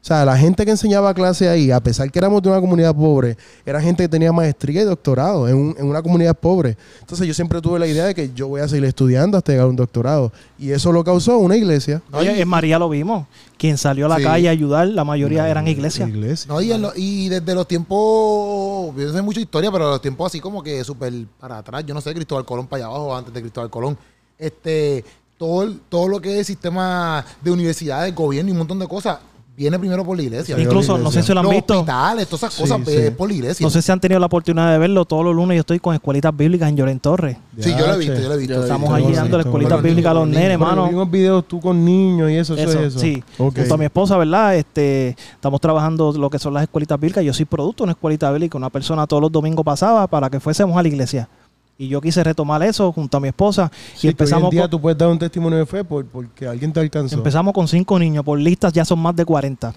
O 0.00 0.04
sea, 0.08 0.24
la 0.24 0.38
gente 0.38 0.64
que 0.64 0.70
enseñaba 0.70 1.12
clase 1.12 1.48
ahí, 1.48 1.70
a 1.70 1.80
pesar 1.80 2.10
que 2.10 2.18
éramos 2.18 2.40
de 2.40 2.48
una 2.48 2.60
comunidad 2.60 2.94
pobre, 2.94 3.36
era 3.66 3.80
gente 3.80 4.04
que 4.04 4.08
tenía 4.08 4.32
maestría 4.32 4.80
y 4.82 4.84
doctorado 4.84 5.46
en, 5.48 5.56
un- 5.56 5.76
en 5.78 5.84
una 5.86 6.00
comunidad 6.02 6.34
pobre. 6.34 6.76
Entonces 7.00 7.26
yo 7.26 7.34
siempre 7.34 7.60
tuve 7.60 7.78
la 7.78 7.86
idea 7.86 8.06
de 8.06 8.14
que 8.14 8.30
yo 8.32 8.48
voy 8.48 8.60
a 8.62 8.68
seguir 8.68 8.84
estudiando 8.86 9.36
hasta 9.36 9.52
llegar 9.52 9.66
a 9.66 9.68
un 9.68 9.76
doctorado. 9.76 10.32
Y 10.58 10.70
eso 10.70 10.92
lo 10.92 11.04
causó 11.04 11.36
una 11.38 11.56
iglesia. 11.56 12.00
Oye, 12.12 12.40
en 12.40 12.48
María 12.48 12.78
lo 12.78 12.88
vimos. 12.88 13.26
Quien 13.58 13.76
salió 13.76 14.06
a 14.06 14.08
la 14.08 14.16
Sí. 14.16 14.22
calle 14.22 14.48
a 14.48 14.52
ayudar, 14.52 14.86
la 14.88 15.04
mayoría 15.04 15.46
eran 15.48 15.66
iglesias. 15.68 16.08
Iglesia. 16.08 16.46
No, 16.48 16.60
y, 16.62 16.72
en 16.72 16.80
lo- 16.80 16.92
y 16.96 17.28
desde 17.28 17.54
los 17.54 17.66
tiempos, 17.68 18.94
yo 18.96 19.04
no 19.08 19.12
sé 19.12 19.20
mucha 19.20 19.40
historia, 19.40 19.70
pero 19.70 19.90
los 19.90 20.00
tiempos 20.00 20.28
así 20.28 20.40
como 20.40 20.62
que 20.62 20.82
súper 20.84 21.12
para 21.40 21.58
atrás, 21.58 21.84
yo 21.84 21.92
no 21.92 22.00
sé, 22.00 22.14
Cristóbal 22.14 22.44
Colón 22.44 22.66
para 22.66 22.84
allá 22.84 22.94
abajo, 22.94 23.14
antes 23.16 23.34
de 23.34 23.40
Cristóbal 23.40 23.68
Colón, 23.68 23.98
este, 24.38 25.04
todo, 25.36 25.70
todo 25.88 26.08
lo 26.08 26.20
que 26.20 26.40
es 26.40 26.46
sistema 26.46 27.24
de 27.42 27.50
universidades, 27.50 28.14
gobierno 28.14 28.48
y 28.48 28.52
un 28.52 28.58
montón 28.58 28.78
de 28.78 28.86
cosas, 28.88 29.18
viene 29.58 29.78
primero 29.78 30.04
por 30.04 30.16
la 30.16 30.22
iglesia. 30.22 30.54
Sí, 30.56 30.62
Incluso, 30.62 30.96
la 30.96 31.02
no 31.04 31.10
sé 31.10 31.22
si 31.22 31.32
lo 31.34 31.40
han 31.40 31.44
Los 31.46 31.54
visto. 31.54 31.74
hospitales, 31.74 32.26
todas 32.28 32.42
esas 32.44 32.54
Sí, 32.54 32.62
cosas, 32.62 32.80
sí. 32.86 32.96
es 32.96 33.10
por 33.10 33.28
la 33.28 33.34
iglesia. 33.34 33.64
No 33.66 33.70
sé 33.70 33.82
si 33.82 33.90
han 33.92 34.00
tenido 34.00 34.20
la 34.20 34.26
oportunidad 34.26 34.70
de 34.72 34.78
verlo. 34.78 35.04
Todos 35.04 35.24
los 35.24 35.34
lunes 35.34 35.56
yo 35.56 35.60
estoy 35.60 35.80
con 35.80 35.94
escuelitas 35.94 36.34
bíblicas 36.36 36.68
en 36.68 36.76
Lloren 36.76 37.00
Torres. 37.00 37.36
Sí, 37.58 37.74
yo 37.76 37.86
lo 37.86 37.94
he 37.94 37.98
visto, 37.98 38.14
yo 38.14 38.28
lo 38.28 38.34
he 38.34 38.38
visto. 38.38 38.62
Estamos 38.62 38.90
allí 38.92 39.12
dando 39.12 39.36
la 39.36 39.42
escuelita 39.42 39.76
bíblica 39.76 40.12
a 40.12 40.14
los 40.14 40.28
nenes, 40.28 40.50
hermano. 40.52 40.88
vimos 40.88 41.10
videos 41.10 41.46
tú 41.48 41.60
con 41.60 41.84
niños 41.84 42.30
y 42.30 42.36
eso, 42.36 42.54
eso, 42.54 42.70
Eso, 42.70 42.80
es 42.80 42.86
eso. 42.86 42.98
sí. 43.00 43.22
Ok. 43.36 43.56
Junto 43.58 43.74
a 43.74 43.78
mi 43.78 43.84
esposa, 43.86 44.16
¿verdad? 44.16 44.54
Este, 44.56 45.16
estamos 45.34 45.60
trabajando 45.60 46.12
lo 46.12 46.30
que 46.30 46.38
son 46.38 46.54
las 46.54 46.62
escuelitas 46.62 46.98
bíblicas. 47.00 47.24
Yo 47.24 47.32
soy 47.34 47.44
producto 47.44 47.82
de 47.82 47.86
una 47.86 47.92
escuelita 47.92 48.30
bíblica. 48.30 48.56
Una 48.56 48.70
persona 48.70 49.06
todos 49.06 49.20
los 49.22 49.32
domingos 49.32 49.64
pasaba 49.64 50.06
para 50.06 50.30
que 50.30 50.38
fuésemos 50.40 50.76
a 50.76 50.82
la 50.82 50.88
iglesia. 50.88 51.28
Y 51.80 51.86
yo 51.86 52.00
quise 52.00 52.24
retomar 52.24 52.60
eso 52.64 52.90
junto 52.90 53.18
a 53.18 53.20
mi 53.20 53.28
esposa. 53.28 53.70
Sí, 53.94 53.98
y 53.98 54.00
que 54.00 54.06
hoy 54.06 54.08
en 54.08 54.10
empezamos 54.10 54.50
día 54.50 54.62
con, 54.62 54.70
tú 54.70 54.80
puedes 54.80 54.98
dar 54.98 55.08
un 55.10 55.18
testimonio 55.18 55.60
de 55.60 55.64
fe 55.64 55.84
por- 55.84 56.04
porque 56.06 56.44
alguien 56.48 56.72
te 56.72 56.80
alcanzó. 56.80 57.14
empezamos 57.14 57.54
con 57.54 57.68
cinco 57.68 58.00
niños. 58.00 58.24
Por 58.24 58.36
listas 58.40 58.72
ya 58.72 58.84
son 58.84 58.98
más 58.98 59.14
de 59.14 59.24
40. 59.24 59.72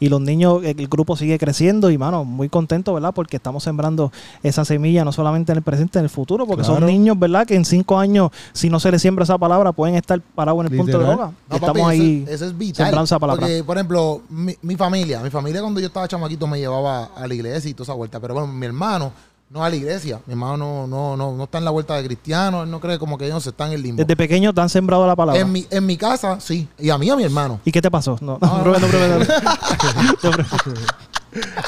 Y 0.00 0.08
los 0.08 0.22
niños, 0.22 0.64
el 0.64 0.80
el 0.80 0.88
grupo 0.88 1.16
sigue 1.16 1.38
creciendo. 1.38 1.90
Y, 1.90 1.98
mano, 1.98 2.24
muy 2.24 2.48
contento, 2.48 2.94
¿verdad? 2.94 3.12
Porque 3.14 3.36
estamos 3.36 3.62
sembrando 3.62 4.10
esa 4.42 4.64
semilla 4.64 5.04
no 5.04 5.12
solamente 5.12 5.52
en 5.52 5.58
el 5.58 5.62
presente, 5.62 5.98
en 5.98 6.04
el 6.06 6.10
futuro. 6.10 6.46
Porque 6.46 6.64
son 6.64 6.86
niños, 6.86 7.18
¿verdad? 7.18 7.46
Que 7.46 7.56
en 7.56 7.66
cinco 7.66 7.98
años, 7.98 8.30
si 8.54 8.70
no 8.70 8.80
se 8.80 8.90
les 8.90 9.02
siembra 9.02 9.24
esa 9.24 9.36
palabra, 9.36 9.72
pueden 9.72 9.96
estar 9.96 10.18
parados 10.34 10.64
en 10.64 10.72
el 10.72 10.78
punto 10.78 10.98
de 10.98 11.04
droga. 11.04 11.26
No, 11.26 11.56
Y 11.56 11.60
papi, 11.60 11.66
estamos 11.66 11.76
eso- 11.76 11.88
ahí 12.02 12.24
Eso, 12.26 12.46
es 12.46 12.56
vital. 12.56 12.86
sembrando 12.86 13.04
esa 13.04 13.18
palabra. 13.18 13.40
Porque, 13.42 13.62
por 13.64 13.76
ejemplo, 13.76 14.22
mi, 14.30 14.54
mi 14.62 14.76
familia, 14.76 15.20
mi 15.20 15.28
familia 15.28 15.60
cuando 15.60 15.78
yo 15.80 15.88
estaba 15.88 16.08
chamaquito 16.08 16.46
me 16.46 16.58
llevaba 16.58 17.10
a 17.14 17.26
la 17.26 17.34
iglesia 17.34 17.70
y 17.70 17.74
toda 17.74 17.84
esa 17.84 17.92
vuelta. 17.92 18.18
Pero 18.18 18.32
bueno, 18.32 18.50
mi 18.50 18.64
hermano 18.64 19.12
no 19.50 19.62
a 19.64 19.68
la 19.70 19.76
iglesia. 19.76 20.20
Mi 20.26 20.32
hermano 20.32 20.56
no, 20.56 20.86
no, 20.86 21.16
no, 21.16 21.36
no 21.36 21.44
está 21.44 21.58
en 21.58 21.64
la 21.64 21.70
vuelta 21.70 21.94
de 21.96 22.04
cristiano. 22.04 22.62
Él 22.64 22.70
no 22.70 22.80
cree 22.80 22.98
como 22.98 23.16
que 23.18 23.26
ellos 23.26 23.46
están 23.46 23.68
en 23.68 23.74
el 23.74 23.82
limbo. 23.82 24.02
Desde 24.02 24.16
pequeño 24.16 24.52
te 24.52 24.60
han 24.60 24.68
sembrado 24.68 25.06
la 25.06 25.14
palabra. 25.14 25.40
En 25.40 25.52
mi, 25.52 25.66
en 25.70 25.86
mi 25.86 25.96
casa, 25.96 26.40
sí. 26.40 26.68
Y 26.78 26.90
a 26.90 26.98
mí 26.98 27.06
y 27.06 27.10
a 27.10 27.16
mi 27.16 27.22
hermano. 27.24 27.60
¿Y 27.64 27.70
qué 27.70 27.80
te 27.80 27.90
pasó? 27.90 28.18
No, 28.20 28.38
no, 28.40 28.46
No, 28.48 28.56
no. 28.58 28.62
prueba, 28.62 28.78
no, 28.80 28.86
prueba, 28.88 29.08
no. 29.08 29.18
No, 29.18 30.30
prueba. 30.30 30.80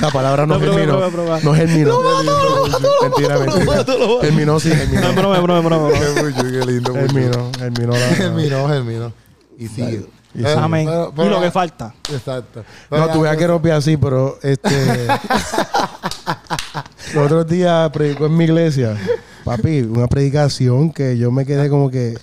La 0.00 0.10
palabra 0.10 0.46
no, 0.46 0.54
No, 0.54 0.60
prueba, 0.60 0.76
germinó. 0.76 0.96
prueba, 0.98 1.12
prueba. 1.12 1.40
No 1.42 1.54
germinó. 1.54 1.98
Mentira, 3.02 3.38
mentira. 3.38 3.84
Germinó, 4.20 4.60
sí, 4.60 4.68
No, 4.70 4.74
germinó. 4.76 5.08
es 5.08 5.16
broma, 5.16 5.36
es 5.36 5.42
broma, 5.42 5.58
es 5.58 5.64
broma, 5.64 5.88
es. 5.90 6.34
Qué 6.34 6.66
lindo. 6.66 6.92
Germinó, 6.94 7.50
germinó 7.58 7.92
Germinó, 8.16 8.68
germinó. 8.68 9.12
Y 9.58 9.68
sigue. 9.68 10.06
Y 10.34 10.42
Pero- 10.42 10.60
Amén. 10.60 10.86
pero- 10.86 11.08
y 11.08 11.12
pero- 11.16 11.30
lo 11.30 11.40
que 11.40 11.50
falta. 11.50 11.94
Exacto. 12.12 12.62
No, 12.90 13.08
tú 13.08 13.22
veas 13.22 13.36
que 13.38 13.46
no 13.48 13.60
así, 13.74 13.96
pero 13.96 14.38
este. 14.42 14.68
Los 17.14 17.26
otros 17.26 17.46
días 17.46 17.90
predicó 17.90 18.26
en 18.26 18.36
mi 18.36 18.44
iglesia. 18.44 18.96
Papi, 19.44 19.80
una 19.82 20.06
predicación 20.06 20.92
que 20.92 21.16
yo 21.16 21.30
me 21.30 21.44
quedé 21.46 21.68
como 21.68 21.90
que. 21.90 22.16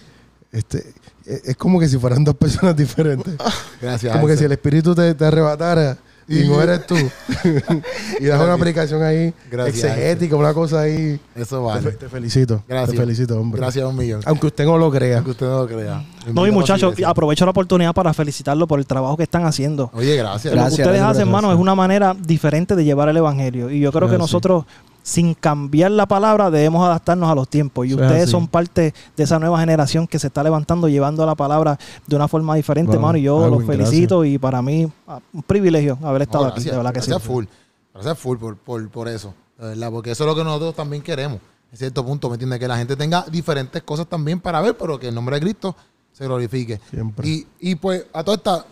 Este, 0.51 0.79
es 1.25 1.41
es 1.45 1.55
como 1.55 1.79
que 1.79 1.87
si 1.87 1.97
fueran 1.97 2.23
dos 2.23 2.35
personas 2.35 2.75
diferentes. 2.75 3.33
Gracias. 3.81 4.13
Como 4.13 4.27
que 4.27 4.37
si 4.37 4.43
el 4.43 4.51
espíritu 4.51 4.93
te, 4.93 5.13
te 5.15 5.25
arrebatara 5.25 5.97
y 6.27 6.47
no 6.47 6.61
eres 6.61 6.85
tú. 6.85 6.95
y 8.19 8.25
das 8.25 8.41
una 8.41 8.57
predicación 8.57 9.03
ahí 9.03 9.33
Gracias, 9.51 9.83
exegética, 9.83 10.35
una 10.35 10.53
cosa 10.53 10.81
ahí. 10.81 11.19
Eso 11.35 11.63
vale. 11.63 11.91
te 11.91 12.09
felicito. 12.09 12.63
Gracias. 12.67 12.91
Te 12.91 12.97
felicito, 12.97 13.39
hombre. 13.39 13.59
Gracias 13.59 13.83
a 13.83 13.87
un 13.87 13.97
millón. 13.97 14.21
Aunque 14.25 14.47
usted 14.47 14.65
no 14.65 14.77
lo 14.77 14.91
crea. 14.91 15.17
Aunque 15.17 15.31
usted 15.31 15.45
no 15.45 15.59
lo 15.59 15.67
crea. 15.67 16.03
No, 16.33 16.47
y 16.47 16.51
muchachos, 16.51 16.95
aprovecho 17.05 17.45
la 17.45 17.51
oportunidad 17.51 17.93
para 17.93 18.13
felicitarlo 18.13 18.67
por 18.67 18.79
el 18.79 18.85
trabajo 18.85 19.17
que 19.17 19.23
están 19.23 19.45
haciendo. 19.45 19.91
Oye, 19.93 20.15
gracias. 20.15 20.53
Lo 20.53 20.61
Gracias, 20.61 20.77
que 20.77 20.81
ustedes 20.83 20.99
gracias, 20.99 21.17
hacen, 21.17 21.27
mano, 21.31 21.47
gracias. 21.47 21.59
es 21.59 21.61
una 21.61 21.75
manera 21.75 22.15
diferente 22.17 22.75
de 22.75 22.83
llevar 22.85 23.09
el 23.09 23.17
evangelio. 23.17 23.69
Y 23.69 23.79
yo 23.79 23.91
creo 23.91 24.09
que 24.09 24.17
nosotros, 24.17 24.65
sin 25.03 25.33
cambiar 25.35 25.91
la 25.91 26.07
palabra, 26.07 26.49
debemos 26.49 26.83
adaptarnos 26.85 27.29
a 27.29 27.35
los 27.35 27.47
tiempos. 27.47 27.85
Y 27.85 27.93
ustedes 27.93 28.23
así. 28.23 28.31
son 28.31 28.47
parte 28.47 28.93
de 29.15 29.23
esa 29.23 29.37
nueva 29.37 29.59
generación 29.59 30.07
que 30.07 30.17
se 30.17 30.27
está 30.27 30.41
levantando, 30.41 30.87
llevando 30.87 31.25
la 31.25 31.35
palabra 31.35 31.77
de 32.07 32.15
una 32.15 32.27
forma 32.27 32.55
diferente, 32.55 32.97
mano. 32.97 33.17
Y 33.17 33.23
yo 33.23 33.47
los 33.49 33.65
felicito 33.65 34.23
y 34.25 34.37
para 34.37 34.61
mí, 34.61 34.91
ah, 35.07 35.19
un 35.33 35.43
privilegio 35.43 35.99
haber 36.01 36.21
No, 36.21 36.23
estado 36.23 36.45
aquí. 36.45 36.53
gracias, 36.55 36.71
De 36.71 36.77
verdad 36.77 36.93
que 36.93 37.01
sí. 37.01 37.09
gracias 37.11 37.27
full. 37.27 37.45
Gracias 37.93 38.17
full 38.17 38.37
por, 38.37 38.57
por, 38.57 38.89
por 38.89 39.07
eso. 39.07 39.33
De 39.59 39.67
verdad, 39.67 39.91
porque 39.91 40.11
eso 40.11 40.23
es 40.23 40.27
lo 40.27 40.35
que 40.35 40.43
nosotros 40.43 40.73
también 40.75 41.03
queremos. 41.03 41.39
En 41.71 41.77
cierto 41.77 42.05
punto, 42.05 42.29
¿me 42.29 42.35
entiendes? 42.35 42.59
Que 42.59 42.67
la 42.67 42.77
gente 42.77 42.95
tenga 42.95 43.25
diferentes 43.31 43.83
cosas 43.83 44.07
también 44.07 44.39
para 44.39 44.61
ver, 44.61 44.77
pero 44.77 44.97
que 44.99 45.09
el 45.09 45.15
nombre 45.15 45.35
de 45.35 45.41
Cristo 45.41 45.75
se 46.11 46.25
glorifique. 46.25 46.79
Siempre. 46.89 47.27
Y, 47.27 47.47
y 47.59 47.75
pues, 47.75 48.05
a 48.13 48.23
toda 48.23 48.37
esta. 48.37 48.65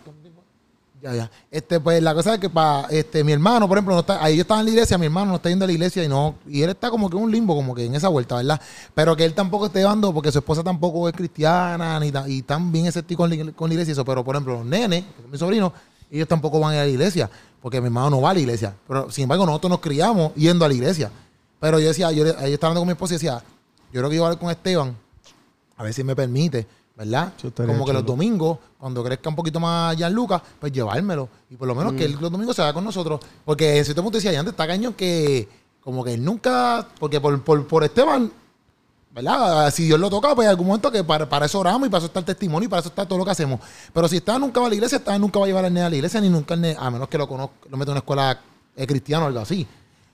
Ya, 1.02 1.12
ya. 1.16 1.30
Este, 1.50 1.80
pues 1.80 2.00
la 2.00 2.14
cosa 2.14 2.34
es 2.34 2.40
que 2.40 2.48
para 2.48 2.86
este, 2.88 3.24
mi 3.24 3.32
hermano, 3.32 3.66
por 3.66 3.76
ejemplo, 3.76 4.04
ahí 4.20 4.36
yo 4.36 4.42
estaba 4.42 4.60
en 4.60 4.66
la 4.66 4.70
iglesia, 4.70 4.96
mi 4.98 5.06
hermano 5.06 5.32
no 5.32 5.34
está 5.34 5.48
yendo 5.48 5.64
a 5.64 5.66
la 5.66 5.72
iglesia 5.72 6.04
y 6.04 6.06
no, 6.06 6.36
y 6.46 6.62
él 6.62 6.70
está 6.70 6.90
como 6.90 7.10
que 7.10 7.16
en 7.16 7.24
un 7.24 7.32
limbo, 7.32 7.56
como 7.56 7.74
que 7.74 7.84
en 7.84 7.96
esa 7.96 8.06
vuelta, 8.06 8.36
¿verdad? 8.36 8.60
Pero 8.94 9.16
que 9.16 9.24
él 9.24 9.34
tampoco 9.34 9.66
esté 9.66 9.80
llevando, 9.80 10.14
porque 10.14 10.30
su 10.30 10.38
esposa 10.38 10.62
tampoco 10.62 11.08
es 11.08 11.14
cristiana, 11.14 11.98
ni 11.98 12.12
y 12.28 12.42
tan 12.42 12.70
bien 12.70 12.86
escéptico 12.86 13.26
con 13.26 13.50
con 13.50 13.68
la 13.68 13.74
iglesia 13.74 13.90
y 13.90 13.94
eso. 13.94 14.04
Pero 14.04 14.22
por 14.22 14.36
ejemplo, 14.36 14.58
los 14.58 14.64
nenes, 14.64 15.04
mis 15.28 15.40
sobrinos, 15.40 15.72
ellos 16.08 16.28
tampoco 16.28 16.60
van 16.60 16.70
a 16.70 16.74
ir 16.76 16.80
a 16.82 16.84
la 16.84 16.90
iglesia, 16.90 17.28
porque 17.60 17.80
mi 17.80 17.88
hermano 17.88 18.10
no 18.10 18.20
va 18.20 18.30
a 18.30 18.34
la 18.34 18.40
iglesia. 18.40 18.72
Pero 18.86 19.10
sin 19.10 19.24
embargo, 19.24 19.44
nosotros 19.44 19.70
nos 19.70 19.80
criamos 19.80 20.32
yendo 20.36 20.64
a 20.64 20.68
la 20.68 20.74
iglesia. 20.74 21.10
Pero 21.58 21.80
yo 21.80 21.88
decía, 21.88 22.12
yo, 22.12 22.24
yo 22.24 22.30
estaba 22.30 22.68
hablando 22.68 22.82
con 22.82 22.86
mi 22.86 22.92
esposa 22.92 23.14
y 23.14 23.16
decía, 23.16 23.42
yo 23.92 24.00
creo 24.00 24.08
que 24.08 24.14
yo 24.14 24.22
voy 24.22 24.26
a 24.26 24.28
hablar 24.28 24.38
con 24.38 24.50
Esteban, 24.52 24.96
a 25.76 25.82
ver 25.82 25.92
si 25.92 26.04
me 26.04 26.14
permite, 26.14 26.64
¿verdad? 27.04 27.32
Como 27.72 27.84
que 27.86 27.92
los 27.92 28.04
domingos, 28.06 28.58
cuando 28.78 29.02
crezca 29.04 29.28
un 29.28 29.36
poquito 29.36 29.58
más 29.60 29.96
Gianluca, 29.96 30.42
pues 30.60 30.72
llevármelo. 30.72 31.28
Y 31.50 31.56
por 31.56 31.66
lo 31.68 31.74
menos 31.74 31.92
que 31.94 32.04
él 32.04 32.16
los 32.20 32.30
domingos 32.30 32.56
se 32.56 32.62
vaya 32.62 32.72
con 32.74 32.84
nosotros. 32.84 33.20
Porque 33.44 33.78
en 33.78 33.84
cierto 33.84 34.02
punto 34.02 34.18
decía, 34.18 34.32
ya 34.32 34.40
antes 34.40 34.52
está 34.52 34.66
cañón 34.66 34.94
que 34.94 35.48
como 35.82 36.04
que 36.04 36.14
él 36.14 36.24
nunca, 36.24 36.86
porque 37.00 37.20
por, 37.20 37.42
por, 37.42 37.66
por 37.66 37.82
Esteban, 37.84 38.30
¿verdad? 39.14 39.70
Si 39.72 39.84
Dios 39.84 39.98
lo 40.00 40.08
toca, 40.08 40.34
pues 40.34 40.46
en 40.46 40.50
algún 40.50 40.66
momento 40.68 40.90
que 40.90 41.04
para, 41.04 41.28
para 41.28 41.46
eso 41.46 41.58
oramos 41.58 41.86
y 41.86 41.90
para 41.90 41.98
eso 41.98 42.06
está 42.06 42.20
el 42.20 42.24
testimonio 42.24 42.66
y 42.66 42.70
para 42.70 42.80
eso 42.80 42.88
está 42.88 43.06
todo 43.06 43.18
lo 43.18 43.24
que 43.24 43.32
hacemos. 43.32 43.60
Pero 43.92 44.08
si 44.08 44.16
está 44.18 44.38
nunca 44.38 44.60
va 44.60 44.66
a 44.66 44.68
la 44.70 44.74
iglesia, 44.76 44.98
está 44.98 45.18
nunca 45.18 45.38
va 45.38 45.44
a 45.44 45.48
llevar 45.48 45.64
al 45.64 45.72
nene 45.74 45.86
a 45.86 45.90
la 45.90 45.96
iglesia, 45.96 46.20
ni 46.20 46.28
nunca 46.28 46.54
nene- 46.56 46.76
a 46.78 46.90
menos 46.90 47.08
que 47.08 47.18
lo 47.18 47.26
conozca, 47.28 47.54
lo 47.68 47.76
meta 47.76 47.90
en 47.90 47.92
una 47.94 47.98
escuela 48.00 48.40
eh, 48.76 48.86
cristiana 48.86 49.24
o 49.24 49.28
algo 49.28 49.40
así. 49.40 49.66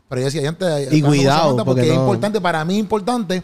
Pero 0.08 0.20
yo 0.22 0.24
decía, 0.24 0.40
ya 0.42 0.48
antes, 0.48 0.92
Y 0.92 1.02
cuidado, 1.02 1.48
porque, 1.64 1.64
porque 1.66 1.80
es 1.82 1.94
importante, 2.00 2.40
para 2.40 2.64
mí 2.64 2.74
es 2.74 2.80
importante 2.80 3.42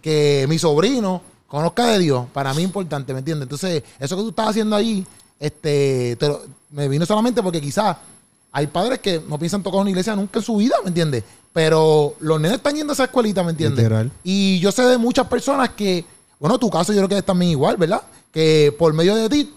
que 0.00 0.46
mi 0.48 0.56
sobrino 0.58 1.20
conozca 1.48 1.86
de 1.86 1.98
Dios. 1.98 2.26
Para 2.32 2.52
mí 2.54 2.58
es 2.62 2.64
importante, 2.64 3.12
¿me 3.12 3.20
entiendes? 3.20 3.44
Entonces, 3.44 3.82
eso 3.98 4.16
que 4.16 4.22
tú 4.22 4.28
estás 4.30 4.48
haciendo 4.48 4.76
ahí, 4.76 5.06
este, 5.38 6.16
te 6.16 6.28
lo- 6.28 6.42
me 6.70 6.88
vino 6.88 7.04
solamente 7.06 7.42
porque 7.42 7.60
quizás 7.60 7.96
hay 8.52 8.66
padres 8.66 8.98
que 9.00 9.22
no 9.28 9.38
piensan 9.38 9.62
tocar 9.62 9.80
una 9.80 9.90
iglesia 9.90 10.16
nunca 10.16 10.38
en 10.38 10.44
su 10.44 10.56
vida, 10.56 10.76
¿me 10.82 10.88
entiendes? 10.88 11.24
Pero 11.52 12.14
los 12.20 12.40
nenes 12.40 12.58
están 12.58 12.74
yendo 12.74 12.92
a 12.92 12.94
esa 12.94 13.04
escuelita, 13.04 13.42
¿me 13.42 13.50
entiendes? 13.50 13.78
Literal. 13.84 14.10
Y 14.24 14.58
yo 14.60 14.72
sé 14.72 14.82
de 14.82 14.98
muchas 14.98 15.26
personas 15.26 15.70
que, 15.70 16.04
bueno, 16.38 16.58
tu 16.58 16.68
caso 16.70 16.92
yo 16.92 16.98
creo 17.00 17.08
que 17.08 17.18
es 17.18 17.24
también 17.24 17.52
igual, 17.52 17.76
¿verdad? 17.76 18.02
Que 18.32 18.74
por 18.78 18.92
medio 18.92 19.14
de 19.14 19.28
ti, 19.28 19.52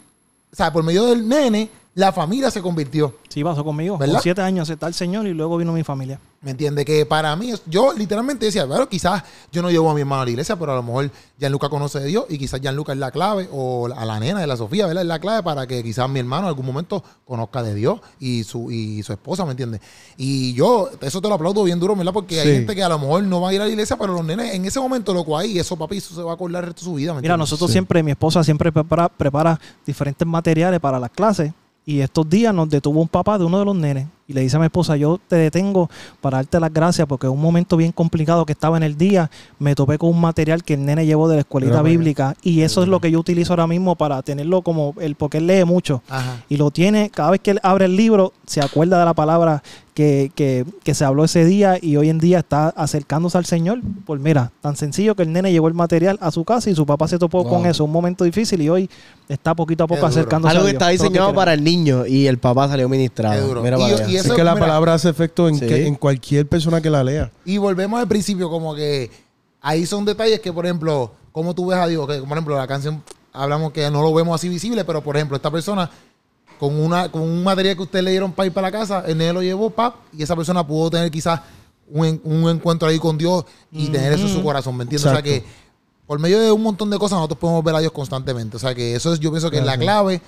o 0.51 0.55
sea, 0.55 0.71
por 0.71 0.83
medio 0.83 1.05
del 1.05 1.27
nene, 1.27 1.69
la 2.00 2.12
familia 2.14 2.50
se 2.50 2.62
convirtió. 2.62 3.16
Sí, 3.28 3.43
pasó 3.43 3.64
conmigo. 3.64 3.97
¿Verdad? 3.97 4.14
Con 4.16 4.24
siete 4.24 4.41
años 4.41 4.70
está 4.70 4.88
el 4.88 4.93
Señor 4.93 5.28
y 5.28 5.34
luego 5.34 5.58
vino 5.58 5.72
mi 5.74 5.84
familia. 5.84 6.20
¿Me 6.41 6.52
entiendes? 6.52 6.86
Que 6.86 7.06
para 7.06 7.36
mí, 7.36 7.52
es- 7.52 7.62
yo 7.66 7.91
literalmente 7.91 8.45
decía, 8.45 8.64
bueno, 8.64 8.88
quizás 8.88 9.22
yo 9.52 9.62
no 9.62 9.70
llevo 9.70 9.91
a 9.91 9.93
mi 9.93 10.00
hermano 10.00 10.22
a 10.22 10.26
la 10.26 10.32
iglesia, 10.32 10.56
pero 10.58 10.72
a 10.72 10.76
lo 10.76 10.84
mejor 10.84 11.12
Gianluca 11.38 11.68
conoce 11.68 12.00
de 12.00 12.06
Dios 12.06 12.26
y 12.30 12.38
quizás 12.38 12.62
Gianluca 12.62 12.93
es 12.93 12.97
la 12.97 13.12
clave, 13.12 13.50
o 13.52 13.88
a 13.93 14.06
la 14.06 14.20
nena 14.22 14.39
de 14.39 14.47
la 14.47 14.56
Sofía, 14.56 14.88
¿verdad? 14.88 15.04
Es 15.04 15.08
la 15.10 15.20
clave 15.20 15.43
para 15.43 15.68
que 15.68 15.84
quizás 15.84 16.10
mi 16.10 16.20
hermano 16.20 16.43
en 16.43 16.47
algún 16.47 16.66
momento 16.66 17.04
conozca 17.26 17.62
de 17.62 17.76
Dios 17.76 18.00
y 18.22 18.45
su, 18.45 18.72
y 18.72 19.04
su 19.04 19.12
esposa, 19.12 19.43
¿me 19.43 19.52
entiendes? 19.52 19.82
Y 20.16 20.54
yo, 20.54 20.89
eso 21.02 21.20
te 21.22 21.28
lo 21.28 21.34
aplaudo 21.36 21.64
bien 21.66 21.78
duro, 21.78 21.93
¿verdad? 21.97 22.14
Porque 22.14 22.39
hay 22.39 22.47
gente 22.54 22.74
que 22.74 22.84
a 22.84 22.89
lo 22.89 22.97
mejor 23.00 23.24
no 23.24 23.41
va 23.41 23.50
a 23.50 23.54
ir 23.54 23.60
a 23.62 23.66
la 23.66 23.70
iglesia, 23.72 23.97
pero 23.97 24.14
los 24.14 24.24
nenes 24.24 24.54
en 24.56 24.64
ese 24.64 24.80
momento, 24.80 25.14
lo 25.14 25.26
cual 25.26 25.43
hay, 25.43 25.60
eso 25.60 25.76
papi, 25.76 25.97
eso 25.97 26.16
se 26.16 26.22
va 26.24 26.32
a 26.32 26.36
acordar 26.36 26.64
el 26.64 26.68
resto 26.68 26.82
de 26.82 26.86
su 26.86 26.93
vida, 26.93 27.14
¿me 27.14 27.22
Mira, 27.22 27.34
entiendes? 27.34 27.52
nosotros 27.52 27.70
Sí. 27.70 27.74
siempre, 27.74 28.02
mi 28.02 28.12
esposa 28.12 28.45
siempre 28.45 28.72
prepara, 28.72 29.10
prepara 29.10 29.60
diferentes 29.86 30.26
materiales 30.26 30.80
para 30.80 31.00
las 31.02 31.10
clases. 31.10 31.52
Y 31.89 32.01
estos 32.01 32.29
días 32.29 32.53
nos 32.53 32.69
detuvo 32.69 33.01
un 33.01 33.07
papá 33.07 33.39
de 33.39 33.45
uno 33.45 33.57
de 33.57 33.65
los 33.65 33.75
nenes. 33.75 34.05
y 34.27 34.33
le 34.33 34.41
dice 34.41 34.57
a 34.57 34.59
mi 34.59 34.67
esposa, 34.67 34.95
yo 34.95 35.19
te 35.27 35.37
detengo 35.37 35.89
para 36.21 36.37
darte 36.37 36.59
las 36.59 36.71
gracias 36.71 37.07
porque 37.07 37.25
en 37.25 37.33
un 37.33 37.41
momento 37.41 37.75
bien 37.77 37.91
complicado 37.91 38.45
que 38.45 38.51
estaba 38.51 38.77
en 38.77 38.83
el 38.83 38.95
día, 38.95 39.31
me 39.57 39.73
topé 39.73 39.97
con 39.97 40.11
un 40.11 40.21
material 40.21 40.63
que 40.63 40.75
el 40.75 40.85
nene 40.85 41.07
llevó 41.07 41.27
de 41.27 41.37
la 41.37 41.41
escuelita 41.41 41.81
bíblica 41.81 42.35
y 42.43 42.61
eso 42.61 42.83
es 42.83 42.89
lo 42.89 42.99
que 42.99 43.09
yo 43.09 43.19
utilizo 43.19 43.53
ahora 43.53 43.65
mismo 43.65 43.95
para 43.95 44.21
tenerlo 44.21 44.61
como, 44.61 44.93
el 44.99 45.15
porque 45.15 45.39
él 45.39 45.47
lee 45.47 45.65
mucho 45.65 46.03
Ajá. 46.09 46.43
y 46.47 46.57
lo 46.57 46.69
tiene, 46.69 47.09
cada 47.09 47.31
vez 47.31 47.39
que 47.39 47.49
él 47.49 47.59
abre 47.63 47.85
el 47.85 47.95
libro, 47.95 48.33
se 48.45 48.61
acuerda 48.61 48.99
de 48.99 49.05
la 49.05 49.15
palabra 49.15 49.63
que, 50.00 50.32
que- 50.34 50.64
que 50.82 50.93
se 50.93 51.04
habló 51.04 51.26
ese 51.26 51.43
día 51.43 51.78
y 51.82 51.97
hoy 51.97 52.08
en 52.08 52.20
día 52.20 52.39
está 52.39 52.70
acercándose 52.70 53.38
al 53.38 53.43
Señor. 53.43 53.82
Pues 54.06 54.22
mira, 54.22 54.54
tan 54.62 54.78
sencillo 54.78 55.14
que 55.14 55.24
el 55.24 55.34
nene 55.34 55.52
llevó 55.52 55.68
el 55.68 55.74
material 55.74 56.18
a 56.22 56.32
su 56.32 56.45
casa 56.45 56.70
y 56.70 56.76
su 56.76 56.86
papá 56.86 57.10
se 57.10 57.20
topó 57.20 57.43
Wow. 57.43 57.50
con 57.54 57.66
eso, 57.66 57.84
un 57.84 57.91
momento 57.91 58.24
difícil 58.24 58.62
y 58.62 58.70
hoy 58.70 58.89
está 59.28 59.54
poquito 59.56 59.84
a 59.84 59.88
poco 59.88 60.06
acercándose 60.06 60.52
Algo 60.52 60.64
a 60.64 60.68
que 60.68 60.72
Dios. 60.72 60.82
está 60.82 60.86
Todo 60.86 60.95
lo 60.95 61.04
diseñado 61.10 61.30
que 61.32 61.36
para 61.36 61.54
el 61.54 61.66
niño 61.66 62.06
y 62.06 62.28
el 62.28 62.38
papá 62.38 62.70
salió 62.70 62.88
ministrado. 62.88 63.62
Mira 63.62 63.78
Y- 63.78 63.82
y 64.14 64.16
eso- 64.16 64.30
es 64.30 64.34
que 64.38 64.43
la 64.45 64.54
mira. 64.56 64.68
palabra 64.68 64.93
hace 64.93 65.10
efecto 65.10 65.50
en, 65.50 65.56
Sí. 65.56 65.68
que- 65.68 65.86
en 65.86 65.95
cualquier 65.95 66.47
persona 66.47 66.80
que 66.80 66.89
la 66.89 67.04
lea. 67.04 67.30
Y 67.43 67.58
volvemos 67.58 68.00
al 68.00 68.08
principio, 68.08 68.50
como 68.50 68.74
que 68.76 69.12
ahí 69.62 69.86
son 69.86 70.06
detalles 70.06 70.39
que, 70.39 70.54
por 70.54 70.66
ejemplo, 70.66 71.12
como 71.34 71.54
tú 71.54 71.66
ves 71.68 71.78
a 71.78 71.88
Dios, 71.88 72.08
que 72.08 72.20
por 72.20 72.32
ejemplo 72.32 72.56
la 72.58 72.68
canción 72.68 73.04
hablamos 73.34 73.74
que 73.74 73.91
no 73.91 74.02
lo 74.02 74.14
vemos 74.14 74.34
así 74.34 74.47
visible, 74.47 74.86
pero 74.86 75.04
por 75.04 75.18
ejemplo, 75.18 75.36
esta 75.36 75.52
persona 75.52 75.89
con 76.60 76.80
una 76.80 77.10
con 77.10 77.22
un 77.22 77.43
material 77.43 77.76
que 77.76 77.84
ustedes 77.84 78.03
le 78.03 78.12
dieron 78.12 78.32
para 78.32 78.47
ir 78.47 78.53
para 78.53 78.68
la 78.68 78.72
casa, 78.72 79.03
el 79.07 79.18
nene 79.18 79.34
lo 79.34 79.41
llevó, 79.41 79.70
pap, 79.70 79.95
y 80.12 80.24
esa 80.24 80.36
persona 80.36 80.66
pudo 80.66 80.89
tener 80.89 81.10
quizás 81.10 81.39
un, 81.89 82.22
un 82.24 82.49
encuentro 82.49 82.88
ahí 82.88 82.99
con 82.99 83.18
Dios 83.18 83.45
y 83.72 83.88
tener 83.88 84.14
eso 84.14 84.28
en 84.28 84.34
su 84.34 84.43
corazón, 84.43 84.76
¿me 84.78 84.84
entiendes? 84.84 85.10
O 85.10 85.14
sea 85.14 85.22
que 85.22 85.43
por 86.10 86.18
medio 86.18 86.39
de 86.39 86.51
un 86.51 86.64
montón 86.64 86.89
de 86.89 86.97
cosas 86.97 87.18
nosotros 87.18 87.38
podemos 87.38 87.64
ver 87.64 87.76
a 87.76 87.80
Dios 87.82 87.91
constantemente. 87.91 88.57
O 88.57 88.60
sea 88.60 88.74
que 88.74 88.95
eso 88.95 89.14
es, 89.14 89.20
yo 89.20 89.30
pienso 89.30 89.51
que 89.51 89.60
es 89.60 89.64
la 89.64 89.78
clave. 89.78 90.20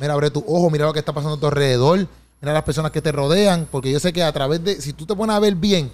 Mira, 0.00 0.14
abre 0.14 0.28
tu 0.28 0.40
ojo, 0.40 0.70
mira 0.70 0.86
lo 0.86 0.92
que 0.92 0.98
está 0.98 1.12
pasando 1.12 1.36
a 1.36 1.38
tu 1.38 1.46
alrededor, 1.46 2.06
mira 2.40 2.52
las 2.52 2.64
personas 2.64 2.90
que 2.90 3.00
te 3.00 3.12
rodean, 3.12 3.68
porque 3.70 3.92
yo 3.92 4.00
sé 4.00 4.12
que 4.12 4.24
a 4.24 4.32
través 4.32 4.64
de, 4.64 4.80
si 4.80 4.92
tú 4.92 5.06
te 5.06 5.14
pones 5.14 5.36
a 5.36 5.38
ver 5.38 5.54
bien, 5.54 5.92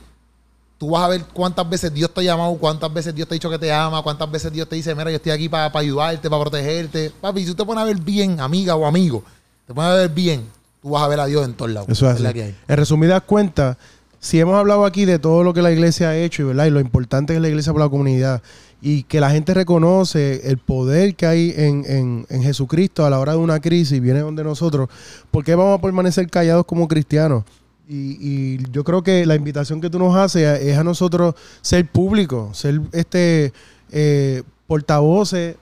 tú 0.78 0.91
vas 0.91 1.05
a 1.05 1.09
ver 1.09 1.24
cuántas 1.34 1.68
veces 1.68 1.93
Dios 1.93 2.14
te 2.14 2.20
ha 2.20 2.24
llamado, 2.24 2.55
cuántas 2.55 2.91
veces 2.95 3.14
Dios 3.14 3.28
te 3.28 3.34
ha 3.34 3.37
dicho 3.37 3.51
que 3.51 3.59
te 3.59 3.70
ama, 3.70 4.03
cuántas 4.03 4.30
veces 4.30 4.51
Dios 4.51 4.66
te 4.68 4.76
dice, 4.76 4.95
mira, 4.95 5.11
yo 5.11 5.16
estoy 5.16 5.32
aquí 5.32 5.51
para 5.51 5.70
ayudarte, 5.78 6.30
para 6.30 6.41
protegerte. 6.41 7.12
Papi, 7.20 7.41
si 7.41 7.47
tú 7.49 7.57
te 7.57 7.64
pones 7.64 7.82
a 7.82 7.84
ver 7.84 7.99
bien, 7.99 8.41
amiga 8.41 8.74
o 8.74 8.87
amigo, 8.87 9.22
te 9.66 9.74
pones 9.74 9.90
a 9.90 9.94
ver 9.94 10.10
bien, 10.10 10.44
tú 10.82 10.90
vas 10.90 11.02
a 11.02 11.08
ver 11.08 11.20
a 11.20 11.26
Dios 11.26 11.44
en 11.44 11.54
todos 11.54 11.70
lados. 11.70 11.88
Eso 11.88 12.10
es 12.10 12.20
la 12.20 12.30
así. 12.30 12.38
que 12.38 12.44
hay. 12.44 12.54
En 12.68 12.76
resumidas 12.76 13.22
cuentas, 13.22 13.76
si 14.20 14.40
hemos 14.40 14.56
hablado 14.56 14.84
aquí 14.84 15.04
de 15.04 15.18
todo 15.18 15.42
lo 15.44 15.52
que 15.54 15.62
la 15.62 15.70
iglesia 15.70 16.10
ha 16.10 16.16
hecho 16.16 16.42
y, 16.42 16.44
¿verdad? 16.46 16.66
y 16.66 16.70
lo 16.70 16.80
importante 16.80 17.32
que 17.32 17.36
es 17.36 17.42
la 17.42 17.48
iglesia 17.48 17.72
para 17.72 17.84
la 17.86 17.90
comunidad 17.90 18.42
y 18.82 19.02
que 19.04 19.20
la 19.20 19.30
gente 19.30 19.54
reconoce 19.54 20.48
el 20.50 20.58
poder 20.58 21.14
que 21.14 21.26
hay 21.26 21.54
en, 21.56 21.84
en- 21.86 22.26
en 22.28 22.42
Jesucristo 22.42 23.04
a 23.06 23.10
la 23.10 23.18
hora 23.18 23.32
de 23.32 23.38
una 23.38 23.58
crisis, 23.60 24.00
viene 24.00 24.20
donde 24.20 24.44
nosotros, 24.44 24.88
¿por 25.30 25.44
qué 25.44 25.54
vamos 25.54 25.78
a 25.78 25.82
permanecer 25.82 26.28
callados 26.30 26.66
como 26.66 26.86
cristianos? 26.86 27.44
Y, 27.88 28.18
y 28.20 28.58
yo 28.72 28.82
creo 28.84 29.02
que 29.02 29.24
la 29.26 29.34
invitación 29.36 29.80
que 29.80 29.88
tú 29.90 29.98
nos 29.98 30.14
haces 30.16 30.60
es 30.60 30.76
a 30.76 30.82
nosotros 30.84 31.34
ser 31.62 31.86
públicos, 31.86 32.56
ser 32.58 32.80
este 32.92 33.52
eh, 33.92 34.42
portavoces, 34.66 35.56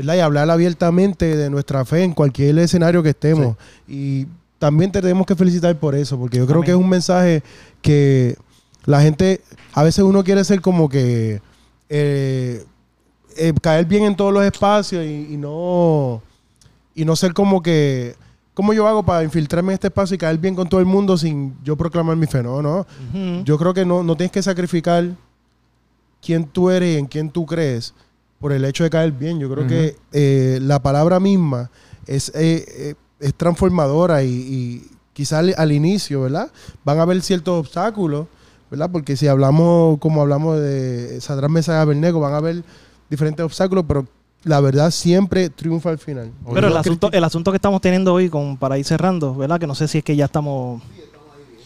¿verdad? 0.00 0.16
Y 0.16 0.20
hablar 0.20 0.50
abiertamente 0.50 1.36
de 1.36 1.50
nuestra 1.50 1.84
fe 1.84 2.02
en 2.02 2.12
cualquier 2.12 2.58
escenario 2.58 3.02
que 3.02 3.10
estemos. 3.10 3.56
Y 3.88 4.26
también 4.58 4.90
te 4.92 5.00
tenemos 5.00 5.26
que 5.26 5.36
felicitar 5.36 5.76
por 5.78 5.94
eso, 5.94 6.18
porque 6.18 6.38
yo 6.38 6.46
creo 6.46 6.58
Amén. 6.58 6.66
que 6.66 6.70
es 6.72 6.76
un 6.76 6.88
mensaje 6.88 7.42
que 7.82 8.36
la 8.84 9.00
gente, 9.00 9.40
a 9.72 9.82
veces 9.82 10.04
uno 10.04 10.24
quiere 10.24 10.44
ser 10.44 10.60
como 10.60 10.88
que 10.88 11.40
eh, 11.88 12.64
eh, 13.36 13.52
caer 13.60 13.84
bien 13.86 14.04
en 14.04 14.16
todos 14.16 14.32
los 14.32 14.44
espacios 14.44 15.04
y, 15.04 15.34
y 15.34 15.36
no 15.36 16.22
y 16.94 17.04
no 17.04 17.16
ser 17.16 17.32
como 17.32 17.62
que 17.62 18.14
¿cómo 18.54 18.72
yo 18.74 18.86
hago 18.86 19.02
para 19.02 19.24
infiltrarme 19.24 19.72
en 19.72 19.74
este 19.74 19.86
espacio 19.86 20.14
y 20.14 20.18
caer 20.18 20.38
bien 20.38 20.54
con 20.54 20.68
todo 20.68 20.80
el 20.80 20.86
mundo 20.86 21.16
sin 21.16 21.56
yo 21.64 21.76
proclamar 21.76 22.16
mi 22.16 22.26
fe? 22.26 22.42
No, 22.42 22.60
no. 22.60 22.86
Yo 23.44 23.56
creo 23.56 23.72
que 23.72 23.86
no, 23.86 24.02
no 24.02 24.16
tienes 24.16 24.32
que 24.32 24.42
sacrificar 24.42 25.08
quién 26.20 26.44
tú 26.44 26.68
eres 26.68 26.94
y 26.94 26.98
en 26.98 27.06
quién 27.06 27.30
tú 27.30 27.46
crees 27.46 27.94
por 28.40 28.52
el 28.52 28.64
hecho 28.64 28.84
de 28.84 28.90
caer 28.90 29.12
bien. 29.12 29.38
Yo 29.38 29.50
creo 29.52 29.66
que 29.66 29.96
eh, 30.12 30.58
la 30.62 30.80
palabra 30.82 31.20
misma 31.20 31.70
es, 32.06 32.30
eh, 32.34 32.64
eh, 32.68 32.94
es 33.20 33.34
transformadora 33.34 34.22
y, 34.24 34.28
y 34.30 34.90
quizás 35.12 35.40
al, 35.40 35.54
al 35.56 35.72
inicio, 35.72 36.22
¿verdad? 36.22 36.50
Van 36.84 36.98
a 36.98 37.02
haber 37.02 37.20
ciertos 37.22 37.58
obstáculos, 37.60 38.26
¿verdad? 38.70 38.88
Porque 38.90 39.16
si 39.16 39.26
hablamos 39.28 39.98
como 39.98 40.22
hablamos 40.22 40.58
de 40.58 41.20
Sadrán 41.20 41.52
Mesa 41.52 41.74
y 41.74 41.76
Abednego, 41.76 42.18
van 42.18 42.32
a 42.32 42.38
haber 42.38 42.62
diferentes 43.10 43.44
obstáculos, 43.44 43.84
pero 43.86 44.06
la 44.44 44.58
verdad 44.60 44.90
siempre 44.90 45.50
triunfa 45.50 45.90
al 45.90 45.98
final. 45.98 46.32
Pero 46.54 46.68
el 46.68 46.76
asunto, 46.76 47.10
el 47.12 47.24
asunto 47.24 47.52
que 47.52 47.56
estamos 47.56 47.82
teniendo 47.82 48.14
hoy, 48.14 48.30
con, 48.30 48.56
para 48.56 48.78
ir 48.78 48.86
cerrando, 48.86 49.34
¿verdad? 49.34 49.60
Que 49.60 49.66
no 49.66 49.74
sé 49.74 49.86
si 49.86 49.98
es 49.98 50.04
que 50.04 50.16
ya 50.16 50.24
estamos 50.24 50.82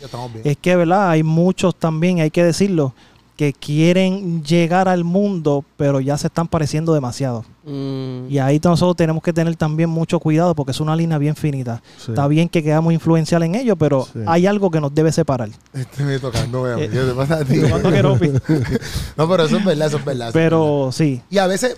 Ya 0.01 0.07
estamos 0.07 0.33
bien. 0.33 0.43
es 0.45 0.57
que, 0.57 0.75
¿verdad? 0.75 1.11
Hay 1.11 1.23
muchos 1.23 1.77
también, 1.77 2.19
hay 2.19 2.33
que 2.33 2.43
decirlo, 2.43 2.95
que 3.37 3.53
quieren 3.53 4.45
llegar 4.45 4.89
al 4.89 5.03
mundo, 5.03 5.65
pero 5.77 5.99
ya 6.01 6.17
se 6.17 6.29
están 6.29 6.47
pareciendo 6.47 6.95
demasiado. 6.95 7.45
Mm. 7.65 8.31
Y 8.31 8.39
ahí 8.39 8.61
nosotros 8.63 8.95
tenemos 8.95 9.23
que 9.25 9.33
tener 9.33 9.57
también 9.57 9.91
mucho 9.91 10.21
cuidado 10.21 10.55
porque 10.55 10.71
es 10.71 10.81
una 10.81 10.95
línea 10.95 11.19
bien 11.19 11.35
finita. 11.35 11.83
Sí. 11.99 12.13
Está 12.13 12.29
bien 12.29 12.49
que 12.49 12.63
quedamos 12.63 12.93
influencial 12.93 13.43
en 13.43 13.57
ello, 13.57 13.75
pero 13.75 14.05
Sí. 14.13 14.21
hay 14.27 14.47
algo 14.47 14.71
que 14.71 14.81
nos 14.81 14.95
debe 14.95 15.11
separar. 15.11 15.49
Este 15.73 16.05
me 16.05 16.19
tocando, 16.21 16.63
vean, 16.63 16.79
Eh, 16.79 16.89
¿qué 16.89 16.99
te 17.01 17.13
pasa 17.13 17.35
a 17.39 17.45
ti? 17.45 17.57
No, 19.17 19.29
pero 19.29 19.45
eso 19.45 19.57
es 19.57 19.65
verdad, 19.65 19.89
eso 19.89 19.97
es 19.99 20.05
verdad. 20.05 20.29
eso 20.29 20.29
es 20.29 20.33
verdad. 20.33 20.33
pero 20.33 20.91
sí, 20.93 21.21
Y 21.31 21.39
a 21.39 21.47
veces, 21.47 21.77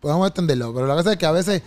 podemos 0.00 0.26
entenderlo, 0.28 0.74
pero 0.74 0.86
la 0.86 0.94
verdad 0.94 1.12
es 1.14 1.18
que 1.18 1.26
a 1.26 1.32
veces 1.32 1.62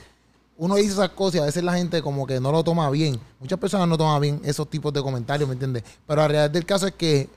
uno 0.58 0.76
dice 0.76 0.90
esas 0.94 1.10
cosas 1.10 1.36
y 1.36 1.40
a 1.40 1.46
veces 1.46 1.64
la 1.64 1.74
gente 1.74 2.02
como 2.02 2.26
que 2.28 2.40
no 2.40 2.52
lo 2.52 2.64
toma 2.64 2.90
bien. 2.90 3.20
Muchas 3.40 3.60
personas 3.60 3.88
no 3.88 3.98
toman 3.98 4.22
bien 4.22 4.42
esos 4.44 4.70
tipos 4.70 4.94
de 4.94 5.02
comentarios, 5.02 5.50
¿me 5.50 5.54
entiendes? 5.54 5.84
Pero 6.08 6.22
la 6.22 6.28
realidad 6.28 6.50
del 6.52 6.66
caso 6.66 6.88
es 6.88 6.94
que 6.94 7.28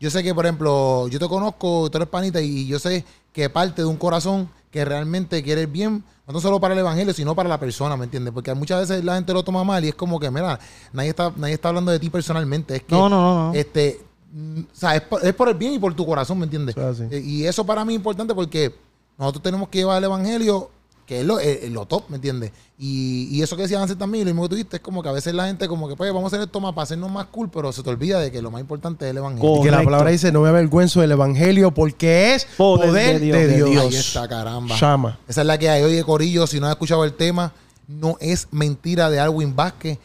yo 0.00 0.10
sé 0.10 0.22
que, 0.22 0.34
por 0.34 0.46
ejemplo, 0.46 1.08
yo 1.08 1.18
te 1.18 1.28
conozco, 1.28 1.90
tú 1.90 1.98
eres 1.98 2.08
panita 2.08 2.40
y 2.40 2.66
yo 2.66 2.78
sé 2.78 3.04
que 3.32 3.50
parte 3.50 3.82
de 3.82 3.88
un 3.88 3.96
corazón 3.96 4.48
que 4.70 4.84
realmente 4.84 5.42
quiere 5.42 5.62
el 5.62 5.66
bien, 5.66 6.04
no 6.26 6.40
solo 6.40 6.60
para 6.60 6.74
el 6.74 6.80
evangelio, 6.80 7.14
sino 7.14 7.34
para 7.34 7.48
la 7.48 7.58
persona, 7.58 7.96
¿me 7.96 8.04
entiendes? 8.04 8.34
Porque 8.34 8.52
muchas 8.54 8.80
veces 8.86 9.02
la 9.04 9.14
gente 9.16 9.32
lo 9.32 9.42
toma 9.42 9.64
mal 9.64 9.84
y 9.84 9.88
es 9.88 9.94
como 9.94 10.20
que, 10.20 10.30
mira, 10.30 10.58
nadie 10.92 11.10
está, 11.10 11.32
nadie 11.36 11.54
está 11.54 11.68
hablando 11.70 11.90
de 11.90 11.98
ti 11.98 12.10
personalmente. 12.10 12.76
Es 12.76 12.82
que, 12.82 12.94
no, 12.94 13.08
no, 13.08 13.48
no. 13.48 13.54
este, 13.54 14.00
mm, 14.32 14.60
o 14.60 14.64
sea, 14.74 14.94
es 14.96 15.02
por, 15.02 15.24
es 15.24 15.34
por 15.34 15.48
el 15.48 15.54
bien 15.54 15.72
y 15.72 15.78
por 15.78 15.94
tu 15.94 16.04
corazón, 16.04 16.38
¿me 16.38 16.44
entiendes? 16.44 16.76
Es 16.76 16.82
así. 16.84 17.04
Eh, 17.10 17.22
Y 17.24 17.44
eso 17.46 17.64
para 17.64 17.84
mí 17.84 17.94
es 17.94 17.96
importante 17.96 18.34
porque 18.34 18.74
nosotros 19.16 19.42
tenemos 19.42 19.68
que 19.70 19.78
llevar 19.78 19.98
el 19.98 20.04
evangelio, 20.04 20.70
que 21.08 21.20
es 21.20 21.26
lo, 21.26 21.40
eh, 21.40 21.60
eh, 21.62 21.70
lo 21.70 21.86
top, 21.86 22.10
¿me 22.10 22.16
entiendes? 22.16 22.52
Y, 22.78 23.28
y 23.30 23.40
eso 23.42 23.56
que 23.56 23.62
decía 23.62 23.80
antes 23.80 23.96
también, 23.96 24.28
lo 24.28 24.34
mismo 24.34 24.42
que 24.42 24.48
tú 24.50 24.54
dijiste, 24.56 24.76
es 24.76 24.82
como 24.82 25.02
que 25.02 25.08
a 25.08 25.12
veces 25.12 25.32
la 25.32 25.46
gente 25.46 25.66
como 25.66 25.88
que, 25.88 25.96
pues, 25.96 26.12
vamos 26.12 26.30
a 26.30 26.36
hacer 26.36 26.46
esto 26.46 26.60
más 26.60 26.74
para 26.74 26.82
hacernos 26.82 27.10
más 27.10 27.24
cool, 27.28 27.48
pero 27.48 27.72
se 27.72 27.82
te 27.82 27.88
olvida 27.88 28.20
de 28.20 28.30
que 28.30 28.42
lo 28.42 28.50
más 28.50 28.60
importante 28.60 29.06
es 29.06 29.12
el 29.12 29.16
evangelio. 29.16 29.56
Y 29.56 29.62
que 29.62 29.70
la 29.70 29.82
palabra 29.82 30.10
dice, 30.10 30.30
no 30.30 30.42
me 30.42 30.50
avergüenzo 30.50 31.00
del 31.00 31.12
evangelio 31.12 31.72
porque 31.72 32.34
es 32.34 32.44
Poder 32.58 32.88
poder, 32.88 33.20
de 33.20 33.32
de 33.32 33.56
Dios. 33.56 33.70
Dios. 33.70 33.84
Ahí 33.84 33.96
está, 33.96 34.28
caramba. 34.28 34.76
Llama. 34.78 35.18
Esa 35.26 35.40
es 35.40 35.46
la 35.46 35.56
que 35.56 35.70
hay. 35.70 35.82
Oye, 35.82 36.04
Corillo, 36.04 36.46
si 36.46 36.60
no 36.60 36.66
has 36.66 36.72
escuchado 36.72 37.02
el 37.04 37.14
tema, 37.14 37.54
no 37.86 38.18
es 38.20 38.46
mentira 38.50 39.08
de 39.08 39.18
Alwin 39.18 39.56
Vázquez. 39.56 39.98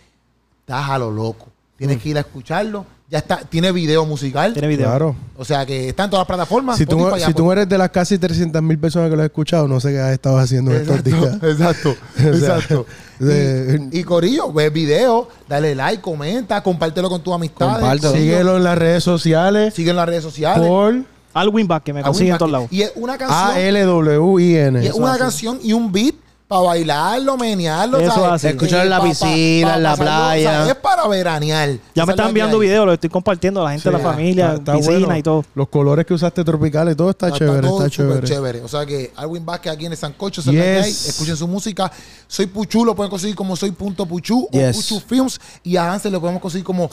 Estás 0.62 0.90
a 0.90 0.98
lo 0.98 1.12
loco. 1.12 1.48
Tienes 1.78 2.02
que 2.02 2.08
ir 2.08 2.18
a 2.18 2.22
escucharlo. 2.22 2.86
Ya 3.10 3.20
está, 3.20 3.38
tiene 3.38 3.72
video 3.72 4.06
musical. 4.06 4.54
Tiene 4.54 4.68
video. 4.68 4.88
Claro. 4.88 5.16
O 5.38 5.46
sea 5.46 5.66
que 5.66 5.90
está 5.90 6.06
en 6.06 6.10
todas 6.10 6.22
las 6.22 6.28
plataformas. 6.28 6.78
Si 6.78 6.86
tú, 6.86 6.98
si 7.18 7.52
eres 7.52 7.70
de 7.70 7.78
las 7.78 7.90
casi 7.90 8.18
300 8.18 8.62
mil 8.64 8.80
personas 8.80 9.10
que 9.10 9.16
lo 9.16 9.22
has 9.22 9.28
escuchado, 9.28 9.68
no 9.68 9.80
sé 9.80 9.92
qué 9.92 10.00
has 10.00 10.14
estado 10.14 10.38
haciendo 10.38 10.72
en 10.74 10.82
estos 10.82 11.04
días. 11.04 11.36
Exacto, 11.44 11.90
exacto, 12.18 12.28
exacto. 12.28 12.86
de- 13.20 13.90
Y, 13.92 14.00
y 14.00 14.04
Corillo, 14.04 14.52
ve 14.52 14.66
el 14.66 14.72
video, 14.72 15.28
dale 15.48 15.76
like, 15.76 16.02
comenta, 16.02 16.64
compártelo 16.64 17.08
con 17.10 17.22
tus 17.22 17.34
amistades. 17.36 17.76
Compártelo. 17.80 18.14
Síguelo 18.14 18.58
en 18.58 18.64
las 18.64 18.78
redes 18.78 19.04
sociales 19.04 19.74
Sigue 19.76 19.92
en 19.92 19.96
las 19.98 20.08
redes 20.08 20.24
sociales. 20.24 20.68
por 20.68 20.96
Alwin 21.34 21.68
Back, 21.68 21.84
que 21.84 21.94
me 21.94 22.02
consigue 22.02 22.32
en 22.32 22.38
todos 22.38 22.52
lados. 22.52 22.68
Y 22.72 22.82
es 22.82 22.94
una 22.96 23.18
canción, 23.18 23.40
A-L-W-I-N. 23.52 24.84
y 24.84 24.88
es 24.88 24.94
una 24.94 25.18
canción 25.18 25.60
y 25.62 25.74
un 25.74 25.92
beat 25.92 26.16
para 26.48 26.62
bailarlo, 26.62 27.38
menearlo. 27.38 27.98
Eso 28.00 28.12
¿sabes? 28.14 28.32
así. 28.34 28.48
Escucharlo 28.48 28.84
en 28.84 28.90
la 28.90 29.02
piscina, 29.02 29.76
en 29.78 29.84
la 29.84 29.96
playa. 29.96 30.62
o 30.62 30.66
sea, 30.66 30.72
es 30.74 30.78
para 30.80 31.08
veranear. 31.08 31.70
Ya 31.70 31.76
Esa 31.76 31.80
me 31.80 31.80
es 31.80 31.96
la 31.96 32.04
están 32.12 32.26
que 32.26 32.30
enviando 32.30 32.60
hay. 32.60 32.68
videos, 32.68 32.86
lo 32.86 32.94
estoy 32.94 33.10
compartiendo 33.10 33.62
a 33.62 33.64
la 33.66 33.72
gente 33.72 33.90
de 33.90 33.96
Sí, 33.98 34.02
la 34.04 34.10
familia, 34.12 34.46
Está- 34.46 34.58
está 34.60 34.74
piscina 34.78 35.00
bueno. 35.06 35.18
y 35.18 35.24
todo. 35.24 35.46
Los 35.56 35.68
colores 35.70 36.06
que 36.06 36.14
usaste 36.14 36.44
tropicales, 36.44 36.96
todo 36.96 37.10
está, 37.10 37.32
chévere, 37.32 37.68
todo 37.68 37.86
está 37.86 38.04
súper 38.04 38.24
chévere. 38.24 38.62
O 38.62 38.68
sea 38.68 38.86
que 38.86 39.12
Alwin 39.16 39.46
Vázquez 39.46 39.72
aquí 39.74 39.86
en 39.86 39.94
el 39.94 39.98
Sancocho, 39.98 40.42
la 40.46 40.52
hay. 40.52 40.84
Yes. 40.92 41.08
escuchen 41.10 41.36
su 41.38 41.48
música. 41.48 41.92
Soy 42.28 42.46
Puchu, 42.48 42.86
lo 42.86 42.96
pueden 42.96 43.10
conseguir 43.10 43.36
como 43.36 43.56
soy 43.56 43.72
punto 43.72 44.06
Puchu 44.06 44.48
o. 44.52 44.72
Puchu 44.74 45.00
Films. 45.08 45.40
Y 45.64 45.76
a 45.78 45.92
Hansel 45.92 46.12
lo 46.12 46.20
podemos 46.22 46.42
conseguir 46.42 46.66
como 46.66 46.90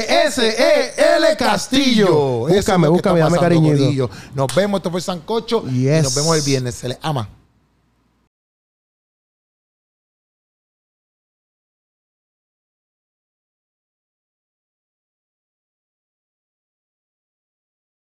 H-A-N-S-E-L 0.00 1.36
Castillo. 1.36 2.48
Eso 2.48 2.48
es 2.48 2.56
Búscame, 2.56 2.86
lo 2.86 2.92
que 2.92 2.96
búscame, 2.96 3.20
está 3.20 3.24
dame 3.24 3.36
pasando, 3.38 3.40
cariñito. 3.40 3.84
Corillo. 3.84 4.10
Nos 4.34 4.54
vemos, 4.54 4.78
esto 4.78 4.90
fue 4.90 5.00
Sancocho. 5.00 5.64
Y 5.70 5.82
Yes. 5.82 6.02
nos 6.04 6.14
vemos 6.14 6.36
el 6.36 6.42
viernes. 6.42 6.74
Se 6.74 6.88
les 6.88 6.98
ama. 7.02 7.28